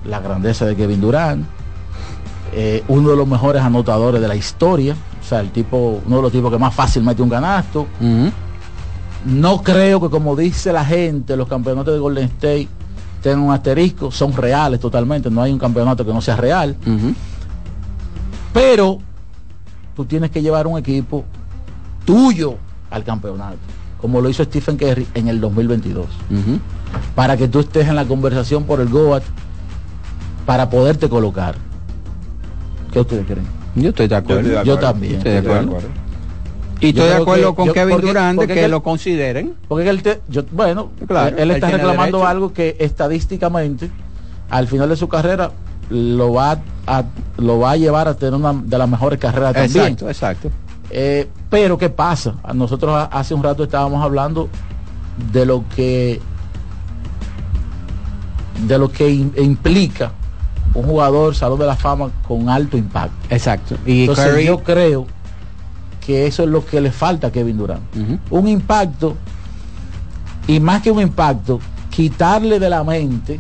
la 0.06 0.20
grandeza 0.20 0.66
de 0.66 0.76
Kevin 0.76 1.02
Durant, 1.02 1.46
eh, 2.54 2.84
uno 2.88 3.10
de 3.10 3.16
los 3.16 3.28
mejores 3.28 3.62
anotadores 3.62 4.22
de 4.22 4.28
la 4.28 4.36
historia, 4.36 4.96
sea, 5.30 5.40
el 5.42 5.52
tipo, 5.52 6.02
uno 6.06 6.16
de 6.18 6.22
los 6.22 6.32
tipos 6.32 6.52
que 6.52 6.58
más 6.58 6.74
fácil 6.74 7.04
mete 7.04 7.22
un 7.22 7.30
canasto. 7.30 7.88
No 9.26 9.62
creo 9.62 10.00
que 10.00 10.10
como 10.10 10.36
dice 10.36 10.72
la 10.72 10.84
gente, 10.86 11.36
los 11.36 11.48
campeonatos 11.48 11.94
de 11.94 12.00
Golden 12.00 12.24
State 12.26 12.68
tengan 13.22 13.42
un 13.42 13.54
asterisco, 13.54 14.12
son 14.12 14.34
reales 14.34 14.80
totalmente, 14.80 15.30
no 15.30 15.42
hay 15.42 15.52
un 15.52 15.60
campeonato 15.60 16.06
que 16.06 16.14
no 16.14 16.22
sea 16.22 16.38
real. 16.38 16.76
Pero 18.54 19.00
tú 19.96 20.06
tienes 20.06 20.32
que 20.32 20.42
llevar 20.42 20.68
un 20.68 20.80
equipo 20.80 21.26
tuyo 22.06 22.56
al 22.90 23.04
campeonato, 23.04 23.58
como 24.02 24.22
lo 24.22 24.30
hizo 24.30 24.44
Stephen 24.46 24.78
Curry 24.78 25.08
en 25.14 25.28
el 25.28 25.42
2022. 25.42 26.06
Para 27.14 27.36
que 27.38 27.48
tú 27.48 27.60
estés 27.60 27.88
en 27.88 27.96
la 27.96 28.06
conversación 28.06 28.64
por 28.64 28.80
el 28.80 28.88
GOAT, 28.90 29.24
para 30.46 30.70
poderte 30.70 31.10
colocar. 31.10 31.56
¿Qué 32.92 33.02
ustedes 33.02 33.26
creen? 33.28 33.59
Yo 33.82 33.90
estoy 33.90 34.08
de 34.08 34.16
acuerdo. 34.16 34.64
Yo 34.64 34.78
también. 34.80 35.16
Estoy 35.16 35.32
de 35.32 35.38
acuerdo. 35.40 35.78
Y 36.82 36.94
Yo 36.94 37.04
estoy 37.04 37.16
de 37.18 37.22
acuerdo 37.22 37.50
que- 37.52 37.56
con 37.56 37.66
yo- 37.68 37.74
Kevin 37.74 37.92
porque- 37.96 38.08
Durant 38.08 38.36
porque 38.38 38.54
que 38.54 38.66
él- 38.66 38.72
lo 38.72 38.82
consideren. 38.84 39.54
Porque 39.68 39.90
él 39.90 40.02
te, 40.02 40.22
yo, 40.30 40.44
bueno, 40.52 40.92
Claro, 41.08 41.36
él 41.36 41.44
él 41.44 41.52
está 41.52 41.70
reclamando 41.72 42.26
algo 42.26 42.54
que 42.54 42.78
estadísticamente 42.80 43.92
al 44.50 44.68
final 44.68 44.88
de 44.90 44.96
su 44.96 45.10
carrera 45.10 45.52
lo 45.90 46.32
va 46.34 46.60
a, 46.88 47.04
lo 47.38 47.60
va 47.60 47.72
a 47.72 47.76
llevar 47.76 48.08
a 48.08 48.14
tener 48.16 48.34
una 48.36 48.54
de 48.54 48.78
las 48.78 48.88
mejores 48.88 49.20
carreras 49.20 49.54
también. 49.54 49.84
Exacto, 49.84 50.08
exacto. 50.10 50.50
Eh, 50.90 51.28
pero 51.50 51.78
¿qué 51.78 51.90
pasa? 51.90 52.36
A 52.44 52.54
Nosotros 52.54 53.08
hace 53.12 53.34
un 53.34 53.44
rato 53.44 53.64
estábamos 53.64 54.02
hablando 54.04 54.48
de 55.34 55.46
lo 55.46 55.66
que 55.76 56.22
de 58.66 58.78
lo 58.78 58.90
que 58.92 59.10
im- 59.10 59.38
implica 59.42 60.12
un 60.74 60.84
jugador 60.84 61.36
salón 61.36 61.60
de 61.60 61.66
la 61.66 61.76
fama 61.76 62.10
con 62.28 62.50
alto 62.50 62.78
impacto. 62.78 63.16
Exacto. 63.34 63.76
Y 63.86 64.02
Entonces 64.02 64.26
Curry- 64.34 64.46
yo 64.46 64.60
creo 64.64 65.08
que 66.06 66.28
eso 66.28 66.44
es 66.44 66.50
lo 66.50 66.66
que 66.66 66.80
le 66.82 66.92
falta 66.92 67.28
a 67.28 67.32
Kevin 67.32 67.58
Durant. 67.58 67.82
Un 68.30 68.48
impacto 68.48 69.16
y 70.48 70.60
más 70.60 70.82
que 70.82 70.90
un 70.92 71.02
impacto, 71.02 71.60
quitarle 71.92 72.60
de 72.60 72.70
la 72.70 72.84
mente 72.84 73.40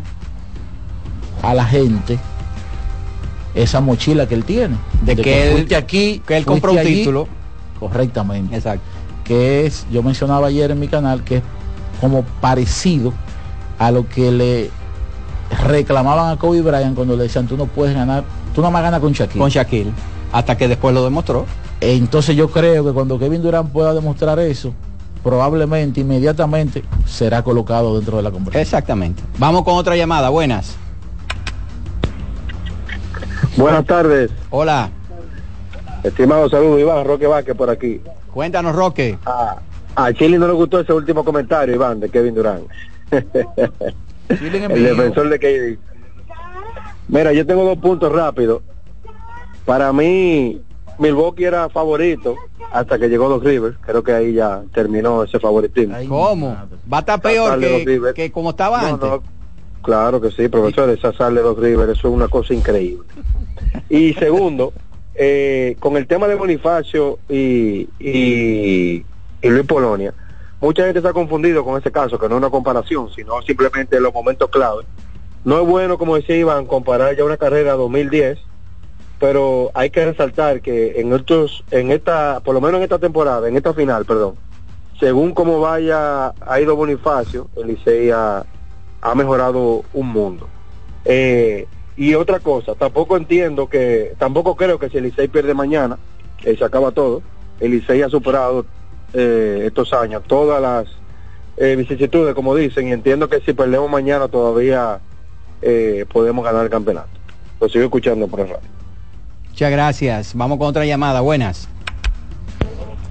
a 1.41 1.53
la 1.53 1.65
gente 1.65 2.19
esa 3.56 3.80
mochila 3.81 4.27
que 4.27 4.35
él 4.35 4.43
tiene. 4.43 4.76
De 5.03 5.15
que 5.15 5.47
él- 5.47 5.53
fuiste 5.53 5.76
aquí, 5.76 6.22
que 6.26 6.38
él 6.38 6.45
compró 6.45 6.73
un 6.73 6.80
allí, 6.80 6.95
título. 6.95 7.27
Correctamente. 7.80 8.56
Exacto. 8.56 8.84
Que 9.23 9.65
es, 9.65 9.85
yo 9.91 10.03
mencionaba 10.03 10.47
ayer 10.47 10.69
en 10.72 10.80
mi 10.80 10.88
canal, 10.88 11.23
que 11.23 11.38
es 11.38 11.43
como 12.01 12.23
parecido 12.41 13.14
a 13.80 13.91
lo 13.91 14.07
que 14.07 14.31
le 14.31 14.72
reclamaban 15.68 16.32
a 16.32 16.38
Kobe 16.38 16.62
Bryant 16.62 16.96
cuando 16.96 17.16
le 17.16 17.24
decían 17.24 17.48
tú 17.48 17.58
no 17.58 17.66
puedes 17.66 17.96
ganar, 17.96 18.24
tú 18.54 18.62
nada 18.62 18.72
más 18.72 18.84
ganas 18.84 19.00
con 19.00 19.12
Shaquille. 19.14 19.40
Con 19.40 19.50
Shaquille. 19.50 19.92
Hasta 20.32 20.58
que 20.58 20.68
después 20.68 20.94
lo 20.94 21.04
demostró. 21.04 21.46
Entonces 21.82 22.36
yo 22.36 22.50
creo 22.50 22.86
que 22.86 22.92
cuando 22.92 23.18
Kevin 23.18 23.42
Durant 23.42 23.72
pueda 23.72 23.94
demostrar 23.94 24.38
eso, 24.40 24.74
probablemente 25.24 26.02
inmediatamente 26.02 26.84
será 27.06 27.42
colocado 27.42 27.96
dentro 27.96 28.18
de 28.18 28.24
la 28.24 28.32
conversación. 28.32 28.62
Exactamente. 28.62 29.24
Vamos 29.38 29.64
con 29.64 29.76
otra 29.76 29.96
llamada. 29.96 30.30
Buenas. 30.30 30.76
Buenas 33.58 33.86
tardes. 33.86 34.32
Hola. 34.50 34.90
Estimado 36.04 36.50
saludo, 36.50 36.80
Iván 36.80 37.06
Roque 37.06 37.28
Vázquez 37.28 37.56
por 37.56 37.70
aquí. 37.70 38.02
Cuéntanos, 38.34 38.76
Roque. 38.76 39.18
A, 39.26 39.58
a 39.96 40.14
Chile 40.14 40.38
no 40.38 40.48
le 40.48 40.54
gustó 40.54 40.80
ese 40.80 40.94
último 40.94 41.26
comentario, 41.26 41.76
Iván, 41.76 42.00
de 42.00 42.10
Kevin 42.10 42.36
Durant. 42.36 42.64
El 44.30 44.84
defensor 44.84 45.30
de 45.30 45.39
KD. 45.39 45.80
Mira, 47.07 47.34
yo 47.34 47.45
tengo 47.45 47.64
dos 47.64 47.77
puntos 47.80 48.11
rápidos. 48.11 48.61
Para 49.65 49.91
mí, 49.91 50.61
Milwaukee 50.99 51.43
era 51.45 51.69
favorito 51.69 52.35
hasta 52.72 52.99
que 52.99 53.10
llegó 53.10 53.30
Doc 53.30 53.43
Rivers. 53.43 53.77
Creo 53.81 54.03
que 54.03 54.11
ahí 54.14 54.34
ya 54.34 54.61
terminó 54.73 55.23
ese 55.23 55.39
favoritismo. 55.39 55.95
¿Cómo? 56.07 56.56
Va 56.91 56.97
a 56.97 56.99
estar 56.99 57.22
peor 57.22 57.49
Sale 57.49 57.85
que, 57.85 58.14
que 58.14 58.31
como 58.31 58.51
estaba 58.51 58.81
No, 58.81 58.88
antes. 58.89 59.10
no, 59.10 59.23
claro 59.81 60.22
que 60.22 60.30
sí, 60.31 60.47
profesor, 60.47 60.89
esa 60.89 61.11
sal 61.14 61.35
de 61.35 61.41
Doc 61.41 61.60
Rivers, 61.60 61.97
eso 61.97 62.07
es 62.10 62.14
una 62.14 62.27
cosa 62.27 62.53
increíble. 62.53 63.03
Y 63.89 64.14
segundo, 64.14 64.73
eh, 65.15 65.76
con 65.80 65.97
el 65.97 66.06
tema 66.07 66.27
de 66.27 66.35
Bonifacio 66.35 67.18
y, 67.27 67.89
y, 67.99 69.03
y 69.41 69.49
Luis 69.49 69.65
Polonia, 69.65 70.14
mucha 70.61 70.86
gente 70.86 71.02
se 71.02 71.07
ha 71.07 71.14
confundido 71.14 71.64
con 71.64 71.80
ese 71.80 71.91
caso, 71.91 72.19
que 72.19 72.27
no 72.27 72.36
es 72.36 72.40
una 72.40 72.49
comparación, 72.49 73.10
sino 73.15 73.41
simplemente 73.41 73.99
los 73.99 74.14
momentos 74.14 74.49
clave. 74.49 74.84
No 75.45 75.61
es 75.61 75.68
bueno, 75.68 75.98
como 75.98 76.15
decía 76.15 76.36
Iván, 76.36 76.65
comparar 76.65 77.15
ya 77.15 77.23
una 77.23 77.38
carrera 77.38 77.73
2010, 77.73 78.40
pero 79.19 79.72
hay 79.73 79.90
que 79.90 80.06
resaltar 80.06 80.61
que 80.61 80.99
en 80.99 81.14
estos, 81.14 81.64
en 81.72 81.91
esta, 81.91 82.41
por 82.41 82.53
lo 82.53 82.61
menos 82.61 82.77
en 82.77 82.84
esta 82.84 82.99
temporada, 82.99 83.48
en 83.48 83.56
esta 83.56 83.73
final, 83.73 84.06
perdón, 84.06 84.36
según 84.99 85.34
cómo 85.34 85.61
vaya 85.61 86.34
ha 86.41 86.61
ido 86.61 86.76
Bonifacio, 86.76 87.48
el 87.56 88.14
ha, 88.14 88.45
mejorado 89.15 89.84
un 89.94 90.07
mundo. 90.07 90.48
Eh, 91.06 91.68
y 91.95 92.15
otra 92.15 92.40
cosa, 92.40 92.76
tampoco 92.76 93.18
entiendo 93.18 93.68
que, 93.68 94.14
tampoco 94.18 94.56
creo 94.56 94.77
que 94.80 94.90
si 94.90 94.98
el 94.98 95.11
pierde 95.11 95.53
mañana, 95.53 95.98
eh, 96.44 96.56
se 96.57 96.64
acaba 96.64 96.91
todo. 96.91 97.22
El 97.60 97.84
ha 98.03 98.10
superado 98.10 98.65
eh, 99.14 99.64
estos 99.65 99.94
años 99.94 100.23
todas 100.27 100.61
las 100.61 100.88
eh, 101.57 101.76
vicisitudes, 101.76 102.34
como 102.36 102.56
dicen, 102.56 102.88
y 102.88 102.91
entiendo 102.94 103.27
que 103.27 103.41
si 103.41 103.53
perdemos 103.53 103.90
mañana 103.90 104.27
todavía 104.27 104.99
eh, 105.61 106.06
podemos 106.11 106.44
ganar 106.45 106.64
el 106.64 106.69
campeonato. 106.69 107.10
Lo 107.60 107.68
sigo 107.68 107.86
escuchando 107.86 108.27
por 108.27 108.40
el 108.41 108.48
radio. 108.48 108.69
Muchas 109.49 109.72
gracias. 109.72 110.36
Vamos 110.36 110.57
con 110.57 110.68
otra 110.68 110.86
llamada. 110.86 111.19
Buenas. 111.19 111.68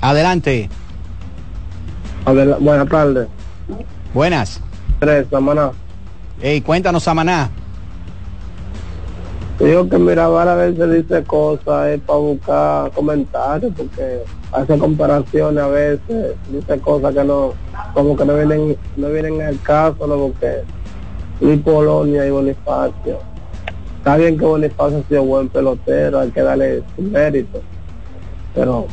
Adelante. 0.00 0.70
buenas 2.24 2.88
tardes. 2.88 3.28
Buenas. 4.14 4.60
Tres, 4.98 5.26
Samaná. 5.30 5.72
Ey, 6.40 6.60
cuéntanos, 6.60 7.02
Samaná. 7.02 7.50
Digo 9.58 9.88
que 9.88 9.98
Mirabal 9.98 10.48
a 10.48 10.54
veces 10.54 10.90
dice 10.90 11.24
cosas 11.24 11.88
es 11.88 12.00
para 12.00 12.18
buscar 12.18 12.90
comentarios 12.92 13.72
porque 13.76 14.22
hace 14.52 14.78
comparaciones 14.78 15.62
a 15.62 15.68
veces, 15.68 16.34
dice 16.50 16.78
cosas 16.80 17.14
que 17.14 17.24
no, 17.24 17.52
como 17.94 18.16
que 18.16 18.24
no 18.24 18.34
vienen, 18.34 18.76
no 18.96 19.08
vienen 19.10 19.42
al 19.42 19.60
caso, 19.60 20.06
no 20.06 20.16
porque 20.16 20.62
Luis 21.40 21.60
Polonia 21.62 22.26
y 22.26 22.30
Bonifacio. 22.30 23.18
Está 23.98 24.16
bien 24.16 24.38
que 24.38 24.44
Bonifacio 24.44 24.98
ha 24.98 25.08
sido 25.08 25.24
buen 25.24 25.48
pelotero, 25.48 26.20
hay 26.20 26.30
que 26.30 26.42
darle 26.42 26.82
su 26.96 27.02
mérito, 27.02 27.60
pero 28.54 28.86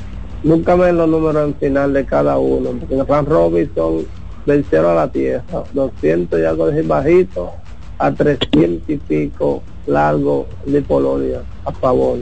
nunca 0.43 0.75
ven 0.75 0.97
los 0.97 1.07
números 1.07 1.47
en 1.47 1.55
final 1.55 1.93
de 1.93 2.05
cada 2.05 2.37
uno, 2.37 2.71
porque 2.79 2.95
en 2.95 3.07
Ran 3.07 3.25
Robinson 3.25 4.05
del 4.45 4.63
cielo 4.65 4.89
a 4.89 4.95
la 4.95 5.11
tierra, 5.11 5.63
200 5.73 6.39
y 6.39 6.43
algo 6.43 6.67
de 6.67 6.81
bajito 6.81 7.51
a 7.97 8.11
300 8.11 8.89
y 8.89 8.97
pico 8.97 9.63
largo 9.87 10.47
de 10.65 10.81
Polonia 10.81 11.41
a 11.63 11.71
favor. 11.71 12.19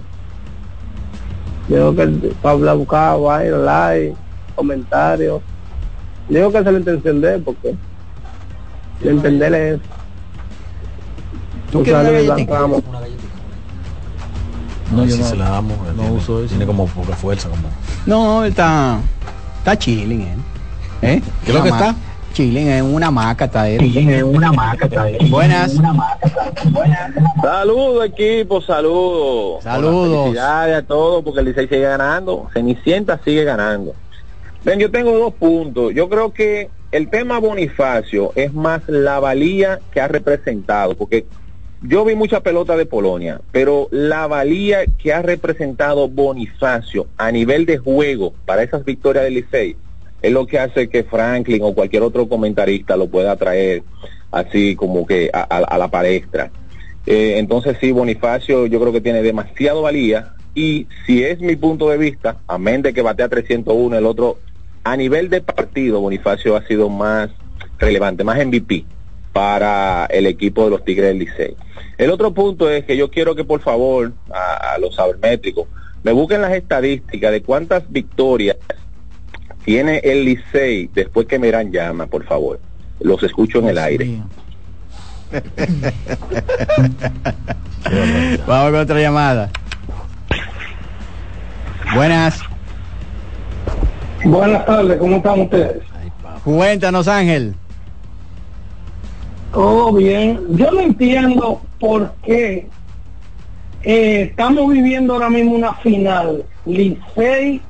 Digo 1.68 1.96
que 1.96 2.06
Pablo 2.42 2.78
buscaba 2.78 3.18
vaina, 3.18 3.58
like, 3.58 4.16
comentarios. 4.56 5.42
Digo 6.30 6.52
que 6.52 6.58
intención 6.80 7.22
de 7.22 7.36
él, 7.36 7.42
porque 7.44 7.76
de 9.02 9.10
entenderle 9.10 9.74
es. 9.74 9.80
¿Tú 11.72 11.84
quieres 11.84 12.02
una 12.02 12.12
galletita? 12.12 12.68
No, 14.92 15.06
yo 15.06 15.16
si 15.16 15.22
no- 15.22 15.28
se 15.28 15.36
la 15.38 15.50
damos, 15.50 15.78
no 15.80 15.94
tiene, 15.94 16.12
uso 16.12 16.40
eso. 16.40 16.50
tiene 16.50 16.66
como 16.68 16.86
poca 16.88 17.16
fuerza. 17.16 17.50
Como... 17.50 17.64
No, 18.06 18.44
él 18.44 18.50
está, 18.52 19.00
está 19.60 19.78
chilling, 19.78 20.22
él. 20.22 20.38
¿Eh? 21.02 21.22
¿Qué 21.44 21.52
es 21.52 21.58
lo 21.58 21.64
que 21.64 21.70
está? 21.70 21.96
Ma- 22.34 22.38
Chilling 22.38 22.68
en 22.70 22.86
una 22.86 23.12
maca 23.12 23.46
está 23.46 23.70
él. 23.70 23.80
Chilling 23.80 24.10
en 24.10 24.24
una 24.26 24.52
maca 24.52 24.86
está 24.86 25.10
él. 25.10 25.18
Buenas. 25.30 25.80
Saludos 27.42 28.06
equipo, 28.06 28.62
saludos. 28.62 29.64
Saludos. 29.64 30.24
Felicidades 30.26 30.76
a 30.78 30.82
todos 30.84 31.24
porque 31.24 31.40
el 31.42 31.46
Licey 31.48 31.68
sigue 31.68 31.82
ganando. 31.82 32.50
Cenicienta 32.54 33.20
sigue 33.24 33.44
ganando. 33.44 33.94
Ven, 34.64 34.80
yo 34.80 34.90
tengo 34.90 35.18
dos 35.18 35.34
puntos. 35.34 35.94
Yo 35.94 36.10
creo 36.10 36.34
que 36.34 36.70
el 36.92 37.10
tema 37.10 37.40
Bonifacio 37.40 38.32
es 38.36 38.54
más 38.54 38.82
la 38.88 39.20
valía 39.20 39.80
que 39.92 40.00
ha 40.02 40.08
representado, 40.08 40.96
porque 40.96 41.26
yo 41.82 42.06
vi 42.06 42.16
mucha 42.16 42.40
pelota 42.40 42.78
de 42.78 42.86
Polonia, 42.86 43.42
pero 43.52 43.90
la 43.92 44.26
valía 44.28 44.86
que 44.98 45.14
ha 45.14 45.22
representado 45.22 46.08
Bonifacio 46.08 47.08
a 47.18 47.32
nivel 47.32 47.66
de 47.66 47.78
juego 47.78 48.34
para 48.46 48.64
esas 48.64 48.86
victorias 48.86 49.26
del 49.26 49.34
Licey 49.34 49.76
es 50.24 50.32
lo 50.32 50.48
que 50.48 50.58
hace 50.58 50.88
que 50.88 51.04
Franklin 51.04 51.62
o 51.64 51.74
cualquier 51.76 52.02
otro 52.02 52.30
comentarista 52.30 52.96
lo 52.96 53.08
pueda 53.08 53.36
traer 53.36 53.84
así 54.32 54.76
como 54.76 55.06
que 55.06 55.30
a, 55.32 55.78
la 55.78 55.90
palestra. 55.90 56.50
Eh, 57.06 57.36
entonces 57.38 57.78
sí, 57.82 57.92
Bonifacio 57.92 58.66
yo 58.66 58.80
creo 58.80 58.94
que 58.94 59.02
tiene 59.02 59.22
demasiado 59.22 59.82
valía 59.82 60.34
y 60.56 60.88
si 61.06 61.24
es 61.24 61.42
mi 61.42 61.58
punto 61.58 61.90
de 61.90 61.98
vista, 61.98 62.38
amén 62.48 62.82
de 62.82 62.94
que 62.94 63.02
batea 63.02 63.28
301, 63.28 63.98
el 63.98 64.06
otro, 64.06 64.40
a 64.86 64.96
nivel 64.96 65.30
de 65.30 65.42
partido, 65.42 66.00
Bonifacio 66.00 66.56
ha 66.56 66.66
sido 66.66 66.88
más 66.88 67.30
relevante, 67.78 68.24
más 68.24 68.44
MVP 68.44 68.86
para 69.34 70.06
el 70.06 70.26
equipo 70.26 70.64
de 70.64 70.70
los 70.70 70.86
Tigres 70.86 71.08
del 71.08 71.20
Licey. 71.20 71.58
El 71.98 72.12
otro 72.12 72.34
punto 72.34 72.70
es 72.70 72.86
que 72.86 72.96
yo 72.96 73.12
quiero 73.12 73.36
que 73.36 73.44
por 73.44 73.60
favor 73.60 74.14
a, 74.32 74.74
a 74.74 74.78
los 74.78 74.96
sabermétricos 74.96 75.68
me 76.02 76.14
busquen 76.14 76.42
las 76.42 76.54
estadísticas 76.54 77.32
de 77.32 77.42
cuántas 77.42 77.92
victorias 77.92 78.56
tiene 79.66 80.00
el 80.04 80.26
Licey 80.26 80.90
después 80.94 81.28
que 81.28 81.40
Merán 81.40 81.72
llama, 81.72 82.08
por 82.08 82.26
favor. 82.26 82.60
Los 83.00 83.24
escucho 83.24 83.60
en 83.60 83.70
el 83.70 83.78
aire. 83.78 84.20
Vamos 88.48 88.72
con 88.72 88.80
otra 88.80 89.00
llamada. 89.00 89.50
Buenas. 91.96 92.42
Buenas 94.26 94.66
tardes, 94.66 94.98
¿cómo 94.98 95.18
están 95.18 95.42
ustedes? 95.42 95.84
Cuéntanos, 96.44 97.08
Ángel. 97.08 97.56
Todo 99.52 99.94
bien. 99.94 100.40
Yo 100.50 100.72
no 100.72 100.82
entiendo 100.82 101.62
por 101.80 102.14
qué 102.24 102.68
eh, 103.84 104.28
estamos 104.30 104.72
viviendo 104.72 105.14
ahora 105.14 105.30
mismo 105.30 105.54
una 105.54 105.74
final, 105.76 106.44
Licey 106.66 107.62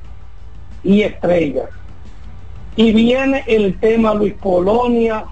y 0.84 1.02
Estrella. 1.02 1.70
Y 2.76 2.92
viene 2.92 3.44
el 3.48 3.80
tema 3.80 4.14
Luis 4.14 4.34
Polonia, 4.34 5.26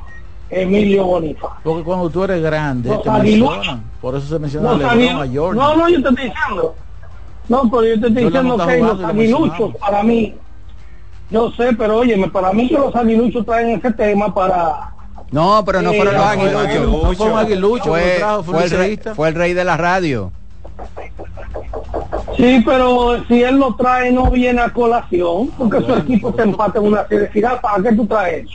Emilio 0.49 1.05
Bonifacio. 1.05 1.49
Porque 1.63 1.83
cuando 1.83 2.09
tú 2.09 2.23
eres 2.23 2.41
grande, 2.41 2.89
Los 2.89 3.03
te 3.03 3.09
aguiluchos. 3.09 3.55
mencionan. 3.57 3.83
Por 4.01 4.15
eso 4.15 4.27
se 4.27 4.39
menciona 4.39 4.69
Los 4.71 4.79
LeBron, 4.79 4.97
aguilu- 4.99 5.11
a 5.37 5.39
Jordan. 5.41 5.57
No, 5.57 5.75
no, 5.75 5.89
yo 5.89 6.01
te 6.03 6.09
estoy 6.09 6.25
diciendo. 6.29 6.75
No, 7.49 7.61
pero 7.69 7.83
yo 7.83 8.01
te 8.01 8.07
estoy 8.07 8.23
diciendo 8.25 8.57
que 8.57 8.63
jugando 8.63 8.93
los 8.93 9.03
aguiluchos, 9.09 9.75
para 9.77 10.03
mí, 10.03 10.35
yo 11.29 11.51
sé, 11.51 11.73
pero 11.73 11.97
óyeme, 11.97 12.29
para 12.29 12.53
mí 12.53 12.67
que 12.67 12.75
los 12.75 12.95
aguiluchos 12.95 13.45
traen 13.45 13.69
ese 13.77 13.91
tema 13.91 14.33
para... 14.33 14.89
No, 15.31 15.63
pero 15.65 15.81
no 15.81 15.91
Eh, 15.91 15.95
fueron 15.97 16.13
los 16.15 16.23
no, 16.23 16.29
fue 16.29 16.49
aguiluchos. 17.41 17.87
no 17.87 18.43
fue 18.43 18.63
el 18.65 18.71
rey, 18.71 18.99
fue 19.15 19.29
el 19.29 19.35
rey 19.35 19.53
de 19.53 19.63
la 19.63 19.77
radio. 19.77 20.31
Sí, 22.37 22.61
pero 22.65 23.23
si 23.27 23.43
él 23.43 23.57
lo 23.57 23.75
trae 23.75 24.11
no 24.11 24.31
viene 24.31 24.61
a 24.61 24.69
colación, 24.71 25.47
porque 25.57 25.81
su 25.81 25.93
equipo 25.93 26.33
se 26.35 26.43
empata 26.43 26.79
en 26.79 26.85
una 26.85 27.07
serie 27.07 27.27
final, 27.27 27.59
¿para 27.61 27.83
qué 27.83 27.95
tú 27.95 28.05
traes 28.05 28.45
eso? 28.45 28.53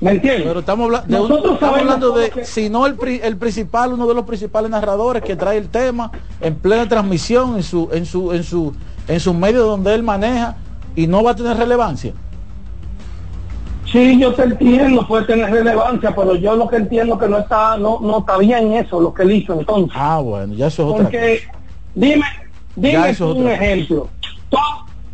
¿Me 0.00 0.12
entiendes? 0.12 0.46
Pero 0.48 0.60
estamos, 0.60 0.86
habla- 0.86 1.04
de 1.06 1.20
un- 1.20 1.32
estamos 1.54 1.78
hablando 1.78 2.12
de, 2.12 2.30
que- 2.30 2.44
si 2.44 2.68
no 2.68 2.86
el, 2.86 2.94
pri- 2.94 3.20
el 3.22 3.36
principal, 3.36 3.92
uno 3.92 4.06
de 4.06 4.14
los 4.14 4.24
principales 4.24 4.70
narradores 4.70 5.22
que 5.22 5.36
trae 5.36 5.58
el 5.58 5.68
tema 5.68 6.10
en 6.40 6.54
plena 6.56 6.88
transmisión, 6.88 7.56
en 7.56 7.62
su, 7.62 7.88
en 7.92 8.04
su, 8.06 8.32
en 8.32 8.42
su, 8.44 8.74
en 9.08 9.20
su 9.20 9.32
medio 9.34 9.64
donde 9.64 9.94
él 9.94 10.02
maneja 10.02 10.56
y 10.96 11.06
no 11.06 11.22
va 11.22 11.32
a 11.32 11.36
tener 11.36 11.56
relevancia. 11.56 12.12
Sí, 13.90 14.18
yo 14.18 14.32
te 14.32 14.42
entiendo, 14.44 15.06
puede 15.06 15.26
tener 15.26 15.50
relevancia, 15.50 16.14
pero 16.14 16.34
yo 16.34 16.56
lo 16.56 16.66
que 16.66 16.76
entiendo 16.76 17.18
que 17.18 17.28
no 17.28 17.38
está, 17.38 17.76
no, 17.76 17.98
no 18.00 18.18
está 18.20 18.38
bien 18.38 18.72
eso, 18.72 19.00
lo 19.00 19.12
que 19.12 19.22
él 19.22 19.32
hizo 19.32 19.52
entonces. 19.52 19.92
Ah, 19.96 20.18
bueno, 20.18 20.54
ya 20.54 20.68
eso 20.68 20.82
es 20.82 20.88
otra 20.94 21.02
Porque, 21.04 21.42
dime, 21.94 22.24
dime 22.76 23.10
es 23.10 23.20
un 23.20 23.48
ejemplo. 23.48 24.08
To- 24.48 24.58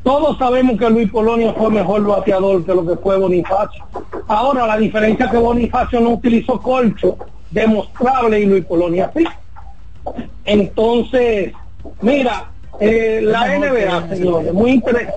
Todos 0.02 0.38
sabemos 0.38 0.78
que 0.78 0.88
Luis 0.90 1.10
Polonia 1.10 1.52
fue 1.52 1.70
mejor 1.70 2.04
bateador 2.06 2.64
que 2.64 2.74
lo 2.74 2.86
que 2.86 2.96
fue 2.96 3.18
Bonifacio. 3.18 3.84
Ahora, 4.26 4.66
la 4.66 4.76
diferencia 4.78 5.26
es 5.26 5.30
que 5.30 5.36
Bonifacio 5.38 6.00
no 6.00 6.10
utilizó 6.10 6.60
colcho 6.60 7.16
demostrable 7.50 8.40
y 8.40 8.46
Luis 8.46 8.64
Polonia 8.64 9.10
sí. 9.16 9.24
Entonces, 10.44 11.52
mira, 12.00 12.50
eh, 12.80 13.20
la 13.22 13.58
NBA, 13.58 14.08
señores, 14.08 14.52
muy, 14.52 14.72
interes- 14.80 15.12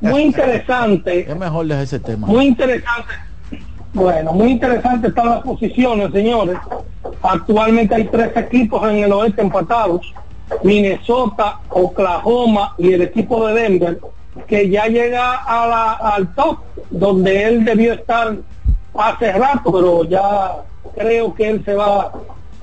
muy 0.00 0.22
interesante. 0.22 1.20
Es 1.30 1.36
mejor 1.36 1.66
dejar 1.66 1.84
ese 1.84 2.00
tema. 2.00 2.26
Muy 2.26 2.46
interesante. 2.46 3.12
Bueno, 3.92 4.32
muy 4.32 4.50
interesante 4.52 5.08
están 5.08 5.30
las 5.30 5.42
posiciones, 5.42 6.10
señores. 6.12 6.58
Actualmente 7.22 7.94
hay 7.94 8.04
tres 8.04 8.36
equipos 8.36 8.86
en 8.90 8.96
el 8.98 9.12
oeste 9.12 9.40
empatados. 9.42 10.12
Minnesota, 10.62 11.58
Oklahoma 11.70 12.74
y 12.78 12.92
el 12.92 13.02
equipo 13.02 13.46
de 13.46 13.54
Denver, 13.54 13.98
que 14.46 14.68
ya 14.68 14.86
llega 14.86 15.34
a 15.34 15.66
la- 15.66 15.92
al 15.92 16.34
top, 16.34 16.58
donde 16.90 17.44
él 17.44 17.64
debió 17.64 17.94
estar 17.94 18.36
hace 18.94 19.32
rato, 19.32 19.72
pero 19.72 20.04
ya 20.04 20.56
creo 20.96 21.34
que 21.34 21.48
él 21.50 21.64
se 21.64 21.74
va. 21.74 22.12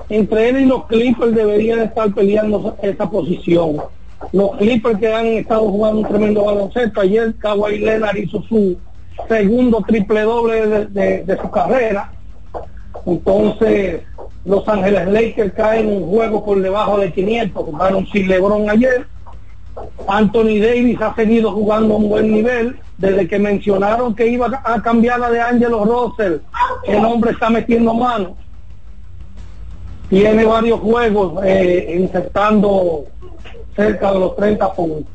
Entre 0.08 0.48
él 0.50 0.60
y 0.60 0.64
los 0.66 0.86
Clippers 0.86 1.34
deberían 1.34 1.80
estar 1.80 2.12
peleando 2.12 2.76
esa 2.82 3.08
posición. 3.08 3.76
Los 4.32 4.52
Clippers 4.56 4.98
que 4.98 5.12
han 5.12 5.26
estado 5.26 5.68
jugando 5.70 6.00
un 6.00 6.08
tremendo 6.08 6.44
baloncesto. 6.44 7.00
Ayer 7.00 7.34
Kawhi 7.36 7.78
Leonard 7.78 8.16
hizo 8.16 8.42
su 8.42 8.76
segundo 9.28 9.82
triple 9.86 10.22
doble 10.22 10.66
de, 10.66 10.86
de- 10.86 11.24
de 11.24 11.36
su 11.36 11.50
carrera. 11.50 12.10
Entonces, 13.06 14.02
Los 14.44 14.68
Ángeles 14.68 15.08
Lakers 15.08 15.54
caen 15.54 15.86
un 15.88 16.06
juego 16.06 16.44
por 16.44 16.60
debajo 16.60 16.98
de 16.98 17.12
500, 17.12 17.64
jugaron 17.64 18.06
sin 18.08 18.28
LeBron 18.28 18.68
ayer. 18.68 19.06
Anthony 20.06 20.60
Davis 20.60 21.00
ha 21.00 21.14
seguido 21.14 21.52
jugando 21.52 21.94
a 21.94 21.96
un 21.96 22.08
buen 22.08 22.32
nivel. 22.32 22.78
Desde 22.96 23.26
que 23.26 23.38
mencionaron 23.40 24.14
que 24.14 24.28
iba 24.28 24.62
a 24.64 24.80
cambiar 24.80 25.18
la 25.18 25.28
de 25.28 25.40
Angelo 25.40 25.84
Russell, 25.84 26.38
el 26.84 27.04
hombre 27.04 27.32
está 27.32 27.50
metiendo 27.50 27.92
mano. 27.92 28.36
Tiene 30.08 30.44
varios 30.44 30.78
juegos 30.78 31.44
eh, 31.44 31.96
infectando 31.98 33.04
cerca 33.74 34.12
de 34.12 34.18
los 34.20 34.36
30 34.36 34.72
puntos. 34.74 35.12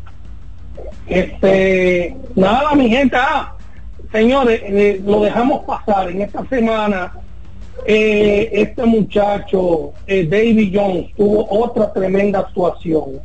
Este, 1.07 2.15
nada, 2.35 2.75
mi 2.75 2.89
gente, 2.89 3.15
ah, 3.17 3.55
señores, 4.11 4.61
eh, 4.63 5.01
lo 5.05 5.21
dejamos 5.21 5.63
pasar 5.63 6.09
en 6.09 6.21
esta 6.21 6.45
semana. 6.47 7.13
Eh, 7.85 8.49
este 8.51 8.85
muchacho, 8.85 9.93
eh, 10.07 10.25
David 10.25 10.77
Jones, 10.77 11.07
tuvo 11.15 11.47
otra 11.49 11.91
tremenda 11.93 12.39
actuación 12.39 13.19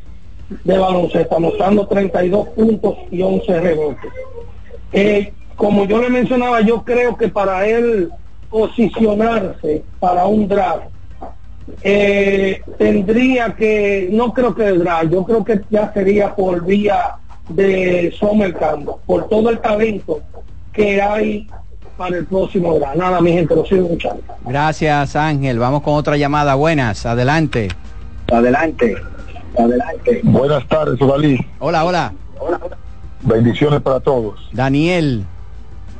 de 0.62 0.78
baloncesto, 0.78 1.36
anotando 1.36 1.86
32 1.86 2.48
puntos 2.50 2.96
y 3.10 3.22
11 3.22 3.60
rebotes. 3.60 4.12
Eh, 4.92 5.32
como 5.56 5.84
yo 5.86 6.00
le 6.00 6.08
mencionaba, 6.08 6.60
yo 6.60 6.84
creo 6.84 7.16
que 7.16 7.28
para 7.28 7.66
él 7.66 8.10
posicionarse 8.50 9.82
para 9.98 10.26
un 10.26 10.46
draft, 10.48 10.86
eh, 11.82 12.60
tendría 12.78 13.54
que, 13.54 14.08
no 14.12 14.32
creo 14.32 14.54
que 14.54 14.66
el 14.66 14.80
draft, 14.80 15.10
yo 15.10 15.24
creo 15.24 15.44
que 15.44 15.60
ya 15.70 15.92
sería 15.92 16.34
por 16.34 16.64
vía 16.64 17.16
de 17.48 18.14
Summer 18.18 18.54
Camp, 18.54 18.88
por 19.06 19.28
todo 19.28 19.50
el 19.50 19.58
talento 19.60 20.20
que 20.72 21.00
hay 21.00 21.46
para 21.96 22.16
el 22.16 22.26
próximo 22.26 22.78
draft. 22.78 22.96
Nada, 22.96 23.20
mi 23.20 23.32
gente, 23.32 23.54
lo 23.54 23.64
sigo 23.64 23.84
escuchando. 23.84 24.22
Gracias, 24.44 25.16
Ángel. 25.16 25.58
Vamos 25.58 25.82
con 25.82 25.94
otra 25.94 26.16
llamada. 26.16 26.54
Buenas, 26.54 27.06
adelante. 27.06 27.68
Adelante, 28.32 28.96
adelante. 29.58 30.20
Buenas 30.22 30.66
tardes, 30.68 31.00
Odalí. 31.00 31.38
Hola, 31.58 31.84
hola. 31.84 32.12
Bendiciones 33.22 33.80
para 33.80 34.00
todos. 34.00 34.40
Daniel. 34.52 35.24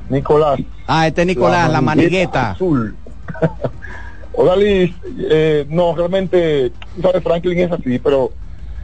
Nicolás. 0.09 0.61
Ah, 0.87 1.07
este 1.07 1.23
es 1.23 1.27
Nicolás, 1.29 1.71
la 1.71 1.81
manigueta. 1.81 2.51
Azul. 2.53 2.95
Odalí, 4.35 4.95
eh, 5.31 5.65
no, 5.69 5.95
realmente, 5.95 6.73
sabes, 7.01 7.23
Franklin 7.23 7.59
es 7.61 7.73
así, 7.73 7.99
pero 8.01 8.33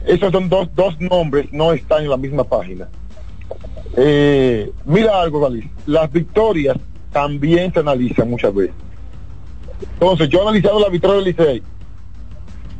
esos 0.05 0.31
son 0.31 0.47
dos, 0.49 0.69
dos 0.75 0.99
nombres, 0.99 1.51
no 1.51 1.73
están 1.73 2.03
en 2.03 2.09
la 2.09 2.17
misma 2.17 2.45
página. 2.45 2.87
Eh, 3.97 4.71
mira 4.85 5.21
algo, 5.21 5.49
las 5.85 6.11
victorias 6.11 6.77
también 7.11 7.71
se 7.73 7.79
analizan 7.79 8.29
muchas 8.29 8.53
veces. 8.53 8.75
Entonces, 9.93 10.29
yo 10.29 10.39
he 10.39 10.41
analizado 10.43 10.79
la 10.79 10.89
victoria 10.89 11.15
del 11.17 11.25
Licey. 11.25 11.63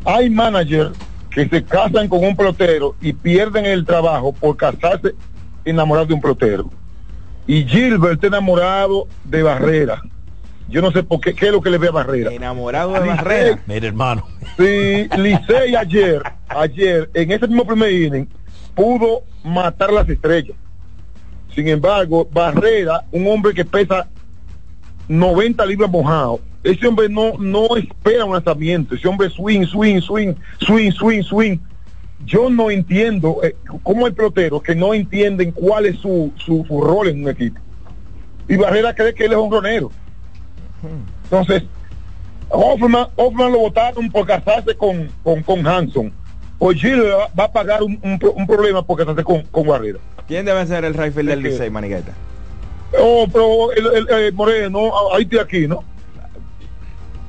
Hay 0.05 0.29
managers 0.29 0.91
que 1.29 1.47
se 1.47 1.63
casan 1.63 2.07
con 2.07 2.23
un 2.23 2.35
pelotero 2.35 2.95
y 3.01 3.13
pierden 3.13 3.65
el 3.65 3.85
trabajo 3.85 4.33
por 4.33 4.57
casarse 4.57 5.13
enamorado 5.65 6.07
de 6.07 6.13
un 6.13 6.21
pelotero. 6.21 6.69
Y 7.47 7.63
Gilbert 7.65 8.15
está 8.15 8.27
enamorado 8.27 9.07
de 9.23 9.43
Barrera. 9.43 10.01
Yo 10.69 10.81
no 10.81 10.91
sé 10.91 11.03
por 11.03 11.19
qué, 11.19 11.33
qué 11.33 11.47
es 11.47 11.51
lo 11.51 11.61
que 11.61 11.69
le 11.69 11.77
ve 11.77 11.87
a 11.89 11.91
Barrera. 11.91 12.31
Enamorado 12.31 12.93
de 12.93 12.99
Licey- 13.01 13.15
Barrera. 13.17 13.59
Mira, 13.67 13.87
hermano. 13.87 14.27
Sí, 14.57 15.07
Licey 15.17 15.75
ayer, 15.75 16.21
ayer, 16.47 17.09
en 17.13 17.31
ese 17.31 17.47
mismo 17.47 17.65
primer 17.65 17.91
inning, 17.91 18.27
pudo 18.75 19.23
matar 19.43 19.91
las 19.91 20.07
estrellas. 20.07 20.55
Sin 21.53 21.67
embargo, 21.67 22.27
Barrera, 22.31 23.03
un 23.11 23.27
hombre 23.27 23.53
que 23.53 23.65
pesa 23.65 24.07
90 25.19 25.65
libras 25.65 25.89
mojado, 25.91 26.39
ese 26.63 26.87
hombre 26.87 27.09
no, 27.09 27.33
no 27.37 27.75
espera 27.75 28.25
un 28.25 28.33
lanzamiento, 28.33 28.95
ese 28.95 29.07
hombre 29.07 29.29
swing, 29.29 29.65
swing, 29.65 29.99
swing, 30.01 30.33
swing, 30.59 30.91
swing, 30.91 31.21
swing. 31.23 31.57
Yo 32.25 32.49
no 32.49 32.69
entiendo 32.69 33.37
eh, 33.43 33.55
cómo 33.83 34.05
hay 34.05 34.11
peloteros 34.11 34.61
que 34.61 34.75
no 34.75 34.93
entienden 34.93 35.51
cuál 35.51 35.87
es 35.87 35.97
su, 35.97 36.31
su, 36.37 36.63
su 36.67 36.81
rol 36.81 37.07
en 37.09 37.23
un 37.23 37.29
equipo. 37.29 37.59
y 38.47 38.55
Barrera 38.57 38.93
cree 38.93 39.13
que 39.13 39.25
él 39.25 39.31
es 39.31 39.37
un 39.39 39.51
ronero. 39.51 39.91
Entonces, 41.23 41.63
Hoffman, 42.49 43.07
Hoffman 43.15 43.51
lo 43.51 43.59
votaron 43.59 44.09
por 44.11 44.25
casarse 44.27 44.75
con, 44.75 45.09
con, 45.23 45.41
con 45.43 45.65
Hanson. 45.65 46.11
Hoy 46.59 46.75
Chile 46.75 47.09
va, 47.09 47.27
va 47.37 47.43
a 47.45 47.51
pagar 47.51 47.81
un, 47.81 47.99
un, 48.03 48.19
pro- 48.19 48.33
un 48.33 48.45
problema 48.45 48.83
por 48.85 48.97
casarse 48.97 49.23
con, 49.23 49.41
con 49.43 49.67
Barrera. 49.67 49.99
¿Quién 50.27 50.45
debe 50.45 50.65
ser 50.67 50.85
el 50.85 50.93
Rayfield 50.93 51.29
del 51.29 51.41
Licey, 51.41 51.69
Manigueta? 51.69 52.11
Oh, 52.99 53.25
pero 53.31 53.71
el, 53.71 53.87
el- 53.97 54.07
eh, 54.09 54.31
Moreno, 54.31 54.91
ahí 55.13 55.23
estoy 55.23 55.39
aquí, 55.39 55.67
¿no? 55.67 55.83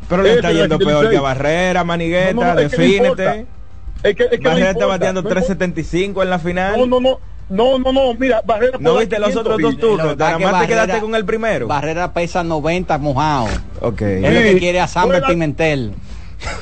Pero 0.08 0.22
le 0.22 0.34
está 0.34 0.50
es 0.50 0.56
el 0.56 0.60
yendo 0.62 0.78
peor 0.78 1.08
que 1.08 1.16
a 1.16 1.20
Barrera, 1.20 1.84
Manigueta, 1.84 2.32
No, 2.34 2.42
no, 2.42 2.54
no 2.54 2.60
defínete. 2.60 3.46
Es 4.02 4.16
que, 4.16 4.24
es 4.24 4.30
que 4.30 4.38
Barrera 4.38 4.70
está 4.70 4.86
bateando 4.86 5.22
no 5.22 5.28
375 5.28 6.22
en 6.22 6.30
la 6.30 6.38
final. 6.38 6.78
No, 6.78 6.86
no, 6.86 7.00
no. 7.00 7.18
No, 7.48 7.78
no, 7.78 7.92
no, 7.92 8.14
mira, 8.14 8.40
Barrera 8.44 8.78
¿No 8.80 8.96
viste 8.96 9.18
los 9.18 9.28
500 9.30 9.40
otros 9.40 9.60
dos 9.60 9.78
turnos? 9.78 10.16
Nada 10.16 10.38
más 10.38 10.62
te 10.62 10.68
quedaste 10.68 11.00
con 11.00 11.14
el 11.14 11.24
primero. 11.24 11.66
Barrera 11.66 12.12
pesa 12.12 12.42
90 12.42 12.96
mojado. 12.98 13.48
Ok. 13.80 14.00
Es 14.02 14.32
lo 14.34 14.40
que 14.40 14.58
quiere 14.58 14.80
a 14.80 14.88
Samber 14.88 15.22
Pimentel. 15.24 15.92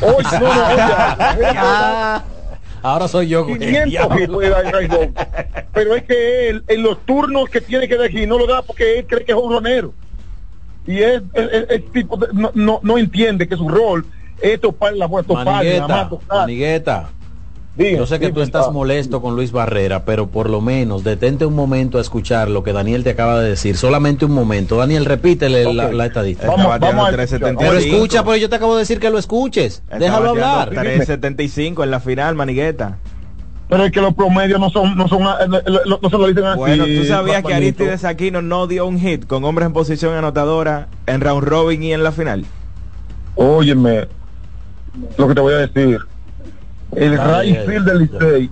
Oye, 0.01 0.17
no, 0.33 0.41
no, 0.41 0.67
oye, 0.67 0.77
Barrera 1.19 2.25
Ahora 2.83 3.09
soy 3.09 3.29
yo. 3.29 3.45
güey. 3.45 3.59
500 3.59 4.21
hits 4.21 4.29
puede 4.31 4.51
dar 4.51 4.65
Ray 4.73 4.87
Bob. 4.87 5.11
Pero 5.73 5.95
es 5.97 6.03
que 6.05 6.49
él, 6.49 6.65
en 6.69 6.83
los 6.83 7.05
turnos 7.05 7.49
que 7.49 7.61
tiene 7.61 7.87
que 7.89 7.95
elegir, 7.95 8.27
no 8.29 8.39
lo 8.39 8.47
da 8.47 8.63
porque 8.63 8.99
él 8.99 9.07
cree 9.07 9.25
que 9.25 9.33
es 9.33 9.39
un 9.39 9.53
ronero. 9.53 9.93
Y 10.87 10.99
es, 10.99 11.23
es- 11.35 11.67
es- 11.69 11.93
tipo 11.93 12.17
de- 12.17 12.29
no, 12.33 12.51
no, 12.55 12.81
no 12.83 12.99
entiende 12.99 13.47
que 13.47 13.57
su 13.57 13.69
rol 13.69 14.07
es 14.41 14.61
topar 14.61 14.95
la 14.95 15.07
buena, 15.07 15.27
topar, 15.29 15.45
Manigueta. 15.47 16.11
Manigueta. 16.29 17.11
Diga, 17.77 17.99
Yo 17.99 18.07
sé 18.07 18.19
que 18.19 18.33
tú 18.33 18.43
estás 18.43 18.67
ah. 18.69 18.71
molesto 18.73 19.23
con 19.23 19.37
Luis 19.37 19.53
Barrera, 19.53 20.05
pero 20.05 20.27
por 20.29 20.51
lo 20.51 20.61
menos 20.61 21.05
detente 21.05 21.47
un 21.47 21.55
momento 21.55 21.99
a 21.99 22.01
escuchar 22.01 22.51
lo 22.51 22.63
que 22.63 22.73
Daniel 22.73 23.05
te 23.05 23.11
acaba 23.11 23.41
de 23.41 23.51
decir. 23.51 23.77
Solamente 23.77 24.25
un 24.25 24.33
momento. 24.33 24.77
Daniel, 24.77 25.05
repítele 25.05 25.73
la, 25.73 25.93
la 25.93 26.07
estadística. 26.07 26.49
Vamos- 26.49 26.79
vamos 26.81 27.09
a- 27.09 27.13
375. 27.13 27.59
Pero 27.61 27.79
escucha, 27.79 28.25
pues 28.25 28.41
yo 28.41 28.49
te 28.49 28.57
acabo 28.57 28.75
de 28.75 28.81
decir 28.81 28.99
que 28.99 29.09
lo 29.09 29.19
escuches. 29.19 29.83
Está 29.85 29.99
Déjalo 29.99 30.31
hablar. 30.31 30.71
375 30.71 31.85
en 31.85 31.91
la 31.91 32.01
final, 32.01 32.35
Manigueta. 32.35 32.99
Pero 33.69 33.85
es 33.85 33.93
que 33.93 34.01
los 34.01 34.15
promedios 34.15 34.59
no 34.59 34.69
son, 34.71 34.97
no 34.97 35.07
son, 35.07 35.23
eh, 35.23 35.63
no, 35.87 36.01
no 36.03 36.11
se 36.11 36.19
lo 36.19 36.27
dicen 36.27 36.45
así. 36.45 36.59
Bueno, 36.59 36.85
tú 36.85 37.05
sabías 37.05 37.45
que. 37.45 37.55
Aristides 37.55 38.05
Aquino 38.05 38.43
no 38.43 38.67
dio 38.67 38.85
un 38.85 38.99
hit 38.99 39.27
con 39.27 39.45
hombres 39.45 39.67
en 39.67 39.73
posición 39.73 40.13
anotadora 40.15 40.89
en 41.07 41.21
round 41.21 41.47
robin 41.47 41.81
y 41.85 41.93
en 41.93 42.03
la 42.03 42.11
final. 42.11 42.45
Óyeme, 43.37 44.09
lo 45.17 45.29
que 45.29 45.35
te 45.35 45.41
voy 45.41 45.55
a 45.55 45.69
decir. 45.69 46.01
El 46.97 47.17
Dale, 47.17 47.43
right 47.43 47.57
dale, 47.57 47.67
field 47.73 47.87
del 47.87 47.99
Licey 47.99 48.51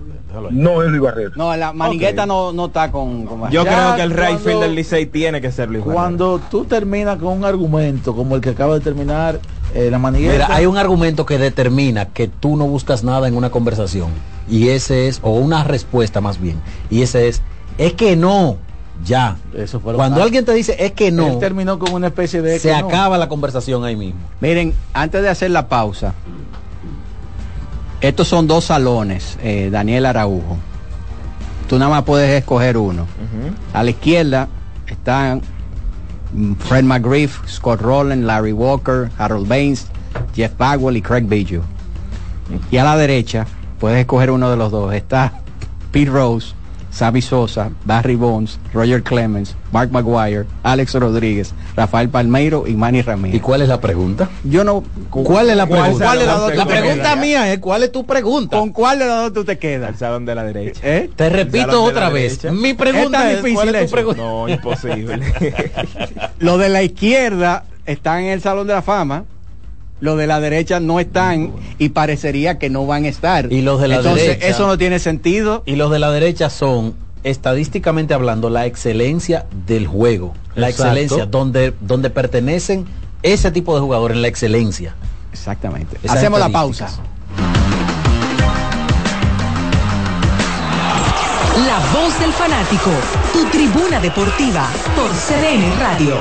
no 0.50 0.82
es 0.82 0.90
Luis 0.90 1.02
Barrera. 1.02 1.30
No, 1.36 1.56
la 1.56 1.72
manigueta 1.72 2.24
no, 2.26 2.52
no 2.52 2.66
está 2.66 2.90
con, 2.92 3.24
con 3.26 3.50
Yo 3.50 3.64
Ya 3.64 3.74
creo 3.74 3.96
que 3.96 4.02
el 4.02 4.10
right 4.10 4.20
cuando- 4.20 4.38
field 4.44 4.60
del 4.60 4.74
Licey 4.74 5.06
tiene 5.06 5.40
que 5.40 5.50
ser 5.50 5.68
Luis 5.68 5.80
Barrera. 5.80 5.94
Cuando 6.00 6.38
tú 6.50 6.64
terminas 6.64 7.16
con 7.18 7.38
un 7.38 7.44
argumento 7.44 8.14
como 8.14 8.36
el 8.36 8.40
que 8.40 8.50
acaba 8.50 8.74
de 8.74 8.80
terminar 8.80 9.40
eh, 9.74 9.88
la 9.90 9.98
manigueta. 9.98 10.32
Mira, 10.34 10.46
hay 10.54 10.66
un 10.66 10.76
argumento 10.78 11.26
que 11.26 11.38
determina 11.38 12.06
que 12.06 12.28
tú 12.28 12.56
no 12.56 12.66
buscas 12.66 13.02
nada 13.04 13.26
en 13.26 13.36
una 13.36 13.50
conversación. 13.50 14.10
Y 14.48 14.68
ese 14.68 15.08
es, 15.08 15.18
o 15.22 15.32
una 15.32 15.64
respuesta 15.64 16.20
más 16.20 16.40
bien. 16.40 16.60
Y 16.88 17.02
ese 17.02 17.28
es, 17.28 17.42
es 17.76 17.94
que 17.94 18.14
no. 18.16 18.56
Ya. 19.04 19.36
Eso 19.54 19.78
fue 19.80 19.92
lo 19.92 19.98
Cuando 19.98 20.16
que- 20.18 20.22
alguien 20.22 20.44
te 20.44 20.52
dice 20.54 20.76
es 20.78 20.92
que 20.92 21.10
no, 21.12 21.26
Él 21.26 21.38
terminó 21.38 21.78
con 21.78 21.92
una 21.92 22.06
especie 22.08 22.42
de 22.42 22.58
se 22.58 22.68
que 22.70 22.80
no. 22.80 22.88
acaba 22.88 23.16
la 23.18 23.28
conversación 23.28 23.84
ahí 23.84 23.96
mismo. 23.96 24.20
Miren, 24.40 24.72
antes 24.92 25.22
de 25.22 25.28
hacer 25.28 25.50
la 25.50 25.68
pausa, 25.68 26.14
estos 28.00 28.28
son 28.28 28.46
dos 28.46 28.64
salones, 28.64 29.38
eh, 29.42 29.70
Daniel 29.70 30.06
Araujo. 30.06 30.56
Tú 31.68 31.78
nada 31.78 31.90
más 31.90 32.04
puedes 32.04 32.30
escoger 32.30 32.76
uno. 32.76 33.06
A 33.72 33.82
la 33.82 33.90
izquierda 33.90 34.48
están 34.86 35.42
mm, 36.32 36.54
Fred 36.54 36.84
McGriff, 36.84 37.40
Scott 37.46 37.80
Rowland, 37.80 38.24
Larry 38.24 38.52
Walker, 38.52 39.10
Harold 39.18 39.48
Baines, 39.48 39.86
Jeff 40.34 40.56
Bagwell 40.56 40.96
y 40.96 41.02
Craig 41.02 41.26
Biggio. 41.26 41.62
Y 42.70 42.78
a 42.78 42.84
la 42.84 42.96
derecha 42.96 43.46
puedes 43.78 43.98
escoger 43.98 44.30
uno 44.30 44.50
de 44.50 44.56
los 44.56 44.70
dos. 44.70 44.94
Está 44.94 45.32
Pete 45.92 46.10
Rose, 46.10 46.54
Xavi 46.92 47.22
Sosa, 47.22 47.70
Barry 47.84 48.16
Bonds, 48.16 48.58
Roger 48.72 49.02
Clemens, 49.02 49.54
Mark 49.72 49.90
Maguire, 49.92 50.46
Alex 50.62 50.94
Rodríguez, 50.94 51.54
Rafael 51.76 52.08
Palmeiro 52.08 52.66
y 52.66 52.74
Manny 52.74 53.02
Ramírez. 53.02 53.36
¿Y 53.36 53.40
cuál 53.40 53.62
es 53.62 53.68
la 53.68 53.80
pregunta? 53.80 54.28
Yo 54.44 54.64
no. 54.64 54.82
¿Cuál 55.10 55.50
es 55.50 55.56
la 55.56 55.66
¿Cuál 55.66 55.80
pregunta? 55.82 56.04
¿Cuál 56.06 56.26
dos 56.26 56.54
la 56.56 56.66
pregunta 56.66 57.16
mía 57.16 57.52
es 57.52 57.58
¿cuál 57.58 57.82
es 57.82 57.92
tu 57.92 58.06
pregunta? 58.06 58.58
¿Con 58.58 58.72
cuál 58.72 58.98
de 58.98 59.06
las 59.06 59.22
dos 59.24 59.32
tú 59.32 59.44
te 59.44 59.58
quedas? 59.58 59.90
El 59.90 59.96
salón 59.96 60.24
de 60.24 60.34
la 60.34 60.44
derecha. 60.44 60.80
¿Eh? 60.82 61.10
Te 61.14 61.28
repito 61.28 61.82
otra 61.84 62.08
vez. 62.08 62.40
derecha. 62.40 62.60
Mi 62.60 62.74
pregunta 62.74 63.30
Es 63.30 63.36
es, 63.38 63.42
tan 63.42 63.52
¿cuál 63.54 63.66
difícil 63.66 63.74
es 63.74 63.86
tu 63.86 63.92
pregunta? 63.92 64.22
No, 64.22 64.48
imposible. 64.48 65.20
Los 66.38 66.58
de 66.58 66.68
la 66.68 66.82
izquierda 66.82 67.64
están 67.86 68.20
en 68.20 68.26
el 68.32 68.40
Salón 68.40 68.66
de 68.66 68.74
la 68.74 68.82
Fama. 68.82 69.24
Los 70.00 70.16
de 70.16 70.26
la 70.26 70.38
derecha 70.40 70.78
no 70.80 71.00
están 71.00 71.52
y 71.78 71.88
parecería 71.90 72.58
que 72.58 72.70
no 72.70 72.86
van 72.86 73.04
a 73.04 73.08
estar. 73.08 73.52
Y 73.52 73.62
los 73.62 73.80
de 73.80 73.88
la 73.88 73.96
Entonces, 73.96 74.26
derecha. 74.28 74.46
eso 74.46 74.66
no 74.66 74.78
tiene 74.78 74.98
sentido. 75.00 75.62
Y 75.66 75.74
los 75.76 75.90
de 75.90 75.98
la 75.98 76.10
derecha 76.12 76.50
son, 76.50 76.94
estadísticamente 77.24 78.14
hablando, 78.14 78.48
la 78.48 78.66
excelencia 78.66 79.46
del 79.66 79.86
juego. 79.88 80.34
La 80.54 80.68
Exacto. 80.68 80.92
excelencia, 80.92 81.26
donde, 81.26 81.74
donde 81.80 82.10
pertenecen 82.10 82.86
ese 83.22 83.50
tipo 83.50 83.74
de 83.74 83.80
jugadores, 83.80 84.16
la 84.18 84.28
excelencia. 84.28 84.94
Exactamente. 85.32 85.96
Esas 86.02 86.18
Hacemos 86.18 86.38
la 86.38 86.48
pausa. 86.48 86.88
La 91.66 91.78
voz 91.92 92.18
del 92.20 92.32
fanático, 92.32 92.90
tu 93.32 93.44
tribuna 93.50 94.00
deportiva 94.00 94.68
por 94.94 95.10
CDN 95.10 95.78
Radio. 95.80 96.14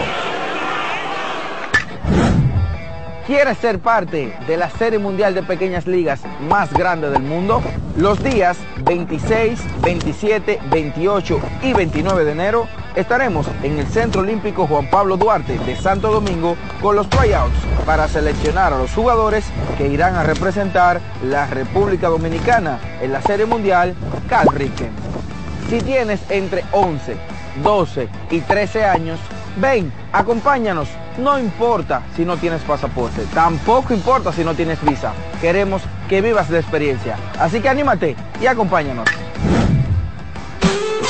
¿Quieres 3.28 3.58
ser 3.58 3.80
parte 3.80 4.34
de 4.48 4.56
la 4.56 4.70
Serie 4.70 4.99
Mundial 4.99 5.36
de 5.36 5.44
Pequeñas 5.44 5.86
Ligas 5.86 6.22
más 6.48 6.72
grande 6.72 7.10
del 7.10 7.24
mundo? 7.24 7.62
Los 7.98 8.24
días 8.24 8.58
26, 8.86 9.60
27, 9.82 10.62
28 10.72 11.40
y 11.62 11.74
29 11.74 12.24
de 12.24 12.32
enero 12.32 12.70
estaremos 12.95 13.45
en 13.64 13.80
el 13.80 13.88
Centro 13.88 14.22
Olímpico 14.22 14.66
Juan 14.66 14.90
Pablo 14.90 15.18
Duarte 15.18 15.60
de 15.60 15.76
Santo 15.76 16.10
Domingo 16.10 16.56
con 16.82 16.95
los 16.95 17.10
tryouts 17.10 17.58
para 17.86 18.08
seleccionar 18.08 18.72
a 18.72 18.78
los 18.78 18.94
jugadores 18.94 19.44
que 19.78 19.90
irán 19.90 20.16
a 20.16 20.24
representar 20.24 21.02
la 21.22 21.48
República 21.48 22.08
Dominicana 22.08 22.80
en 23.02 23.12
la 23.12 23.22
Serie 23.22 23.45
Mundial 23.45 23.94
Cal 24.30 24.48
Ripken. 24.54 24.91
Si 25.70 25.80
tienes 25.82 26.22
entre 26.30 26.64
11, 26.72 27.18
12 27.62 28.08
y 28.32 28.40
13 28.40 28.86
años, 28.86 29.20
ven, 29.57 29.91
acompáñanos. 30.11 30.89
No 31.17 31.39
importa 31.39 32.03
si 32.15 32.25
no 32.25 32.38
tienes 32.38 32.61
pasaporte, 32.61 33.23
tampoco 33.34 33.93
importa 33.93 34.31
si 34.31 34.43
no 34.43 34.53
tienes 34.53 34.84
visa. 34.84 35.13
Queremos 35.41 35.81
que 36.07 36.21
vivas 36.21 36.49
la 36.49 36.59
experiencia. 36.59 37.17
Así 37.39 37.59
que 37.59 37.69
anímate 37.69 38.15
y 38.41 38.47
acompáñanos. 38.47 39.27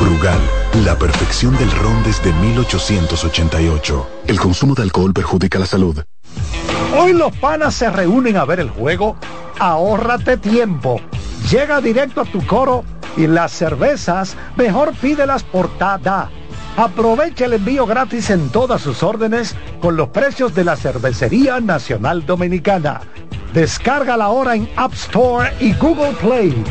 Brugal, 0.00 0.40
la 0.84 0.98
perfección 0.98 1.56
del 1.56 1.70
ron 1.70 2.02
desde 2.02 2.32
1888. 2.32 4.06
El 4.26 4.40
consumo 4.40 4.74
de 4.74 4.82
alcohol 4.82 5.12
perjudica 5.12 5.58
la 5.58 5.66
salud. 5.66 6.02
Hoy 6.98 7.12
los 7.12 7.36
panas 7.36 7.74
se 7.74 7.90
reúnen 7.90 8.36
a 8.36 8.44
ver 8.44 8.60
el 8.60 8.70
juego. 8.70 9.16
Ahórrate 9.58 10.36
tiempo. 10.36 11.00
Llega 11.50 11.80
directo 11.80 12.20
a 12.20 12.24
tu 12.24 12.44
coro 12.46 12.84
y 13.16 13.26
las 13.26 13.52
cervezas 13.52 14.36
mejor 14.56 14.94
pídelas 14.94 15.42
por 15.44 15.68
Tada. 15.78 16.30
Aprovecha 16.76 17.44
el 17.44 17.52
envío 17.54 17.86
gratis 17.86 18.30
en 18.30 18.48
todas 18.48 18.80
sus 18.80 19.02
órdenes 19.02 19.54
con 19.80 19.96
los 19.96 20.08
precios 20.08 20.54
de 20.54 20.64
la 20.64 20.76
Cervecería 20.76 21.60
Nacional 21.60 22.26
Dominicana. 22.26 23.00
Descárgala 23.52 24.24
ahora 24.24 24.56
en 24.56 24.68
App 24.74 24.92
Store 24.94 25.52
y 25.60 25.72
Google 25.74 26.12
Play. 26.20 26.64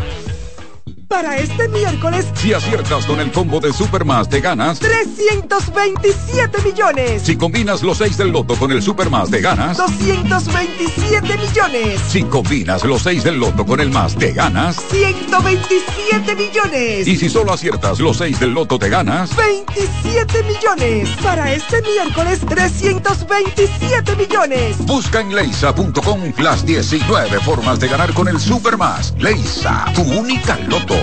Para 1.14 1.38
este 1.38 1.68
miércoles, 1.68 2.26
Si 2.34 2.54
aciertas 2.54 3.06
con 3.06 3.20
el 3.20 3.32
combo 3.32 3.60
de 3.60 3.72
Supermas, 3.72 4.28
te 4.28 4.42
ganas. 4.42 4.80
327 4.80 6.62
millones. 6.64 7.22
Si 7.22 7.36
combinas 7.36 7.84
los 7.84 8.00
6 8.00 8.18
del 8.18 8.32
loto 8.32 8.56
con 8.56 8.72
el 8.72 8.82
Supermas, 8.82 9.30
te 9.30 9.40
ganas. 9.40 9.78
227 9.78 11.38
millones. 11.38 12.02
Si 12.10 12.24
combinas 12.24 12.84
los 12.84 13.04
6 13.04 13.24
del 13.24 13.38
loto 13.38 13.64
con 13.64 13.80
el 13.80 13.92
más, 13.92 14.16
te 14.16 14.32
ganas. 14.32 14.78
127 14.90 16.36
millones. 16.36 17.08
Y 17.08 17.16
si 17.16 17.30
solo 17.30 17.54
aciertas 17.54 18.00
los 18.00 18.18
6 18.18 18.40
del 18.40 18.50
loto, 18.56 18.80
te 18.80 18.90
ganas. 18.90 19.36
27 19.36 20.44
millones. 20.44 21.10
Para 21.22 21.54
este 21.54 21.80
miércoles, 21.84 22.40
327 22.40 24.16
millones. 24.16 24.78
Busca 24.80 25.22
en 25.22 25.36
leisa.com 25.36 26.34
las 26.40 26.66
19 26.66 27.40
formas 27.42 27.80
de 27.80 27.88
ganar 27.88 28.14
con 28.14 28.28
el 28.28 28.40
Supermas. 28.40 29.14
Leisa, 29.20 29.86
tu 29.94 30.02
única 30.02 30.58
loto, 30.68 31.03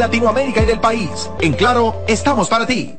Latinoamérica 0.01 0.63
y 0.63 0.65
del 0.65 0.79
país. 0.79 1.29
En 1.39 1.53
Claro, 1.53 2.03
estamos 2.07 2.49
para 2.49 2.65
ti. 2.65 2.97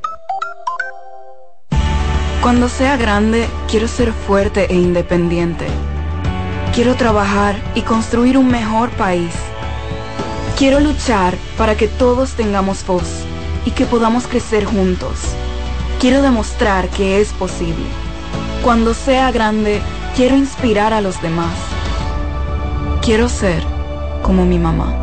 Cuando 2.41 2.69
sea 2.69 2.95
grande, 2.95 3.45
quiero 3.69 3.89
ser 3.89 4.13
fuerte 4.13 4.67
e 4.71 4.75
independiente. 4.75 5.65
Quiero 6.73 6.95
trabajar 6.95 7.55
y 7.75 7.81
construir 7.81 8.37
un 8.37 8.47
mejor 8.47 8.89
país. 8.91 9.33
Quiero 10.57 10.79
luchar 10.79 11.35
para 11.57 11.75
que 11.75 11.89
todos 11.89 12.35
tengamos 12.35 12.85
voz 12.87 13.25
y 13.65 13.71
que 13.71 13.85
podamos 13.85 14.25
crecer 14.25 14.63
juntos. 14.63 15.19
Quiero 15.99 16.21
demostrar 16.21 16.87
que 16.87 17.19
es 17.19 17.33
posible. 17.33 17.85
Cuando 18.63 18.93
sea 18.93 19.29
grande, 19.31 19.81
quiero 20.15 20.37
inspirar 20.37 20.93
a 20.93 21.01
los 21.01 21.21
demás. 21.21 21.53
Quiero 23.01 23.27
ser 23.27 23.61
como 24.21 24.45
mi 24.45 24.57
mamá. 24.57 25.02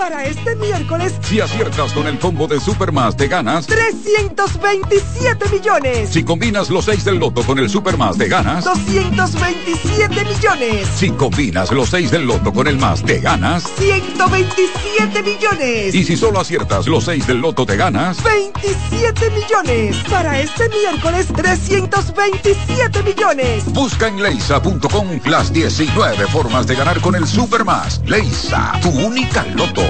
Para 0.00 0.24
este 0.24 0.56
miércoles, 0.56 1.12
Si 1.20 1.42
aciertas 1.42 1.92
con 1.92 2.06
el 2.06 2.18
combo 2.18 2.48
de 2.48 2.58
Supermas, 2.58 3.14
te 3.18 3.28
ganas. 3.28 3.66
327 3.66 5.50
millones. 5.50 6.08
Si 6.08 6.24
combinas 6.24 6.70
los 6.70 6.86
6 6.86 7.04
del 7.04 7.18
loto 7.18 7.42
con 7.42 7.58
el 7.58 7.68
Supermas, 7.68 8.16
te 8.16 8.26
ganas. 8.26 8.64
227 8.64 10.24
millones. 10.24 10.88
Si 10.96 11.10
combinas 11.10 11.70
los 11.70 11.90
6 11.90 12.10
del 12.10 12.24
loto 12.26 12.50
con 12.50 12.66
el 12.66 12.78
más, 12.78 13.02
te 13.02 13.20
ganas. 13.20 13.64
127 13.76 15.22
millones. 15.22 15.94
Y 15.94 16.02
si 16.02 16.16
solo 16.16 16.40
aciertas 16.40 16.86
los 16.86 17.04
6 17.04 17.26
del 17.26 17.42
loto, 17.42 17.66
te 17.66 17.76
ganas. 17.76 18.24
27 18.24 19.30
millones. 19.32 19.96
Para 20.08 20.40
este 20.40 20.66
miércoles, 20.70 21.26
327 21.26 23.02
millones. 23.02 23.66
Busca 23.66 24.08
en 24.08 24.22
leisa.com 24.22 25.20
las 25.26 25.52
19 25.52 26.26
formas 26.28 26.66
de 26.66 26.74
ganar 26.74 27.02
con 27.02 27.14
el 27.16 27.26
Supermas. 27.26 28.00
Leisa, 28.06 28.72
tu 28.80 28.88
única 28.88 29.44
loto, 29.54 29.89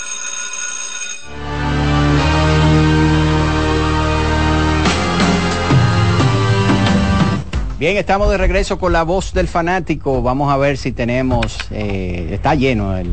Bien, 7.81 7.97
estamos 7.97 8.29
de 8.29 8.37
regreso 8.37 8.77
con 8.77 8.93
la 8.93 9.01
voz 9.01 9.33
del 9.33 9.47
fanático. 9.47 10.21
Vamos 10.21 10.53
a 10.53 10.57
ver 10.57 10.77
si 10.77 10.91
tenemos, 10.91 11.57
eh, 11.71 12.29
está 12.31 12.53
lleno 12.53 12.95
el- 12.95 13.11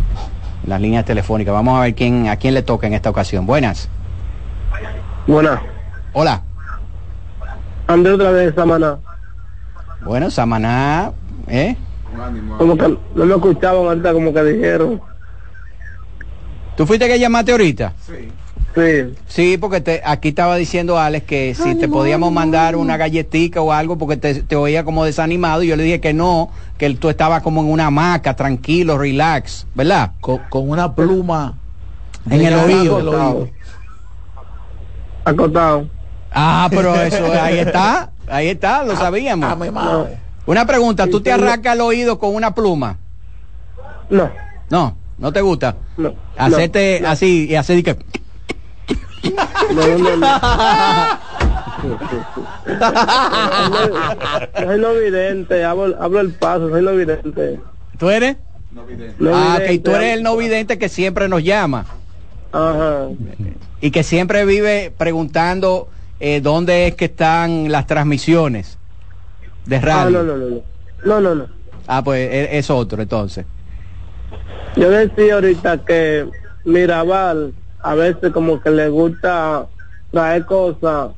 las 0.66 0.78
líneas 0.78 1.06
telefónicas. 1.06 1.54
Vamos 1.54 1.78
a 1.78 1.84
ver 1.84 1.94
quién, 1.94 2.28
a 2.28 2.36
quién 2.36 2.52
le 2.52 2.60
toca 2.60 2.86
en 2.86 2.92
esta 2.92 3.08
ocasión. 3.08 3.46
Buenas. 3.46 3.88
Buenas. 5.26 5.58
Hola. 6.12 6.42
André 7.86 8.12
otra 8.12 8.30
vez, 8.30 8.54
Samaná. 8.54 8.98
Bueno, 10.02 10.30
Samaná, 10.30 11.12
¿eh? 11.46 11.74
Como 12.58 12.76
que 12.76 12.88
no 13.14 13.24
lo 13.24 13.36
escuchaban 13.36 13.86
ahorita, 13.86 14.12
como 14.12 14.34
que 14.34 14.44
dijeron. 14.44 15.00
¿Tú 16.76 16.86
fuiste 16.86 17.08
que 17.08 17.18
llamaste 17.18 17.52
ahorita? 17.52 17.94
Sí. 18.06 18.28
Sí, 19.26 19.58
porque 19.58 19.80
te, 19.80 20.02
aquí 20.04 20.28
estaba 20.28 20.56
diciendo 20.56 20.98
Alex 20.98 21.26
que 21.26 21.54
si 21.54 21.74
te 21.74 21.88
podíamos 21.88 22.32
mandar 22.32 22.76
una 22.76 22.96
galletica 22.96 23.60
o 23.60 23.72
algo 23.72 23.98
porque 23.98 24.16
te, 24.16 24.42
te 24.42 24.56
oía 24.56 24.84
como 24.84 25.04
desanimado 25.04 25.62
y 25.62 25.68
yo 25.68 25.76
le 25.76 25.82
dije 25.82 26.00
que 26.00 26.12
no, 26.12 26.50
que 26.76 26.94
tú 26.94 27.08
estabas 27.08 27.42
como 27.42 27.60
en 27.60 27.70
una 27.70 27.86
hamaca, 27.86 28.34
tranquilo, 28.36 28.98
relax, 28.98 29.66
¿verdad? 29.74 30.12
Con, 30.20 30.40
una 30.52 30.94
pluma 30.94 31.54
en 32.30 32.44
el 32.44 32.54
oído. 32.54 33.00
el 33.00 33.08
oído. 33.08 33.48
Acotado. 35.24 35.88
Ah, 36.30 36.68
pero 36.70 36.94
eso, 36.94 37.32
ahí 37.40 37.58
está, 37.58 38.10
ahí 38.28 38.48
está, 38.48 38.84
lo 38.84 38.96
sabíamos. 38.96 39.50
a 39.50 39.56
mi 39.56 39.70
madre. 39.70 40.18
Una 40.46 40.64
pregunta, 40.66 41.06
¿tú 41.06 41.20
te 41.20 41.30
arrancas 41.30 41.74
el 41.74 41.80
oído 41.80 42.18
con 42.18 42.34
una 42.34 42.54
pluma? 42.54 42.96
No. 44.08 44.30
No, 44.70 44.96
¿no 45.18 45.32
te 45.32 45.40
gusta? 45.40 45.76
No. 45.96 46.14
Hacerte 46.36 47.00
no. 47.02 47.08
así 47.08 47.46
y 47.50 47.54
hacer 47.54 47.82
que... 47.82 47.98
No, 49.74 49.98
no, 49.98 50.16
no. 50.16 50.26
soy 54.56 54.78
no 54.80 54.94
vidente, 54.94 55.64
hablo, 55.64 55.96
hablo 56.00 56.20
el 56.20 56.32
paso, 56.32 56.68
soy 56.70 56.82
no 56.82 56.92
vidente. 56.92 57.60
¿Tú 57.98 58.10
eres? 58.10 58.36
No 58.72 58.82
ah, 59.34 59.56
vidente, 59.58 59.66
que 59.66 59.78
tú 59.78 59.90
eres 59.94 60.14
el 60.14 60.22
no 60.22 60.36
vidente 60.36 60.78
que 60.78 60.88
siempre 60.88 61.28
nos 61.28 61.42
llama 61.42 61.86
Ajá. 62.52 63.08
y 63.80 63.90
que 63.90 64.02
siempre 64.02 64.44
vive 64.44 64.92
preguntando 64.96 65.88
eh, 66.20 66.40
dónde 66.40 66.86
es 66.88 66.94
que 66.94 67.06
están 67.06 67.70
las 67.70 67.86
transmisiones 67.86 68.76
de 69.66 69.76
Ah, 69.76 69.80
radio. 69.80 70.22
no, 70.22 70.22
no, 70.24 70.36
no, 70.36 70.48
no. 70.48 70.62
No, 71.04 71.20
no, 71.20 71.34
no. 71.34 71.46
Ah, 71.86 72.02
pues 72.02 72.28
e- 72.30 72.58
es 72.58 72.70
otro 72.70 73.00
entonces. 73.00 73.46
Yo 74.76 74.90
decía 74.90 75.34
ahorita 75.34 75.84
que 75.84 76.26
Mirabal 76.64 77.52
a 77.88 77.94
veces 77.94 78.32
como 78.32 78.60
que 78.60 78.70
le 78.70 78.88
gusta 78.90 79.66
traer 80.10 80.44
cosas 80.44 81.12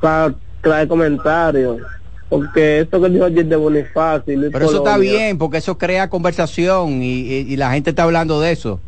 para 0.00 0.34
traer 0.62 0.88
comentarios. 0.88 1.82
Porque 2.30 2.80
eso 2.80 3.00
que 3.00 3.08
dijo 3.10 3.24
ayer 3.26 3.44
de 3.46 3.56
Bonifacio 3.56 4.32
y 4.32 4.36
Luis 4.36 4.52
Pero 4.52 4.64
eso 4.64 4.78
está 4.78 4.96
bien 4.96 5.36
porque 5.38 5.58
eso 5.58 5.76
crea 5.76 6.08
conversación 6.08 7.02
y, 7.02 7.20
y- 7.20 7.52
y 7.52 7.56
la 7.56 7.72
gente 7.72 7.90
está 7.90 8.04
hablando 8.04 8.40
de 8.40 8.52
eso. 8.52 8.80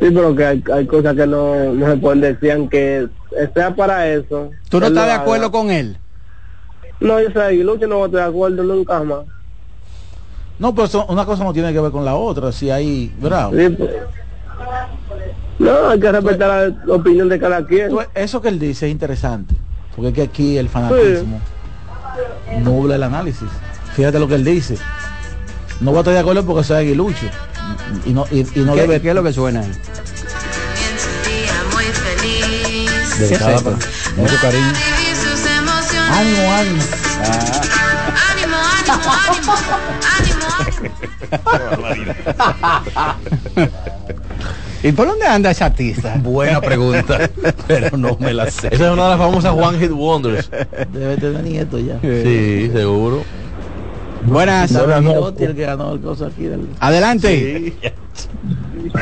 Sí, 0.00 0.10
pero 0.10 0.34
que 0.34 0.44
hay, 0.44 0.64
hay 0.74 0.86
cosas 0.86 1.14
que 1.14 1.26
no, 1.26 1.72
no 1.72 1.86
se 1.90 1.96
pueden 1.96 2.20
decir, 2.20 2.50
aunque 2.52 3.08
sea 3.54 3.74
para 3.74 4.08
eso. 4.08 4.50
¿Tú 4.68 4.80
no 4.80 4.86
estás 4.88 5.06
de 5.06 5.12
haga. 5.12 5.22
acuerdo 5.22 5.50
con 5.52 5.70
él? 5.70 5.96
No, 6.98 7.20
yo 7.20 7.30
sé, 7.30 7.52
Lucho 7.54 7.86
no 7.86 8.04
estar 8.04 8.20
de 8.24 8.28
acuerdo 8.28 8.62
nunca 8.64 9.02
más. 9.04 9.24
No, 10.58 10.74
pero 10.74 10.86
eso- 10.86 11.06
una 11.08 11.24
cosa 11.24 11.44
no 11.44 11.52
tiene 11.52 11.72
que 11.72 11.80
ver 11.80 11.92
con 11.92 12.04
la 12.04 12.14
otra. 12.16 12.52
Si 12.52 12.68
hay, 12.68 13.14
¿verdad? 13.18 13.50
Sí, 13.56 13.68
pues. 13.70 13.90
No, 15.62 15.88
hay 15.90 16.00
que 16.00 16.10
respetar 16.10 16.74
la 16.84 16.94
opinión 16.94 17.28
de 17.28 17.38
cada 17.38 17.64
quien. 17.64 17.90
Eso 18.14 18.40
que 18.42 18.48
él 18.48 18.58
dice 18.58 18.86
es 18.86 18.92
interesante. 18.92 19.54
Porque 19.94 20.08
es 20.08 20.14
que 20.14 20.22
aquí 20.22 20.58
el 20.58 20.68
fanatismo 20.68 21.40
nubla 22.60 22.96
el 22.96 23.02
análisis. 23.04 23.48
Fíjate 23.94 24.18
lo 24.18 24.26
que 24.26 24.34
él 24.34 24.44
dice. 24.44 24.76
No 25.80 25.90
voy 25.90 25.98
a 25.98 26.00
estar 26.00 26.14
de 26.14 26.20
acuerdo 26.20 26.44
porque 26.44 26.64
soy 26.64 26.78
aguilucho. 26.78 27.26
Y 28.04 28.10
no, 28.12 28.24
y, 28.30 28.40
y 28.40 28.60
no 28.64 28.74
¿Qué, 28.74 28.80
debe. 28.82 29.00
qué 29.00 29.10
es 29.10 29.14
lo 29.14 29.22
que 29.22 29.32
suena 29.32 29.60
ahí? 29.60 29.72
¿Qué 33.18 33.24
es 33.24 33.30
esto? 33.32 33.76
mucho 34.16 34.36
cariño. 34.40 34.72
Emociones. 35.58 36.10
Ánimo, 36.10 36.52
ánimo. 36.52 36.82
Ánimo, 38.30 38.56
ánimo, 38.78 39.12
ánimo, 39.28 40.42
ánimo. 43.56 43.72
¿Y 44.82 44.92
por 44.92 45.06
dónde 45.06 45.26
anda 45.26 45.50
esa 45.50 45.66
artista? 45.66 46.16
Buena 46.22 46.60
pregunta, 46.60 47.30
pero 47.68 47.96
no 47.96 48.16
me 48.18 48.32
la 48.34 48.50
sé. 48.50 48.68
Esa 48.68 48.86
es 48.86 48.92
una 48.92 49.04
de 49.04 49.10
las 49.10 49.18
famosas 49.18 49.52
One 49.56 49.78
Hit 49.78 49.90
Wonders. 49.92 50.50
Debe 50.92 51.16
tener 51.16 51.42
nieto 51.44 51.78
ya. 51.78 51.98
Sí, 52.00 52.70
seguro. 52.72 53.22
Buenas. 54.24 54.70
Sabe 54.70 55.00
Girotti, 55.02 55.44
el 55.44 55.54
que 55.56 55.62
ganó 55.66 55.92
el 55.94 56.00
cosa 56.00 56.26
aquí 56.28 56.44
del- 56.44 56.68
Adelante. 56.80 57.72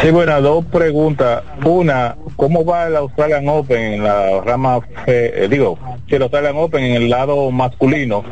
Sí, 0.03 0.11
bueno, 0.11 0.41
dos 0.41 0.65
preguntas. 0.67 1.43
Una, 1.65 2.17
¿cómo 2.37 2.65
va 2.65 2.87
el 2.87 2.97
Australian 2.97 3.49
Open 3.49 3.81
en 3.95 4.03
la 4.05 4.41
rama, 4.41 4.81
fe- 5.05 5.45
eh, 5.45 5.49
digo, 5.49 5.79
sí, 6.09 6.15
el 6.15 6.23
Australian 6.23 6.57
Open 6.57 6.83
en 6.85 6.95
el 7.03 7.11
lado 7.11 7.51
masculino? 7.51 8.25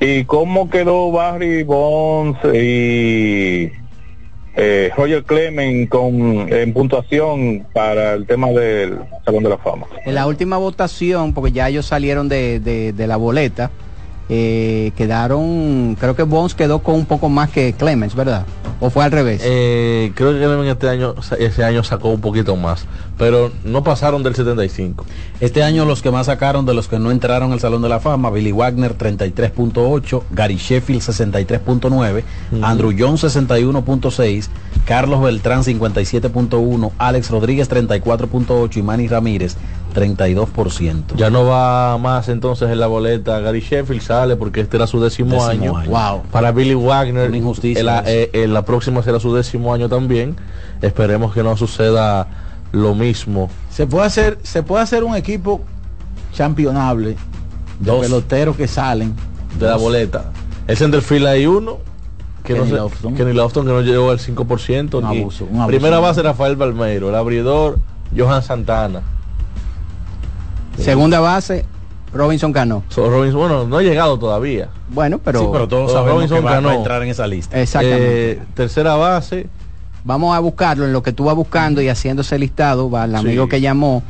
¿Y 0.00 0.24
cómo 0.24 0.70
quedó 0.70 1.10
Barry 1.12 1.62
Bonds 1.64 2.38
y 2.54 3.70
eh, 4.60 4.90
Roger 4.96 5.22
Clemens 5.24 5.88
con, 5.88 6.52
en 6.52 6.72
puntuación 6.72 7.64
para 7.72 8.14
el 8.14 8.26
tema 8.26 8.48
del 8.48 8.98
Salón 9.24 9.44
de 9.44 9.48
la 9.50 9.58
Fama? 9.58 9.86
En 10.04 10.14
la 10.14 10.26
última 10.26 10.56
votación, 10.58 11.32
porque 11.32 11.52
ya 11.52 11.68
ellos 11.68 11.86
salieron 11.86 12.28
de, 12.28 12.58
de- 12.60 12.92
de 12.92 13.06
la 13.06 13.16
boleta, 13.16 13.70
eh, 14.28 14.92
quedaron, 14.96 15.96
creo 15.98 16.14
que 16.14 16.22
Bones 16.22 16.54
quedó 16.54 16.80
con 16.80 16.96
un 16.96 17.06
poco 17.06 17.28
más 17.28 17.50
que 17.50 17.72
Clemens, 17.72 18.14
¿verdad? 18.14 18.44
¿O 18.80 18.90
fue 18.90 19.04
al 19.04 19.10
revés? 19.10 19.40
Eh, 19.44 20.12
creo 20.14 20.32
que 20.32 20.38
Clemens 20.38 20.70
este 20.70 20.88
año, 20.88 21.14
ese 21.38 21.64
año 21.64 21.82
sacó 21.82 22.10
un 22.10 22.20
poquito 22.20 22.54
más, 22.54 22.86
pero 23.16 23.50
no 23.64 23.82
pasaron 23.82 24.22
del 24.22 24.34
75. 24.34 25.04
Este 25.40 25.62
año 25.62 25.84
los 25.84 26.02
que 26.02 26.10
más 26.10 26.26
sacaron 26.26 26.66
de 26.66 26.74
los 26.74 26.88
que 26.88 26.98
no 26.98 27.10
entraron 27.10 27.52
al 27.52 27.60
Salón 27.60 27.82
de 27.82 27.88
la 27.88 28.00
Fama, 28.00 28.30
Billy 28.30 28.52
Wagner 28.52 28.96
33.8, 28.96 30.22
Gary 30.30 30.56
Sheffield 30.56 31.02
63.9, 31.02 32.22
Andrew 32.62 32.92
Jones 32.96 33.24
61.6, 33.24 34.48
Carlos 34.84 35.22
Beltrán 35.22 35.62
57.1, 35.62 36.92
Alex 36.98 37.30
Rodríguez 37.30 37.68
34.8 37.70 38.76
y 38.76 38.82
Manny 38.82 39.08
Ramírez 39.08 39.56
32%. 39.94 41.16
Ya 41.16 41.30
no 41.30 41.44
va 41.44 41.98
más 41.98 42.28
entonces 42.28 42.70
en 42.70 42.78
la 42.78 42.86
boleta. 42.86 43.40
Gary 43.40 43.60
Sheffield 43.60 44.02
porque 44.36 44.60
este 44.60 44.76
era 44.76 44.86
su 44.86 45.00
décimo, 45.00 45.32
Décimo 45.34 45.48
año. 45.50 45.76
año. 45.76 45.90
Wow. 45.90 46.22
Para 46.30 46.52
Billy 46.52 46.74
Wagner, 46.74 47.34
injusticia 47.34 47.80
en 47.80 47.86
la, 47.86 48.02
eh, 48.06 48.30
en 48.32 48.52
la 48.52 48.62
próxima 48.62 49.02
será 49.02 49.20
su 49.20 49.34
décimo 49.34 49.72
año 49.74 49.88
también. 49.88 50.36
Esperemos 50.82 51.32
que 51.34 51.42
no 51.42 51.56
suceda 51.56 52.26
lo 52.72 52.94
mismo. 52.94 53.48
Se 53.70 53.86
puede 53.86 54.06
hacer, 54.06 54.38
se 54.42 54.62
puede 54.62 54.82
hacer 54.82 55.04
un 55.04 55.14
equipo 55.16 55.60
championable 56.34 57.10
de 57.10 57.90
Dos. 57.90 58.00
peloteros 58.00 58.56
que 58.56 58.68
salen 58.68 59.14
de 59.58 59.66
la 59.66 59.76
boleta. 59.76 60.32
El 60.66 60.76
centerfield 60.76 61.26
hay 61.26 61.46
uno. 61.46 61.78
Que 62.44 62.54
Kenny 62.54 62.66
no 62.66 62.70
sé- 62.70 62.76
Lofton. 62.82 63.14
Kenny 63.14 63.32
Lofton, 63.32 63.66
que 63.66 63.72
no 63.72 63.80
llegó 63.82 64.10
al 64.10 64.18
5%. 64.20 64.98
Un 64.98 65.10
ni- 65.10 65.20
abuso, 65.20 65.44
un 65.44 65.56
abuso. 65.56 65.68
Primera 65.68 65.98
base 65.98 66.22
Rafael 66.22 66.56
Balmeiro. 66.56 67.08
El 67.08 67.14
abridor 67.14 67.78
Johan 68.16 68.42
Santana. 68.42 69.02
Segunda 70.78 71.18
base, 71.20 71.64
Robinson 72.12 72.52
Cano. 72.52 72.82
So, 72.88 73.08
Robinson, 73.10 73.40
bueno, 73.40 73.64
no 73.66 73.78
ha 73.78 73.82
llegado 73.82 74.18
todavía. 74.18 74.68
Bueno, 74.90 75.18
pero... 75.18 75.40
sí, 75.40 75.46
pero 75.52 75.68
todos 75.68 75.92
sabemos 75.92 76.14
Robinson 76.14 76.38
que 76.38 76.44
va, 76.44 76.60
va 76.60 76.70
a 76.72 76.74
entrar 76.74 77.02
en 77.02 77.08
esa 77.10 77.26
lista. 77.26 77.60
Exactamente. 77.60 78.32
Eh, 78.32 78.42
tercera 78.54 78.94
base. 78.96 79.46
Vamos 80.04 80.34
a 80.36 80.40
buscarlo 80.40 80.84
en 80.86 80.92
lo 80.92 81.02
que 81.02 81.12
tú 81.12 81.24
vas 81.24 81.34
buscando 81.34 81.82
y 81.82 81.88
haciendo 81.88 82.22
ese 82.22 82.38
listado, 82.38 82.90
va 82.90 83.04
el 83.04 83.10
Sí. 83.10 83.16
amigo 83.16 83.48
que 83.48 83.60
llamó, 83.60 84.02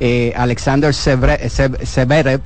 eh, 0.00 0.32
Alexander 0.36 0.92
Severev. 0.92 1.48
Severev. 1.82 2.42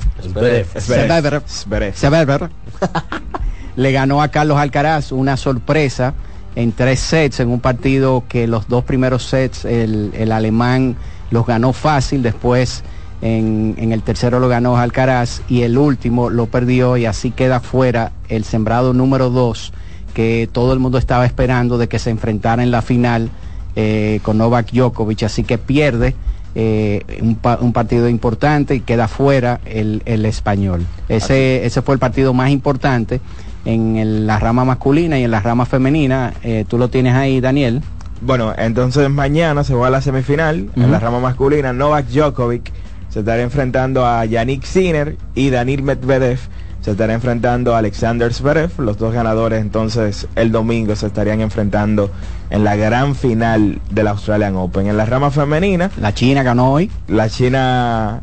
Severev, 1.95 2.51
le 3.77 3.93
ganó 3.93 4.23
a 4.23 4.29
Carlos 4.29 4.59
Alcaraz 4.59 5.13
una 5.13 5.37
sorpresa 5.37 6.15
en 6.57 6.73
tres 6.73 7.01
sets 7.01 7.41
en 7.41 7.49
un 7.49 7.61
partido 7.61 8.25
que 8.29 8.47
los 8.47 8.69
dos 8.69 8.85
primeros 8.85 9.25
sets 9.25 9.65
el, 9.65 10.13
el 10.15 10.33
alemán 10.33 10.97
los 11.31 11.47
ganó 11.47 11.73
fácil, 11.73 12.23
después 12.23 12.83
en, 13.23 13.75
en 13.79 13.93
el 13.93 14.03
tercero 14.03 14.41
lo 14.41 14.49
ganó 14.49 14.77
Alcaraz 14.77 15.43
y 15.49 15.63
el 15.63 15.77
último 15.79 16.31
lo 16.31 16.47
perdió 16.47 16.97
y 16.97 17.07
así 17.07 17.31
queda 17.31 17.61
fuera 17.61 18.13
el 18.29 18.45
sembrado 18.45 18.93
número 18.95 19.31
dos 19.31 19.73
que 20.15 20.49
todo 20.51 20.73
el 20.73 20.79
mundo 20.79 20.99
estaba 20.99 21.27
esperando 21.27 21.79
de 21.79 21.89
que 21.89 21.99
se 21.99 22.11
enfrentara 22.11 22.63
en 22.63 22.71
la 22.71 22.83
final 22.83 23.31
eh, 23.77 24.21
con 24.23 24.39
Novak 24.39 24.73
Djokovic, 24.73 25.23
así 25.23 25.45
que 25.45 25.57
pierde 25.59 26.15
eh, 26.57 27.03
un, 27.23 27.37
pa- 27.37 27.59
un 27.61 27.73
partido 27.73 28.09
importante 28.09 28.75
y 28.75 28.81
queda 28.81 29.07
fuera 29.07 29.61
el, 29.65 30.03
el 30.07 30.27
español. 30.27 30.85
Ese, 31.09 31.65
ese 31.65 31.81
fue 31.83 31.95
el 31.95 32.01
partido 32.01 32.35
más 32.35 32.51
importante 32.51 33.21
en 33.65 33.97
el- 33.99 34.27
la 34.27 34.41
rama 34.41 34.65
masculina 34.65 35.17
y 35.19 35.23
en 35.25 35.31
la 35.31 35.39
rama 35.41 35.65
femenina. 35.67 36.35
Eh, 36.43 36.65
Tú 36.67 36.77
lo 36.79 36.89
tienes 36.91 37.15
ahí, 37.15 37.41
Daniel. 37.41 37.83
Bueno, 38.21 38.53
entonces 38.59 39.09
mañana 39.09 39.63
se 39.63 39.75
va 39.75 39.87
a 39.87 39.91
la 39.91 40.03
semifinal 40.03 40.69
en 40.75 40.91
la 40.91 40.99
rama 40.99 41.21
masculina. 41.21 41.73
Novak 41.73 42.07
Djokovic 42.09 42.73
se 43.11 43.21
estará 43.21 43.43
enfrentando 43.43 44.07
a 44.07 44.25
Yannick 44.25 44.65
Sinner 44.65 45.17
y 45.35 45.51
Danil 45.51 45.83
Medvedev 45.83 46.39
se 46.81 46.93
estará 46.93 47.13
enfrentando 47.13 47.75
a 47.75 47.79
Alexander 47.79 48.33
Zverev. 48.33 48.71
Los 48.79 48.97
dos 48.97 49.13
ganadores 49.13 49.61
entonces 49.61 50.27
el 50.35 50.51
domingo 50.51 50.97
se 50.97 51.07
estarían 51.07 51.41
enfrentando 51.43 52.11
en 52.49 52.65
la 52.65 52.77
gran 52.77 53.15
final 53.15 53.81
del 53.91 54.09
Australian 54.09 54.57
Open. 54.57 54.87
En 54.87 54.97
la 54.97 55.05
rama 55.05 55.31
femenina, 55.31 55.91
La 56.01 56.15
China 56.15 56.43
ganó 56.43 56.73
hoy. 56.73 56.91
la 57.07 57.29
China 57.29 58.21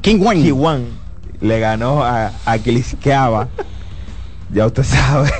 King 0.00 0.18
Wang. 0.20 0.42
Qi 0.42 0.52
Wan 0.52 0.84
le 1.40 1.60
ganó 1.60 2.02
a, 2.02 2.32
a. 2.46 2.56
Ya 4.52 4.66
usted 4.66 4.82
sabe. 4.82 5.30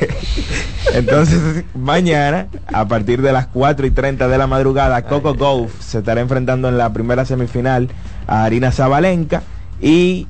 Entonces, 0.94 1.64
mañana, 1.74 2.48
a 2.72 2.86
partir 2.86 3.22
de 3.22 3.32
las 3.32 3.46
4 3.46 3.86
y 3.86 3.90
30 3.90 4.26
de 4.28 4.38
la 4.38 4.46
madrugada, 4.46 5.02
Coco 5.02 5.34
Gauff 5.34 5.80
se 5.80 5.98
estará 5.98 6.20
enfrentando 6.20 6.68
en 6.68 6.78
la 6.78 6.92
primera 6.92 7.24
semifinal 7.24 7.88
a 8.26 8.44
Arina 8.44 8.70
Zabalenka 8.72 9.42
y 9.80 10.26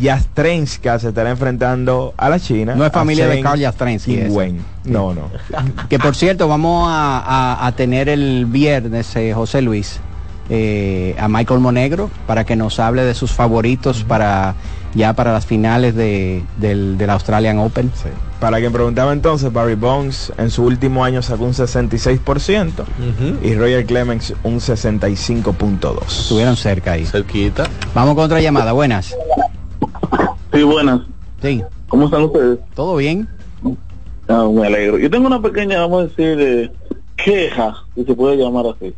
Yastrenska 0.00 0.98
se 0.98 1.08
estará 1.08 1.30
enfrentando 1.30 2.14
a 2.16 2.28
la 2.28 2.38
China. 2.38 2.74
No 2.74 2.84
es 2.86 2.92
familia 2.92 3.26
de 3.26 3.40
Carl. 3.40 3.58
Qinwen. 4.26 4.64
No, 4.84 5.12
no. 5.14 5.22
Que 5.88 5.98
por 5.98 6.14
cierto, 6.14 6.48
vamos 6.48 6.88
a, 6.88 7.18
a- 7.18 7.66
a 7.66 7.72
tener 7.72 8.08
el 8.08 8.46
viernes, 8.46 9.14
eh, 9.16 9.32
José 9.34 9.62
Luis, 9.62 9.98
eh, 10.50 11.16
a 11.18 11.28
Michael 11.28 11.60
Monegro 11.60 12.10
para 12.26 12.44
que 12.44 12.56
nos 12.56 12.78
hable 12.80 13.04
de 13.04 13.14
sus 13.14 13.32
favoritos 13.32 14.04
para 14.04 14.54
ya 14.94 15.14
para 15.14 15.32
las 15.32 15.46
finales 15.46 15.94
de, 15.94 16.42
del, 16.58 16.98
del 16.98 17.10
Australian 17.10 17.58
Open. 17.58 17.90
Para 18.40 18.58
quien 18.58 18.72
preguntaba 18.72 19.12
entonces, 19.12 19.52
Barry 19.52 19.76
Bonds 19.76 20.32
en 20.36 20.50
su 20.50 20.64
último 20.64 21.04
año 21.04 21.22
sacó 21.22 21.44
un 21.44 21.52
66% 21.52 22.70
y 23.42 23.54
Roger 23.54 23.86
Clemens 23.86 24.34
un 24.42 24.56
65.2. 24.56 26.06
Estuvieron 26.06 26.56
cerca 26.56 26.92
ahí. 26.92 27.06
Cerquita. 27.06 27.68
Vamos 27.94 28.14
con 28.14 28.24
otra 28.24 28.40
llamada, 28.40 28.72
buenas. 28.72 29.14
Sí, 30.52 30.62
buenas. 30.62 31.00
Sí. 31.40 31.62
¿Cómo 31.88 32.06
están 32.06 32.22
ustedes? 32.22 32.58
¿Todo 32.74 32.96
bien? 32.96 33.28
Ah, 34.28 34.48
me 34.52 34.66
alegro. 34.66 34.98
Yo 34.98 35.10
tengo 35.10 35.26
una 35.26 35.40
pequeña, 35.42 35.80
vamos 35.80 36.00
a 36.00 36.06
decir, 36.08 36.40
eh, 36.40 36.72
queja, 37.16 37.84
si 37.94 38.04
se 38.04 38.14
puede 38.14 38.36
llamar 38.36 38.66
así. 38.66 38.94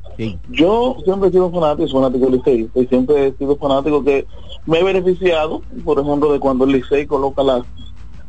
Yo 0.50 0.96
siempre 1.04 1.28
he 1.28 1.32
sido 1.32 1.50
fanático, 1.50 1.88
fanático 1.88 2.26
del 2.26 2.36
Licey, 2.36 2.68
y 2.74 2.86
siempre 2.86 3.28
he 3.28 3.32
sido 3.32 3.56
fanático 3.56 4.04
que 4.04 4.26
me 4.66 4.78
he 4.78 4.84
beneficiado, 4.84 5.62
por 5.84 5.98
ejemplo, 5.98 6.32
de 6.32 6.40
cuando 6.40 6.64
el 6.64 6.72
Licey 6.72 7.06
coloca 7.06 7.42
las, 7.42 7.62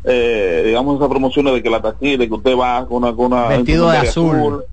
eh, 0.03 0.63
digamos, 0.65 0.97
esas 0.97 1.09
promociones 1.09 1.53
de 1.53 1.63
que 1.63 1.69
la 1.69 1.81
taquilla, 1.81 2.17
de 2.17 2.27
que 2.27 2.33
usted 2.33 2.57
va 2.57 2.85
con 2.87 3.03
una... 3.03 3.13
Con 3.15 3.25
una 3.27 3.47
Vestido 3.47 3.89
de 3.89 3.97
azul. 3.97 4.63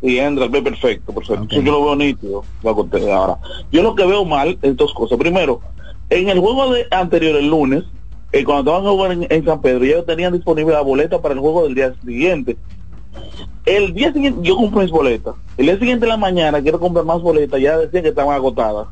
y 0.00 0.18
entra, 0.18 0.46
ve 0.46 0.62
perfecto, 0.62 1.12
perfecto. 1.12 1.46
Eso 1.50 1.60
yo 1.60 1.72
lo 1.72 1.84
veo 1.84 1.96
nítido. 1.96 2.44
lo 2.62 3.14
Ahora, 3.14 3.38
yo 3.72 3.82
lo 3.82 3.94
que 3.94 4.06
veo 4.06 4.24
mal 4.24 4.58
es 4.62 4.76
dos 4.76 4.94
cosas. 4.94 5.18
Primero, 5.18 5.60
en 6.10 6.28
el 6.28 6.38
juego 6.38 6.72
de 6.72 6.86
anterior, 6.90 7.36
el 7.36 7.48
lunes, 7.48 7.84
eh, 8.32 8.44
cuando 8.44 8.70
estaban 8.70 8.90
jugando 8.90 9.24
en, 9.24 9.32
en 9.32 9.44
San 9.44 9.60
Pedro, 9.60 9.84
ya 9.84 10.02
tenían 10.04 10.32
disponible 10.32 10.74
la 10.74 10.82
boleta 10.82 11.20
para 11.20 11.34
el 11.34 11.40
juego 11.40 11.64
del 11.64 11.74
día 11.74 11.94
siguiente. 12.04 12.56
El 13.66 13.92
día 13.94 14.12
siguiente, 14.12 14.40
yo 14.42 14.56
compré 14.56 14.82
mis 14.82 14.90
boletas. 14.90 15.34
El 15.56 15.66
día 15.66 15.78
siguiente 15.78 16.06
de 16.06 16.10
la 16.10 16.16
mañana 16.16 16.62
quiero 16.62 16.80
comprar 16.80 17.04
más 17.04 17.20
boletas, 17.20 17.60
ya 17.60 17.76
decían 17.78 18.02
que 18.02 18.10
estaban 18.10 18.34
agotadas. 18.34 18.88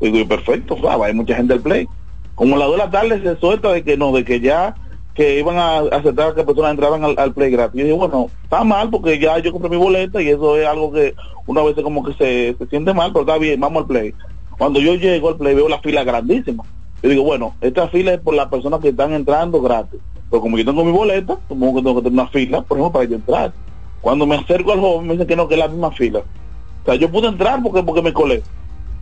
Digo, 0.00 0.18
y 0.18 0.24
perfecto, 0.24 0.76
claro, 0.76 1.04
hay 1.04 1.12
mucha 1.12 1.34
gente 1.34 1.54
al 1.54 1.60
play. 1.60 1.86
Como 2.34 2.54
a 2.56 2.58
las 2.58 2.68
2 2.68 2.76
de 2.76 2.84
la 2.84 2.90
tarde 2.90 3.22
se 3.22 3.40
suelta 3.40 3.72
de 3.72 3.82
que 3.82 3.96
no, 3.96 4.12
de 4.12 4.24
que 4.24 4.40
ya 4.40 4.74
que 5.18 5.40
iban 5.40 5.58
a 5.58 5.78
aceptar 5.78 6.32
que 6.36 6.44
personas 6.44 6.70
entraban 6.70 7.02
al, 7.04 7.34
play 7.34 7.50
gratis. 7.50 7.76
Yo 7.76 7.84
dije, 7.84 7.96
bueno, 7.96 8.30
está 8.44 8.62
mal 8.62 8.88
porque 8.88 9.18
ya 9.18 9.36
yo 9.40 9.50
compré 9.50 9.68
mi 9.68 9.76
boleta 9.76 10.22
y 10.22 10.28
eso 10.28 10.56
es 10.56 10.64
algo 10.64 10.92
que 10.92 11.12
una 11.44 11.60
vez 11.64 11.74
como 11.82 12.04
que 12.04 12.12
se, 12.12 12.56
se 12.56 12.66
siente 12.68 12.94
mal, 12.94 13.12
pero 13.12 13.22
está 13.22 13.36
bien, 13.36 13.58
vamos 13.58 13.82
al 13.82 13.88
play. 13.88 14.14
Cuando 14.56 14.78
yo 14.78 14.94
llego 14.94 15.30
al 15.30 15.36
play 15.36 15.56
veo 15.56 15.68
la 15.68 15.80
fila 15.80 16.04
grandísima. 16.04 16.62
Yo 17.02 17.10
digo, 17.10 17.22
bueno, 17.22 17.54
esta 17.60 17.88
fila 17.88 18.12
es 18.12 18.20
por 18.20 18.34
las 18.34 18.48
personas 18.48 18.80
que 18.80 18.88
están 18.88 19.12
entrando 19.12 19.60
gratis. 19.60 20.00
Pero 20.30 20.42
como 20.42 20.58
yo 20.58 20.64
tengo 20.64 20.84
mi 20.84 20.92
boleta, 20.92 21.38
supongo 21.48 21.76
que 21.76 21.82
tengo 21.82 21.96
que 21.96 22.02
tener 22.02 22.20
una 22.20 22.28
fila, 22.28 22.62
por 22.62 22.78
ejemplo, 22.78 22.92
para 22.92 23.08
yo 23.08 23.16
entrar. 23.16 23.52
Cuando 24.00 24.26
me 24.26 24.36
acerco 24.36 24.72
al 24.72 24.80
joven 24.80 25.06
me 25.06 25.12
dicen 25.14 25.26
que 25.26 25.36
no, 25.36 25.48
que 25.48 25.54
es 25.54 25.60
la 25.60 25.68
misma 25.68 25.90
fila. 25.92 26.20
O 26.20 26.84
sea, 26.84 26.94
yo 26.96 27.10
pude 27.10 27.28
entrar 27.28 27.62
porque 27.62 27.82
porque 27.82 28.02
me 28.02 28.12
colé. 28.12 28.42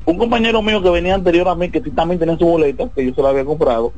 Un 0.05 0.19
compañero 0.19 0.63
mío 0.63 0.83
que 0.83 0.91
venía 0.91 1.15
anterior 1.15 1.49
a 1.49 1.55
mí, 1.55 1.69
que 1.71 1.83
sí 1.83 1.91
también 1.91 2.19
tenía 2.19 2.39
su 2.39 2.47
boleta, 2.47 2.89
que 2.95 3.05
yo 3.05 3.15
se 3.15 3.23
la 3.23 3.31
había 3.31 3.45
comprado, 3.45 3.93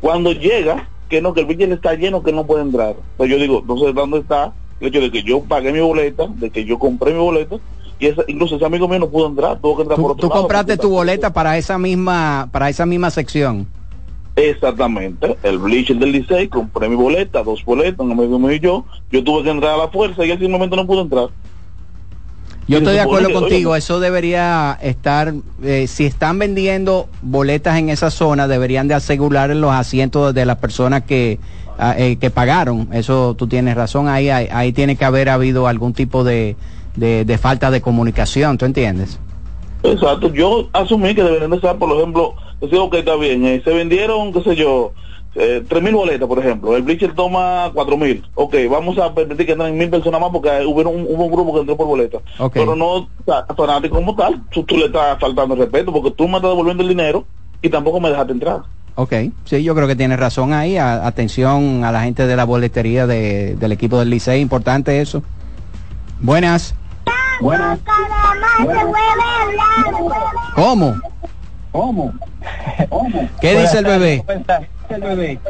cuando 0.00 0.32
llega, 0.32 0.88
que 1.08 1.22
no, 1.22 1.32
que 1.32 1.40
el 1.40 1.46
billete 1.46 1.74
está 1.74 1.94
lleno, 1.94 2.22
que 2.22 2.32
no 2.32 2.46
puede 2.46 2.62
entrar. 2.62 2.96
Entonces 3.12 3.36
yo 3.36 3.40
digo, 3.40 3.58
entonces, 3.60 3.94
¿dónde 3.94 4.18
está 4.18 4.52
el 4.80 4.88
hecho 4.88 5.00
de 5.00 5.10
que 5.10 5.22
yo 5.22 5.40
pagué 5.42 5.72
mi 5.72 5.80
boleta, 5.80 6.26
de 6.28 6.50
que 6.50 6.64
yo 6.64 6.78
compré 6.78 7.12
mi 7.12 7.20
boleta, 7.20 7.56
y 7.98 8.06
ese, 8.06 8.22
incluso 8.28 8.56
ese 8.56 8.64
amigo 8.64 8.88
mío 8.88 8.98
no 8.98 9.08
pudo 9.08 9.28
entrar, 9.28 9.58
tuvo 9.60 9.76
que 9.76 9.82
entrar 9.82 10.00
por 10.00 10.12
otro 10.12 10.20
Tú 10.20 10.28
lado. 10.28 10.40
compraste 10.42 10.76
tu 10.76 10.88
boleta 10.90 11.32
para 11.32 11.56
esa 11.58 11.78
misma 11.78 12.48
para 12.52 12.68
esa 12.68 12.86
misma 12.86 13.10
sección. 13.10 13.66
Exactamente, 14.36 15.36
el 15.42 15.58
bleacher 15.58 15.96
del 15.96 16.12
Licey, 16.12 16.48
compré 16.48 16.88
mi 16.88 16.94
boleta, 16.94 17.42
dos 17.42 17.64
boletas, 17.64 17.98
un 17.98 18.12
amigo 18.12 18.38
mío 18.38 18.52
y 18.52 18.60
yo, 18.60 18.84
yo 19.10 19.24
tuve 19.24 19.42
que 19.42 19.50
entrar 19.50 19.74
a 19.74 19.76
la 19.78 19.88
fuerza 19.88 20.24
y 20.24 20.30
él 20.30 20.38
simplemente 20.38 20.76
no 20.76 20.86
pudo 20.86 21.02
entrar. 21.02 21.28
Yo 22.68 22.78
estoy 22.78 22.94
de 22.94 23.00
acuerdo 23.00 23.32
contigo, 23.32 23.74
eso 23.74 23.98
debería 23.98 24.78
estar, 24.82 25.32
eh, 25.62 25.86
si 25.88 26.04
están 26.04 26.38
vendiendo 26.38 27.08
boletas 27.22 27.78
en 27.78 27.88
esa 27.88 28.10
zona, 28.10 28.46
deberían 28.46 28.88
de 28.88 28.94
asegurar 28.94 29.48
los 29.56 29.72
asientos 29.72 30.34
de 30.34 30.44
las 30.44 30.58
personas 30.58 31.02
que, 31.02 31.40
ah, 31.78 31.94
eh, 31.96 32.16
que 32.16 32.30
pagaron. 32.30 32.90
Eso 32.92 33.34
tú 33.34 33.46
tienes 33.46 33.74
razón, 33.74 34.06
ahí, 34.06 34.28
ahí, 34.28 34.48
ahí 34.52 34.72
tiene 34.72 34.96
que 34.96 35.06
haber 35.06 35.30
habido 35.30 35.66
algún 35.66 35.94
tipo 35.94 36.24
de, 36.24 36.56
de, 36.98 37.24
de 37.24 37.38
falta 37.38 37.70
de 37.70 37.80
comunicación, 37.80 38.58
¿tú 38.58 38.64
entiendes? 38.64 39.18
Exacto, 39.82 40.32
yo 40.32 40.68
asumí 40.72 41.14
que 41.14 41.22
deberían 41.22 41.50
de 41.50 41.56
estar, 41.56 41.76
por 41.78 41.96
ejemplo, 41.96 42.34
decía, 42.60 42.80
ok, 42.82 42.94
está 42.94 43.14
bien, 43.16 43.44
eh, 43.46 43.62
se 43.64 43.70
vendieron, 43.72 44.32
qué 44.32 44.42
sé 44.42 44.56
yo, 44.56 44.92
eh, 45.36 45.62
tres 45.68 45.82
mil 45.82 45.94
boletas, 45.94 46.26
por 46.26 46.38
ejemplo, 46.40 46.76
el 46.76 46.82
bleacher 46.82 47.14
toma 47.14 47.70
cuatro 47.72 47.96
mil, 47.96 48.24
ok, 48.34 48.54
vamos 48.68 48.98
a 48.98 49.14
permitir 49.14 49.46
que 49.46 49.52
entren 49.52 49.78
mil 49.78 49.88
personas 49.88 50.20
más 50.20 50.30
porque 50.32 50.50
hubo 50.66 50.80
un, 50.90 51.06
hubo 51.08 51.24
un 51.26 51.30
grupo 51.32 51.54
que 51.54 51.60
entró 51.60 51.76
por 51.76 51.86
boleta, 51.86 52.18
Ok. 52.38 52.54
pero 52.54 52.74
no 52.74 52.86
o 52.94 53.08
sea, 53.24 53.46
fanático 53.56 53.94
como 53.96 54.16
tal, 54.16 54.42
tú, 54.50 54.64
tú 54.64 54.76
le 54.76 54.86
estás 54.86 55.18
faltando 55.20 55.54
el 55.54 55.60
respeto 55.60 55.92
porque 55.92 56.10
tú 56.10 56.26
me 56.26 56.36
estás 56.36 56.50
devolviendo 56.50 56.82
el 56.82 56.88
dinero 56.88 57.24
y 57.62 57.68
tampoco 57.68 58.00
me 58.00 58.08
dejaste 58.10 58.32
entrar. 58.32 58.62
Ok, 58.96 59.12
sí, 59.44 59.62
yo 59.62 59.76
creo 59.76 59.86
que 59.86 59.94
tienes 59.94 60.18
razón 60.18 60.52
ahí. 60.52 60.76
A- 60.76 61.06
atención 61.06 61.84
a 61.84 61.92
la 61.92 62.02
gente 62.02 62.26
de 62.26 62.34
la 62.34 62.42
boletería 62.44 63.06
de- 63.06 63.54
del 63.54 63.70
equipo 63.70 63.96
del 64.00 64.10
Licey, 64.10 64.40
importante 64.40 65.00
eso. 65.00 65.22
Buenas. 66.20 66.74
Buenas. 67.40 67.78
¿Cómo? 70.54 70.94
¿Cómo? 71.72 72.12
¿Qué 73.40 73.60
dice 73.60 73.78
el 73.78 73.84
bebé? 73.84 74.24
El 74.88 75.02
bebé. 75.02 75.40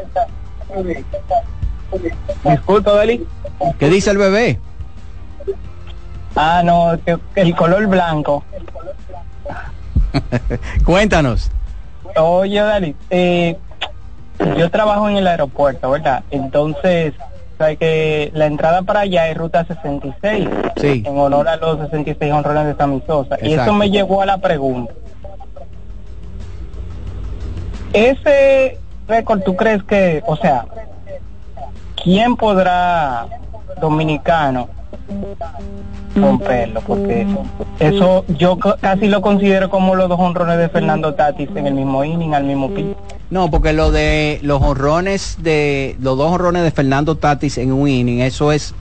Disculpa, 2.45 2.93
Beli. 2.93 3.27
¿Qué 3.79 3.89
dice 3.89 4.11
el 4.11 4.19
bebé? 4.19 4.61
Ah, 6.37 6.63
no, 6.65 6.99
que, 7.05 7.19
que 7.35 7.41
el 7.41 7.57
color 7.57 7.87
blanco. 7.87 8.45
Cuéntanos. 10.85 11.51
Oye, 12.17 12.61
Dali, 12.61 12.97
eh, 13.11 13.57
yo 14.57 14.71
trabajo 14.71 15.09
en 15.09 15.17
el 15.17 15.27
aeropuerto, 15.27 15.91
¿verdad? 15.91 16.23
Entonces, 16.31 17.15
sabes 17.59 17.79
que 17.79 18.31
la 18.35 18.47
entrada 18.47 18.83
para 18.83 19.01
allá 19.01 19.29
es 19.29 19.37
ruta 19.37 19.65
66, 19.65 20.49
Sí. 20.77 21.03
en 21.05 21.19
honor 21.19 21.49
a 21.49 21.57
los 21.57 21.79
66 21.81 22.33
honrones 22.33 22.67
de 22.67 22.75
Sammy 22.77 23.03
Sosa. 23.07 23.37
Y 23.43 23.49
Exacto. 23.51 23.63
eso 23.71 23.73
me 23.75 23.91
llevó 23.91 24.23
a 24.23 24.27
la 24.27 24.39
pregunta. 24.39 24.93
Ese 27.93 28.79
récord, 29.07 29.43
¿tú 29.43 29.57
crees 29.57 29.83
que, 29.83 30.23
o 30.27 30.37
sea, 30.37 30.67
quién 32.03 32.37
podrá 32.37 33.27
dominicano 33.81 34.69
romperlo? 36.15 36.81
Porque 36.83 37.27
eso 37.81 38.25
yo 38.39 38.59
ca- 38.59 38.77
casi 38.81 39.09
lo 39.09 39.21
considero 39.23 39.71
como 39.71 39.95
los 39.95 40.09
dos 40.09 40.19
honrones 40.21 40.59
de 40.59 40.69
Fernando 40.69 41.15
Tatis 41.15 41.49
en 41.55 41.67
el 41.67 41.75
mismo 41.75 42.05
inning, 42.05 42.35
al 42.35 42.45
mismo 42.45 42.71
pico. 42.71 42.97
No, 43.31 43.51
porque 43.51 43.73
lo 43.73 43.91
de 43.91 44.39
los 44.43 44.63
honrones 44.63 45.37
de 45.43 45.97
los 46.01 46.17
dos 46.17 46.33
honrones 46.33 46.63
de 46.63 46.71
Fernando 46.71 47.17
Tatis 47.17 47.59
en 47.59 47.73
un 47.73 47.89
inning, 47.89 48.21
eso 48.21 48.53
es, 48.53 48.75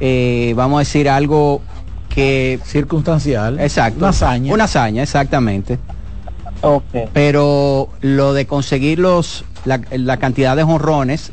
eh, 0.00 0.54
vamos 0.56 0.76
a 0.76 0.80
decir 0.80 1.08
algo 1.08 1.60
que 2.08 2.58
circunstancial. 2.64 3.60
Exacto. 3.60 3.98
Una 3.98 4.08
hazaña. 4.08 4.52
Una 4.54 4.64
hazaña, 4.64 5.02
exactamente. 5.02 5.78
Okay. 6.60 7.08
Pero 7.12 7.88
lo 8.00 8.34
de 8.34 8.46
conseguir 8.46 8.98
los 8.98 9.44
la, 9.64 9.80
la 9.90 10.16
cantidad 10.18 10.56
de 10.56 10.62
honrones, 10.62 11.32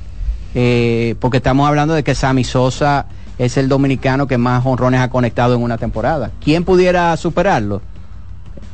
eh, 0.55 1.15
porque 1.19 1.37
estamos 1.37 1.67
hablando 1.67 1.93
de 1.93 2.03
que 2.03 2.15
Sammy 2.15 2.43
Sosa 2.43 3.05
es 3.39 3.57
el 3.57 3.69
dominicano 3.69 4.27
que 4.27 4.37
más 4.37 4.63
honrones 4.65 4.99
ha 4.99 5.09
conectado 5.09 5.55
en 5.55 5.63
una 5.63 5.77
temporada. 5.77 6.29
¿Quién 6.43 6.65
pudiera 6.65 7.15
superarlo? 7.17 7.81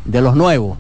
De 0.03 0.21
los 0.21 0.35
nuevos. 0.35 0.77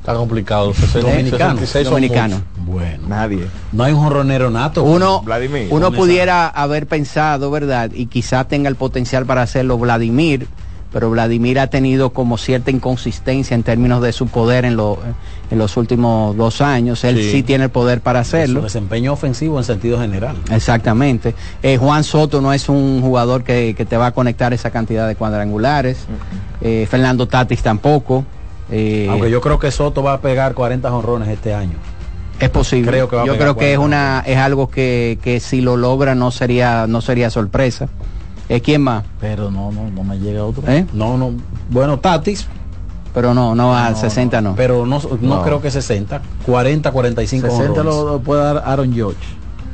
Está 0.00 0.14
complicado. 0.14 0.72
60, 0.72 1.00
Dominicano. 1.00 1.58
66 1.58 1.84
son 1.84 1.94
Dominicano. 1.94 2.42
Bueno. 2.64 3.08
Nadie. 3.08 3.46
No 3.72 3.84
hay 3.84 3.92
un 3.92 4.02
jorronero 4.02 4.50
nato. 4.50 4.82
Uno, 4.82 5.20
Vladimir. 5.22 5.68
uno 5.70 5.92
pudiera 5.92 6.48
haber 6.48 6.86
pensado, 6.86 7.50
¿verdad? 7.50 7.90
Y 7.92 8.06
quizá 8.06 8.44
tenga 8.44 8.68
el 8.68 8.76
potencial 8.76 9.26
para 9.26 9.42
hacerlo 9.42 9.76
Vladimir, 9.78 10.46
pero 10.96 11.10
Vladimir 11.10 11.58
ha 11.60 11.66
tenido 11.66 12.08
como 12.08 12.38
cierta 12.38 12.70
inconsistencia 12.70 13.54
en 13.54 13.62
términos 13.62 14.00
de 14.00 14.12
su 14.14 14.28
poder 14.28 14.64
en, 14.64 14.76
lo- 14.78 14.98
en 15.50 15.58
los 15.58 15.76
últimos 15.76 16.34
dos 16.38 16.62
años. 16.62 17.04
Él 17.04 17.18
sí, 17.18 17.30
Sí. 17.32 17.42
tiene 17.42 17.64
el 17.64 17.70
poder 17.70 18.00
para 18.00 18.24
Su 18.24 18.28
hacerlo. 18.38 18.62
desempeño 18.62 19.12
ofensivo 19.12 19.58
en 19.58 19.64
sentido 19.64 20.00
general. 20.00 20.36
Exactamente. 20.50 21.34
Eh, 21.62 21.76
Juan 21.76 22.02
Soto 22.02 22.40
no 22.40 22.50
es 22.54 22.70
un 22.70 23.02
jugador 23.02 23.44
que, 23.44 23.74
que 23.76 23.84
te 23.84 23.98
va 23.98 24.06
a 24.06 24.12
conectar 24.12 24.54
esa 24.54 24.70
cantidad 24.70 25.06
de 25.06 25.16
cuadrangulares. 25.16 25.98
Eh, 26.62 26.86
Fernando 26.90 27.28
Tatis 27.28 27.60
tampoco. 27.62 28.24
Eh, 28.70 29.06
Aunque 29.10 29.30
yo 29.30 29.42
creo 29.42 29.58
que 29.58 29.70
Soto 29.70 30.02
va 30.02 30.14
a 30.14 30.20
pegar 30.22 30.54
40 30.54 30.90
honrones 30.94 31.28
este 31.28 31.52
año. 31.52 31.76
es 32.40 32.48
posible. 32.48 32.90
creo 32.90 33.08
que 33.10 33.16
va 33.16 33.22
a 33.22 33.26
yo 33.26 33.32
pegar 33.34 33.48
creo 33.48 33.56
que 33.58 33.72
es 33.72 33.78
40 33.78 33.84
una 33.96 34.22
es 34.26 34.38
algo 34.38 34.70
que, 34.70 35.18
que 35.22 35.40
si 35.40 35.60
lo 35.60 35.76
logra 35.76 36.14
no 36.14 36.30
sería 36.30 36.86
no 36.86 37.02
sería 37.02 37.28
sorpresa. 37.28 37.90
Eh, 38.48 38.60
¿Quién 38.60 38.82
más? 38.82 39.04
Pero 39.20 39.50
no, 39.50 39.72
no, 39.72 39.90
no 39.90 40.04
me 40.04 40.18
llega 40.18 40.44
otro. 40.44 40.62
¿Eh? 40.68 40.86
No, 40.92 41.16
no. 41.16 41.32
Bueno, 41.70 41.98
Tatis. 41.98 42.46
Pero 43.12 43.32
no, 43.32 43.54
no 43.54 43.74
a 43.74 43.90
No, 43.90 43.96
60 43.96 44.40
no. 44.42 44.54
Pero 44.56 44.84
no, 44.86 45.00
no, 45.22 45.42
creo 45.42 45.60
que 45.62 45.70
60. 45.70 46.20
40, 46.44 46.90
45 46.92 47.46
60 47.48 47.70
honrones. 47.80 47.84
lo, 47.94 48.04
lo 48.12 48.20
puede 48.20 48.42
dar 48.42 48.62
Aaron 48.66 48.92
George. 48.92 49.18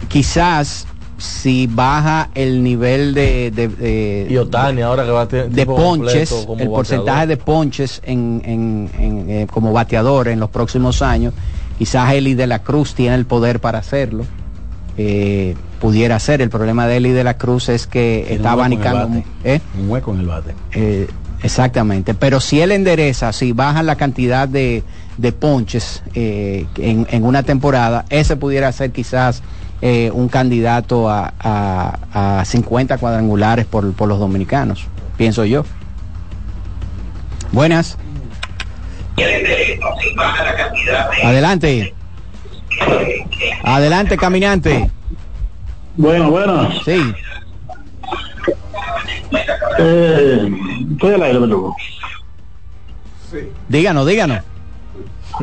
Quizás 0.09 0.87
si 1.19 1.67
baja 1.67 2.31
el 2.35 2.63
nivel 2.63 3.15
de, 3.15 3.51
de, 3.51 3.69
de- 3.69 4.27
Y 4.31 4.37
Otani 4.37 4.83
ahora 4.83 5.05
que 5.05 5.11
va 5.11 5.23
a 5.23 5.29
tener 5.29 5.51
de 5.51 5.67
ponches, 5.67 6.31
completo 6.33 6.63
el 6.63 6.69
porcentaje 6.71 7.27
de 7.29 7.37
ponches 7.37 8.01
en, 8.05 8.43
en- 8.45 8.91
en, 8.99 9.31
eh, 9.31 9.47
como 9.51 9.73
bateador 9.73 10.29
en 10.29 10.41
los 10.41 10.51
próximos 10.51 11.03
años, 11.03 11.35
Quizás 11.79 12.13
Eli 12.13 12.35
de 12.35 12.47
la 12.47 12.61
Cruz 12.61 12.95
tiene 12.95 13.17
el 13.17 13.25
poder 13.27 13.59
para 13.61 13.79
hacerlo. 13.81 14.25
Eh, 14.99 15.55
pudiera 15.81 16.19
ser. 16.19 16.43
El 16.43 16.51
problema 16.51 16.87
de 16.87 16.97
Eli 16.99 17.11
de 17.11 17.25
la 17.25 17.37
Cruz 17.39 17.69
es 17.69 17.87
que 17.87 18.21
Tiene 18.27 18.37
está 18.37 18.53
abanicando. 18.53 19.09
bate. 19.09 19.25
¿eh? 19.45 19.61
Un 19.81 19.91
hueco 19.91 20.13
en 20.15 20.21
el 20.21 20.27
bate. 20.27 20.55
Eh, 20.73 21.09
exactamente. 21.43 22.15
Pero 22.15 22.41
si 22.41 22.61
él 22.61 22.73
endereza, 22.73 23.33
si 23.33 23.53
bajan 23.53 23.87
la 23.87 23.97
cantidad 23.97 24.47
de, 24.49 24.83
de 25.17 25.33
ponches 25.33 26.03
eh, 26.15 26.67
en, 26.77 27.07
en 27.11 27.25
una 27.25 27.43
temporada, 27.43 28.05
ese 28.11 28.37
pudiera 28.37 28.71
ser 28.73 28.93
quizás 28.93 29.43
eh, 29.81 30.11
un 30.13 30.29
candidato 30.29 31.09
a, 31.11 31.33
a- 31.41 32.41
a 32.41 32.45
50 32.45 32.99
cuadrangulares 32.99 33.65
por, 33.67 33.93
por 33.95 34.09
los 34.09 34.19
dominicanos, 34.21 34.87
pienso 35.17 35.45
yo. 35.45 35.65
Buenas. 37.51 37.97
Adelante. 41.25 41.95
Adelante, 43.65 44.17
caminante. 44.17 44.91
Bueno, 45.97 46.31
bueno. 46.31 46.69
Sí. 46.85 47.01
Eh, 49.79 50.51
estoy 50.93 51.15
al 51.15 51.23
aire, 51.23 51.41
me 51.41 51.49
tocó. 51.49 51.77
Díganos, 53.69 54.07
díganos. 54.07 54.39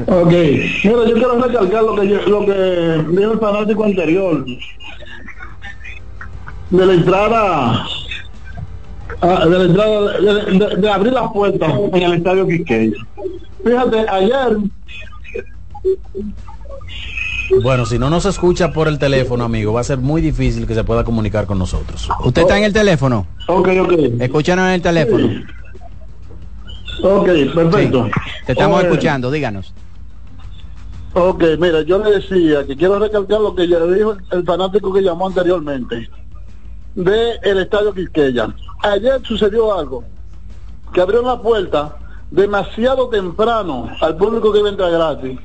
Ok. 0.05 0.31
Mira, 0.31 1.05
yo 1.07 1.13
quiero 1.13 1.41
recalcar 1.41 1.83
lo 1.83 1.95
que, 1.95 2.07
yo- 2.07 2.21
lo 2.27 2.45
que 2.45 3.05
dijo 3.17 3.31
el 3.33 3.39
fanático 3.39 3.83
anterior. 3.83 4.45
De 6.69 6.85
la 6.85 6.93
entrada... 6.93 7.85
ah, 9.21 9.45
de 9.45 9.57
la 9.57 9.63
entrada... 9.65 10.19
De, 10.19 10.59
de- 10.59 10.75
de 10.77 10.89
abrir 10.91 11.13
las 11.13 11.31
puertas 11.31 11.71
en 11.93 12.01
el 12.03 12.13
estadio 12.13 12.47
Quisqueya. 12.47 12.97
Fíjate, 13.65 14.05
ayer... 14.09 14.57
Bueno, 17.63 17.85
si 17.85 17.97
no 17.97 18.09
nos 18.09 18.25
escucha 18.25 18.71
por 18.71 18.87
el 18.87 18.99
teléfono, 18.99 19.43
amigo, 19.43 19.73
va 19.73 19.81
a 19.81 19.83
ser 19.83 19.97
muy 19.97 20.21
difícil 20.21 20.67
que 20.67 20.75
se 20.75 20.83
pueda 20.83 21.03
comunicar 21.03 21.45
con 21.45 21.57
nosotros. 21.57 22.07
¿Usted 22.23 22.43
está 22.43 22.57
en 22.57 22.63
el 22.63 22.73
teléfono? 22.73 23.25
Ok, 23.47 23.69
ok. 23.81 23.93
Escúchanos 24.19 24.65
en 24.67 24.71
el 24.71 24.81
teléfono. 24.81 25.29
Ok, 27.03 27.27
perfecto. 27.53 28.05
Sí, 28.05 28.11
te 28.45 28.51
estamos 28.51 28.83
escuchando, 28.83 29.31
díganos. 29.31 29.73
Ok, 31.13 31.43
mira, 31.59 31.81
yo 31.81 31.97
le 32.03 32.11
decía 32.11 32.65
que 32.65 32.75
quiero 32.75 32.99
recalcar 32.99 33.41
lo 33.41 33.55
que 33.55 33.67
ya 33.67 33.79
dijo 33.85 34.15
el 34.31 34.43
fanático 34.45 34.93
que 34.93 35.01
llamó 35.01 35.27
anteriormente 35.27 36.07
de 36.95 37.39
el 37.41 37.59
estadio 37.59 37.93
Quisqueya. 37.93 38.53
Ayer 38.83 39.19
sucedió 39.23 39.77
algo, 39.77 40.03
que 40.93 41.01
abrieron 41.01 41.27
la 41.27 41.41
puerta 41.41 41.97
demasiado 42.29 43.09
temprano 43.09 43.89
al 44.01 44.17
público 44.17 44.51
que 44.51 44.59
iba 44.59 44.67
a 44.67 44.71
entrar 44.71 44.91
gratis. 44.91 45.39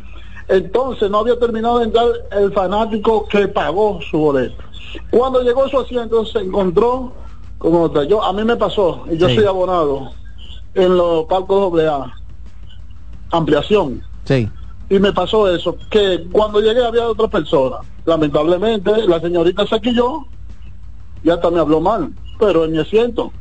Entonces 0.49 1.11
no 1.11 1.19
había 1.21 1.39
terminado 1.39 1.79
de 1.79 1.87
entrar 1.87 2.07
el 2.33 2.53
fanático 2.53 3.27
que 3.29 3.49
pagó 3.49 3.99
su 4.11 4.19
boleto. 4.19 4.63
Cuando 5.11 5.43
llegó 5.43 5.65
a 5.65 5.69
su 5.69 5.81
asiento 5.81 6.25
se 6.27 6.39
encontró 6.41 7.13
con 7.59 7.75
otra. 7.77 8.05
Yo, 8.05 8.23
a 8.23 8.33
mí 8.33 8.45
me 8.45 8.57
pasó, 8.57 9.05
y 9.11 9.17
yo 9.17 9.29
Sí. 9.29 9.37
soy 9.37 9.45
abonado 9.47 10.11
en 10.75 10.97
los 10.97 11.25
palcos 11.27 11.73
AA, 11.81 12.13
ampliación 13.31 14.03
Sí. 14.25 14.49
y 14.91 14.99
me 14.99 15.13
pasó 15.13 15.49
eso, 15.49 15.77
que 15.91 16.27
cuando 16.31 16.61
llegué 16.61 16.85
había 16.85 17.09
otra 17.09 17.29
persona. 17.29 17.77
Lamentablemente 18.05 19.07
la 19.09 19.19
señorita 19.21 19.67
se 19.67 19.81
quilló 19.81 20.27
y 21.23 21.31
hasta 21.31 21.51
me 21.51 21.61
habló 21.61 21.81
mal, 21.81 22.11
pero 22.39 22.65
en 22.67 22.73
mi 22.73 22.79
asiento, 22.79 23.33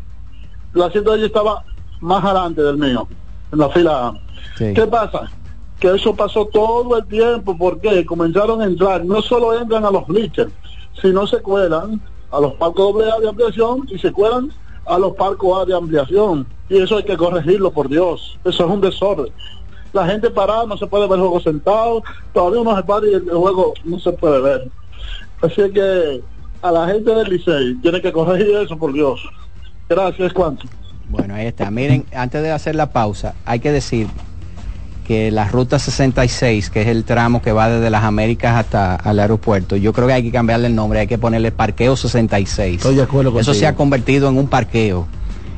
el 0.74 0.82
asiento 0.84 1.12
de 1.12 1.18
ella 1.18 1.28
estaba 1.28 1.64
más 2.00 2.24
adelante 2.24 2.62
del 2.62 2.78
mío, 2.78 3.08
en 3.52 3.60
la 3.60 3.70
fila 3.70 4.08
A. 4.08 4.14
Sí. 4.58 4.74
¿Qué 4.74 4.88
pasa? 4.88 5.30
Que 5.80 5.94
eso 5.96 6.16
pasó 6.16 6.46
todo 6.46 6.98
el 6.98 7.06
tiempo 7.06 7.58
porque 7.58 8.06
comenzaron 8.06 8.62
a 8.62 8.66
entrar, 8.66 9.04
no 9.06 9.22
solo 9.22 9.60
entran 9.60 9.84
a 9.86 9.92
los 9.92 10.08
bleachers, 10.08 10.52
sino 11.02 11.28
se 11.28 11.40
cuelan 11.40 12.02
a 12.32 12.40
los 12.40 12.54
palcos 12.54 12.94
doble 12.94 13.12
A 13.12 13.20
de 13.20 13.30
ampliación 13.30 13.88
y 13.90 13.98
se 14.00 14.12
cuelan 14.12 14.52
a 14.86 14.98
los 14.98 15.14
palcos 15.16 15.62
A 15.62 15.66
de 15.66 15.76
ampliación. 15.76 16.48
Y 16.70 16.78
eso 16.78 16.98
hay 16.98 17.04
que 17.04 17.18
corregirlo, 17.18 17.72
por 17.72 17.90
Dios. 17.90 18.40
Eso 18.46 18.66
es 18.66 18.70
un 18.70 18.82
desorden. 18.82 19.28
La 19.92 20.08
gente 20.08 20.32
parada 20.32 20.66
no 20.66 20.78
se 20.78 20.88
puede 20.88 21.08
ver 21.08 21.20
el 21.20 21.26
juego 21.26 21.40
sentado, 21.40 22.04
todavía 22.34 22.62
uno 22.62 22.76
se 22.76 22.84
para 22.84 23.08
y 23.08 23.14
el 23.14 23.30
juego 23.30 23.74
no 23.84 24.00
se 24.00 24.12
puede 24.14 24.42
ver. 24.42 24.72
Así 25.42 25.70
que 25.72 26.22
a 26.64 26.72
la 26.72 26.88
gente 26.88 27.14
del 27.14 27.30
Licey 27.30 27.76
tiene 27.76 28.02
que 28.02 28.12
corregir 28.12 28.56
eso, 28.56 28.78
por 28.78 28.92
Dios. 28.92 29.22
Gracias, 29.88 30.34
cuánto. 30.34 30.66
Bueno, 31.10 31.36
ahí 31.36 31.46
está. 31.46 31.70
Miren, 31.70 32.06
antes 32.16 32.42
de 32.42 32.52
hacer 32.52 32.74
la 32.74 32.92
pausa, 32.92 33.36
hay 33.46 33.60
que 33.60 33.72
decir 33.72 34.08
que 35.04 35.32
la 35.32 35.48
ruta 35.48 35.80
66, 35.80 36.70
que 36.70 36.82
es 36.82 36.88
el 36.88 37.04
tramo 37.04 37.42
que 37.42 37.52
va 37.52 37.70
desde 37.70 37.90
las 37.90 38.04
Américas 38.04 38.56
hasta 38.56 38.96
al 38.96 39.20
aeropuerto, 39.20 39.76
yo 39.76 39.94
creo 39.94 40.08
que 40.08 40.14
hay 40.14 40.24
que 40.24 40.32
cambiarle 40.32 40.68
el 40.68 40.76
nombre, 40.76 41.00
hay 41.00 41.08
que 41.08 41.18
ponerle 41.18 41.52
parqueo 41.52 41.96
66. 41.96 42.78
Estoy 42.78 42.96
de 42.96 43.04
acuerdo 43.04 43.40
Eso 43.40 43.54
se 43.54 43.68
ha 43.68 43.76
convertido 43.76 44.30
en 44.30 44.38
un 44.38 44.48
parqueo. 44.48 45.08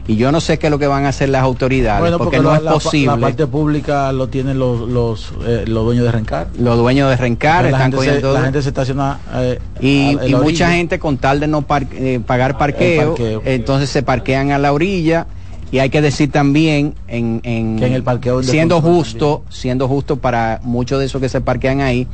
Y 0.07 0.17
yo 0.17 0.31
no 0.31 0.39
sé 0.39 0.59
qué 0.59 0.67
es 0.67 0.72
lo 0.72 0.77
que 0.77 0.85
van 0.85 1.05
a 1.05 1.09
hacer 1.09 1.30
las 1.30 1.41
autoridades, 1.41 1.99
Bueno, 1.99 2.19
porque, 2.19 2.38
porque, 2.38 2.47
no 2.59 2.61
la, 2.61 2.77
es 2.77 2.84
posible. 2.84 3.07
la 3.07 3.17
parte 3.17 3.47
pública 3.47 4.11
lo 4.11 4.27
tienen 4.27 4.59
los 4.59 4.88
los, 4.88 5.34
eh, 5.47 5.63
los 5.65 5.84
dueños 5.84 6.05
de 6.05 6.11
Rencar. 6.11 6.47
Los 6.59 6.77
dueños 6.77 7.09
de 7.09 7.17
Rencar 7.17 7.65
están 7.65 7.91
cogiendo 7.91 8.31
la 8.34 8.41
gente 8.43 8.61
se 8.61 8.69
estaciona 8.69 9.17
eh, 9.34 9.59
Y, 9.81 10.15
a- 10.34 10.38
mucha 10.38 10.69
gente 10.72 10.99
con 10.99 11.17
tal 11.17 11.39
de 11.39 11.47
no 11.47 11.63
par- 11.63 11.88
eh, 11.93 12.19
pagar 12.23 12.55
parqueo, 12.59 13.09
parqueo. 13.15 13.41
entonces 13.45 13.89
se 13.89 14.03
parquean 14.03 14.51
a 14.51 14.59
la 14.59 14.73
orilla 14.73 15.26
y 15.71 15.79
hay 15.79 15.89
que 15.89 16.01
decir 16.01 16.31
también 16.31 16.93
en, 17.07 17.41
en- 17.43 17.77
Que 17.77 17.87
en 17.87 17.93
el 17.93 18.03
parqueo 18.03 18.41
siendo 18.43 18.81
justo, 18.81 19.43
siendo 19.49 19.87
justo 19.87 20.17
para 20.17 20.59
muchos 20.63 20.99
de 20.99 21.05
esos 21.05 21.19
que 21.21 21.29
se 21.29 21.41
parquean 21.41 21.81
ahí, 21.81 22.07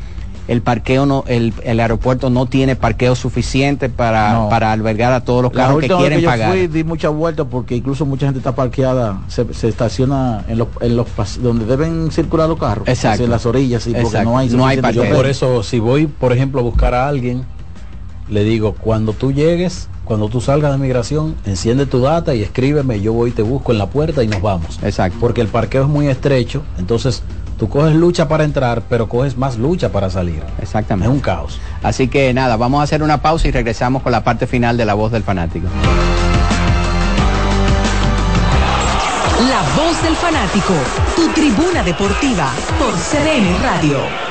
el 0.47 0.61
parqueo 0.61 1.05
no, 1.05 1.23
el, 1.27 1.53
el 1.63 1.79
aeropuerto 1.79 2.29
no 2.31 2.47
tiene 2.47 2.75
parqueo 2.75 3.15
suficiente 3.15 3.89
para, 3.89 4.33
No. 4.33 4.49
para 4.49 4.71
albergar 4.71 5.13
a 5.13 5.21
todos 5.23 5.43
los 5.43 5.51
carros 5.51 5.79
que 5.79 5.87
quieren 5.87 6.17
que 6.17 6.23
yo 6.23 6.29
pagar. 6.29 6.51
fui 6.51 6.67
di 6.67 6.83
muchas 6.83 7.13
vueltas 7.13 7.45
porque 7.49 7.75
incluso 7.75 8.05
mucha 8.05 8.25
gente 8.25 8.39
está 8.39 8.53
parqueada, 8.55 9.21
se, 9.27 9.53
se 9.53 9.67
estaciona 9.67 10.43
en 10.47 10.57
los, 10.57 10.67
en 10.81 10.95
los 10.97 11.07
donde 11.41 11.65
deben 11.65 12.09
circular 12.11 12.49
los 12.49 12.57
carros, 12.57 12.87
Exacto. 12.87 13.23
en 13.23 13.29
las 13.29 13.45
orillas, 13.45 13.85
y 13.85 13.93
porque 13.93 14.23
no 14.23 14.37
hay 14.39 14.49
Yo 14.49 14.91
chofer. 14.93 15.13
por 15.15 15.27
eso, 15.27 15.61
si 15.61 15.79
voy, 15.79 16.07
por 16.07 16.33
ejemplo, 16.33 16.59
a 16.61 16.63
buscar 16.63 16.95
a 16.95 17.07
alguien, 17.07 17.43
le 18.29 18.43
digo, 18.43 18.73
cuando 18.73 19.13
tú 19.13 19.31
llegues, 19.31 19.89
cuando 20.11 20.27
tú 20.27 20.41
salgas 20.41 20.73
de 20.73 20.77
migración, 20.77 21.37
enciende 21.45 21.85
tu 21.85 22.01
data 22.01 22.35
y 22.35 22.43
escríbeme, 22.43 22.99
yo 22.99 23.13
voy 23.13 23.29
y 23.29 23.31
te 23.31 23.43
busco 23.43 23.71
en 23.71 23.77
la 23.77 23.85
puerta 23.85 24.21
y 24.21 24.27
nos 24.27 24.41
vamos. 24.41 24.77
Exacto. 24.83 25.17
Porque 25.21 25.39
el 25.39 25.47
parqueo 25.47 25.83
es 25.83 25.87
muy 25.87 26.09
estrecho, 26.09 26.63
entonces 26.77 27.23
tú 27.57 27.69
coges 27.69 27.95
lucha 27.95 28.27
para 28.27 28.43
entrar, 28.43 28.81
pero 28.89 29.07
coges 29.07 29.37
más 29.37 29.57
lucha 29.57 29.93
para 29.93 30.09
salir. 30.09 30.43
Exactamente. 30.61 31.07
Es 31.07 31.13
un 31.13 31.21
caos. 31.21 31.61
Así 31.81 32.09
que 32.09 32.33
nada, 32.33 32.57
vamos 32.57 32.81
a 32.81 32.83
hacer 32.83 33.03
una 33.03 33.21
pausa 33.21 33.47
y 33.47 33.51
regresamos 33.51 34.03
con 34.03 34.11
la 34.11 34.21
parte 34.21 34.47
final 34.47 34.75
de 34.75 34.83
la 34.83 34.95
voz 34.95 35.13
del 35.13 35.23
fanático. 35.23 35.69
La 39.47 39.61
voz 39.81 40.03
del 40.03 40.15
fanático, 40.17 40.73
tu 41.15 41.29
tribuna 41.29 41.83
deportiva 41.83 42.51
por 42.77 42.93
CDN 42.95 43.63
Radio. 43.63 44.30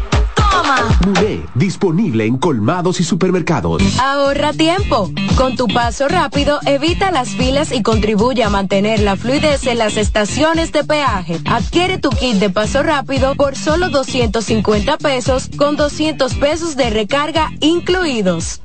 disponible 1.61 2.25
en 2.25 2.37
colmados 2.37 2.99
y 2.99 3.03
supermercados. 3.03 3.83
Ahorra 3.99 4.51
tiempo. 4.51 5.11
Con 5.37 5.55
tu 5.55 5.67
paso 5.67 6.07
rápido, 6.07 6.59
evita 6.65 7.11
las 7.11 7.29
filas 7.29 7.71
y 7.71 7.83
contribuye 7.83 8.43
a 8.43 8.49
mantener 8.49 8.99
la 9.01 9.15
fluidez 9.15 9.67
en 9.67 9.77
las 9.77 9.95
estaciones 9.95 10.71
de 10.71 10.83
peaje. 10.83 11.39
Adquiere 11.45 11.99
tu 11.99 12.09
kit 12.09 12.37
de 12.37 12.49
paso 12.49 12.81
rápido 12.81 13.35
por 13.35 13.55
solo 13.55 13.89
250 13.89 14.97
pesos 14.97 15.51
con 15.55 15.75
200 15.77 16.33
pesos 16.33 16.75
de 16.75 16.89
recarga 16.89 17.51
incluidos. 17.59 18.61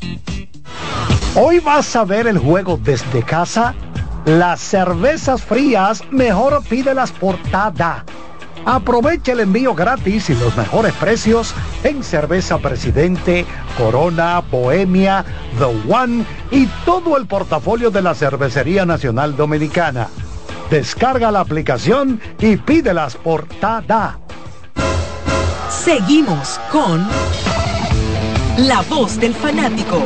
Hoy 1.34 1.60
vas 1.60 1.94
a 1.96 2.04
ver 2.04 2.26
el 2.26 2.38
juego 2.38 2.80
desde 2.82 3.22
casa. 3.22 3.74
Las 4.24 4.60
cervezas 4.60 5.42
frías, 5.42 6.02
mejor 6.10 6.64
pídelas 6.64 7.12
por 7.12 7.36
Tada. 7.50 8.06
Aprovecha 8.66 9.30
el 9.30 9.40
envío 9.40 9.76
gratis 9.76 10.28
y 10.28 10.34
los 10.34 10.56
mejores 10.56 10.92
precios 10.94 11.54
en 11.84 12.02
cerveza 12.02 12.58
Presidente, 12.58 13.46
Corona, 13.78 14.40
Bohemia, 14.40 15.24
The 15.56 15.92
One 15.92 16.24
y 16.50 16.66
todo 16.84 17.16
el 17.16 17.26
portafolio 17.26 17.92
de 17.92 18.02
la 18.02 18.16
Cervecería 18.16 18.84
Nacional 18.84 19.36
Dominicana. 19.36 20.08
Descarga 20.68 21.30
la 21.30 21.40
aplicación 21.40 22.20
y 22.40 22.56
pídelas 22.56 23.14
por 23.14 23.46
Tada. 23.46 24.18
Seguimos 25.70 26.58
con 26.72 27.06
La 28.66 28.82
Voz 28.90 29.20
del 29.20 29.32
Fanático. 29.32 30.04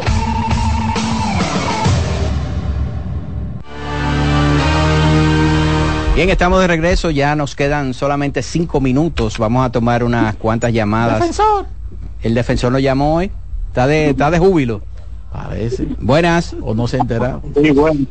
Bien, 6.20 6.28
estamos 6.28 6.60
de 6.60 6.66
regreso, 6.66 7.10
ya 7.10 7.34
nos 7.34 7.56
quedan 7.56 7.94
solamente 7.94 8.42
cinco 8.42 8.78
minutos, 8.78 9.38
vamos 9.38 9.64
a 9.64 9.72
tomar 9.72 10.05
unas 10.05 10.36
cuantas 10.36 10.70
llamadas. 10.70 11.18
Defensor. 11.18 11.64
El 12.20 12.34
defensor 12.34 12.72
lo 12.72 12.78
llamó 12.78 13.16
hoy, 13.16 13.30
está 13.68 13.86
de, 13.86 14.10
está 14.10 14.30
de 14.30 14.38
júbilo. 14.38 14.82
Parece. 15.32 15.86
Buenas. 15.98 16.55
O 16.60 16.74
no 16.74 16.86
se 16.88 16.98
entera. 16.98 17.40
Sí, 17.55 17.70
bueno. 17.70 18.05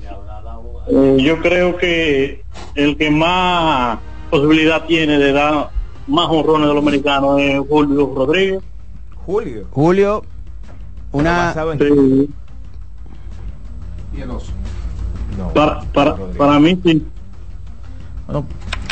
Eh, 0.89 1.17
yo 1.19 1.39
creo 1.39 1.77
que 1.77 2.43
el 2.73 2.97
que 2.97 3.11
más 3.11 3.99
posibilidad 4.31 4.85
tiene 4.85 5.19
de 5.19 5.31
dar 5.31 5.69
más 6.07 6.29
honrones 6.31 6.67
de 6.67 6.73
los 6.73 6.81
americanos 6.81 7.39
es 7.39 7.59
Julio 7.69 8.11
Rodríguez. 8.15 8.63
Julio. 9.23 9.67
Julio, 9.69 10.23
una... 11.11 11.53
Sí. 11.77 12.29
Para, 15.53 15.81
para, 15.93 16.15
para 16.15 16.59
mí 16.59 16.75
sí. 16.83 17.05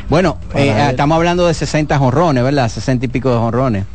Bueno, 0.10 0.38
eh, 0.56 0.70
estamos 0.92 1.16
hablando 1.18 1.46
de 1.48 1.54
60 1.54 1.98
jonrones, 1.98 2.44
¿verdad? 2.44 2.70
60 2.70 3.06
y 3.06 3.08
pico 3.10 3.30
de 3.32 3.38
jonrones. 3.38 3.86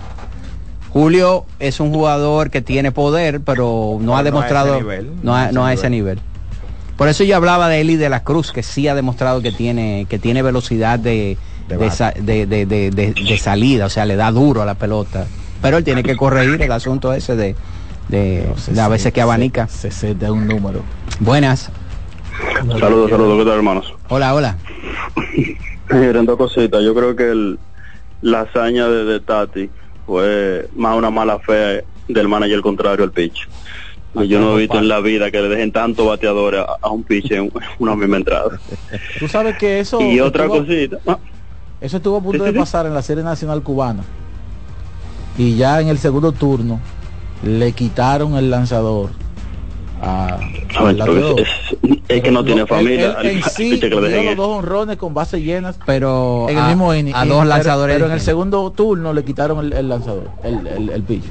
Julio 0.90 1.47
es 1.59 1.81
un 1.81 1.90
jugador 1.93 2.51
que 2.51 2.60
tiene 2.60 2.93
poder, 2.93 3.40
pero 3.40 3.97
no 4.01 4.14
ha 4.14 4.19
a 4.19 4.23
demostrado, 4.23 4.74
ese 4.74 4.82
nivel, 4.82 5.10
no, 5.23 5.35
a, 5.35 5.51
no 5.52 5.64
a 5.64 5.73
ese 5.73 5.89
nivel. 5.89 6.20
Por 6.98 7.09
eso 7.09 7.24
yo 7.24 7.35
hablaba 7.36 7.69
de 7.69 7.81
Eli 7.81 7.97
de 7.97 8.10
la 8.10 8.23
Cruz, 8.23 8.52
que 8.52 8.62
sí 8.62 8.86
ha 8.89 8.94
demostrado 8.94 9.40
que 9.40 9.52
tiene, 9.52 10.06
que 10.09 10.19
tiene 10.19 10.43
velocidad 10.43 10.98
de, 10.98 11.39
De 11.66 11.77
de, 11.78 12.23
de- 12.23 12.47
de- 12.47 12.66
de- 12.66 12.90
de- 12.90 13.14
de 13.14 13.39
salida, 13.39 13.86
o 13.86 13.89
sea, 13.89 14.05
le 14.05 14.16
da 14.16 14.31
duro 14.31 14.60
a 14.60 14.66
la 14.66 14.74
pelota. 14.74 15.27
Pero 15.62 15.78
él 15.78 15.85
tiene 15.85 16.02
que 16.02 16.16
corregir 16.16 16.60
el 16.60 16.73
asunto 16.73 17.12
ese 17.14 17.36
de, 17.36 17.56
de, 18.09 18.47
de 18.74 18.81
a 18.81 18.89
veces 18.89 19.12
que 19.14 19.23
abanica. 19.23 19.69
60 19.69 20.27
es 20.27 20.31
un 20.31 20.47
número. 20.47 20.82
Buenas. 21.20 21.70
Saludos, 22.78 23.10
saludos, 23.10 23.39
¿qué 23.39 23.44
tal 23.44 23.56
hermanos? 23.59 23.94
Hola, 24.09 24.35
hola. 24.35 24.56
Miren, 25.90 26.27
dos 26.27 26.36
cositas. 26.36 26.82
Yo 26.82 26.94
creo 26.94 27.14
que 27.14 27.31
el, 27.31 27.59
la 28.20 28.40
hazaña 28.43 28.89
de, 28.89 29.05
de 29.05 29.20
Tati 29.20 29.70
fue 30.06 30.69
más 30.74 30.97
una 30.97 31.10
mala 31.10 31.39
fe 31.39 31.85
del 32.09 32.28
manager 32.28 32.60
contrario 32.60 33.05
al 33.05 33.12
pitch. 33.12 33.48
Yo 34.14 34.40
no 34.40 34.56
he 34.56 34.60
visto 34.62 34.78
en 34.78 34.89
la 34.89 35.01
vida 35.01 35.31
que 35.31 35.40
le 35.40 35.48
dejen 35.48 35.73
tanto 35.73 36.05
bateadores 36.06 36.60
a, 36.60 36.77
a 36.82 36.90
un 36.90 37.02
pitch 37.02 37.31
en 37.32 37.51
una 37.78 37.94
misma 37.97 38.16
entrada. 38.19 38.59
Tú 39.19 39.28
sabes 39.28 39.56
que 39.59 39.81
eso. 39.81 40.01
Y 40.01 40.20
otra 40.20 40.47
cosita. 40.48 40.98
ah, 41.06 41.19
Eso 41.81 41.97
estuvo 41.98 42.19
a 42.19 42.20
punto 42.20 42.39
Sí, 42.39 42.44
de 42.44 42.51
sí, 42.51 42.55
sí. 42.55 42.59
pasar 42.60 42.86
en 42.86 42.94
la 42.94 43.02
serie 43.02 43.23
nacional 43.24 43.62
cubana. 43.62 44.02
Y 45.39 45.56
ya 45.56 45.81
en 45.81 45.89
el 45.89 45.98
segundo 45.98 46.32
turno 46.32 46.81
le 47.44 47.73
quitaron 47.73 48.35
el 48.36 48.51
lanzador 48.51 49.10
a, 50.05 50.37
pero 50.77 51.39
es, 51.39 51.49
es- 51.83 51.99
es 52.09 52.23
que 52.23 52.31
no 52.33 52.45
tiene 52.45 52.62
Él- 52.62 52.66
familia. 52.66 53.16
él 53.23 53.43
sí 53.55 53.79
que 53.79 53.89
los 53.89 54.37
dos 54.37 54.49
honrones 54.59 54.97
con 54.97 55.15
bases 55.15 55.41
llenas 55.43 55.79
pero 55.87 56.47
en 56.49 56.59
el 56.59 56.65
a- 56.65 56.69
mismo 56.69 56.93
inning. 56.95 57.15
a 57.15 57.24
dos 57.24 57.47
lanzadores 57.47 57.95
Pero 57.95 58.07
en 58.07 58.12
el 58.12 58.20
segundo 58.20 58.70
turno 58.73 59.12
le 59.12 59.24
quitaron 59.24 59.65
el, 59.65 59.73
el 59.73 59.89
lanzador, 59.89 60.29
el, 60.43 60.66
el, 60.66 60.91
el 60.91 61.03
pitch. 61.05 61.24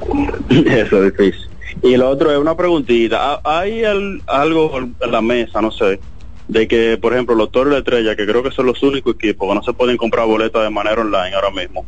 Eso 0.50 1.04
es 1.04 1.16
difícil. 1.16 1.48
Y 1.82 1.96
lo 1.96 2.10
otro 2.10 2.32
es 2.32 2.38
una 2.38 2.56
preguntita. 2.56 3.34
¿Ha- 3.34 3.40
¿Hay 3.60 3.84
al- 3.84 4.20
algo 4.26 4.76
en 4.78 4.94
la 5.10 5.20
mesa, 5.20 5.60
no 5.62 5.70
sé, 5.70 6.00
de 6.48 6.66
que, 6.66 6.98
por 7.00 7.12
ejemplo, 7.12 7.34
los 7.36 7.52
Toros 7.52 7.66
de 7.70 7.72
la 7.74 7.78
Estrella, 7.78 8.16
que 8.16 8.26
creo 8.26 8.42
que 8.42 8.50
son 8.50 8.66
los 8.66 8.82
únicos 8.82 9.14
equipos 9.14 9.48
que 9.48 9.54
no 9.54 9.62
se 9.62 9.72
pueden 9.72 9.96
comprar 9.96 10.26
boletas 10.26 10.62
de 10.64 10.70
manera 10.70 11.00
online 11.00 11.34
ahora 11.36 11.50
mismo, 11.50 11.84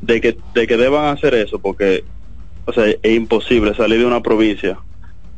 de 0.00 0.20
que, 0.20 0.38
de 0.54 0.66
que 0.68 0.76
deban 0.76 1.06
hacer 1.06 1.34
eso? 1.34 1.58
Porque, 1.58 2.04
o 2.64 2.72
sea, 2.72 2.86
es 2.86 2.98
imposible 3.12 3.74
salir 3.74 3.98
de 3.98 4.06
una 4.06 4.22
provincia 4.22 4.78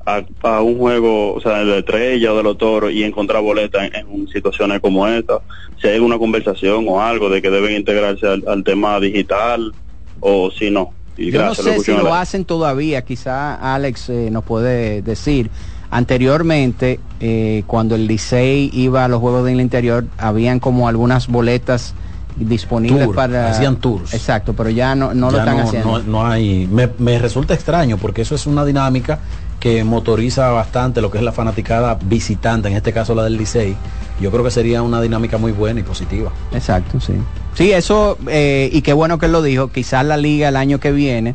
a, 0.07 0.23
a 0.43 0.63
un 0.63 0.79
juego, 0.79 1.35
o 1.35 1.41
sea, 1.41 1.59
de 1.59 1.65
la 1.65 1.77
Estrella 1.79 2.33
o 2.33 2.37
de 2.37 2.43
los 2.45 2.57
Toros 2.57 2.93
y 2.93 3.03
encontrar 3.05 3.43
boletas 3.43 3.91
en, 3.93 4.07
en 4.21 4.29
situaciones 4.29 4.81
como 4.81 5.07
esta. 5.07 5.41
Si 5.81 5.89
hay 5.89 5.97
alguna 5.97 6.17
conversación 6.19 6.87
o 6.89 7.03
algo 7.03 7.29
de 7.29 7.43
que 7.43 7.51
deben 7.51 7.75
integrarse 7.77 8.27
al, 8.27 8.45
al 8.49 8.65
tema 8.65 8.99
digital 9.01 9.73
o 10.21 10.51
si 10.51 10.71
no. 10.71 10.93
Y 11.19 11.31
Yo 11.31 11.45
no 11.45 11.55
sé 11.55 11.77
lo 11.77 11.83
si 11.83 11.93
lo 11.93 12.15
hacen 12.15 12.45
todavía, 12.45 13.03
quizá 13.03 13.75
Alex 13.75 14.09
eh, 14.11 14.29
nos 14.31 14.45
puede 14.45 15.03
decir. 15.03 15.51
Anteriormente, 15.91 17.01
eh, 17.21 17.63
cuando 17.67 17.95
el 17.95 18.07
Licey 18.07 18.71
iba 18.73 19.05
a 19.05 19.09
los 19.09 19.21
Juegos 19.21 19.45
del 19.45 19.61
Interior, 19.61 20.05
habían 20.19 20.61
como 20.61 20.89
algunas 20.89 21.27
boletas 21.27 21.95
disponibles 22.37 23.05
Tour, 23.05 23.15
para... 23.15 23.51
hacían 23.51 23.77
tours. 23.77 24.13
Exacto, 24.15 24.53
pero 24.53 24.69
ya 24.71 24.95
no, 24.95 25.15
no 25.15 25.31
lo 25.31 25.39
están 25.39 25.57
no, 25.57 25.63
haciendo. 25.65 25.99
no- 25.99 26.05
no 26.05 26.27
hay. 26.27 26.69
Me, 26.71 26.89
me 26.99 27.19
resulta 27.19 27.55
extraño 27.55 27.97
porque 27.99 28.23
eso 28.23 28.35
es 28.35 28.47
una 28.47 28.65
dinámica 28.65 29.21
que 29.67 29.83
motoriza 29.83 30.51
bastante 30.51 31.01
lo 31.01 31.11
que 31.11 31.19
es 31.19 31.25
la 31.25 31.33
fanaticada 31.33 31.99
visitante, 32.01 32.69
en 32.69 32.77
este 32.77 32.93
caso 32.93 33.17
la 33.17 33.25
del 33.25 33.37
Licey, 33.37 33.75
yo 34.21 34.31
creo 34.31 34.45
que 34.45 34.53
sería 34.53 34.81
una 34.81 35.01
dinámica 35.01 35.39
muy 35.39 35.51
buena 35.51 35.81
y 35.81 35.83
positiva. 35.83 36.31
Exacto, 36.53 37.01
sí. 37.01 37.15
Sí, 37.55 37.73
eso, 37.73 38.17
eh, 38.29 38.71
y 38.73 38.83
qué 38.83 38.93
bueno 38.93 39.19
que 39.19 39.27
él 39.27 39.33
lo 39.33 39.43
dijo, 39.43 39.73
quizás 39.73 40.07
la 40.07 40.17
liga 40.17 40.51
el 40.51 40.57
año 40.57 40.79
que 40.79 40.93
viene 40.93 41.35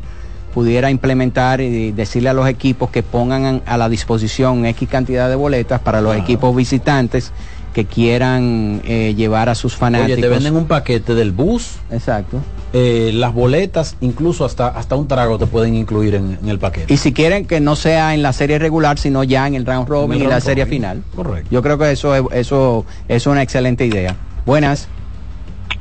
pudiera 0.53 0.89
implementar 0.89 1.59
y 1.59 1.91
decirle 1.91 2.29
a 2.29 2.33
los 2.33 2.47
equipos 2.47 2.89
que 2.89 3.03
pongan 3.03 3.63
a 3.65 3.75
la 3.75 3.89
disposición 3.89 4.65
X 4.65 4.87
cantidad 4.87 5.27
de 5.27 5.35
boletas 5.35 5.81
para 5.81 5.99
los 5.99 6.15
equipos 6.15 6.55
visitantes 6.55 7.33
que 7.73 7.85
quieran 7.85 8.81
eh, 8.85 9.13
llevar 9.15 9.49
a 9.49 9.55
sus 9.55 9.75
fanáticos. 9.75 10.13
Oye, 10.13 10.21
te 10.21 10.27
venden 10.27 10.55
un 10.55 10.65
paquete 10.65 11.15
del 11.15 11.31
bus. 11.31 11.77
Exacto. 11.91 12.39
Eh, 12.73 13.11
las 13.13 13.33
boletas, 13.33 13.97
incluso 14.01 14.45
hasta, 14.45 14.67
hasta 14.67 14.95
un 14.95 15.07
trago 15.07 15.37
te 15.37 15.45
pueden 15.45 15.75
incluir 15.75 16.15
en, 16.15 16.37
en 16.41 16.49
el 16.49 16.59
paquete. 16.59 16.93
Y 16.93 16.97
si 16.97 17.13
quieren 17.13 17.45
que 17.45 17.59
no 17.59 17.75
sea 17.75 18.13
en 18.13 18.21
la 18.21 18.33
serie 18.33 18.59
regular, 18.59 18.97
sino 18.97 19.23
ya 19.23 19.47
en 19.47 19.55
el 19.55 19.65
round 19.65 19.87
robin 19.87 20.21
el 20.21 20.27
y 20.27 20.29
la 20.29 20.41
serie 20.41 20.65
final. 20.65 21.03
Correcto. 21.15 21.49
Yo 21.51 21.61
creo 21.61 21.77
que 21.77 21.91
eso 21.91 22.15
es, 22.15 22.23
eso 22.31 22.85
es 23.07 23.27
una 23.27 23.41
excelente 23.41 23.85
idea. 23.85 24.15
Buenas. 24.45 24.87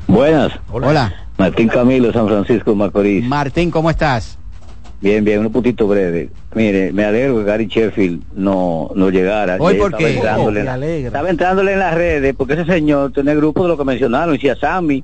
Buenas. 0.07 0.51
Hola. 0.71 1.13
Martín 1.37 1.69
Camilo, 1.69 2.11
San 2.13 2.27
Francisco 2.27 2.75
Macorís. 2.75 3.25
Martín, 3.25 3.71
¿cómo 3.71 3.89
estás? 3.89 4.37
Bien, 5.01 5.23
bien, 5.25 5.39
un 5.39 5.51
puntito 5.51 5.87
breve. 5.87 6.29
Mire, 6.53 6.91
me 6.93 7.03
alegro 7.05 7.37
que 7.39 7.43
Gary 7.43 7.65
Sheffield 7.65 8.21
no, 8.35 8.91
no 8.93 9.09
llegara. 9.09 9.57
Hoy, 9.59 9.73
Ya 9.75 9.79
¿por 9.79 9.87
estaba 9.93 9.97
qué? 9.97 10.13
entrándole 10.15 10.59
en 10.61 10.67
Oh, 10.69 11.07
estaba 11.07 11.29
entrándole 11.29 11.75
las 11.75 11.93
redes 11.95 12.35
porque 12.37 12.53
ese 12.53 12.65
señor 12.65 13.11
tiene 13.11 13.31
el 13.31 13.37
grupo 13.37 13.63
de 13.63 13.69
lo 13.69 13.77
que 13.77 13.83
mencionaron. 13.83 14.35
Y 14.35 14.37
si 14.39 14.49
a 14.49 14.55
Sammy, 14.55 15.03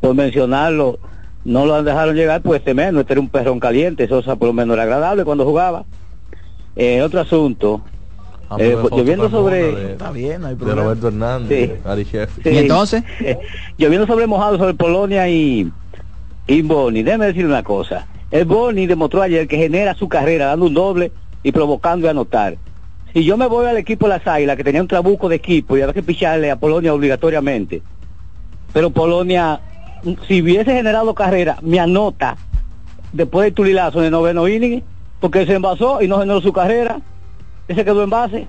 por 0.00 0.14
mencionarlo, 0.14 0.98
no 1.46 1.64
lo 1.64 1.76
han 1.76 1.86
dejado 1.86 2.12
llegar, 2.12 2.42
pues 2.42 2.58
este 2.60 2.74
menos, 2.74 3.00
este 3.00 3.14
era 3.14 3.20
un 3.22 3.30
perrón 3.30 3.58
caliente. 3.58 4.04
Eso 4.04 4.18
o 4.18 4.22
sea, 4.22 4.36
por 4.36 4.48
lo 4.48 4.52
menos 4.52 4.74
era 4.74 4.82
agradable 4.82 5.24
cuando 5.24 5.46
jugaba. 5.46 5.84
Eh, 6.74 7.00
otro 7.00 7.20
asunto. 7.20 7.80
Ah, 8.50 8.56
eh, 8.60 8.76
lloviendo 8.90 9.24
Ramona 9.24 9.30
sobre... 9.30 9.72
de- 9.74 9.92
Está 9.92 10.10
bien, 10.12 10.42
no 10.42 10.48
hay 10.48 10.54
de. 10.56 10.74
Roberto 10.74 11.08
Hernández, 11.08 11.70
Sí. 11.70 11.74
Gary 11.82 12.04
Sheffield. 12.04 12.86
Sí. 12.86 12.96
Eh, 13.20 13.38
lloviendo 13.78 14.06
sobre 14.12 14.26
mojado 14.26 14.58
sobre 14.58 14.74
Polonia 14.74 15.26
y, 15.26 15.72
y 16.46 16.60
Boni. 16.62 17.02
Déjeme 17.02 17.26
decir 17.26 17.46
una 17.46 17.62
cosa. 17.62 18.06
El 18.30 18.44
Boni 18.44 18.86
demostró 18.86 19.22
ayer 19.22 19.46
que 19.46 19.56
genera 19.56 19.94
su 19.94 20.08
carrera 20.08 20.46
dando 20.46 20.66
un 20.66 20.74
doble 20.74 21.12
y 21.42 21.52
provocando 21.52 22.06
y 22.06 22.10
anotar. 22.10 22.56
Si 23.12 23.24
yo 23.24 23.36
me 23.36 23.46
voy 23.46 23.66
al 23.66 23.76
equipo 23.76 24.06
de 24.06 24.18
las 24.18 24.26
Águilas, 24.26 24.56
que 24.56 24.64
tenía 24.64 24.82
un 24.82 24.88
trabuco 24.88 25.28
de 25.28 25.36
equipo 25.36 25.76
y 25.76 25.80
había 25.80 25.94
que 25.94 26.02
picharle 26.02 26.50
a 26.50 26.56
Polonia 26.56 26.92
obligatoriamente, 26.92 27.82
pero 28.72 28.90
Polonia, 28.90 29.60
si 30.26 30.42
hubiese 30.42 30.72
generado 30.74 31.14
carrera, 31.14 31.56
me 31.62 31.78
anota 31.78 32.36
después 33.12 33.44
del 33.44 33.54
tulilazo 33.54 34.00
en 34.00 34.06
el 34.06 34.10
noveno 34.10 34.48
inning, 34.48 34.82
porque 35.20 35.46
se 35.46 35.54
envasó 35.54 36.02
y 36.02 36.08
no 36.08 36.18
generó 36.18 36.40
su 36.40 36.52
carrera, 36.52 37.00
ese 37.68 37.84
quedó 37.84 38.02
en 38.02 38.10
base. 38.10 38.46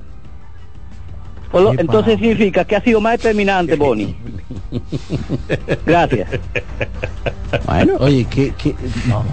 Por 1.52 1.62
lo- 1.62 1.72
Qué 1.72 1.82
entonces 1.82 2.20
significa 2.20 2.66
que 2.66 2.76
ha 2.76 2.82
sido 2.82 3.00
más 3.02 3.14
determinante, 3.14 3.76
Boni. 3.76 4.16
Gracias. 5.86 6.30
Bueno. 7.66 7.94
Oye, 8.00 8.26
que, 8.26 8.54
que 8.56 8.76
no. 9.08 9.24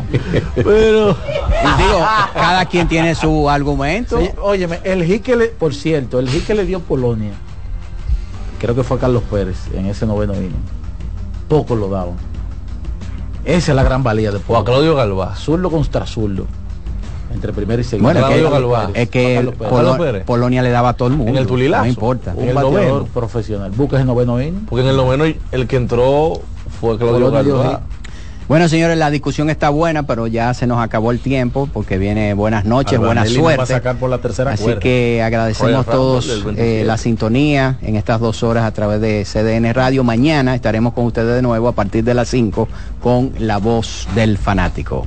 Pero 0.55 1.09
digo, 1.09 2.07
cada 2.35 2.65
quien 2.67 2.87
tiene 2.89 3.15
su 3.15 3.49
argumento. 3.51 4.21
Sí, 4.21 4.29
óyeme, 4.41 4.79
el 4.85 5.05
hit 5.05 5.23
que 5.23 5.37
le, 5.37 5.47
por 5.49 5.75
cierto, 5.75 6.19
el 6.21 6.29
hit 6.29 6.47
que 6.47 6.55
le 6.55 6.65
dio 6.65 6.81
Polonia, 6.81 7.33
creo 8.61 8.75
que 8.75 8.85
fue 8.85 8.97
a 8.97 9.01
Carlos 9.01 9.23
Pérez 9.31 9.59
en 9.75 9.87
ese 9.87 10.07
noveno 10.07 10.35
inning. 10.35 10.53
Poco 11.49 11.75
lo 11.75 11.89
daban. 11.89 12.15
Esa 13.45 13.73
es 13.73 13.77
la 13.77 13.83
gran 13.83 14.03
valía 14.03 14.31
de 14.31 14.41
O 14.47 14.57
a 14.57 14.65
Claudio 14.65 14.95
Galvá. 14.95 15.35
Zurdo 15.37 15.71
contra 15.71 16.07
zurdo. 16.07 16.47
Entre 17.35 17.53
primero 17.53 17.81
y 17.81 17.85
segundo. 17.85 18.09
Bueno, 18.13 18.21
es 18.21 18.27
Claudio 18.27 18.47
que, 18.49 18.53
Galvá. 18.55 18.91
es 18.95 19.09
que 19.11 19.35
Carlos 19.35 19.55
Pérez. 19.57 19.71
Polo- 19.73 19.77
Carlos 19.91 19.99
Pérez. 20.07 20.25
Polonia 20.25 20.63
le 20.63 20.71
daba 20.71 20.89
a 20.91 20.93
todo 20.95 21.09
el 21.09 21.15
mundo. 21.15 21.33
En 21.33 21.37
el 21.39 21.47
tulilazo. 21.47 21.83
No 21.85 21.89
importa. 21.91 22.33
Un 22.37 22.49
el 22.49 22.55
bateador 22.55 22.81
noveno. 22.85 23.05
profesional. 23.13 23.71
Buscas 23.73 24.01
el 24.01 24.07
noveno 24.07 24.41
inning. 24.41 24.67
Porque 24.67 24.83
en 24.85 24.89
el 24.91 24.97
noveno 24.97 25.25
el 25.25 25.67
que 25.67 25.77
entró 25.77 26.41
fue 26.81 26.97
Claudio 26.97 27.15
Polonia 27.27 27.43
dio 27.43 27.59
Galvá. 27.59 27.81
Bueno, 28.47 28.69
señores, 28.69 28.99
la 28.99 29.11
discusión 29.11 29.49
está 29.49 29.71
buena, 29.71 30.03
pero 30.03 30.27
ya 30.27 30.53
se 30.53 30.67
nos 30.67 30.79
acabó 30.79 31.13
el 31.13 31.19
tiempo 31.19 31.67
porque 31.73 31.97
viene 31.97 32.35
buenas 32.35 32.67
noches, 32.67 32.99
buena 32.99 33.23
va 33.23 33.27
a 33.27 33.31
suerte. 33.31 33.67
sacar 33.67 33.97
por 33.97 34.11
la 34.11 34.19
tercera 34.19 34.53
Así 34.53 34.65
cuerda. 34.65 34.81
que 34.81 35.23
agradecemos 35.23 35.87
a 35.89 35.91
todos 35.91 36.27
eh, 36.29 36.43
27. 36.45 36.85
la 36.85 36.99
sintonía 36.99 37.79
en 37.81 37.97
estas 37.97 38.21
dos 38.21 38.43
horas 38.43 38.65
a 38.65 38.71
través 38.73 39.01
de 39.01 39.25
CDN 39.25 39.73
Radio. 39.73 40.05
Mañana 40.05 40.55
estaremos 40.55 40.93
con 40.93 41.07
ustedes 41.07 41.35
de 41.37 41.41
nuevo 41.41 41.69
a 41.69 41.73
partir 41.73 42.05
de 42.05 42.13
las 42.13 42.29
5 42.29 42.69
con 43.03 43.33
La 43.39 43.57
Voz 43.57 44.07
del 44.15 44.37
Fanático. 44.37 45.07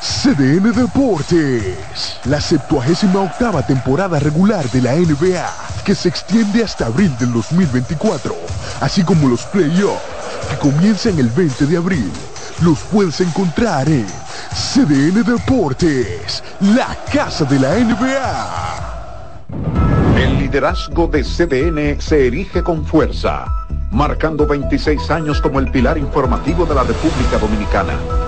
CDN 0.00 0.72
Deportes. 0.72 2.20
La 2.24 2.40
78 2.40 3.20
octava 3.20 3.62
temporada 3.62 4.20
regular 4.20 4.68
de 4.70 4.80
la 4.80 4.94
NBA, 4.94 5.50
que 5.84 5.94
se 5.94 6.08
extiende 6.08 6.62
hasta 6.62 6.86
abril 6.86 7.16
del 7.18 7.32
2024, 7.32 8.34
así 8.80 9.02
como 9.02 9.28
los 9.28 9.42
playoffs, 9.46 10.00
que 10.50 10.56
comienzan 10.58 11.18
el 11.18 11.28
20 11.28 11.66
de 11.66 11.76
abril. 11.76 12.12
Los 12.62 12.78
puedes 12.92 13.20
encontrar 13.20 13.88
en 13.88 14.06
CDN 14.54 15.24
Deportes, 15.24 16.44
la 16.60 16.96
casa 17.12 17.44
de 17.44 17.58
la 17.58 17.74
NBA. 17.74 18.68
El 20.16 20.38
liderazgo 20.38 21.08
de 21.08 21.24
CDN 21.24 22.00
se 22.00 22.28
erige 22.28 22.62
con 22.62 22.84
fuerza, 22.84 23.46
marcando 23.90 24.46
26 24.46 25.10
años 25.10 25.40
como 25.40 25.58
el 25.58 25.70
pilar 25.72 25.98
informativo 25.98 26.64
de 26.66 26.76
la 26.76 26.84
República 26.84 27.38
Dominicana. 27.38 28.27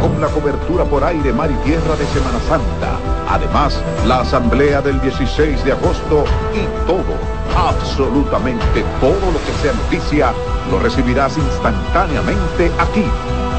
con 0.00 0.20
la 0.20 0.28
cobertura 0.28 0.84
por 0.84 1.04
aire, 1.04 1.32
mar 1.32 1.50
y 1.50 1.64
tierra 1.64 1.96
de 1.96 2.06
Semana 2.06 2.38
Santa, 2.48 2.98
además 3.28 3.80
la 4.06 4.20
Asamblea 4.20 4.80
del 4.80 5.00
16 5.00 5.64
de 5.64 5.72
agosto 5.72 6.24
y 6.54 6.86
todo, 6.86 7.14
absolutamente 7.56 8.84
todo 9.00 9.32
lo 9.32 9.38
que 9.44 9.52
sea 9.62 9.72
noticia, 9.72 10.32
lo 10.70 10.78
recibirás 10.78 11.36
instantáneamente 11.36 12.70
aquí 12.78 13.04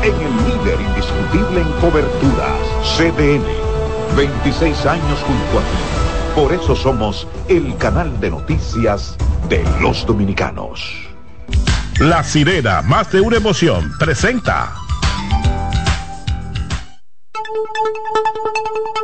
en 0.04 0.14
el 0.14 0.36
líder 0.46 0.80
indiscutible 0.80 1.62
en 1.62 1.72
coberturas, 1.82 2.60
CDN. 2.98 3.68
26 4.16 4.86
años 4.86 5.20
junto 5.20 5.60
a 5.60 5.62
ti. 5.62 5.98
Por 6.36 6.54
eso 6.54 6.76
somos 6.76 7.28
el 7.48 7.76
canal 7.78 8.20
de 8.20 8.32
noticias 8.32 9.16
de 9.50 9.64
los 9.82 10.06
dominicanos. 10.06 10.94
La 12.00 12.24
sirena, 12.24 12.82
más 12.84 13.12
de 13.12 13.22
una 13.22 13.38
emoción, 13.38 13.92
presenta. 13.98 14.87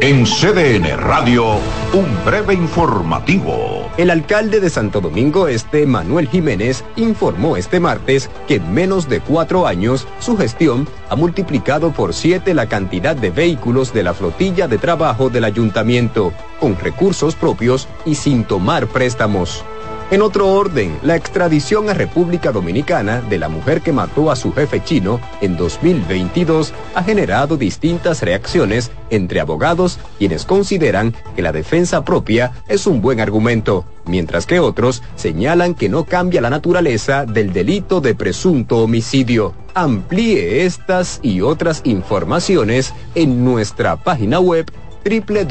En 0.02 0.26
CDN 0.26 0.98
Radio, 0.98 1.60
un 1.94 2.26
breve 2.26 2.54
informativo. 2.54 3.90
El 3.98 4.10
alcalde 4.10 4.60
de 4.60 4.70
Santo 4.70 5.00
Domingo 5.00 5.48
Este, 5.48 5.86
Manuel 5.86 6.28
Jiménez, 6.28 6.84
informó 6.96 7.58
este 7.58 7.80
martes 7.80 8.30
que 8.48 8.56
en 8.56 8.74
menos 8.74 9.08
de 9.08 9.22
cuatro 9.22 9.68
años 9.68 10.08
su 10.20 10.36
gestión 10.36 10.88
ha 11.10 11.16
multiplicado 11.16 11.92
por 11.92 12.14
siete 12.14 12.54
la 12.54 12.68
cantidad 12.68 13.16
de 13.16 13.30
vehículos 13.30 13.94
de 13.94 14.04
la 14.04 14.14
flotilla 14.14 14.68
de 14.68 14.80
trabajo 14.80 15.30
del 15.30 15.44
ayuntamiento, 15.44 16.34
con 16.60 16.78
recursos 16.78 17.36
propios 17.36 17.88
y 18.06 18.16
sin 18.16 18.44
tomar 18.44 18.88
préstamos. 18.88 19.64
En 20.12 20.22
otro 20.22 20.50
orden, 20.52 21.00
la 21.02 21.16
extradición 21.16 21.90
a 21.90 21.94
República 21.94 22.52
Dominicana 22.52 23.22
de 23.22 23.40
la 23.40 23.50
mujer 23.50 23.82
que 23.82 23.92
mató 23.92 24.30
a 24.30 24.36
su 24.36 24.54
jefe 24.54 24.84
chino 24.84 25.20
en 25.42 25.58
2022 25.58 26.72
ha 26.94 27.04
generado 27.04 27.58
distintas 27.58 28.22
reacciones 28.22 28.92
entre 29.10 29.40
abogados 29.40 29.98
quienes 30.20 30.46
consideran 30.46 31.16
que 31.36 31.42
la 31.42 31.52
defensa 31.52 32.06
propia 32.06 32.52
es 32.68 32.86
un 32.86 33.02
buen 33.02 33.20
argumento, 33.22 33.86
mientras 34.06 34.46
que 34.46 34.60
otros 34.60 35.02
señalan 35.16 35.74
que 35.74 35.90
no 35.90 36.04
cambia 36.04 36.42
la 36.42 36.52
naturaleza 36.52 37.26
del 37.26 37.52
delito 37.52 38.00
de 38.00 38.14
presunto 38.14 38.78
homicidio. 38.80 39.56
Amplíe 39.74 40.66
estas 40.66 41.20
y 41.24 41.42
otras 41.42 41.82
informaciones 41.86 42.94
en 43.16 43.44
nuestra 43.44 43.96
página 43.96 44.40
web 44.40 44.72
www.cdn.com.do. 45.04 45.44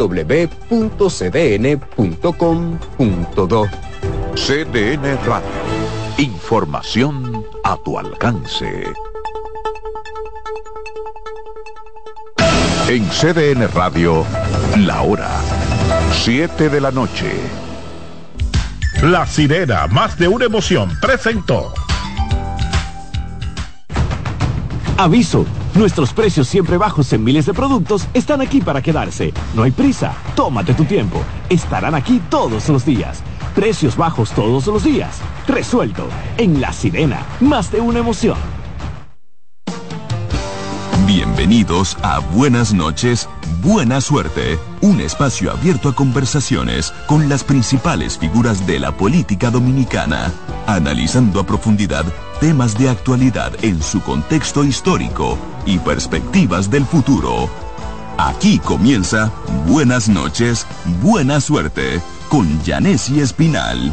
CDN 4.34 5.18
Radio. 5.24 5.48
Información 6.18 7.44
a 7.62 7.76
tu 7.76 7.98
alcance. 7.98 8.84
En 12.88 13.08
CDN 13.08 13.68
Radio, 13.72 14.24
la 14.78 15.02
hora 15.02 15.30
7 16.24 16.68
de 16.68 16.80
la 16.80 16.90
noche. 16.90 17.32
La 19.02 19.26
sirena, 19.26 19.86
más 19.86 20.18
de 20.18 20.28
una 20.28 20.46
emoción, 20.46 20.90
presentó. 21.00 21.72
Aviso, 24.96 25.46
nuestros 25.74 26.12
precios 26.12 26.48
siempre 26.48 26.76
bajos 26.76 27.12
en 27.12 27.24
miles 27.24 27.46
de 27.46 27.54
productos 27.54 28.06
están 28.14 28.40
aquí 28.40 28.60
para 28.60 28.82
quedarse. 28.82 29.32
No 29.54 29.62
hay 29.62 29.70
prisa, 29.70 30.14
tómate 30.34 30.74
tu 30.74 30.84
tiempo. 30.84 31.22
Estarán 31.48 31.94
aquí 31.94 32.20
todos 32.28 32.68
los 32.68 32.84
días. 32.84 33.22
Precios 33.54 33.96
bajos 33.96 34.30
todos 34.30 34.66
los 34.66 34.82
días. 34.82 35.20
Resuelto. 35.46 36.08
En 36.38 36.60
La 36.60 36.72
Sirena. 36.72 37.26
Más 37.40 37.70
de 37.70 37.80
una 37.80 37.98
emoción. 37.98 38.38
Bienvenidos 41.06 41.98
a 42.02 42.20
Buenas 42.20 42.72
noches, 42.72 43.28
Buena 43.62 44.00
Suerte, 44.00 44.58
un 44.80 45.00
espacio 45.00 45.50
abierto 45.50 45.90
a 45.90 45.94
conversaciones 45.94 46.94
con 47.06 47.28
las 47.28 47.44
principales 47.44 48.16
figuras 48.16 48.66
de 48.66 48.78
la 48.78 48.96
política 48.96 49.50
dominicana, 49.50 50.32
analizando 50.66 51.40
a 51.40 51.44
profundidad 51.44 52.06
temas 52.40 52.78
de 52.78 52.88
actualidad 52.88 53.52
en 53.62 53.82
su 53.82 54.00
contexto 54.02 54.64
histórico 54.64 55.36
y 55.66 55.78
perspectivas 55.78 56.70
del 56.70 56.86
futuro. 56.86 57.50
Aquí 58.24 58.60
comienza 58.60 59.32
Buenas 59.66 60.08
noches, 60.08 60.64
Buena 61.02 61.40
Suerte 61.40 62.00
con 62.28 62.46
Janessi 62.64 63.18
Espinal. 63.20 63.92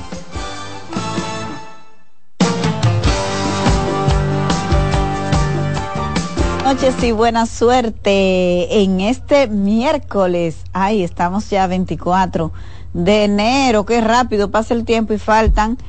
noches 6.64 7.03
y 7.03 7.11
buena 7.11 7.47
suerte 7.47 8.84
en 8.84 9.01
este 9.01 9.47
miércoles. 9.47 10.57
Ay, 10.73 11.01
estamos 11.01 11.49
ya 11.49 11.65
24 11.65 12.51
de 12.93 13.23
enero. 13.23 13.88
Qué 13.88 13.99
rápido 13.99 14.51
pasa 14.51 14.76
el 14.76 14.85
tiempo 14.85 15.14
y 15.14 15.18
faltan 15.18 15.80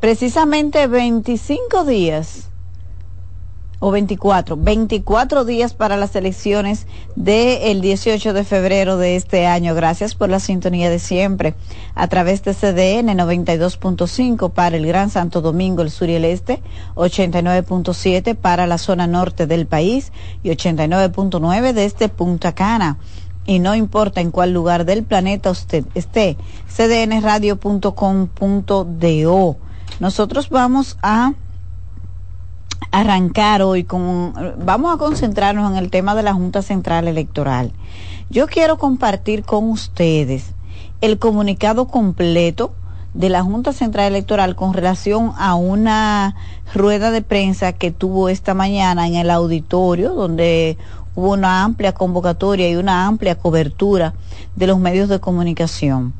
precisamente 0.00 0.86
25 0.86 1.84
días 1.84 2.50
o 3.78 3.90
24, 3.90 4.56
24 4.56 5.44
días 5.44 5.74
para 5.74 5.96
las 5.96 6.16
elecciones 6.16 6.86
del 7.14 7.80
18 7.80 8.32
de 8.32 8.44
febrero 8.44 8.96
de 8.96 9.16
este 9.16 9.46
año. 9.46 9.74
Gracias 9.74 10.14
por 10.14 10.30
la 10.30 10.40
sintonía 10.40 10.90
de 10.90 10.98
siempre 10.98 11.54
a 11.94 12.08
través 12.08 12.42
de 12.42 12.54
CDN 12.54 13.16
92.5 13.18 14.52
para 14.52 14.76
el 14.76 14.86
Gran 14.86 15.10
Santo 15.10 15.42
Domingo, 15.42 15.82
el 15.82 15.90
sur 15.90 16.08
y 16.08 16.14
el 16.14 16.24
este, 16.24 16.62
89.7 16.94 18.34
para 18.34 18.66
la 18.66 18.78
zona 18.78 19.06
norte 19.06 19.46
del 19.46 19.66
país 19.66 20.12
y 20.42 20.50
89.9 20.50 21.72
desde 21.72 22.08
Punta 22.08 22.54
Cana. 22.54 22.98
Y 23.44 23.60
no 23.60 23.76
importa 23.76 24.20
en 24.20 24.32
cuál 24.32 24.52
lugar 24.52 24.84
del 24.84 25.04
planeta 25.04 25.50
usted 25.50 25.84
esté, 25.94 26.36
cdnradio.com.do. 26.68 29.56
Nosotros 30.00 30.50
vamos 30.50 30.98
a 31.00 31.34
arrancar 32.90 33.62
hoy 33.62 33.84
con, 33.84 34.34
vamos 34.64 34.94
a 34.94 34.98
concentrarnos 34.98 35.70
en 35.70 35.76
el 35.76 35.90
tema 35.90 36.14
de 36.14 36.22
la 36.22 36.34
Junta 36.34 36.62
Central 36.62 37.08
Electoral. 37.08 37.72
Yo 38.30 38.46
quiero 38.46 38.78
compartir 38.78 39.44
con 39.44 39.70
ustedes 39.70 40.54
el 41.00 41.18
comunicado 41.18 41.86
completo 41.88 42.72
de 43.14 43.28
la 43.30 43.42
Junta 43.42 43.72
Central 43.72 44.08
Electoral 44.08 44.56
con 44.56 44.74
relación 44.74 45.32
a 45.38 45.54
una 45.54 46.36
rueda 46.74 47.10
de 47.10 47.22
prensa 47.22 47.72
que 47.72 47.90
tuvo 47.90 48.28
esta 48.28 48.52
mañana 48.54 49.06
en 49.06 49.14
el 49.14 49.30
auditorio 49.30 50.12
donde 50.12 50.76
hubo 51.14 51.32
una 51.32 51.64
amplia 51.64 51.92
convocatoria 51.92 52.68
y 52.68 52.76
una 52.76 53.06
amplia 53.06 53.36
cobertura 53.36 54.14
de 54.54 54.66
los 54.66 54.78
medios 54.78 55.08
de 55.08 55.18
comunicación. 55.18 56.12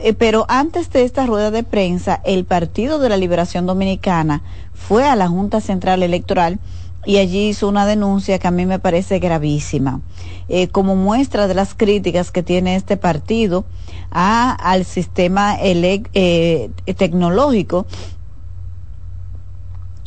Eh, 0.00 0.14
pero 0.14 0.46
antes 0.48 0.90
de 0.90 1.02
esta 1.02 1.26
rueda 1.26 1.50
de 1.50 1.64
prensa, 1.64 2.20
el 2.24 2.44
Partido 2.44 2.98
de 2.98 3.08
la 3.08 3.16
Liberación 3.16 3.66
Dominicana 3.66 4.42
fue 4.72 5.04
a 5.04 5.16
la 5.16 5.28
Junta 5.28 5.60
Central 5.60 6.02
Electoral 6.02 6.60
y 7.04 7.18
allí 7.18 7.48
hizo 7.48 7.68
una 7.68 7.86
denuncia 7.86 8.38
que 8.38 8.48
a 8.48 8.52
mí 8.52 8.66
me 8.66 8.78
parece 8.78 9.18
gravísima, 9.18 10.00
eh, 10.48 10.68
como 10.68 10.94
muestra 10.94 11.48
de 11.48 11.54
las 11.54 11.74
críticas 11.74 12.30
que 12.30 12.42
tiene 12.42 12.76
este 12.76 12.96
partido 12.96 13.64
a, 14.10 14.52
al 14.52 14.84
sistema 14.84 15.56
eh, 15.60 16.70
tecnológico 16.96 17.86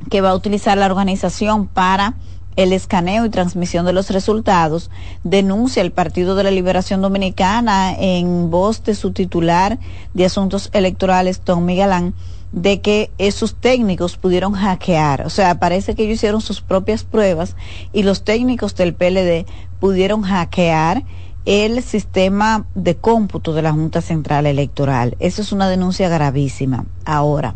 que 0.10 0.22
va 0.22 0.32
a 0.32 0.36
utilizar 0.36 0.78
la 0.78 0.86
organización 0.86 1.68
para 1.68 2.16
el 2.56 2.74
escaneo 2.74 3.26
y 3.26 3.30
transmisión 3.30 3.86
de 3.86 3.94
los 3.94 4.10
resultados, 4.10 4.90
denuncia 5.24 5.82
el 5.82 5.92
Partido 5.92 6.36
de 6.36 6.44
la 6.44 6.52
Liberación 6.52 7.02
Dominicana 7.02 7.94
en 7.98 8.50
voz 8.50 8.84
de 8.84 8.96
su 8.96 9.12
titular 9.12 9.80
de 10.14 10.26
Asuntos 10.26 10.70
Electorales, 10.74 11.40
Tommy 11.40 11.76
Galán, 11.76 12.14
de 12.52 12.82
que 12.82 13.12
esos 13.18 13.56
técnicos 13.56 14.18
pudieron 14.18 14.54
hackear. 14.54 15.26
O 15.26 15.30
sea, 15.30 15.60
parece 15.60 15.96
que 15.96 16.04
ellos 16.04 16.16
hicieron 16.16 16.42
sus 16.42 16.62
propias 16.62 17.04
pruebas 17.04 17.56
y 17.94 18.04
los 18.04 18.24
técnicos 18.24 18.76
del 18.76 18.94
PLD 18.94 19.46
pudieron 19.80 20.22
hackear 20.22 21.04
el 21.46 21.82
sistema 21.82 22.66
de 22.76 22.96
cómputo 22.98 23.54
de 23.54 23.62
la 23.62 23.72
Junta 23.72 24.02
Central 24.02 24.46
Electoral. 24.46 25.16
Eso 25.20 25.42
es 25.42 25.52
una 25.52 25.70
denuncia 25.70 26.08
gravísima. 26.08 26.86
Ahora, 27.06 27.56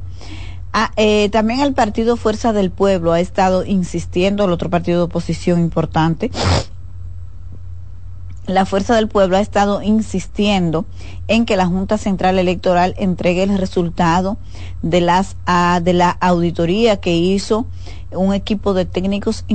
ah, 0.75 0.91
eh, 0.97 1.29
también 1.29 1.61
el 1.61 1.73
partido 1.73 2.17
Fuerza 2.17 2.53
del 2.53 2.69
Pueblo 2.69 3.13
ha 3.13 3.19
estado 3.19 3.65
insistiendo, 3.65 4.45
el 4.45 4.51
otro 4.51 4.69
partido 4.69 4.99
de 4.99 5.05
oposición 5.05 5.59
importante, 5.59 6.29
la 8.47 8.65
Fuerza 8.65 8.95
del 8.95 9.07
Pueblo 9.07 9.37
ha 9.37 9.41
estado 9.41 9.81
insistiendo 9.81 10.85
en 11.27 11.45
que 11.45 11.57
la 11.57 11.65
Junta 11.65 11.97
Central 11.97 12.37
Electoral 12.37 12.93
entregue 12.97 13.41
el 13.41 13.57
resultado 13.57 14.37
de 14.83 15.01
las 15.01 15.35
ah, 15.47 15.79
de 15.83 15.93
la 15.93 16.11
auditoría 16.11 16.97
que 16.97 17.15
hizo 17.15 17.65
un 18.11 18.33
equipo 18.33 18.73
de 18.73 18.85
técnicos 18.85 19.45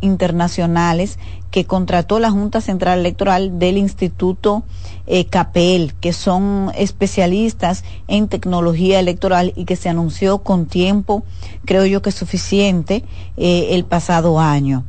internacionales 0.00 1.18
que 1.56 1.64
contrató 1.64 2.18
la 2.18 2.30
Junta 2.30 2.60
Central 2.60 2.98
Electoral 2.98 3.58
del 3.58 3.78
Instituto 3.78 4.62
eh, 5.06 5.24
CAPEL, 5.24 5.94
que 5.94 6.12
son 6.12 6.70
especialistas 6.76 7.82
en 8.08 8.28
tecnología 8.28 9.00
electoral 9.00 9.54
y 9.56 9.64
que 9.64 9.74
se 9.74 9.88
anunció 9.88 10.40
con 10.42 10.66
tiempo, 10.66 11.24
creo 11.64 11.86
yo 11.86 12.02
que 12.02 12.12
suficiente, 12.12 13.04
eh, 13.38 13.68
el 13.70 13.86
pasado 13.86 14.38
año. 14.38 14.84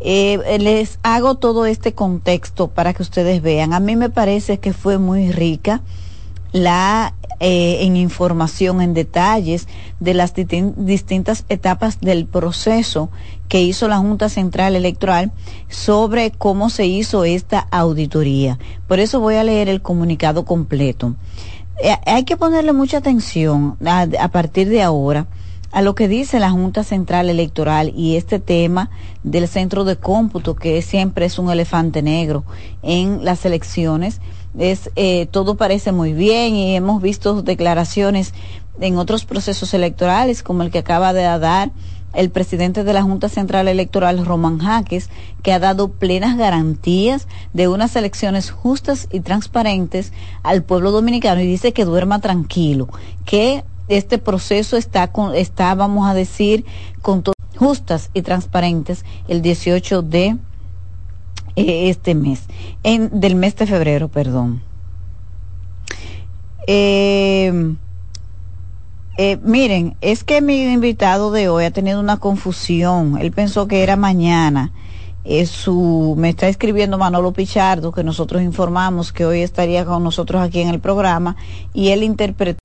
Eh, 0.00 0.56
les 0.58 0.98
hago 1.02 1.34
todo 1.34 1.66
este 1.66 1.92
contexto 1.92 2.68
para 2.68 2.94
que 2.94 3.02
ustedes 3.02 3.42
vean. 3.42 3.74
A 3.74 3.80
mí 3.80 3.94
me 3.94 4.08
parece 4.08 4.60
que 4.60 4.72
fue 4.72 4.96
muy 4.96 5.30
rica 5.30 5.82
la 6.52 7.12
en 7.40 7.96
información, 7.96 8.80
en 8.80 8.94
detalles 8.94 9.68
de 10.00 10.12
las 10.12 10.32
distintas 10.34 11.44
etapas 11.48 12.00
del 12.00 12.26
proceso 12.26 13.10
que 13.48 13.62
hizo 13.62 13.88
la 13.88 13.98
Junta 13.98 14.28
Central 14.28 14.76
Electoral 14.76 15.32
sobre 15.68 16.30
cómo 16.30 16.70
se 16.70 16.86
hizo 16.86 17.24
esta 17.24 17.60
auditoría. 17.70 18.58
Por 18.86 19.00
eso 19.00 19.20
voy 19.20 19.36
a 19.36 19.44
leer 19.44 19.68
el 19.68 19.82
comunicado 19.82 20.44
completo. 20.44 21.16
Eh, 21.82 21.96
hay 22.06 22.24
que 22.24 22.36
ponerle 22.36 22.72
mucha 22.72 22.98
atención 22.98 23.76
a 23.84 24.28
partir 24.28 24.68
de 24.68 24.82
ahora 24.82 25.26
a 25.70 25.82
lo 25.82 25.94
que 25.94 26.08
dice 26.08 26.40
la 26.40 26.50
Junta 26.50 26.82
Central 26.82 27.28
Electoral 27.28 27.92
y 27.94 28.16
este 28.16 28.38
tema 28.38 28.90
del 29.22 29.48
centro 29.48 29.84
de 29.84 29.96
cómputo, 29.96 30.56
que 30.56 30.80
siempre 30.82 31.26
es 31.26 31.38
un 31.38 31.50
elefante 31.50 32.02
negro 32.02 32.44
en 32.82 33.24
las 33.24 33.44
elecciones, 33.44 34.20
es 34.58 34.90
eh, 34.96 35.26
todo 35.26 35.56
parece 35.56 35.92
muy 35.92 36.14
bien 36.14 36.54
y 36.54 36.74
hemos 36.74 37.02
visto 37.02 37.42
declaraciones 37.42 38.32
en 38.80 38.96
otros 38.96 39.24
procesos 39.24 39.74
electorales, 39.74 40.42
como 40.42 40.62
el 40.62 40.70
que 40.70 40.78
acaba 40.78 41.12
de 41.12 41.22
dar 41.22 41.70
el 42.14 42.30
presidente 42.30 42.84
de 42.84 42.92
la 42.92 43.02
Junta 43.02 43.28
Central 43.28 43.68
Electoral, 43.68 44.24
Román 44.24 44.58
Jaques, 44.58 45.10
que 45.42 45.52
ha 45.52 45.58
dado 45.58 45.88
plenas 45.88 46.36
garantías 46.36 47.28
de 47.52 47.68
unas 47.68 47.94
elecciones 47.96 48.50
justas 48.50 49.08
y 49.12 49.20
transparentes 49.20 50.12
al 50.42 50.62
pueblo 50.62 50.90
dominicano 50.90 51.40
y 51.40 51.46
dice 51.46 51.72
que 51.72 51.84
duerma 51.84 52.20
tranquilo, 52.20 52.88
que 53.24 53.64
este 53.88 54.18
proceso 54.18 54.76
está, 54.76 55.12
con, 55.12 55.34
está 55.34 55.74
vamos 55.74 56.08
a 56.08 56.14
decir, 56.14 56.64
con 57.02 57.22
justas 57.56 58.10
y 58.14 58.22
transparentes 58.22 59.04
el 59.28 59.42
18 59.42 60.02
de 60.02 60.36
eh, 61.56 61.88
este 61.88 62.14
mes, 62.14 62.42
en, 62.82 63.20
del 63.20 63.34
mes 63.34 63.56
de 63.56 63.66
febrero, 63.66 64.08
perdón. 64.08 64.62
Eh, 66.66 67.74
eh, 69.20 69.36
miren, 69.42 69.96
es 70.00 70.22
que 70.22 70.40
mi 70.40 70.62
invitado 70.62 71.32
de 71.32 71.48
hoy 71.48 71.64
ha 71.64 71.72
tenido 71.72 71.98
una 71.98 72.18
confusión. 72.18 73.18
Él 73.20 73.32
pensó 73.32 73.66
que 73.66 73.82
era 73.82 73.96
mañana. 73.96 74.70
su, 75.46 76.14
me 76.16 76.28
está 76.28 76.46
escribiendo 76.46 76.98
Manolo 76.98 77.32
Pichardo, 77.32 77.90
que 77.90 78.04
nosotros 78.04 78.42
informamos 78.42 79.12
que 79.12 79.26
hoy 79.26 79.40
estaría 79.40 79.84
con 79.84 80.04
nosotros 80.04 80.40
aquí 80.40 80.60
en 80.60 80.68
el 80.68 80.78
programa, 80.78 81.34
y 81.74 81.88
él 81.88 82.04
interpretó 82.04 82.60